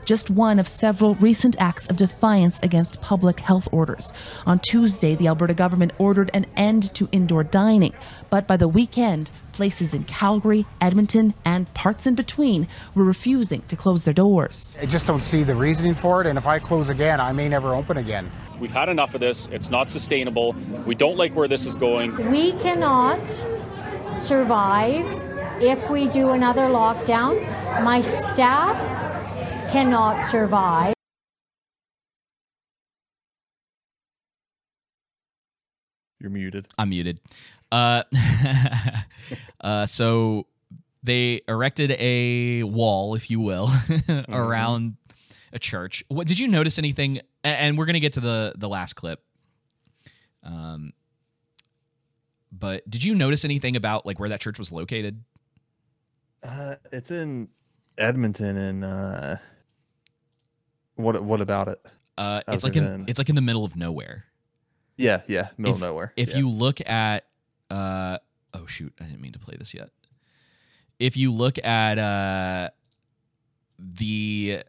Just 0.06 0.30
one 0.30 0.60
of 0.60 0.68
several 0.68 1.16
recent 1.16 1.56
acts 1.60 1.88
of 1.88 1.98
defiance 1.98 2.60
against 2.62 3.00
public 3.02 3.40
health 3.40 3.68
orders. 3.72 4.12
On 4.46 4.60
Tuesday, 4.60 5.16
the 5.16 5.28
Alberta 5.28 5.54
government 5.54 5.94
ordered 5.98 6.30
an 6.34 6.46
end 6.58 6.94
to 6.96 7.08
indoor 7.12 7.44
dining, 7.44 7.94
but 8.30 8.48
by 8.48 8.58
the 8.58 8.68
weekend, 8.68 9.32
places 9.54 9.94
in 9.94 10.04
Calgary, 10.04 10.66
Edmonton, 10.82 11.34
and 11.46 11.72
parts 11.74 12.06
in 12.06 12.16
between 12.16 12.68
were 12.96 13.04
refusing 13.04 13.62
to 13.68 13.76
close 13.76 14.04
their 14.04 14.14
doors. 14.14 14.76
I 14.82 14.86
just 14.86 15.08
don't 15.08 15.22
see 15.22 15.44
the 15.44 15.56
reasoning 15.56 15.96
for 15.96 16.20
it, 16.22 16.28
and 16.28 16.38
if 16.38 16.46
I 16.46 16.60
close 16.60 16.90
again, 16.90 17.22
I 17.22 17.32
may 17.32 17.48
never 17.48 17.74
open 17.74 17.98
again. 17.98 18.30
We've 18.60 18.72
had 18.72 18.90
enough 18.90 19.14
of 19.14 19.20
this. 19.22 19.48
It's 19.52 19.70
not 19.70 19.90
sustainable. 19.90 20.54
We 20.86 20.96
don't 20.96 21.18
like 21.18 21.36
where 21.36 21.48
this 21.48 21.66
is 21.66 21.78
going. 21.78 22.30
We 22.30 22.54
cannot 22.54 23.32
survive 24.16 25.06
if 25.62 25.90
we 25.90 26.08
do 26.08 26.32
another 26.32 26.64
lockdown. 26.64 27.42
My 27.84 28.02
staff 28.02 28.80
cannot 29.74 30.22
survive. 30.22 30.94
You're 36.20 36.30
muted. 36.30 36.68
I'm 36.78 36.90
muted. 36.90 37.20
Uh, 37.72 38.04
uh, 39.62 39.88
so 39.88 40.45
they 41.02 41.41
erected 41.48 41.90
a 41.98 42.62
wall, 42.62 43.16
if 43.16 43.32
you 43.32 43.40
will, 43.40 43.68
around 44.30 44.95
a 45.52 45.58
church. 45.58 46.04
What 46.08 46.28
did 46.28 46.38
you 46.38 46.48
notice 46.48 46.78
anything? 46.78 47.22
And 47.44 47.76
we're 47.76 47.88
gonna 47.88 48.00
get 48.00 48.14
to 48.14 48.20
the 48.20 48.54
the 48.56 48.70
last 48.70 48.94
clip. 48.94 49.24
Um, 50.44 50.94
but 52.52 52.88
did 52.88 53.04
you 53.04 53.16
notice 53.16 53.44
anything 53.44 53.76
about 53.76 54.06
like 54.06 54.20
where 54.20 54.30
that 54.30 54.40
church 54.40 54.60
was 54.60 54.72
located? 54.72 55.24
Uh, 56.44 56.76
it's 56.91 57.10
in 57.10 57.50
Edmonton, 57.98 58.56
and 58.56 58.86
uh, 58.86 59.38
what 60.95 61.24
what 61.24 61.41
about 61.41 61.68
it? 61.68 61.86
Uh, 62.18 62.41
it's 62.48 62.64
like 62.64 62.76
in 62.76 62.86
than- 62.86 63.06
it's 63.07 63.20
like 63.20 63.30
in 63.30 63.36
the 63.36 63.41
middle 63.41 63.65
of 63.65 63.76
nowhere. 63.76 64.26
Yeah, 64.95 65.22
yeah, 65.28 65.48
middle 65.57 65.76
if, 65.76 65.82
of 65.82 65.90
nowhere. 65.90 66.14
If 66.15 66.32
yeah. 66.32 66.38
you 66.38 66.49
look 66.49 66.80
at, 66.88 67.26
uh, 67.72 68.20
oh 68.53 68.65
shoot, 68.68 68.94
I 68.99 69.06
didn't 69.06 69.22
mean 69.22 69.34
to 69.34 69.40
play 69.40 69.56
this 69.57 69.74
yet. 69.74 69.90
If 70.99 71.18
you 71.18 71.34
look 71.34 71.57
at 71.64 71.98
uh, 71.98 72.70
the, 73.80 74.61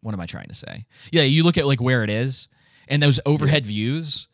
what 0.00 0.14
am 0.14 0.20
I 0.20 0.26
trying 0.26 0.48
to 0.48 0.54
say? 0.54 0.86
Yeah, 1.10 1.22
you 1.22 1.42
look 1.42 1.58
at 1.58 1.66
like 1.66 1.80
where 1.80 2.04
it 2.04 2.10
is 2.10 2.48
and 2.86 3.02
those 3.02 3.18
overhead 3.26 3.66
views, 3.66 4.28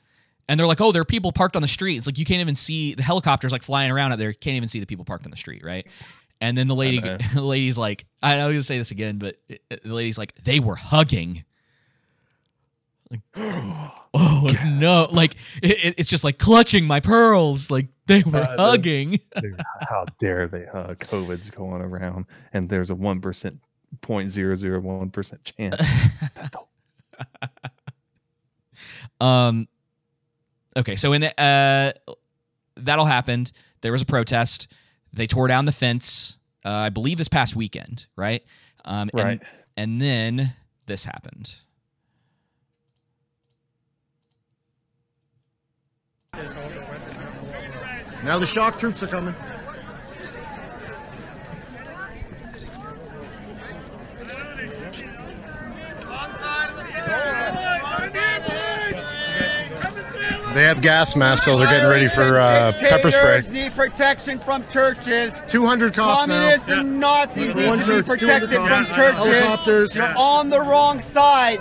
and 0.49 0.61
they're 0.61 0.67
like, 0.67 0.83
oh, 0.83 0.93
there 0.93 1.03
are 1.03 1.07
people 1.07 1.33
parked 1.33 1.57
on 1.57 1.63
the 1.63 1.69
street. 1.69 1.97
It's 1.97 2.07
like 2.07 2.19
you 2.19 2.27
can't 2.27 2.43
even 2.43 2.55
see 2.55 2.95
the 2.95 3.03
helicopters 3.03 3.51
like 3.53 3.63
flying 3.63 3.91
around 3.91 4.13
out 4.13 4.19
there. 4.19 4.29
You 4.29 4.37
can't 4.37 4.57
even 4.57 4.69
see 4.69 4.81
the 4.81 4.87
people 4.87 5.07
parked 5.07 5.25
on 5.25 5.31
the 5.31 5.37
street, 5.39 5.65
right? 5.65 5.87
And 6.45 6.57
then 6.59 6.69
the 6.69 6.75
lady, 6.75 7.01
the 7.35 7.41
lady's 7.41 7.79
like, 7.79 8.05
I 8.23 8.37
know 8.37 8.49
gonna 8.49 8.63
say 8.63 8.77
this 8.79 8.91
again, 8.91 9.19
but 9.19 9.37
it- 9.49 9.63
it- 9.71 9.83
the 9.83 9.95
lady's 9.95 10.19
like, 10.19 10.35
they 10.45 10.61
were 10.61 10.75
hugging. 10.77 11.45
Like, 13.11 13.21
oh 14.15 14.55
no! 14.67 15.07
Like 15.11 15.37
it, 15.63 15.85
it- 15.85 15.95
it's 15.99 16.09
just 16.09 16.23
like 16.25 16.39
clutching 16.39 16.85
my 16.85 17.01
pearls. 17.01 17.71
Like 17.71 17.89
they 18.07 18.23
were 18.23 18.41
Uh, 18.41 18.57
hugging. 18.57 19.21
Dude, 19.41 19.61
how 19.89 20.05
dare 20.19 20.47
they 20.49 20.67
hug? 20.67 20.99
COVID's 20.99 21.51
going 21.51 21.81
around, 21.83 22.27
and 22.53 22.69
there's 22.69 22.91
a 22.91 22.95
one 22.95 23.21
percent, 23.21 23.61
point 24.03 24.31
zero 24.31 24.55
zero 24.55 24.81
one 24.81 25.11
percent 25.11 25.45
chance. 25.45 25.77
Um. 29.21 29.69
Okay, 30.77 30.97
so 30.97 31.13
in 31.13 31.23
uh, 31.25 31.93
that 32.77 32.99
all 32.99 33.07
happened. 33.07 33.53
There 33.81 33.93
was 33.93 34.03
a 34.03 34.07
protest. 34.07 34.73
They 35.15 35.27
tore 35.27 35.49
down 35.49 35.65
the 35.65 35.73
fence. 35.73 36.37
Uh, 36.65 36.71
I 36.71 36.89
believe 36.91 37.19
this 37.19 37.29
past 37.29 37.55
weekend, 37.57 38.07
right? 38.17 38.43
Um, 38.85 39.11
and- 39.13 39.25
Right. 39.25 39.43
And, 39.77 40.01
then 40.01 40.55
this 40.87 41.05
happened. 41.05 41.57
Now 48.23 48.39
the 48.39 48.47
shock 48.47 48.79
troops 48.79 49.03
are 49.03 49.07
coming. 49.07 49.35
They 60.55 60.63
have 60.63 60.81
gas 60.81 61.17
masks, 61.17 61.45
so 61.47 61.59
they're 61.59 61.67
getting 61.67 61.91
ready 61.91 62.09
for 62.09 62.39
uh, 62.39 62.73
pepper 62.79 63.11
spray. 63.11 63.43
Need 63.51 63.73
protection 63.73 64.39
from 64.39 64.65
churches. 64.69 65.33
200 65.49 65.93
cops 65.95 66.29
now. 66.29 66.35
Communists 66.35 66.69
and 66.71 67.01
Nazis 67.01 67.51
For 67.53 67.59
need 67.59 67.67
one 67.69 67.79
to 67.81 67.85
church, 67.85 68.05
be 68.05 68.09
protected 68.11 68.51
from 68.51 68.69
cops. 68.69 68.87
churches. 68.95 69.15
Helicopters. 69.15 69.97
You're 69.97 70.15
on 70.17 70.51
the 70.51 70.61
wrong 70.61 71.01
side. 71.01 71.61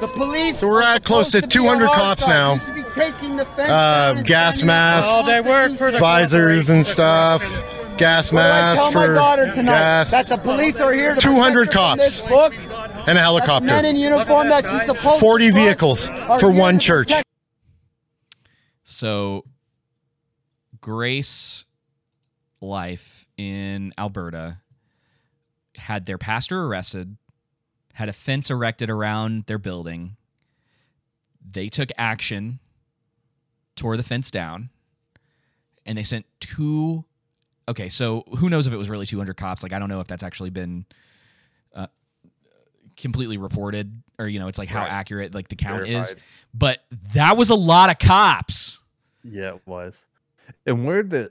The 0.00 0.08
police. 0.08 0.58
So 0.58 0.68
we're 0.68 0.82
at 0.82 1.04
close 1.04 1.30
to 1.32 1.38
supposed 1.40 1.52
be 1.52 1.58
on 1.68 1.78
200 1.78 1.88
cops 1.94 2.22
side. 2.22 2.28
now. 2.30 2.54
You 2.54 2.60
should 2.60 2.74
be 2.74 2.82
taking 2.94 3.36
the 3.36 3.44
fence 3.44 3.70
Uh, 3.70 4.08
down 4.08 4.16
and 4.18 4.26
gas 4.26 4.56
standing 4.56 4.66
masks, 4.66 5.10
up 5.12 5.78
for 5.78 5.90
the 5.92 5.98
visors 5.98 6.70
and 6.70 6.84
stuff. 6.86 7.42
Gas 7.98 8.30
What 8.32 8.44
I 8.44 8.48
masks 8.50 8.80
tell 8.82 8.92
my 8.92 9.06
for 9.06 9.14
daughter 9.14 9.52
tonight? 9.52 9.72
gas. 9.72 10.10
That 10.10 10.26
the 10.26 10.36
police 10.36 10.80
are 10.80 10.92
here 10.92 11.16
200 11.16 11.68
protect 11.70 11.74
her 11.74 11.96
from 11.96 11.98
cops 11.98 12.20
this 12.20 12.28
book. 12.28 12.54
and 13.06 13.16
a 13.16 13.20
helicopter. 13.22 13.66
Men 13.66 13.84
in 13.86 13.96
uniform 13.96 14.48
that 14.48 14.68
she's 14.70 14.96
supposed 14.96 15.20
40 15.20 15.46
to 15.48 15.52
vehicles 15.54 16.08
for 16.40 16.50
one 16.50 16.78
church. 16.78 17.12
So, 18.88 19.44
Grace 20.80 21.64
Life 22.60 23.28
in 23.36 23.92
Alberta 23.98 24.60
had 25.74 26.06
their 26.06 26.18
pastor 26.18 26.62
arrested, 26.66 27.16
had 27.94 28.08
a 28.08 28.12
fence 28.12 28.48
erected 28.48 28.88
around 28.88 29.46
their 29.46 29.58
building. 29.58 30.16
They 31.50 31.68
took 31.68 31.90
action, 31.98 32.60
tore 33.74 33.96
the 33.96 34.04
fence 34.04 34.30
down, 34.30 34.70
and 35.84 35.98
they 35.98 36.04
sent 36.04 36.24
two. 36.38 37.04
Okay, 37.68 37.88
so 37.88 38.22
who 38.38 38.48
knows 38.48 38.68
if 38.68 38.72
it 38.72 38.76
was 38.76 38.88
really 38.88 39.04
200 39.04 39.36
cops? 39.36 39.64
Like, 39.64 39.72
I 39.72 39.80
don't 39.80 39.88
know 39.88 39.98
if 39.98 40.06
that's 40.06 40.22
actually 40.22 40.50
been 40.50 40.86
uh, 41.74 41.88
completely 42.96 43.36
reported 43.36 44.00
or, 44.18 44.28
you 44.28 44.38
know, 44.38 44.48
it's 44.48 44.58
like 44.58 44.68
how 44.68 44.82
Right. 44.82 44.90
accurate 44.92 45.34
like 45.34 45.48
the 45.48 45.56
count 45.56 45.86
is. 45.86 46.16
But 46.54 46.80
that 47.12 47.36
was 47.36 47.50
a 47.50 47.54
lot 47.54 47.90
of 47.90 47.98
cops. 47.98 48.80
Yeah, 49.24 49.54
it 49.54 49.62
was. 49.66 50.06
And 50.66 50.86
where 50.86 51.02
the 51.02 51.30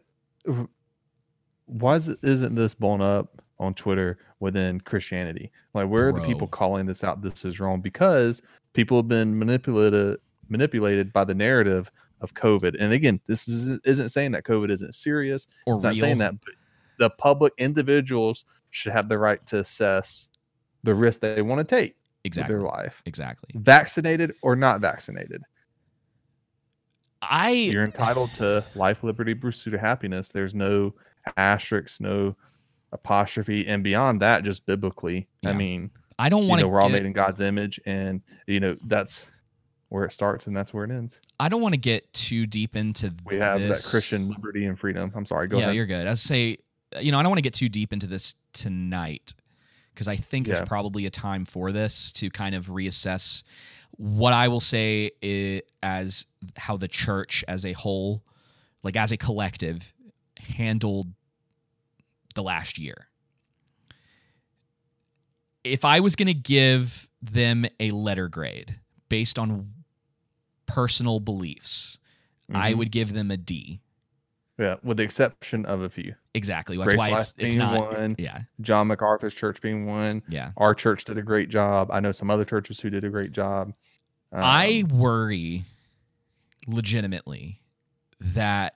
why 1.66 1.96
is 1.96 2.08
it, 2.10 2.20
isn't 2.22 2.56
this 2.56 2.74
blown 2.74 3.02
up 3.02 3.42
on 3.60 3.74
Twitter 3.74 4.20
within 4.40 4.80
Christianity? 4.82 5.52
Like, 5.74 5.88
where 5.88 6.10
are 6.10 6.12
the 6.12 6.22
people 6.22 6.48
calling 6.48 6.86
this 6.86 7.04
out? 7.04 7.22
This 7.22 7.44
is 7.46 7.60
wrong 7.60 7.82
because 7.82 8.42
people 8.74 8.98
have 8.98 9.08
been 9.08 9.38
manipulated 9.38 10.18
manipulated 10.48 11.12
by 11.12 11.24
the 11.24 11.34
narrative 11.34 11.90
of 12.22 12.34
COVID. 12.36 12.76
And 12.80 12.94
again, 12.94 13.20
this 13.26 13.48
is, 13.48 13.80
isn't 13.84 14.10
saying 14.10 14.32
that 14.34 14.44
COVID 14.44 14.70
isn't 14.70 14.94
serious. 14.94 15.48
Or 15.66 15.76
it's 15.76 15.84
not 15.84 15.96
saying 15.96 16.20
that 16.20 16.36
the 17.00 17.10
public 17.10 17.54
individuals 17.58 18.46
should 18.70 18.92
have 18.92 19.10
the 19.10 19.18
right 19.18 19.44
to 19.48 19.58
assess 19.60 20.30
the 20.84 20.94
risk 20.94 21.22
they 21.22 21.42
want 21.42 21.68
to 21.68 21.76
take 21.76 21.96
Exactly. 22.26 22.56
their 22.56 22.64
life, 22.64 23.02
Exactly. 23.06 23.50
vaccinated 23.56 24.34
or 24.42 24.56
not 24.56 24.82
vaccinated. 24.82 25.42
I 27.22 27.52
you're 27.52 27.84
entitled 27.86 28.34
to 28.36 28.66
life, 28.76 29.04
liberty, 29.04 29.34
pursuit 29.34 29.74
of 29.74 29.80
happiness. 29.80 30.30
There's 30.30 30.54
no 30.54 30.94
asterisks, 31.38 32.00
no 32.00 32.36
apostrophe, 32.92 33.66
and 33.68 33.84
beyond 33.84 34.22
that, 34.22 34.44
just 34.44 34.66
biblically. 34.66 35.28
I 35.44 35.54
mean, 35.54 35.90
I 36.20 36.30
don't 36.30 36.48
want 36.48 36.62
to. 36.62 36.68
we're 36.68 36.80
all 36.80 36.88
to 36.88 36.94
made 36.94 37.06
in 37.06 37.14
God's 37.14 37.42
image, 37.42 37.80
and 37.86 38.22
you 38.48 38.60
know 38.60 38.76
that's 38.86 39.28
where 39.90 40.04
it 40.04 40.12
starts 40.12 40.48
and 40.48 40.56
that's 40.56 40.74
where 40.74 40.84
it 40.84 40.92
ends. 40.92 41.20
I 41.40 41.48
don't 41.48 41.62
want 41.62 41.74
to 41.74 41.80
get 41.80 42.12
too 42.14 42.46
deep 42.48 42.76
into 42.76 43.14
We 43.26 43.38
have 43.38 43.60
this. 43.62 43.84
that 43.84 43.90
Christian 43.90 44.30
liberty 44.30 44.66
and 44.66 44.78
freedom. 44.78 45.12
I'm 45.16 45.26
sorry, 45.26 45.48
go 45.48 45.58
yeah, 45.58 45.64
ahead. 45.66 45.76
you're 45.76 45.86
good. 45.86 46.06
I 46.06 46.10
was 46.12 46.22
say, 46.22 46.58
you 47.00 47.12
know, 47.12 47.20
I 47.20 47.24
don't 47.24 47.30
want 47.30 47.38
to 47.38 47.44
get 47.44 47.54
too 47.54 47.70
deep 47.70 47.94
into 47.94 48.08
this 48.08 48.36
tonight 48.54 49.34
because 49.96 50.08
I 50.10 50.18
think 50.18 50.46
Yeah. 50.46 50.56
there's 50.56 50.68
probably 50.68 51.06
a 51.06 51.10
time 51.10 51.46
for 51.46 51.72
this 51.72 52.12
to 52.14 52.30
kind 52.30 52.54
of 52.54 52.68
reassess 52.68 53.42
what 53.98 54.34
I 54.34 54.50
will 54.50 54.60
say 54.60 55.12
i 55.24 55.62
as 55.82 56.26
how 56.58 56.76
the 56.76 56.90
church 56.90 57.46
as 57.48 57.66
a 57.66 57.72
whole, 57.72 58.24
like 58.84 58.98
as 58.98 59.12
a 59.14 59.18
collective, 59.18 59.94
handled 60.38 61.14
the 62.36 62.44
last 62.44 62.78
year. 62.78 63.08
If 65.64 65.86
I 65.86 66.02
was 66.02 66.16
going 66.18 66.28
to 66.28 66.34
give 66.34 67.08
them 67.22 67.66
a 67.80 67.92
letter 67.92 68.28
grade 68.28 68.80
based 69.10 69.40
on 69.40 69.74
personal 70.68 71.20
beliefs, 71.22 71.98
I 72.54 72.74
Mhm. 72.74 72.78
would 72.78 72.92
give 72.92 73.14
them 73.14 73.32
a 73.32 73.38
D. 73.38 73.80
Yeah, 74.58 74.76
with 74.84 74.98
the 74.98 75.04
exception 75.04 75.66
of 75.66 75.82
a 75.82 75.90
few. 75.90 76.16
Exactly. 76.34 76.78
That's 76.78 76.94
Grace 76.94 76.98
why 76.98 77.18
it's 77.18 77.36
it's 77.38 77.56
not. 77.56 77.94
one. 77.94 78.16
Yeah. 78.18 78.42
John 78.62 78.88
MacArthur's 78.88 79.34
church 79.34 79.62
being 79.62 79.86
one. 79.86 80.24
Yeah. 80.30 80.52
Our 80.58 80.74
church 80.74 81.04
did 81.04 81.18
a 81.18 81.22
great 81.22 81.50
job. 81.50 81.90
I 81.92 82.00
know 82.00 82.14
some 82.14 82.30
other 82.30 82.46
churches 82.46 82.80
who 82.80 82.90
did 82.90 83.04
a 83.04 83.10
great 83.10 83.34
job. 83.34 83.74
Um, 84.32 84.44
I 84.44 84.86
worry 84.94 85.66
legitimately 86.68 87.62
that 88.20 88.76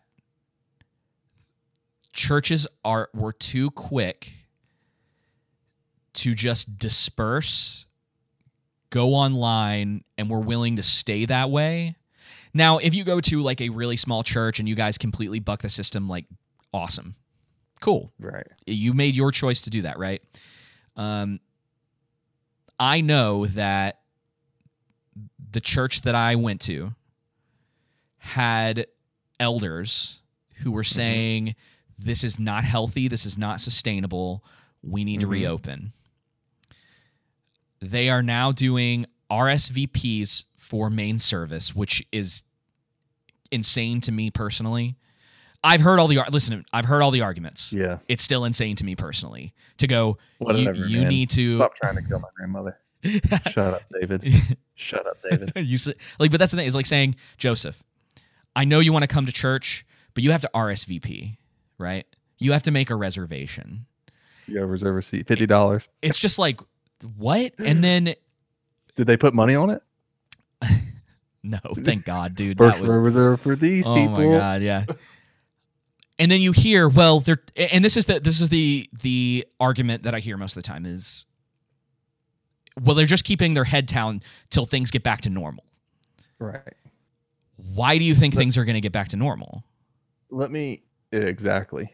churches 2.12 2.68
are 2.84 3.10
were 3.14 3.34
too 3.34 3.72
quick 3.72 4.34
to 6.14 6.34
just 6.34 6.78
disperse, 6.78 7.86
go 8.90 9.14
online, 9.14 10.04
and 10.18 10.30
we're 10.30 10.40
willing 10.40 10.76
to 10.76 10.84
stay 10.84 11.26
that 11.26 11.50
way. 11.50 11.96
Now, 12.54 12.78
if 12.80 12.94
you 12.94 13.04
go 13.04 13.22
to 13.22 13.42
like 13.42 13.62
a 13.62 13.70
really 13.70 13.96
small 13.98 14.24
church 14.24 14.60
and 14.60 14.68
you 14.68 14.76
guys 14.76 14.98
completely 14.98 15.40
buck 15.40 15.62
the 15.62 15.70
system, 15.70 16.08
like 16.10 16.26
awesome. 16.74 17.16
Cool. 17.80 18.12
Right. 18.20 18.48
You 18.66 18.94
made 18.94 19.16
your 19.16 19.32
choice 19.32 19.62
to 19.64 19.70
do 19.70 19.84
that, 19.84 19.98
right? 20.00 20.22
Um 20.96 21.40
I 22.80 23.02
know 23.02 23.46
that 23.48 24.00
the 25.52 25.62
church 25.62 26.02
that 26.02 26.16
I 26.16 26.36
went 26.36 26.62
to 26.62 26.94
had 28.18 28.88
elders 29.40 30.20
who 30.64 30.72
were 30.72 30.84
saying 30.84 31.56
this 31.98 32.24
is 32.24 32.40
not 32.40 32.64
healthy, 32.64 33.08
this 33.08 33.26
is 33.26 33.38
not 33.38 33.60
sustainable, 33.62 34.44
we 34.82 35.04
need 35.04 35.20
to 35.22 35.28
Mhm. 35.28 35.32
reopen. 35.32 35.94
They 37.82 38.10
are 38.10 38.22
now 38.24 38.52
doing 38.52 39.06
RSVPs 39.32 40.46
for 40.58 40.90
main 40.90 41.20
service, 41.20 41.76
which 41.76 42.06
is 42.12 42.44
insane 43.52 44.02
to 44.02 44.12
me 44.12 44.32
personally. 44.32 44.96
I've 45.64 45.82
heard 45.82 46.00
all 46.00 46.08
the 46.08 46.24
listen. 46.32 46.64
I've 46.72 46.86
heard 46.86 47.02
all 47.02 47.12
the 47.12 47.22
arguments. 47.22 47.74
Yeah. 47.74 47.98
it's 48.08 48.24
still 48.24 48.46
insane 48.46 48.76
to 48.78 48.86
me 48.86 48.96
personally 48.96 49.54
to 49.78 49.88
go. 49.88 50.18
Whatever, 50.38 50.74
you 50.74 51.00
you 51.02 51.06
need 51.08 51.30
to 51.32 51.58
stop 51.58 51.76
trying 51.76 51.96
to 51.96 52.02
kill 52.02 52.20
my 52.20 52.30
grandmother. 52.36 52.78
Shut 53.50 53.74
up, 53.74 53.84
David. 54.00 54.24
Shut 54.76 55.06
up, 55.06 55.18
David. 55.22 55.52
you 55.56 55.78
like, 56.20 56.32
but 56.32 56.40
that's 56.40 56.52
the 56.52 56.58
thing. 56.58 56.68
It's 56.68 56.76
like 56.76 56.86
saying 56.86 57.16
Joseph. 57.38 57.82
I 58.56 58.66
know 58.66 58.80
you 58.80 58.94
want 58.94 59.04
to 59.04 59.08
come 59.08 59.26
to 59.26 59.32
church, 59.32 59.86
but 60.14 60.24
you 60.24 60.32
have 60.32 60.42
to 60.42 60.50
RSVP, 60.54 61.38
right? 61.78 62.06
You 62.38 62.54
have 62.54 62.64
to 62.64 62.72
make 62.72 62.90
a 62.90 62.96
reservation. 62.96 63.86
You 64.48 64.60
to 64.60 64.66
reserve 64.66 64.98
a 64.98 65.02
seat. 65.02 65.28
Fifty 65.28 65.46
dollars. 65.46 65.90
It's 66.02 66.20
just 66.20 66.40
like 66.40 66.62
what? 67.18 67.54
And 67.60 67.84
then 67.84 68.16
Did 69.00 69.08
they 69.08 69.16
put 69.16 69.34
money 69.34 69.56
on 69.56 69.70
it? 69.70 69.82
no, 71.42 71.58
thank 71.74 72.04
God, 72.04 72.36
dude. 72.36 72.58
First 72.58 72.82
would- 72.82 72.90
row 72.90 72.98
reserved 72.98 73.42
for 73.42 73.56
these 73.56 73.88
oh 73.88 73.96
people. 73.96 74.12
my 74.12 74.38
god, 74.38 74.62
yeah. 74.62 74.84
And 76.20 76.30
then 76.30 76.42
you 76.42 76.52
hear, 76.52 76.90
well, 76.90 77.22
they're 77.22 77.42
and 77.56 77.82
this 77.82 77.96
is 77.96 78.08
the 78.08 78.20
this 78.20 78.42
is 78.42 78.50
the 78.50 78.90
the 79.02 79.48
argument 79.58 80.04
that 80.04 80.14
I 80.14 80.20
hear 80.20 80.36
most 80.36 80.58
of 80.58 80.64
the 80.64 80.68
time 80.68 80.86
is 80.86 81.24
well, 82.84 82.94
they're 82.94 83.06
just 83.06 83.24
keeping 83.24 83.54
their 83.54 83.64
head 83.64 83.86
down 83.86 84.22
till 84.50 84.66
things 84.66 84.92
get 84.92 85.02
back 85.02 85.22
to 85.22 85.30
normal. 85.30 85.64
Right. 86.40 86.74
Why 87.56 87.98
do 87.98 88.04
you 88.04 88.16
think 88.16 88.36
things 88.36 88.58
are 88.58 88.66
going 88.66 88.76
to 88.76 88.82
get 88.82 88.92
back 88.92 89.08
to 89.10 89.16
normal? 89.16 89.64
Let 90.30 90.52
me 90.52 90.84
exactly. 91.14 91.94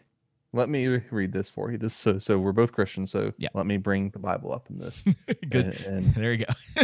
Let 0.55 0.69
me 0.69 0.87
read 1.11 1.33
this 1.33 1.49
for 1.49 1.69
you. 1.69 1.77
This 1.77 1.93
so 1.93 2.17
so 2.17 2.39
we're 2.39 2.53
both 2.53 2.71
Christians, 2.71 3.11
so 3.11 3.33
Yeah. 3.37 3.49
let 3.53 3.65
me 3.65 3.75
bring 3.77 4.09
the 4.11 4.19
Bible 4.19 4.53
up 4.53 4.69
in 4.69 4.77
this. 4.79 5.03
Good. 5.49 5.65
And, 5.85 6.05
and 6.05 6.15
There 6.15 6.31
you 6.33 6.45
go. 6.75 6.83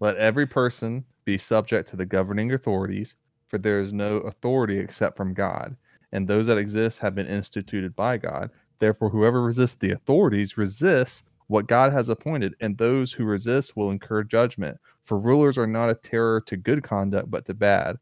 let 0.00 0.16
every 0.16 0.46
person 0.46 1.04
be 1.24 1.38
subject 1.38 1.88
to 1.90 1.96
the 1.96 2.04
governing 2.06 2.52
authorities, 2.52 3.16
for 3.46 3.58
there 3.58 3.80
is 3.80 3.92
no 3.92 4.16
authority 4.18 4.78
except 4.78 5.16
from 5.16 5.34
God, 5.34 5.76
and 6.12 6.26
those 6.26 6.46
that 6.48 6.58
exist 6.58 6.98
have 6.98 7.14
been 7.14 7.26
instituted 7.28 7.94
by 7.94 8.16
God. 8.16 8.50
Therefore, 8.80 9.10
whoever 9.10 9.40
resists 9.42 9.76
the 9.76 9.92
authorities 9.92 10.56
resists 10.58 11.22
what 11.46 11.66
God 11.68 11.92
has 11.92 12.08
appointed, 12.08 12.54
and 12.60 12.76
those 12.76 13.12
who 13.12 13.24
resist 13.24 13.76
will 13.76 13.90
incur 13.90 14.24
judgment. 14.24 14.78
For 15.04 15.18
rulers 15.18 15.58
are 15.58 15.66
not 15.66 15.90
a 15.90 15.94
terror 15.94 16.40
to 16.46 16.56
good 16.56 16.82
conduct, 16.82 17.30
but 17.30 17.44
to 17.46 17.54
bad. 17.54 17.96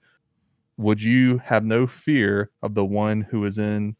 Would 0.79 1.03
you 1.03 1.39
have 1.39 1.65
no 1.65 1.87
fear 1.87 2.51
of 2.63 2.75
the 2.75 2.85
one 2.85 3.21
who 3.23 3.45
is 3.45 3.59
in 3.59 3.97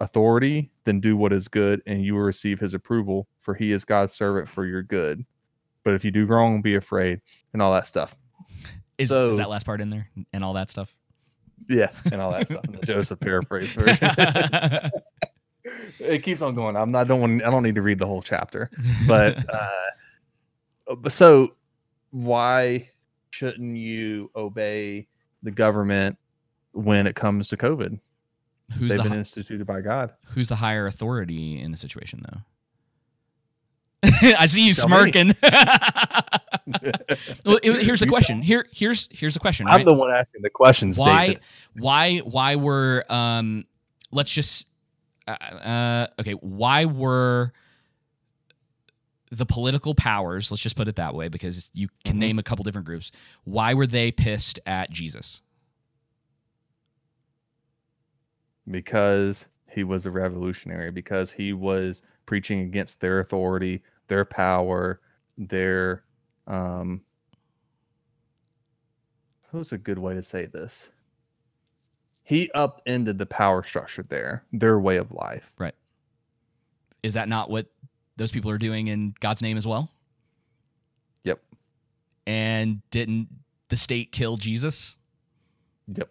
authority? 0.00 0.70
Then 0.84 1.00
do 1.00 1.16
what 1.16 1.32
is 1.32 1.48
good, 1.48 1.82
and 1.84 2.04
you 2.04 2.14
will 2.14 2.22
receive 2.22 2.60
his 2.60 2.74
approval, 2.74 3.26
for 3.40 3.54
he 3.54 3.72
is 3.72 3.84
God's 3.84 4.14
servant 4.14 4.48
for 4.48 4.64
your 4.64 4.82
good. 4.82 5.26
But 5.84 5.94
if 5.94 6.04
you 6.04 6.10
do 6.12 6.24
wrong, 6.26 6.62
be 6.62 6.76
afraid, 6.76 7.20
and 7.52 7.60
all 7.60 7.72
that 7.74 7.86
stuff. 7.86 8.16
Is, 8.98 9.08
So- 9.08 9.28
is 9.28 9.36
that 9.36 9.50
last 9.50 9.66
part 9.66 9.80
in 9.80 9.90
there 9.90 10.08
and 10.32 10.42
all 10.44 10.54
that 10.54 10.70
stuff? 10.70 10.94
Yeah, 11.68 11.90
and 12.12 12.20
all 12.20 12.30
that 12.30 12.48
stuff. 12.48 12.64
Joseph 12.84 13.18
paraphrase 13.18 13.72
version. 13.72 13.98
it 15.98 16.22
keeps 16.22 16.42
on 16.42 16.54
going. 16.54 16.76
I'm 16.76 16.92
not. 16.92 17.00
I 17.00 17.04
don't 17.04 17.20
want. 17.20 17.42
I 17.42 17.50
don't 17.50 17.62
need 17.64 17.74
to 17.74 17.82
read 17.82 17.98
the 17.98 18.06
whole 18.06 18.22
chapter. 18.22 18.70
But 19.08 19.44
uh, 19.52 20.94
but 20.96 21.10
so 21.10 21.54
why 22.10 22.90
shouldn't 23.30 23.76
you 23.76 24.30
obey 24.36 25.08
the 25.46 25.50
government 25.50 26.18
when 26.72 27.06
it 27.06 27.16
comes 27.16 27.48
to 27.48 27.56
COVID? 27.56 27.98
Who's 28.74 28.90
They've 28.90 29.02
the 29.02 29.08
been 29.08 29.18
instituted 29.18 29.66
by 29.66 29.80
God. 29.80 30.12
Who's 30.26 30.48
the 30.48 30.56
higher 30.56 30.86
authority 30.86 31.58
in 31.60 31.70
the 31.70 31.76
situation, 31.76 32.26
though? 32.28 32.40
I 34.38 34.46
see 34.46 34.66
you 34.66 34.72
Tell 34.72 34.88
smirking. 34.88 35.34
well, 37.44 37.58
here's 37.62 38.00
the 38.00 38.06
question. 38.08 38.42
Here, 38.42 38.66
here's 38.72 39.08
here's 39.10 39.34
the 39.34 39.40
question. 39.40 39.66
I'm 39.68 39.84
the 39.84 39.94
one 39.94 40.10
asking 40.10 40.42
the 40.42 40.50
questions. 40.50 40.98
why 40.98 41.26
David. 41.26 41.42
why 41.76 42.18
why 42.18 42.56
were 42.56 43.04
um 43.08 43.64
let's 44.10 44.30
just 44.30 44.66
uh, 45.26 45.32
uh 45.32 46.06
okay 46.20 46.32
why 46.32 46.84
were 46.84 47.52
the 49.30 49.46
political 49.46 49.94
powers 49.94 50.50
let's 50.50 50.62
just 50.62 50.76
put 50.76 50.88
it 50.88 50.96
that 50.96 51.14
way 51.14 51.28
because 51.28 51.70
you 51.74 51.88
can 52.04 52.14
Mm-hmm. 52.14 52.20
name 52.20 52.38
a 52.38 52.42
couple 52.42 52.62
different 52.62 52.86
groups 52.86 53.12
why 53.44 53.74
were 53.74 53.86
they 53.86 54.12
pissed 54.12 54.60
at 54.66 54.90
jesus 54.90 55.42
Because 58.70 59.48
he 59.68 59.84
was 59.84 60.06
a 60.06 60.10
revolutionary 60.10 60.90
because 60.90 61.30
he 61.32 61.52
was 61.52 62.02
preaching 62.24 62.60
against 62.60 63.00
their 63.00 63.20
authority, 63.20 63.82
their 64.08 64.24
power, 64.24 65.00
their 65.38 66.02
um 66.46 67.02
who's 69.50 69.72
a 69.72 69.78
good 69.78 69.98
way 69.98 70.14
to 70.14 70.22
say 70.22 70.46
this? 70.46 70.90
He 72.24 72.50
upended 72.54 73.18
the 73.18 73.26
power 73.26 73.62
structure 73.62 74.02
there, 74.02 74.44
their 74.52 74.80
way 74.80 74.96
of 74.96 75.12
life. 75.12 75.52
Right. 75.58 75.74
Is 77.02 77.14
that 77.14 77.28
not 77.28 77.50
what 77.50 77.66
those 78.16 78.30
people 78.32 78.50
are 78.50 78.58
doing 78.58 78.88
in 78.88 79.14
God's 79.20 79.42
name 79.42 79.56
as 79.56 79.66
well? 79.66 79.90
Yep. 81.24 81.40
And 82.26 82.80
didn't 82.90 83.28
the 83.68 83.76
state 83.76 84.12
kill 84.12 84.36
Jesus? 84.36 84.96
Yep. 85.94 86.10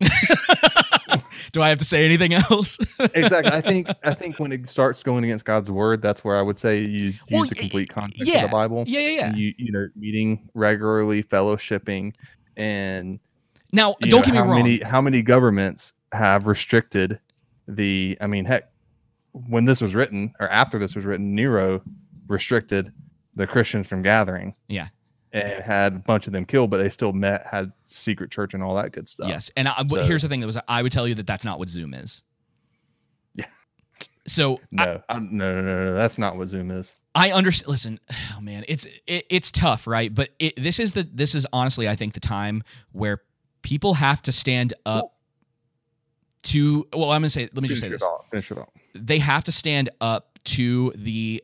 Do 1.52 1.60
I 1.60 1.68
have 1.68 1.78
to 1.78 1.84
say 1.84 2.04
anything 2.04 2.32
else? 2.32 2.78
exactly. 3.14 3.52
I 3.52 3.60
think 3.60 3.88
I 4.02 4.14
think 4.14 4.38
when 4.38 4.52
it 4.52 4.68
starts 4.68 5.02
going 5.02 5.22
against 5.24 5.44
God's 5.44 5.70
word, 5.70 6.00
that's 6.00 6.24
where 6.24 6.36
I 6.36 6.42
would 6.42 6.58
say 6.58 6.80
you 6.80 7.08
use 7.08 7.20
Well, 7.30 7.44
the 7.44 7.54
complete 7.54 7.88
context 7.90 8.26
yeah. 8.26 8.36
of 8.36 8.42
the 8.42 8.48
Bible. 8.48 8.84
Yeah, 8.86 9.00
yeah, 9.00 9.10
yeah. 9.10 9.34
You 9.34 9.52
you 9.58 9.72
know, 9.72 9.86
meeting 9.94 10.48
regularly, 10.54 11.22
fellowshipping, 11.22 12.14
and 12.56 13.20
Now, 13.70 13.96
don't 14.00 14.10
know, 14.10 14.22
get 14.22 14.32
me 14.32 14.36
how 14.38 14.44
wrong. 14.46 14.56
Many, 14.56 14.78
how 14.80 15.00
many 15.02 15.20
governments 15.22 15.92
have 16.12 16.46
restricted 16.46 17.20
the? 17.68 18.16
I 18.20 18.26
mean, 18.26 18.46
heck, 18.46 18.71
when 19.32 19.64
this 19.64 19.80
was 19.80 19.94
written 19.94 20.34
or 20.40 20.48
after 20.48 20.78
this 20.78 20.94
was 20.94 21.04
written, 21.04 21.34
Nero 21.34 21.82
restricted 22.26 22.92
the 23.34 23.46
Christians 23.46 23.88
from 23.88 24.02
gathering. 24.02 24.54
Yeah. 24.68 24.88
And 25.34 25.62
had 25.62 25.94
a 25.94 25.98
bunch 25.98 26.26
of 26.26 26.34
them 26.34 26.44
killed, 26.44 26.68
but 26.68 26.76
they 26.76 26.90
still 26.90 27.14
met, 27.14 27.46
had 27.46 27.72
secret 27.84 28.30
church 28.30 28.52
and 28.52 28.62
all 28.62 28.74
that 28.74 28.92
good 28.92 29.08
stuff. 29.08 29.28
Yes, 29.28 29.50
and 29.56 29.66
I, 29.66 29.82
So- 29.88 30.02
here's 30.02 30.20
the 30.20 30.28
thing: 30.28 30.40
that 30.40 30.46
was 30.46 30.58
I 30.68 30.82
would 30.82 30.92
tell 30.92 31.08
you 31.08 31.14
that 31.14 31.26
that's 31.26 31.44
not 31.46 31.58
what 31.58 31.70
Zoom 31.70 31.94
is. 31.94 32.22
Yeah. 33.34 33.46
So 34.26 34.60
No, 34.70 35.02
I, 35.08 35.18
no, 35.18 35.54
no, 35.54 35.62
no, 35.62 35.84
no, 35.86 35.94
that's 35.94 36.18
not 36.18 36.36
what 36.36 36.48
Zoom 36.48 36.70
is. 36.70 36.94
I 37.14 37.32
understand. 37.32 37.70
Listen, 37.70 38.00
oh 38.36 38.40
man, 38.42 38.64
it's 38.68 38.86
it, 39.06 39.24
it's 39.30 39.50
tough, 39.50 39.86
right? 39.86 40.14
But 40.14 40.28
it, 40.38 40.62
this 40.62 40.78
is 40.78 40.92
the 40.92 41.08
this 41.10 41.34
is 41.34 41.46
honestly, 41.50 41.88
I 41.88 41.96
think, 41.96 42.12
the 42.12 42.20
time 42.20 42.62
where 42.92 43.22
people 43.62 43.94
have 43.94 44.20
to 44.22 44.32
stand 44.32 44.74
up 44.84 45.11
to. 46.44 46.86
Well, 46.92 47.10
I'm 47.10 47.20
gonna 47.20 47.28
say. 47.30 47.48
Let 47.52 47.62
me 47.62 47.68
just 47.68 47.80
say 47.80 47.88
Finish 47.88 48.00
this. 48.00 48.08
Finish 48.30 48.50
it 48.50 48.58
off. 48.58 48.68
they 48.94 49.18
have 49.18 49.44
to 49.44 49.52
stand 49.52 49.88
up 50.00 50.38
to 50.44 50.92
the 50.96 51.42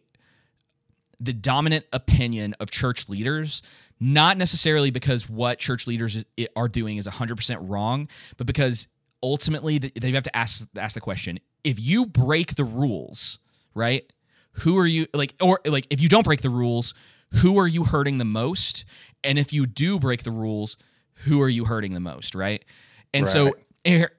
the 1.20 1.32
dominant 1.32 1.84
opinion 1.92 2.54
of 2.60 2.70
church 2.70 3.08
leaders 3.08 3.62
not 4.00 4.36
necessarily 4.36 4.90
because 4.90 5.28
what 5.28 5.58
church 5.58 5.88
leaders 5.88 6.24
are 6.54 6.68
doing 6.68 6.96
is 6.98 7.08
100% 7.08 7.68
wrong 7.68 8.08
but 8.36 8.46
because 8.46 8.86
ultimately 9.22 9.78
they 9.78 10.12
have 10.12 10.22
to 10.22 10.36
ask 10.36 10.68
ask 10.76 10.94
the 10.94 11.00
question 11.00 11.38
if 11.64 11.80
you 11.80 12.06
break 12.06 12.54
the 12.54 12.62
rules 12.64 13.40
right 13.74 14.12
who 14.52 14.78
are 14.78 14.86
you 14.86 15.06
like 15.12 15.34
or 15.42 15.60
like 15.64 15.86
if 15.90 16.00
you 16.00 16.08
don't 16.08 16.24
break 16.24 16.40
the 16.42 16.50
rules 16.50 16.94
who 17.34 17.58
are 17.58 17.66
you 17.66 17.82
hurting 17.84 18.18
the 18.18 18.24
most 18.24 18.84
and 19.24 19.38
if 19.40 19.52
you 19.52 19.66
do 19.66 19.98
break 19.98 20.22
the 20.22 20.30
rules 20.30 20.76
who 21.24 21.40
are 21.42 21.48
you 21.48 21.64
hurting 21.64 21.94
the 21.94 22.00
most 22.00 22.34
right 22.36 22.64
and 23.12 23.26
so 23.26 23.44
Right. 23.46 23.54
er, 23.54 23.58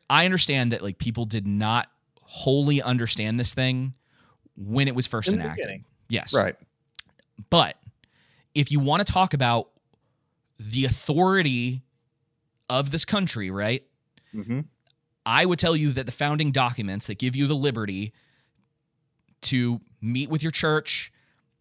i 0.10 0.26
understand 0.26 0.72
that 0.72 0.82
like 0.82 0.98
people 0.98 1.26
did 1.26 1.46
not 1.48 1.88
wholly 2.22 2.82
understand 2.82 3.40
this 3.40 3.54
thing 3.54 3.94
when 4.56 4.88
it 4.88 4.96
was 4.96 5.08
first 5.08 5.30
In 5.30 5.36
enacted 5.36 5.56
beginning. 5.58 5.86
yes 6.10 6.34
Right. 6.34 6.56
but 7.50 7.76
if 8.56 8.72
you 8.72 8.80
want 8.80 9.06
to 9.06 9.12
talk 9.12 9.34
about 9.34 9.70
the 10.60 10.86
authority 10.86 11.82
of 12.70 12.92
this 12.92 13.06
country, 13.06 13.50
right? 13.50 13.84
Mm-hmm. 14.36 14.62
I 15.26 15.46
would 15.46 15.58
tell 15.60 15.76
you 15.76 15.92
that 15.94 16.06
the 16.06 16.12
founding 16.12 16.52
documents 16.52 17.08
that 17.08 17.18
give 17.18 17.36
you 17.36 17.48
the 17.48 17.56
liberty 17.56 18.14
to 19.44 19.80
meet 20.02 20.30
with 20.30 20.44
your 20.44 20.52
church, 20.52 21.12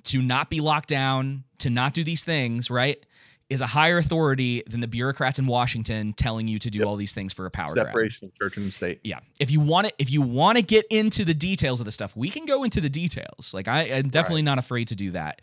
to 0.04 0.20
not 0.20 0.50
be 0.50 0.60
locked 0.60 0.88
down, 0.88 1.44
to 1.58 1.70
not 1.70 1.92
do 1.94 2.02
these 2.02 2.24
things, 2.24 2.70
right? 2.70 3.04
Is 3.50 3.62
a 3.62 3.66
higher 3.66 3.96
authority 3.96 4.62
than 4.66 4.80
the 4.80 4.86
bureaucrats 4.86 5.38
in 5.38 5.46
Washington 5.46 6.12
telling 6.12 6.48
you 6.48 6.58
to 6.58 6.70
do 6.70 6.84
all 6.84 6.96
these 6.96 7.14
things 7.14 7.32
for 7.32 7.46
a 7.46 7.50
power 7.50 7.72
grab. 7.72 7.86
Separation 7.86 8.26
of 8.26 8.34
church 8.34 8.58
and 8.58 8.70
state. 8.70 9.00
Yeah. 9.04 9.20
If 9.40 9.50
you 9.50 9.58
want 9.60 9.88
to, 9.88 9.94
if 9.98 10.10
you 10.10 10.20
want 10.20 10.56
to 10.56 10.62
get 10.62 10.84
into 10.90 11.24
the 11.24 11.32
details 11.32 11.80
of 11.80 11.86
the 11.86 11.90
stuff, 11.92 12.14
we 12.14 12.28
can 12.28 12.44
go 12.44 12.62
into 12.64 12.82
the 12.82 12.90
details. 12.90 13.54
Like 13.54 13.66
I, 13.66 13.84
I'm 13.84 14.10
definitely 14.10 14.42
not 14.42 14.58
afraid 14.58 14.88
to 14.88 14.94
do 14.94 15.12
that. 15.12 15.40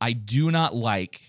I 0.00 0.12
do 0.12 0.52
not 0.52 0.72
like 0.74 1.20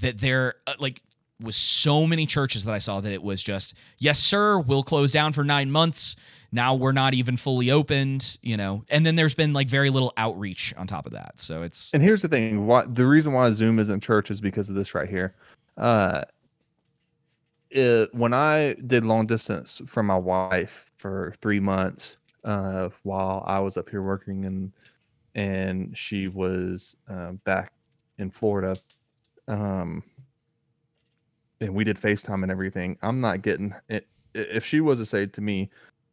that 0.00 0.18
there, 0.18 0.56
uh, 0.66 0.74
like, 0.78 1.00
was 1.40 1.56
so 1.56 2.06
many 2.06 2.24
churches 2.24 2.64
that 2.66 2.74
I 2.74 2.78
saw 2.78 3.00
that 3.00 3.12
it 3.12 3.22
was 3.22 3.42
just, 3.42 3.74
yes, 3.98 4.18
sir, 4.20 4.58
we'll 4.58 4.84
close 4.84 5.10
down 5.10 5.32
for 5.32 5.42
nine 5.42 5.70
months. 5.72 6.14
Now 6.52 6.74
we're 6.74 6.92
not 6.92 7.14
even 7.14 7.36
fully 7.36 7.70
opened, 7.70 8.38
you 8.42 8.56
know. 8.56 8.84
And 8.90 9.04
then 9.06 9.16
there's 9.16 9.34
been 9.34 9.54
like 9.54 9.68
very 9.68 9.88
little 9.88 10.12
outreach 10.18 10.74
on 10.76 10.86
top 10.86 11.06
of 11.06 11.12
that. 11.12 11.40
So 11.40 11.62
it's 11.62 11.90
And 11.92 12.02
here's 12.02 12.22
the 12.22 12.28
thing: 12.28 12.66
what 12.66 12.94
the 12.94 13.06
reason 13.06 13.32
why 13.32 13.50
Zoom 13.50 13.78
isn't 13.78 14.02
church 14.02 14.30
is 14.30 14.40
because 14.40 14.68
of 14.68 14.76
this 14.76 14.94
right 14.94 15.08
here. 15.08 15.34
Uh, 15.78 16.22
it, 17.70 18.14
when 18.14 18.34
I 18.34 18.74
did 18.86 19.06
long 19.06 19.26
distance 19.26 19.80
from 19.86 20.06
my 20.06 20.16
wife 20.16 20.92
for 20.98 21.32
three 21.40 21.60
months, 21.60 22.18
uh, 22.44 22.90
while 23.02 23.42
I 23.46 23.58
was 23.60 23.76
up 23.76 23.88
here 23.88 24.02
working 24.02 24.44
and 24.44 24.72
and 25.34 25.96
she 25.96 26.28
was 26.28 26.96
uh, 27.08 27.32
back 27.44 27.72
in 28.18 28.30
Florida, 28.30 28.76
um, 29.48 30.02
and 31.62 31.74
we 31.74 31.84
did 31.84 31.98
FaceTime 31.98 32.42
and 32.42 32.52
everything. 32.52 32.98
I'm 33.00 33.20
not 33.22 33.40
getting 33.40 33.74
it. 33.88 34.06
If 34.34 34.64
she 34.64 34.80
was 34.80 34.98
to 34.98 35.06
say 35.06 35.26
to 35.26 35.40
me, 35.40 35.70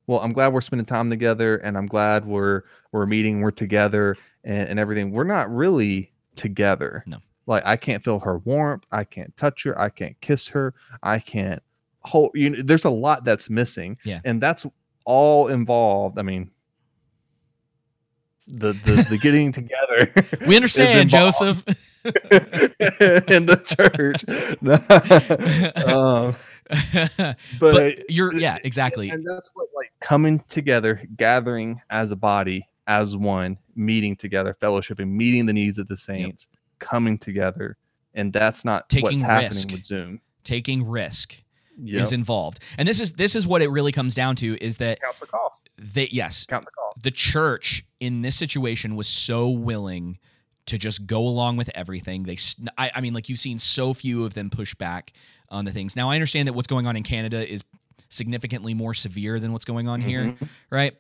well, 0.10 0.22
I'm 0.22 0.34
glad 0.34 0.54
we're 0.54 0.62
spending 0.62 0.88
time 0.88 1.12
together, 1.12 1.58
and 1.58 1.78
I'm 1.78 1.86
glad 1.86 2.26
we're 2.26 2.64
we're 2.92 3.06
meeting, 3.06 3.42
we're 3.42 3.52
together, 3.52 4.18
and, 4.44 4.70
and 4.70 4.80
everything. 4.80 5.12
We're 5.12 5.24
not 5.24 5.54
really 5.54 6.12
together. 6.36 7.04
No. 7.06 7.20
Like 7.46 7.62
I 7.64 7.78
can't 7.78 8.04
feel 8.04 8.20
her 8.22 8.40
warmth. 8.40 8.88
I 8.92 9.04
can't 9.04 9.38
touch 9.38 9.62
her. 9.66 9.80
I 9.80 9.90
can't 9.90 10.20
kiss 10.20 10.48
her. 10.48 10.74
I 11.04 11.20
can't 11.20 11.62
hold. 12.00 12.32
You 12.34 12.50
know, 12.50 12.62
there's 12.64 12.86
a 12.86 12.90
lot 12.90 13.24
that's 13.24 13.52
missing. 13.52 14.00
Yeah. 14.04 14.20
And 14.26 14.42
that's 14.42 14.66
all 15.06 15.48
involved. 15.48 16.18
I 16.18 16.24
mean, 16.24 16.50
the 18.48 18.74
the, 18.74 19.06
the 19.12 19.20
getting 19.20 19.52
together. 19.52 20.12
we 20.48 20.56
understand, 20.56 21.12
Joseph. 21.12 21.62
in 22.04 23.46
the 23.46 23.62
church. 23.78 24.26
um, 25.86 26.36
but, 26.94 27.36
but 27.60 28.10
you're 28.12 28.34
yeah, 28.34 28.58
exactly. 28.64 29.10
and 29.10 29.26
that's 29.26 29.52
what 29.54 29.68
like 29.76 29.92
coming 30.00 30.40
together, 30.50 31.02
gathering 31.18 31.82
as 31.90 32.12
a 32.12 32.16
body, 32.16 32.68
as 32.88 33.16
one, 33.16 33.58
meeting 33.76 34.16
together, 34.16 34.54
fellowshipping, 34.54 35.10
meeting 35.10 35.46
the 35.46 35.54
needs 35.54 35.78
of 35.78 35.88
the 35.88 35.98
saints, 35.98 36.48
coming 36.80 37.18
together, 37.18 37.78
and 38.14 38.32
that's 38.32 38.64
not 38.64 38.88
Taking 38.90 39.04
what's 39.04 39.22
happening 39.22 39.50
risk. 39.52 39.72
with 39.72 39.84
Zoom. 39.84 40.22
Taking 40.44 40.88
risk 40.88 41.44
Yep. 41.82 42.04
is 42.04 42.12
involved. 42.12 42.60
And 42.78 42.86
this 42.88 43.00
is 43.00 43.14
this 43.14 43.36
is 43.38 43.48
what 43.48 43.62
it 43.62 43.70
really 43.70 43.94
comes 43.94 44.14
down 44.14 44.36
to 44.38 44.58
is 44.62 44.78
that 44.78 45.00
Counts 45.02 45.22
the 45.22 45.28
cost. 45.28 45.70
they 45.78 46.10
yes, 46.12 46.46
Count 46.46 46.66
the 46.66 46.72
cost. 46.72 47.04
the 47.04 47.12
church 47.12 47.86
in 48.02 48.22
this 48.22 48.36
situation 48.36 48.98
was 48.98 49.08
so 49.08 49.50
willing 49.50 50.20
to 50.66 50.78
just 50.78 51.08
go 51.08 51.26
along 51.26 51.56
with 51.58 51.70
everything. 51.74 52.24
They, 52.24 52.38
I 52.78 53.02
mean, 53.02 53.14
like 53.14 53.28
you've 53.30 53.40
seen 53.40 53.58
so 53.58 53.94
few 53.94 54.24
of 54.26 54.34
them 54.36 54.50
push 54.50 54.76
back 54.76 55.14
on 55.52 55.66
the 55.66 55.72
things. 55.72 55.96
Now 55.96 56.10
I 56.10 56.16
understand 56.16 56.48
that 56.48 56.54
what's 56.54 56.68
going 56.68 56.88
on 56.88 56.96
in 56.96 57.04
Canada 57.04 57.48
is 57.48 57.64
significantly 58.10 58.74
more 58.74 58.94
severe 58.94 59.40
than 59.40 59.52
what's 59.54 59.66
going 59.66 59.88
on 59.88 60.02
here, 60.02 60.24
Mhm. 60.26 60.50
right? 60.70 60.96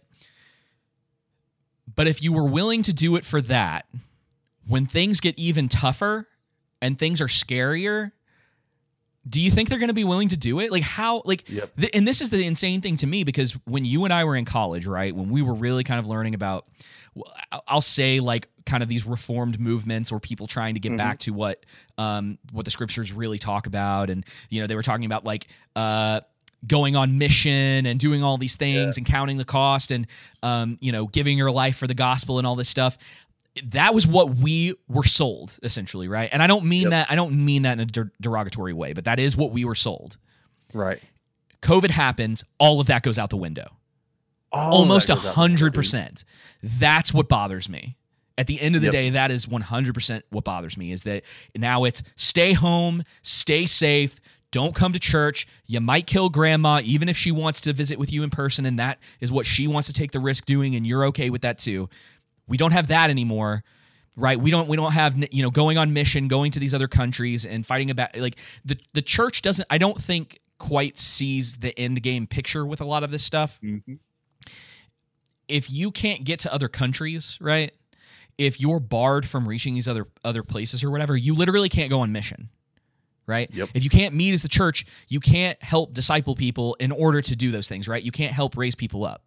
But 1.95 2.07
if 2.07 2.21
you 2.21 2.31
were 2.31 2.45
willing 2.47 2.83
to 2.83 2.93
do 2.93 3.15
it 3.15 3.25
for 3.25 3.41
that, 3.41 3.85
when 4.67 4.85
things 4.85 5.19
get 5.19 5.37
even 5.39 5.67
tougher 5.69 6.27
and 6.81 6.97
things 6.99 7.19
are 7.19 7.27
scarier, 7.27 8.11
do 9.29 9.41
you 9.41 9.51
think 9.51 9.69
they're 9.69 9.79
going 9.79 9.89
to 9.89 9.93
be 9.93 10.03
willing 10.05 10.29
to 10.29 10.37
do 10.37 10.59
it? 10.59 10.71
Like 10.71 10.83
how 10.83 11.21
like 11.25 11.47
Yep. 11.49 11.75
th- 11.75 11.91
and 11.93 12.07
this 12.07 12.21
is 12.21 12.29
the 12.29 12.45
insane 12.45 12.81
thing 12.81 12.95
to 12.97 13.07
me 13.07 13.23
because 13.23 13.53
when 13.65 13.85
you 13.85 14.03
and 14.05 14.13
I 14.13 14.23
were 14.23 14.35
in 14.35 14.45
college, 14.45 14.85
right? 14.87 15.15
When 15.15 15.29
we 15.29 15.41
were 15.41 15.53
really 15.53 15.83
kind 15.83 15.99
of 15.99 16.07
learning 16.07 16.33
about 16.35 16.65
I'll 17.67 17.81
say 17.81 18.19
like 18.19 18.47
kind 18.65 18.83
of 18.83 18.89
these 18.89 19.05
reformed 19.05 19.59
movements 19.59 20.11
or 20.11 20.19
people 20.19 20.47
trying 20.47 20.75
to 20.75 20.79
get 20.79 20.91
Mhm. 20.93 20.97
back 20.97 21.19
to 21.19 21.31
what 21.33 21.65
um 21.97 22.37
what 22.51 22.65
the 22.65 22.71
scriptures 22.71 23.11
really 23.11 23.39
talk 23.39 23.65
about 23.67 24.09
and 24.09 24.25
you 24.49 24.61
know 24.61 24.67
they 24.67 24.75
were 24.75 24.83
talking 24.83 25.05
about 25.05 25.25
like 25.25 25.47
uh 25.75 26.21
going 26.67 26.95
on 26.95 27.17
mission 27.17 27.85
and 27.85 27.99
doing 27.99 28.23
all 28.23 28.37
these 28.37 28.55
things 28.57 28.97
and 28.97 29.05
counting 29.05 29.37
the 29.37 29.45
cost 29.45 29.91
and 29.91 30.07
um 30.43 30.77
you 30.81 30.91
know 30.91 31.07
giving 31.07 31.37
your 31.37 31.51
life 31.51 31.77
for 31.77 31.87
the 31.87 31.93
gospel 31.93 32.37
and 32.37 32.45
all 32.45 32.55
this 32.55 32.69
stuff 32.69 32.97
that 33.65 33.93
was 33.93 34.07
what 34.07 34.35
we 34.35 34.73
were 34.87 35.03
sold 35.03 35.57
essentially, 35.63 36.07
right? 36.07 36.29
And 36.31 36.41
I 36.41 36.47
don't 36.47 36.65
mean 36.65 36.83
yep. 36.83 36.91
that 36.91 37.11
I 37.11 37.15
don't 37.15 37.45
mean 37.45 37.63
that 37.63 37.73
in 37.73 37.79
a 37.81 37.85
der- 37.85 38.11
derogatory 38.21 38.73
way, 38.73 38.93
but 38.93 39.05
that 39.05 39.19
is 39.19 39.35
what 39.37 39.51
we 39.51 39.65
were 39.65 39.75
sold. 39.75 40.17
Right. 40.73 41.01
COVID 41.61 41.89
happens, 41.89 42.43
all 42.57 42.79
of 42.79 42.87
that 42.87 43.03
goes 43.03 43.19
out 43.19 43.29
the 43.29 43.37
window. 43.37 43.67
All 44.51 44.73
Almost 44.73 45.09
a 45.09 45.15
hundred 45.15 45.73
percent. 45.73 46.23
That's 46.63 47.13
what 47.13 47.29
bothers 47.29 47.69
me. 47.69 47.97
At 48.37 48.47
the 48.47 48.59
end 48.61 48.75
of 48.75 48.81
the 48.81 48.87
yep. 48.87 48.93
day, 48.93 49.09
that 49.11 49.31
is 49.31 49.47
one 49.47 49.61
hundred 49.61 49.93
percent 49.93 50.25
what 50.29 50.43
bothers 50.43 50.77
me 50.77 50.91
is 50.91 51.03
that 51.03 51.23
now 51.55 51.83
it's 51.83 52.01
stay 52.15 52.53
home, 52.53 53.03
stay 53.21 53.65
safe, 53.65 54.19
don't 54.51 54.73
come 54.73 54.93
to 54.93 54.99
church. 54.99 55.45
You 55.65 55.81
might 55.81 56.07
kill 56.07 56.29
grandma, 56.29 56.81
even 56.83 57.09
if 57.09 57.17
she 57.17 57.31
wants 57.31 57.61
to 57.61 57.73
visit 57.73 57.99
with 57.99 58.11
you 58.11 58.23
in 58.23 58.29
person, 58.29 58.65
and 58.65 58.79
that 58.79 58.99
is 59.19 59.31
what 59.31 59.45
she 59.45 59.67
wants 59.67 59.87
to 59.89 59.93
take 59.93 60.11
the 60.11 60.19
risk 60.19 60.45
doing, 60.45 60.75
and 60.75 60.87
you're 60.87 61.05
okay 61.05 61.29
with 61.29 61.41
that 61.41 61.59
too. 61.59 61.89
We 62.49 62.57
don't 62.57 62.73
have 62.73 62.87
that 62.87 63.09
anymore 63.09 63.63
right? 64.19 64.39
We 64.39 64.51
don't 64.51 64.67
we 64.67 64.75
don't 64.75 64.91
have 64.91 65.15
you 65.31 65.41
know 65.41 65.49
going 65.49 65.77
on 65.77 65.93
mission 65.93 66.27
going 66.27 66.51
to 66.51 66.59
these 66.59 66.73
other 66.73 66.87
countries 66.87 67.45
and 67.45 67.65
fighting 67.65 67.89
about 67.89 68.15
like 68.17 68.37
the 68.65 68.77
the 68.93 69.01
church 69.01 69.41
doesn't 69.41 69.65
i 69.69 69.77
don't 69.77 70.01
think 70.01 70.39
quite 70.57 70.97
sees 70.97 71.57
the 71.57 71.77
end 71.79 72.01
game 72.03 72.27
picture 72.27 72.65
with 72.65 72.81
a 72.81 72.85
lot 72.85 73.03
of 73.03 73.11
this 73.11 73.23
stuff. 73.23 73.59
Mm-hmm. 73.63 73.95
if 75.47 75.71
you 75.71 75.89
can't 75.91 76.23
get 76.25 76.39
to 76.39 76.53
other 76.53 76.67
countries 76.67 77.37
right 77.41 77.71
if 78.37 78.59
you're 78.59 78.79
barred 78.79 79.25
from 79.25 79.47
reaching 79.47 79.73
these 79.73 79.87
other 79.87 80.05
other 80.23 80.43
places 80.43 80.83
or 80.83 80.91
whatever 80.91 81.15
you 81.15 81.33
literally 81.33 81.69
can't 81.69 81.89
go 81.89 82.01
on 82.01 82.11
mission 82.11 82.49
right? 83.25 83.49
Yep. 83.53 83.69
if 83.75 83.83
you 83.83 83.91
can't 83.91 84.15
meet 84.15 84.33
as 84.33 84.41
the 84.41 84.49
church 84.49 84.85
you 85.07 85.19
can't 85.19 85.61
help 85.63 85.93
disciple 85.93 86.35
people 86.35 86.75
in 86.79 86.91
order 86.91 87.21
to 87.21 87.35
do 87.35 87.51
those 87.51 87.69
things 87.69 87.87
right? 87.87 88.03
You 88.03 88.11
can't 88.11 88.33
help 88.33 88.57
raise 88.57 88.75
people 88.75 89.05
up 89.05 89.23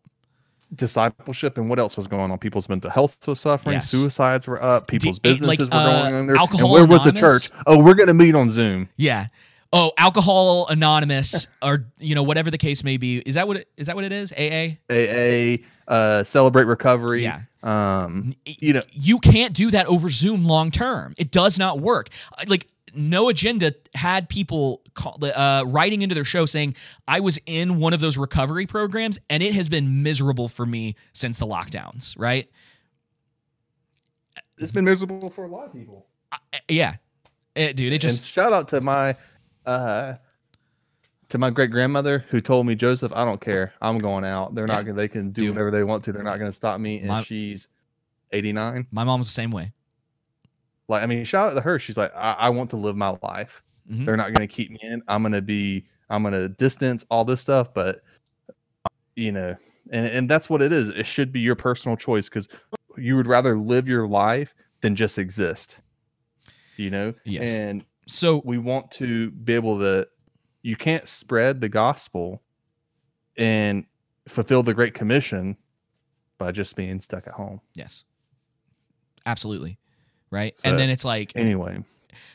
discipleship 0.74 1.58
and 1.58 1.68
what 1.68 1.78
else 1.78 1.96
was 1.96 2.06
going 2.06 2.30
on? 2.30 2.38
People's 2.38 2.68
mental 2.68 2.90
health 2.90 3.26
was 3.26 3.40
suffering, 3.40 3.74
yes. 3.74 3.90
suicides 3.90 4.46
were 4.46 4.62
up, 4.62 4.86
people's 4.86 5.16
eh, 5.18 5.20
D- 5.22 5.28
businesses 5.30 5.70
like, 5.70 5.84
were 5.84 5.90
uh, 5.90 6.02
going 6.02 6.14
under. 6.14 6.36
Alcohol 6.36 6.60
and 6.66 6.72
where 6.72 6.84
Anonymous? 6.84 7.04
was 7.04 7.14
the 7.14 7.20
church? 7.20 7.50
Oh, 7.66 7.82
we're 7.82 7.94
gonna 7.94 8.14
meet 8.14 8.34
on 8.34 8.50
Zoom. 8.50 8.88
Yeah. 8.96 9.26
Oh, 9.74 9.92
Alcohol 9.96 10.66
Anonymous, 10.68 11.46
or 11.62 11.86
you 11.98 12.14
know, 12.14 12.22
whatever 12.22 12.50
the 12.50 12.58
case 12.58 12.84
may 12.84 12.96
be. 12.96 13.18
Is 13.18 13.36
that 13.36 13.48
what 13.48 13.58
it, 13.58 13.68
is 13.76 13.86
that 13.86 13.96
what 13.96 14.04
it 14.04 14.12
is? 14.12 14.32
AA. 14.32 14.76
AA. 14.90 15.66
Uh, 15.88 16.24
celebrate 16.24 16.64
recovery. 16.64 17.22
Yeah. 17.22 17.42
Um, 17.62 18.34
you 18.44 18.72
know, 18.72 18.82
you 18.90 19.18
can't 19.18 19.54
do 19.54 19.70
that 19.70 19.86
over 19.86 20.10
Zoom 20.10 20.44
long 20.44 20.70
term. 20.70 21.14
It 21.16 21.30
does 21.30 21.58
not 21.58 21.80
work. 21.80 22.08
Like 22.48 22.66
no 22.94 23.28
agenda 23.28 23.74
had 23.94 24.28
people 24.28 24.82
call, 24.94 25.18
uh, 25.22 25.64
writing 25.66 26.02
into 26.02 26.14
their 26.14 26.24
show 26.24 26.46
saying 26.46 26.74
i 27.08 27.20
was 27.20 27.38
in 27.46 27.78
one 27.78 27.92
of 27.92 28.00
those 28.00 28.16
recovery 28.16 28.66
programs 28.66 29.18
and 29.30 29.42
it 29.42 29.54
has 29.54 29.68
been 29.68 30.02
miserable 30.02 30.48
for 30.48 30.66
me 30.66 30.94
since 31.12 31.38
the 31.38 31.46
lockdowns 31.46 32.14
right? 32.18 32.48
It's 34.58 34.72
been 34.72 34.84
miserable 34.84 35.30
for 35.30 35.44
a 35.44 35.48
lot 35.48 35.66
of 35.66 35.72
people. 35.72 36.06
Yeah. 36.68 36.96
It, 37.54 37.76
dude 37.76 37.92
it 37.92 38.00
just 38.00 38.22
and 38.22 38.26
shout 38.26 38.52
out 38.52 38.68
to 38.68 38.80
my 38.80 39.14
uh 39.66 40.14
to 41.28 41.38
my 41.38 41.50
great 41.50 41.70
grandmother 41.70 42.24
who 42.30 42.40
told 42.40 42.66
me 42.66 42.74
joseph 42.74 43.12
i 43.14 43.26
don't 43.26 43.42
care. 43.42 43.74
I'm 43.82 43.98
going 43.98 44.24
out. 44.24 44.54
They're 44.54 44.66
yeah. 44.66 44.76
not 44.76 44.86
gonna 44.86 44.96
they 44.96 45.08
can 45.08 45.32
do 45.32 45.42
dude. 45.42 45.50
whatever 45.50 45.70
they 45.70 45.84
want 45.84 46.04
to. 46.04 46.12
They're 46.12 46.22
not 46.22 46.38
gonna 46.38 46.52
stop 46.52 46.80
me. 46.80 47.00
And 47.00 47.08
my, 47.08 47.22
she's 47.22 47.68
89 48.32 48.86
my 48.90 49.04
mom 49.04 49.20
was 49.20 49.26
the 49.26 49.32
same 49.32 49.50
way. 49.50 49.72
Like, 50.88 51.02
I 51.02 51.06
mean, 51.06 51.24
shout 51.24 51.50
out 51.50 51.54
to 51.54 51.60
her. 51.60 51.78
She's 51.78 51.96
like, 51.96 52.12
I, 52.14 52.32
I 52.32 52.48
want 52.50 52.70
to 52.70 52.76
live 52.76 52.96
my 52.96 53.16
life. 53.22 53.62
Mm-hmm. 53.90 54.04
They're 54.04 54.16
not 54.16 54.34
going 54.34 54.46
to 54.46 54.52
keep 54.52 54.70
me 54.70 54.78
in. 54.82 55.02
I'm 55.08 55.22
going 55.22 55.32
to 55.32 55.42
be, 55.42 55.86
I'm 56.10 56.22
going 56.22 56.34
to 56.34 56.48
distance 56.48 57.04
all 57.10 57.24
this 57.24 57.40
stuff. 57.40 57.72
But, 57.72 58.02
you 59.16 59.32
know, 59.32 59.56
and, 59.90 60.06
and 60.06 60.28
that's 60.28 60.50
what 60.50 60.62
it 60.62 60.72
is. 60.72 60.90
It 60.90 61.06
should 61.06 61.32
be 61.32 61.40
your 61.40 61.56
personal 61.56 61.96
choice 61.96 62.28
because 62.28 62.48
you 62.96 63.16
would 63.16 63.26
rather 63.26 63.56
live 63.56 63.88
your 63.88 64.06
life 64.06 64.54
than 64.80 64.96
just 64.96 65.18
exist, 65.18 65.80
you 66.76 66.90
know? 66.90 67.14
Yes. 67.24 67.50
And 67.50 67.84
so 68.06 68.42
we 68.44 68.58
want 68.58 68.90
to 68.92 69.30
be 69.30 69.54
able 69.54 69.78
to, 69.78 70.06
you 70.62 70.76
can't 70.76 71.08
spread 71.08 71.60
the 71.60 71.68
gospel 71.68 72.42
and 73.36 73.86
fulfill 74.28 74.62
the 74.62 74.74
Great 74.74 74.94
Commission 74.94 75.56
by 76.38 76.52
just 76.52 76.76
being 76.76 77.00
stuck 77.00 77.26
at 77.26 77.32
home. 77.32 77.60
Yes. 77.74 78.04
Absolutely 79.24 79.78
right? 80.32 80.58
So, 80.58 80.68
and 80.68 80.78
then 80.78 80.90
it's 80.90 81.04
like 81.04 81.32
anyway. 81.36 81.84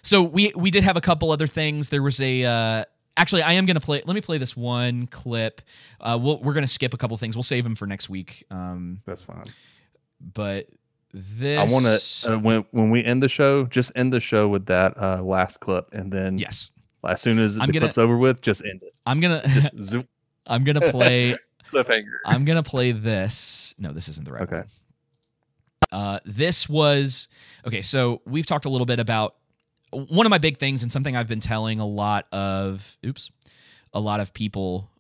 So 0.01 0.23
we 0.23 0.53
we 0.55 0.71
did 0.71 0.83
have 0.83 0.95
a 0.95 1.01
couple 1.01 1.31
other 1.31 1.47
things. 1.47 1.89
There 1.89 2.01
was 2.03 2.21
a. 2.21 2.45
Uh, 2.45 2.85
actually, 3.17 3.41
I 3.41 3.53
am 3.53 3.65
going 3.65 3.75
to 3.75 3.81
play. 3.81 4.01
Let 4.05 4.13
me 4.13 4.21
play 4.21 4.37
this 4.37 4.55
one 4.55 5.07
clip. 5.07 5.61
Uh, 5.99 6.17
we'll, 6.21 6.39
we're 6.39 6.53
going 6.53 6.65
to 6.65 6.71
skip 6.71 6.93
a 6.93 6.97
couple 6.97 7.17
things. 7.17 7.35
We'll 7.35 7.43
save 7.43 7.65
them 7.65 7.75
for 7.75 7.87
next 7.87 8.09
week. 8.09 8.45
Um, 8.49 9.01
That's 9.05 9.21
fine. 9.21 9.43
But 10.33 10.67
this, 11.13 11.59
I 11.59 11.73
want 11.73 11.85
to 11.85 12.33
uh, 12.33 12.39
when 12.39 12.65
when 12.71 12.89
we 12.89 13.03
end 13.03 13.21
the 13.21 13.29
show, 13.29 13.65
just 13.65 13.91
end 13.95 14.13
the 14.13 14.19
show 14.19 14.47
with 14.47 14.67
that 14.67 14.97
uh, 14.97 15.21
last 15.21 15.59
clip, 15.59 15.89
and 15.93 16.11
then 16.11 16.37
yes, 16.37 16.71
as 17.07 17.21
soon 17.21 17.39
as 17.39 17.59
I'm 17.59 17.67
the 17.67 17.73
gonna, 17.73 17.85
clip's 17.85 17.97
over 17.97 18.17
with, 18.17 18.41
just 18.41 18.63
end 18.63 18.83
it. 18.83 18.93
I'm 19.05 19.19
gonna 19.19 19.41
just 19.47 19.71
zoom. 19.81 20.07
I'm 20.45 20.63
gonna 20.63 20.91
play 20.91 21.35
cliffhanger. 21.71 22.17
I'm 22.25 22.45
gonna 22.45 22.63
play 22.63 22.91
this. 22.91 23.73
No, 23.77 23.91
this 23.91 24.09
isn't 24.09 24.25
the 24.25 24.31
right. 24.31 24.43
Okay. 24.43 24.55
One. 24.57 24.67
Uh, 25.97 26.19
this 26.25 26.69
was 26.69 27.27
okay. 27.65 27.81
So 27.81 28.21
we've 28.23 28.45
talked 28.45 28.65
a 28.65 28.69
little 28.69 28.85
bit 28.85 28.99
about 28.99 29.33
one 29.89 30.27
of 30.27 30.29
my 30.29 30.37
big 30.37 30.57
things 30.57 30.83
and 30.83 30.91
something 30.91 31.15
I've 31.15 31.27
been 31.27 31.39
telling 31.39 31.79
a 31.79 31.87
lot 31.87 32.27
of 32.31 32.99
oops, 33.03 33.31
a 33.93 33.99
lot 33.99 34.19
of 34.19 34.31
people 34.31 34.91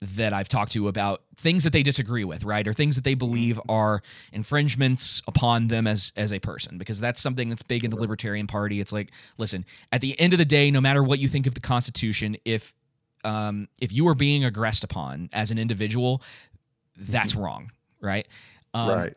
that 0.00 0.32
I've 0.32 0.48
talked 0.48 0.72
to 0.72 0.88
about 0.88 1.20
things 1.36 1.64
that 1.64 1.74
they 1.74 1.82
disagree 1.82 2.24
with, 2.24 2.42
right? 2.42 2.66
Or 2.66 2.72
things 2.72 2.96
that 2.96 3.04
they 3.04 3.12
believe 3.12 3.58
mm-hmm. 3.58 3.70
are 3.70 4.02
infringements 4.32 5.20
upon 5.28 5.66
them 5.66 5.86
as 5.86 6.14
as 6.16 6.32
a 6.32 6.38
person 6.38 6.78
because 6.78 7.02
that's 7.02 7.20
something 7.20 7.50
that's 7.50 7.62
big 7.62 7.84
in 7.84 7.90
the 7.90 7.98
libertarian 7.98 8.46
party. 8.46 8.80
It's 8.80 8.94
like, 8.94 9.10
listen, 9.36 9.66
at 9.92 10.00
the 10.00 10.18
end 10.18 10.32
of 10.32 10.38
the 10.38 10.46
day, 10.46 10.70
no 10.70 10.80
matter 10.80 11.02
what 11.02 11.18
you 11.18 11.28
think 11.28 11.46
of 11.46 11.52
the 11.52 11.60
constitution, 11.60 12.34
if 12.46 12.72
um, 13.24 13.68
if 13.78 13.92
you 13.92 14.08
are 14.08 14.14
being 14.14 14.42
aggressed 14.46 14.84
upon 14.84 15.28
as 15.34 15.50
an 15.50 15.58
individual, 15.58 16.22
that's 16.96 17.34
mm-hmm. 17.34 17.42
wrong, 17.42 17.72
right? 18.00 18.26
Um, 18.72 18.88
right. 18.88 19.16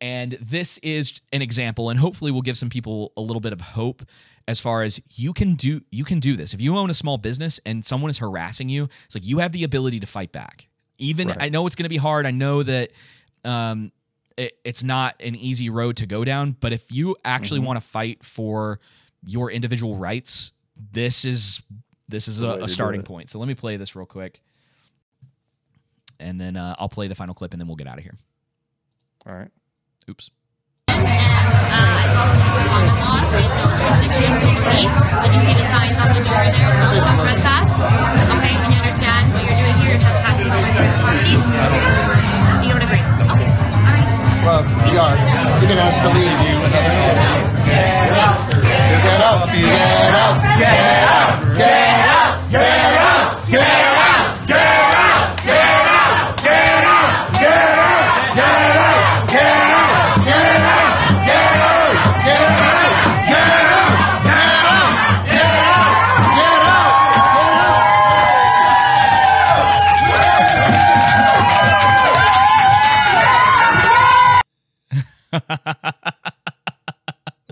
And 0.00 0.32
this 0.40 0.78
is 0.78 1.20
an 1.32 1.42
example, 1.42 1.90
and 1.90 1.98
hopefully 1.98 2.30
will 2.30 2.42
give 2.42 2.56
some 2.56 2.70
people 2.70 3.12
a 3.16 3.20
little 3.20 3.40
bit 3.40 3.52
of 3.52 3.60
hope 3.60 4.02
as 4.48 4.58
far 4.58 4.82
as 4.82 5.00
you 5.14 5.32
can 5.32 5.54
do 5.54 5.82
you 5.90 6.04
can 6.04 6.20
do 6.20 6.36
this. 6.36 6.54
If 6.54 6.60
you 6.60 6.76
own 6.76 6.90
a 6.90 6.94
small 6.94 7.18
business 7.18 7.60
and 7.66 7.84
someone 7.84 8.10
is 8.10 8.18
harassing 8.18 8.68
you, 8.68 8.88
it's 9.04 9.14
like 9.14 9.26
you 9.26 9.38
have 9.38 9.52
the 9.52 9.64
ability 9.64 10.00
to 10.00 10.06
fight 10.06 10.32
back. 10.32 10.68
Even 10.98 11.28
right. 11.28 11.36
I 11.40 11.48
know 11.50 11.66
it's 11.66 11.76
going 11.76 11.84
to 11.84 11.90
be 11.90 11.98
hard. 11.98 12.26
I 12.26 12.30
know 12.30 12.62
that 12.62 12.92
um, 13.44 13.92
it's 14.36 14.82
not 14.82 15.16
an 15.20 15.34
easy 15.34 15.70
road 15.70 15.96
to 15.98 16.06
go 16.06 16.24
down. 16.24 16.52
But 16.52 16.72
if 16.72 16.90
you 16.90 17.16
actually 17.24 17.60
mm-hmm. 17.60 17.66
want 17.66 17.76
to 17.82 17.86
fight 17.86 18.24
for 18.24 18.80
your 19.24 19.50
individual 19.50 19.96
rights, 19.96 20.52
this 20.92 21.24
is 21.24 21.62
this 22.08 22.26
is 22.26 22.42
a, 22.42 22.62
a 22.62 22.68
starting 22.68 23.02
point. 23.02 23.30
So 23.30 23.38
let 23.38 23.48
me 23.48 23.54
play 23.54 23.76
this 23.76 23.94
real 23.94 24.06
quick, 24.06 24.40
and 26.18 26.40
then 26.40 26.56
uh, 26.56 26.74
I'll 26.78 26.88
play 26.88 27.08
the 27.08 27.14
final 27.14 27.34
clip, 27.34 27.52
and 27.52 27.60
then 27.60 27.68
we'll 27.68 27.76
get 27.76 27.86
out 27.86 27.98
of 27.98 28.04
here. 28.04 28.16
All 29.26 29.34
right. 29.34 29.50
Oops. 30.08 30.30
You. 41.30 41.38
Okay. 43.30 43.30
Okay. 43.30 43.50
Can 45.60 45.78
ask 45.78 46.00
to 46.02 46.08
leave. 46.10 46.34
Get 46.60 48.16
out! 48.16 48.38
Get 48.62 49.20
out! 49.20 49.46
Get 49.50 49.70
out! 49.70 50.36
Get 50.42 50.64
out! 50.64 50.96
Get 51.00 51.04
out! 51.10 51.56
Get 51.56 51.74
out! 51.90 52.50
Get 52.50 52.64
out! 52.96 53.48
Get 53.48 53.60
out! 53.60 53.79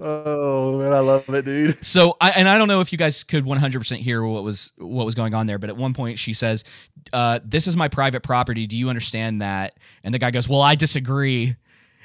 Oh 0.00 0.78
man, 0.78 0.92
I 0.92 1.00
love 1.00 1.28
it, 1.28 1.44
dude. 1.44 1.76
So 1.84 2.16
I 2.20 2.30
and 2.30 2.48
I 2.48 2.58
don't 2.58 2.68
know 2.68 2.80
if 2.80 2.92
you 2.92 2.98
guys 2.98 3.24
could 3.24 3.44
100% 3.44 3.96
hear 3.98 4.22
what 4.22 4.44
was 4.44 4.72
what 4.76 5.04
was 5.04 5.14
going 5.14 5.34
on 5.34 5.46
there, 5.46 5.58
but 5.58 5.70
at 5.70 5.76
one 5.76 5.94
point 5.94 6.18
she 6.18 6.32
says, 6.32 6.64
uh, 7.12 7.40
"This 7.44 7.66
is 7.66 7.76
my 7.76 7.88
private 7.88 8.22
property. 8.22 8.66
Do 8.66 8.76
you 8.76 8.88
understand 8.88 9.40
that?" 9.40 9.74
And 10.04 10.12
the 10.12 10.18
guy 10.18 10.30
goes, 10.30 10.48
"Well, 10.48 10.60
I 10.60 10.74
disagree." 10.74 11.56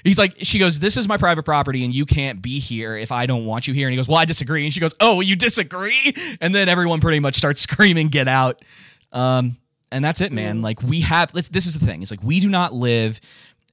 He's 0.04 0.18
like, 0.18 0.36
she 0.40 0.60
goes, 0.60 0.80
"This 0.80 0.98
is 0.98 1.08
my 1.08 1.18
private 1.18 1.44
property, 1.44 1.84
and 1.84 1.94
you 1.94 2.06
can't 2.06 2.42
be 2.42 2.60
here 2.60 2.98
if 2.98 3.12
I 3.12 3.26
don't 3.26 3.46
want 3.46 3.68
you 3.68 3.74
here." 3.74 3.88
And 3.88 3.94
he 3.94 3.98
goes, 3.98 4.08
"Well, 4.08 4.18
I 4.18 4.26
disagree." 4.26 4.64
And 4.64 4.74
she 4.74 4.80
goes, 4.80 4.94
"Oh, 5.00 5.22
you 5.22 5.36
disagree?" 5.36 6.14
And 6.42 6.54
then 6.54 6.70
everyone 6.70 7.02
pretty 7.02 7.20
much 7.20 7.36
starts 7.36 7.62
screaming, 7.70 8.08
"Get 8.08 8.28
out!" 8.28 8.64
Um, 9.12 9.58
and 9.92 10.04
that's 10.04 10.22
it, 10.22 10.32
man. 10.32 10.62
Like 10.62 10.82
we 10.82 11.02
have. 11.02 11.34
Let's, 11.34 11.50
this 11.50 11.66
is 11.66 11.78
the 11.78 11.86
thing. 11.86 12.02
It's 12.02 12.12
like 12.12 12.24
we 12.24 12.40
do 12.40 12.50
not 12.50 12.74
live 12.74 13.20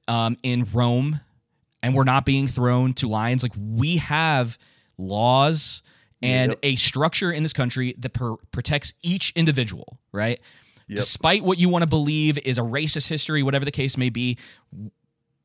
um, 0.07 0.37
in 0.43 0.65
Rome 0.73 1.19
and 1.83 1.95
we're 1.95 2.03
not 2.03 2.25
being 2.25 2.47
thrown 2.47 2.93
to 2.93 3.07
lions. 3.07 3.43
Like 3.43 3.53
we 3.57 3.97
have 3.97 4.57
laws 4.97 5.81
and 6.21 6.51
Yep. 6.51 6.59
a 6.63 6.75
structure 6.75 7.31
in 7.31 7.41
this 7.43 7.53
country 7.53 7.95
that 7.97 8.13
per- 8.13 8.35
protects 8.51 8.93
each 9.01 9.31
individual, 9.35 9.99
right? 10.11 10.39
Yep. 10.87 10.97
Despite 10.97 11.43
what 11.43 11.57
you 11.57 11.69
want 11.69 11.83
to 11.83 11.87
believe 11.87 12.37
is 12.39 12.57
a 12.57 12.61
racist 12.61 13.07
history, 13.07 13.41
whatever 13.43 13.65
the 13.65 13.71
case 13.71 13.97
may 13.97 14.09
be, 14.09 14.37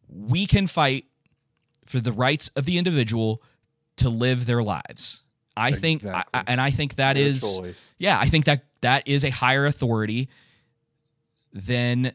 we 0.09 0.47
can 0.47 0.67
fight 0.67 1.07
for 1.87 2.01
the 2.01 2.13
rights 2.13 2.49
of 2.57 2.65
the 2.67 2.79
individual 2.79 3.43
to 3.97 4.11
live 4.11 4.45
their 4.47 4.63
lives. 4.63 5.23
I 5.57 5.73
think, 5.73 6.05
I, 6.05 6.25
I- 6.35 6.45
and 6.49 6.61
I 6.61 6.71
think 6.71 6.97
that 6.97 7.15
Their 7.15 7.25
is, 7.25 7.41
choice. 7.57 7.91
yeah, 7.99 8.19
I 8.21 8.29
think 8.29 8.45
that 8.45 8.65
that 8.83 9.09
is 9.09 9.25
a 9.25 9.31
higher 9.31 9.65
authority 9.65 10.29
than 11.55 12.13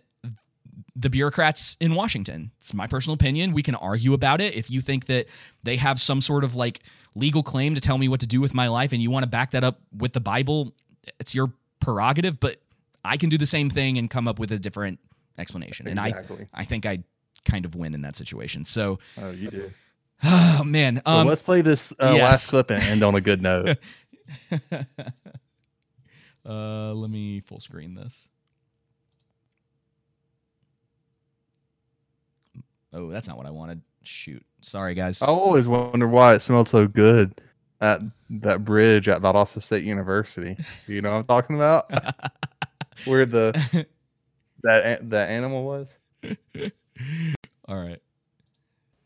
the 0.95 1.09
bureaucrats 1.09 1.77
in 1.79 1.95
Washington. 1.95 2.51
It's 2.59 2.73
my 2.73 2.87
personal 2.87 3.13
opinion. 3.13 3.53
We 3.53 3.63
can 3.63 3.75
argue 3.75 4.13
about 4.13 4.41
it. 4.41 4.55
If 4.55 4.69
you 4.69 4.81
think 4.81 5.05
that 5.05 5.27
they 5.63 5.77
have 5.77 5.99
some 5.99 6.19
sort 6.21 6.43
of 6.43 6.55
like 6.55 6.81
legal 7.15 7.43
claim 7.43 7.75
to 7.75 7.81
tell 7.81 7.97
me 7.97 8.07
what 8.09 8.19
to 8.21 8.27
do 8.27 8.41
with 8.41 8.53
my 8.53 8.67
life 8.67 8.91
and 8.91 9.01
you 9.01 9.09
want 9.11 9.23
to 9.23 9.29
back 9.29 9.51
that 9.51 9.63
up 9.63 9.79
with 9.97 10.13
the 10.13 10.19
Bible, 10.19 10.73
it's 11.19 11.33
your 11.33 11.51
prerogative, 11.79 12.39
but 12.39 12.57
I 13.03 13.17
can 13.17 13.29
do 13.29 13.37
the 13.37 13.45
same 13.45 13.69
thing 13.69 13.97
and 13.97 14.09
come 14.09 14.27
up 14.27 14.37
with 14.37 14.51
a 14.51 14.59
different 14.59 14.99
explanation. 15.37 15.87
Exactly. 15.87 16.37
And 16.37 16.47
I 16.53 16.61
I 16.61 16.63
think 16.65 16.85
I 16.85 16.99
kind 17.45 17.65
of 17.65 17.73
win 17.75 17.93
in 17.93 18.01
that 18.01 18.15
situation. 18.15 18.65
So 18.65 18.99
Oh, 19.21 19.31
you 19.31 19.49
do. 19.49 19.71
Oh 20.23 20.63
man. 20.63 21.01
So 21.03 21.11
Um, 21.11 21.27
let's 21.27 21.41
play 21.41 21.61
this 21.61 21.91
uh, 21.99 22.11
yes. 22.15 22.21
last 22.21 22.49
clip 22.51 22.69
and 22.69 22.83
end 22.83 23.03
on 23.03 23.15
a 23.15 23.21
good 23.21 23.41
note. 23.49 23.77
uh, 26.45 26.93
let 26.93 27.09
me 27.09 27.39
full 27.41 27.59
screen 27.59 27.95
this. 27.95 28.29
Oh, 32.93 33.09
that's 33.09 33.27
not 33.27 33.37
what 33.37 33.45
I 33.45 33.51
wanted. 33.51 33.81
Shoot. 34.03 34.45
Sorry, 34.61 34.93
guys. 34.95 35.21
I 35.21 35.27
always 35.27 35.67
wonder 35.67 36.07
why 36.07 36.33
it 36.35 36.39
smelled 36.39 36.67
so 36.67 36.87
good 36.87 37.39
at 37.79 38.01
that 38.29 38.63
bridge 38.63 39.07
at 39.07 39.21
Valdosta 39.21 39.61
State 39.63 39.83
University. 39.83 40.57
You 40.87 41.01
know 41.01 41.11
what 41.11 41.17
I'm 41.19 41.25
talking 41.25 41.55
about? 41.55 41.91
Where 43.05 43.25
the 43.25 43.51
that 44.63 45.01
a- 45.01 45.03
that 45.05 45.29
animal 45.29 45.63
was. 45.63 45.97
All 47.67 47.77
right. 47.77 48.01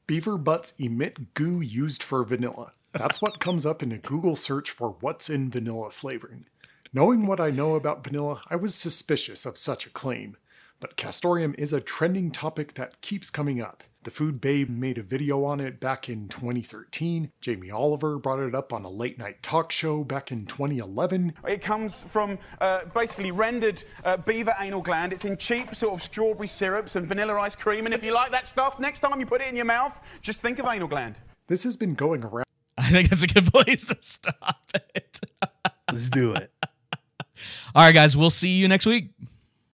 Beaver 0.08 0.38
butts 0.38 0.74
emit 0.80 1.34
goo 1.34 1.62
used 1.62 2.04
for 2.04 2.24
vanilla. 2.24 2.74
That's 2.94 3.22
what 3.22 3.40
comes 3.40 3.66
up 3.66 3.84
in 3.84 3.92
a 3.92 3.98
Google 3.98 4.36
search 4.36 4.72
for 4.72 4.96
what's 5.02 5.30
in 5.30 5.50
vanilla 5.50 5.90
flavoring. 5.90 6.46
Knowing 6.94 7.28
what 7.28 7.42
I 7.42 7.50
know 7.50 7.76
about 7.76 8.04
vanilla, 8.04 8.42
I 8.50 8.56
was 8.56 8.74
suspicious 8.76 9.46
of 9.46 9.58
such 9.58 9.86
a 9.86 9.90
claim. 9.90 10.38
But 10.80 10.98
Castoreum 10.98 11.56
is 11.58 11.74
a 11.74 11.82
trending 11.82 12.32
topic 12.32 12.74
that 12.74 13.02
keeps 13.02 13.30
coming 13.30 13.62
up. 13.62 13.84
The 14.06 14.12
Food 14.12 14.40
Babe 14.40 14.70
made 14.70 15.00
a 15.00 15.04
video 15.04 15.44
on 15.46 15.60
it 15.60 15.80
back 15.80 16.10
in 16.10 16.28
2013. 16.28 17.32
Jamie 17.42 17.72
Oliver 17.72 18.20
brought 18.20 18.38
it 18.40 18.54
up 18.54 18.72
on 18.72 18.86
a 18.86 18.90
late 18.90 19.18
night 19.18 19.42
talk 19.42 19.72
show 19.72 20.04
back 20.04 20.32
in 20.32 20.46
2011. 20.46 21.34
It 21.48 21.64
comes 21.64 22.04
from 22.04 22.38
uh, 22.62 22.82
basically 22.94 23.32
rendered 23.32 23.84
uh, 24.04 24.18
beaver 24.18 24.54
anal 24.60 24.84
gland. 24.84 25.12
It's 25.12 25.26
in 25.26 25.38
cheap 25.38 25.76
sort 25.76 25.96
of 25.96 26.04
strawberry 26.04 26.48
syrups 26.48 26.96
and 26.96 27.08
vanilla 27.08 27.40
ice 27.40 27.56
cream. 27.56 27.86
And 27.86 27.96
if 27.96 28.04
you 28.04 28.14
like 28.14 28.30
that 28.30 28.46
stuff, 28.46 28.80
next 28.80 29.00
time 29.00 29.20
you 29.20 29.26
put 29.26 29.42
it 29.42 29.48
in 29.48 29.56
your 29.56 29.66
mouth, 29.66 30.00
just 30.22 30.40
think 30.40 30.60
of 30.60 30.68
anal 30.68 30.88
gland. 30.88 31.20
This 31.48 31.64
has 31.64 31.76
been 31.76 31.96
going 31.96 32.24
around. 32.24 32.46
I 32.78 32.90
think 32.90 33.10
that's 33.10 33.24
a 33.24 33.28
good 33.28 33.52
place 33.52 33.88
to 33.88 33.98
stop 34.02 34.70
it. 34.94 35.20
Let's 35.92 36.12
do 36.12 36.34
it. 36.34 36.52
All 37.74 37.84
right, 37.84 37.92
guys. 37.92 38.16
We'll 38.16 38.30
see 38.30 38.50
you 38.50 38.68
next 38.68 38.86
week. 38.86 39.10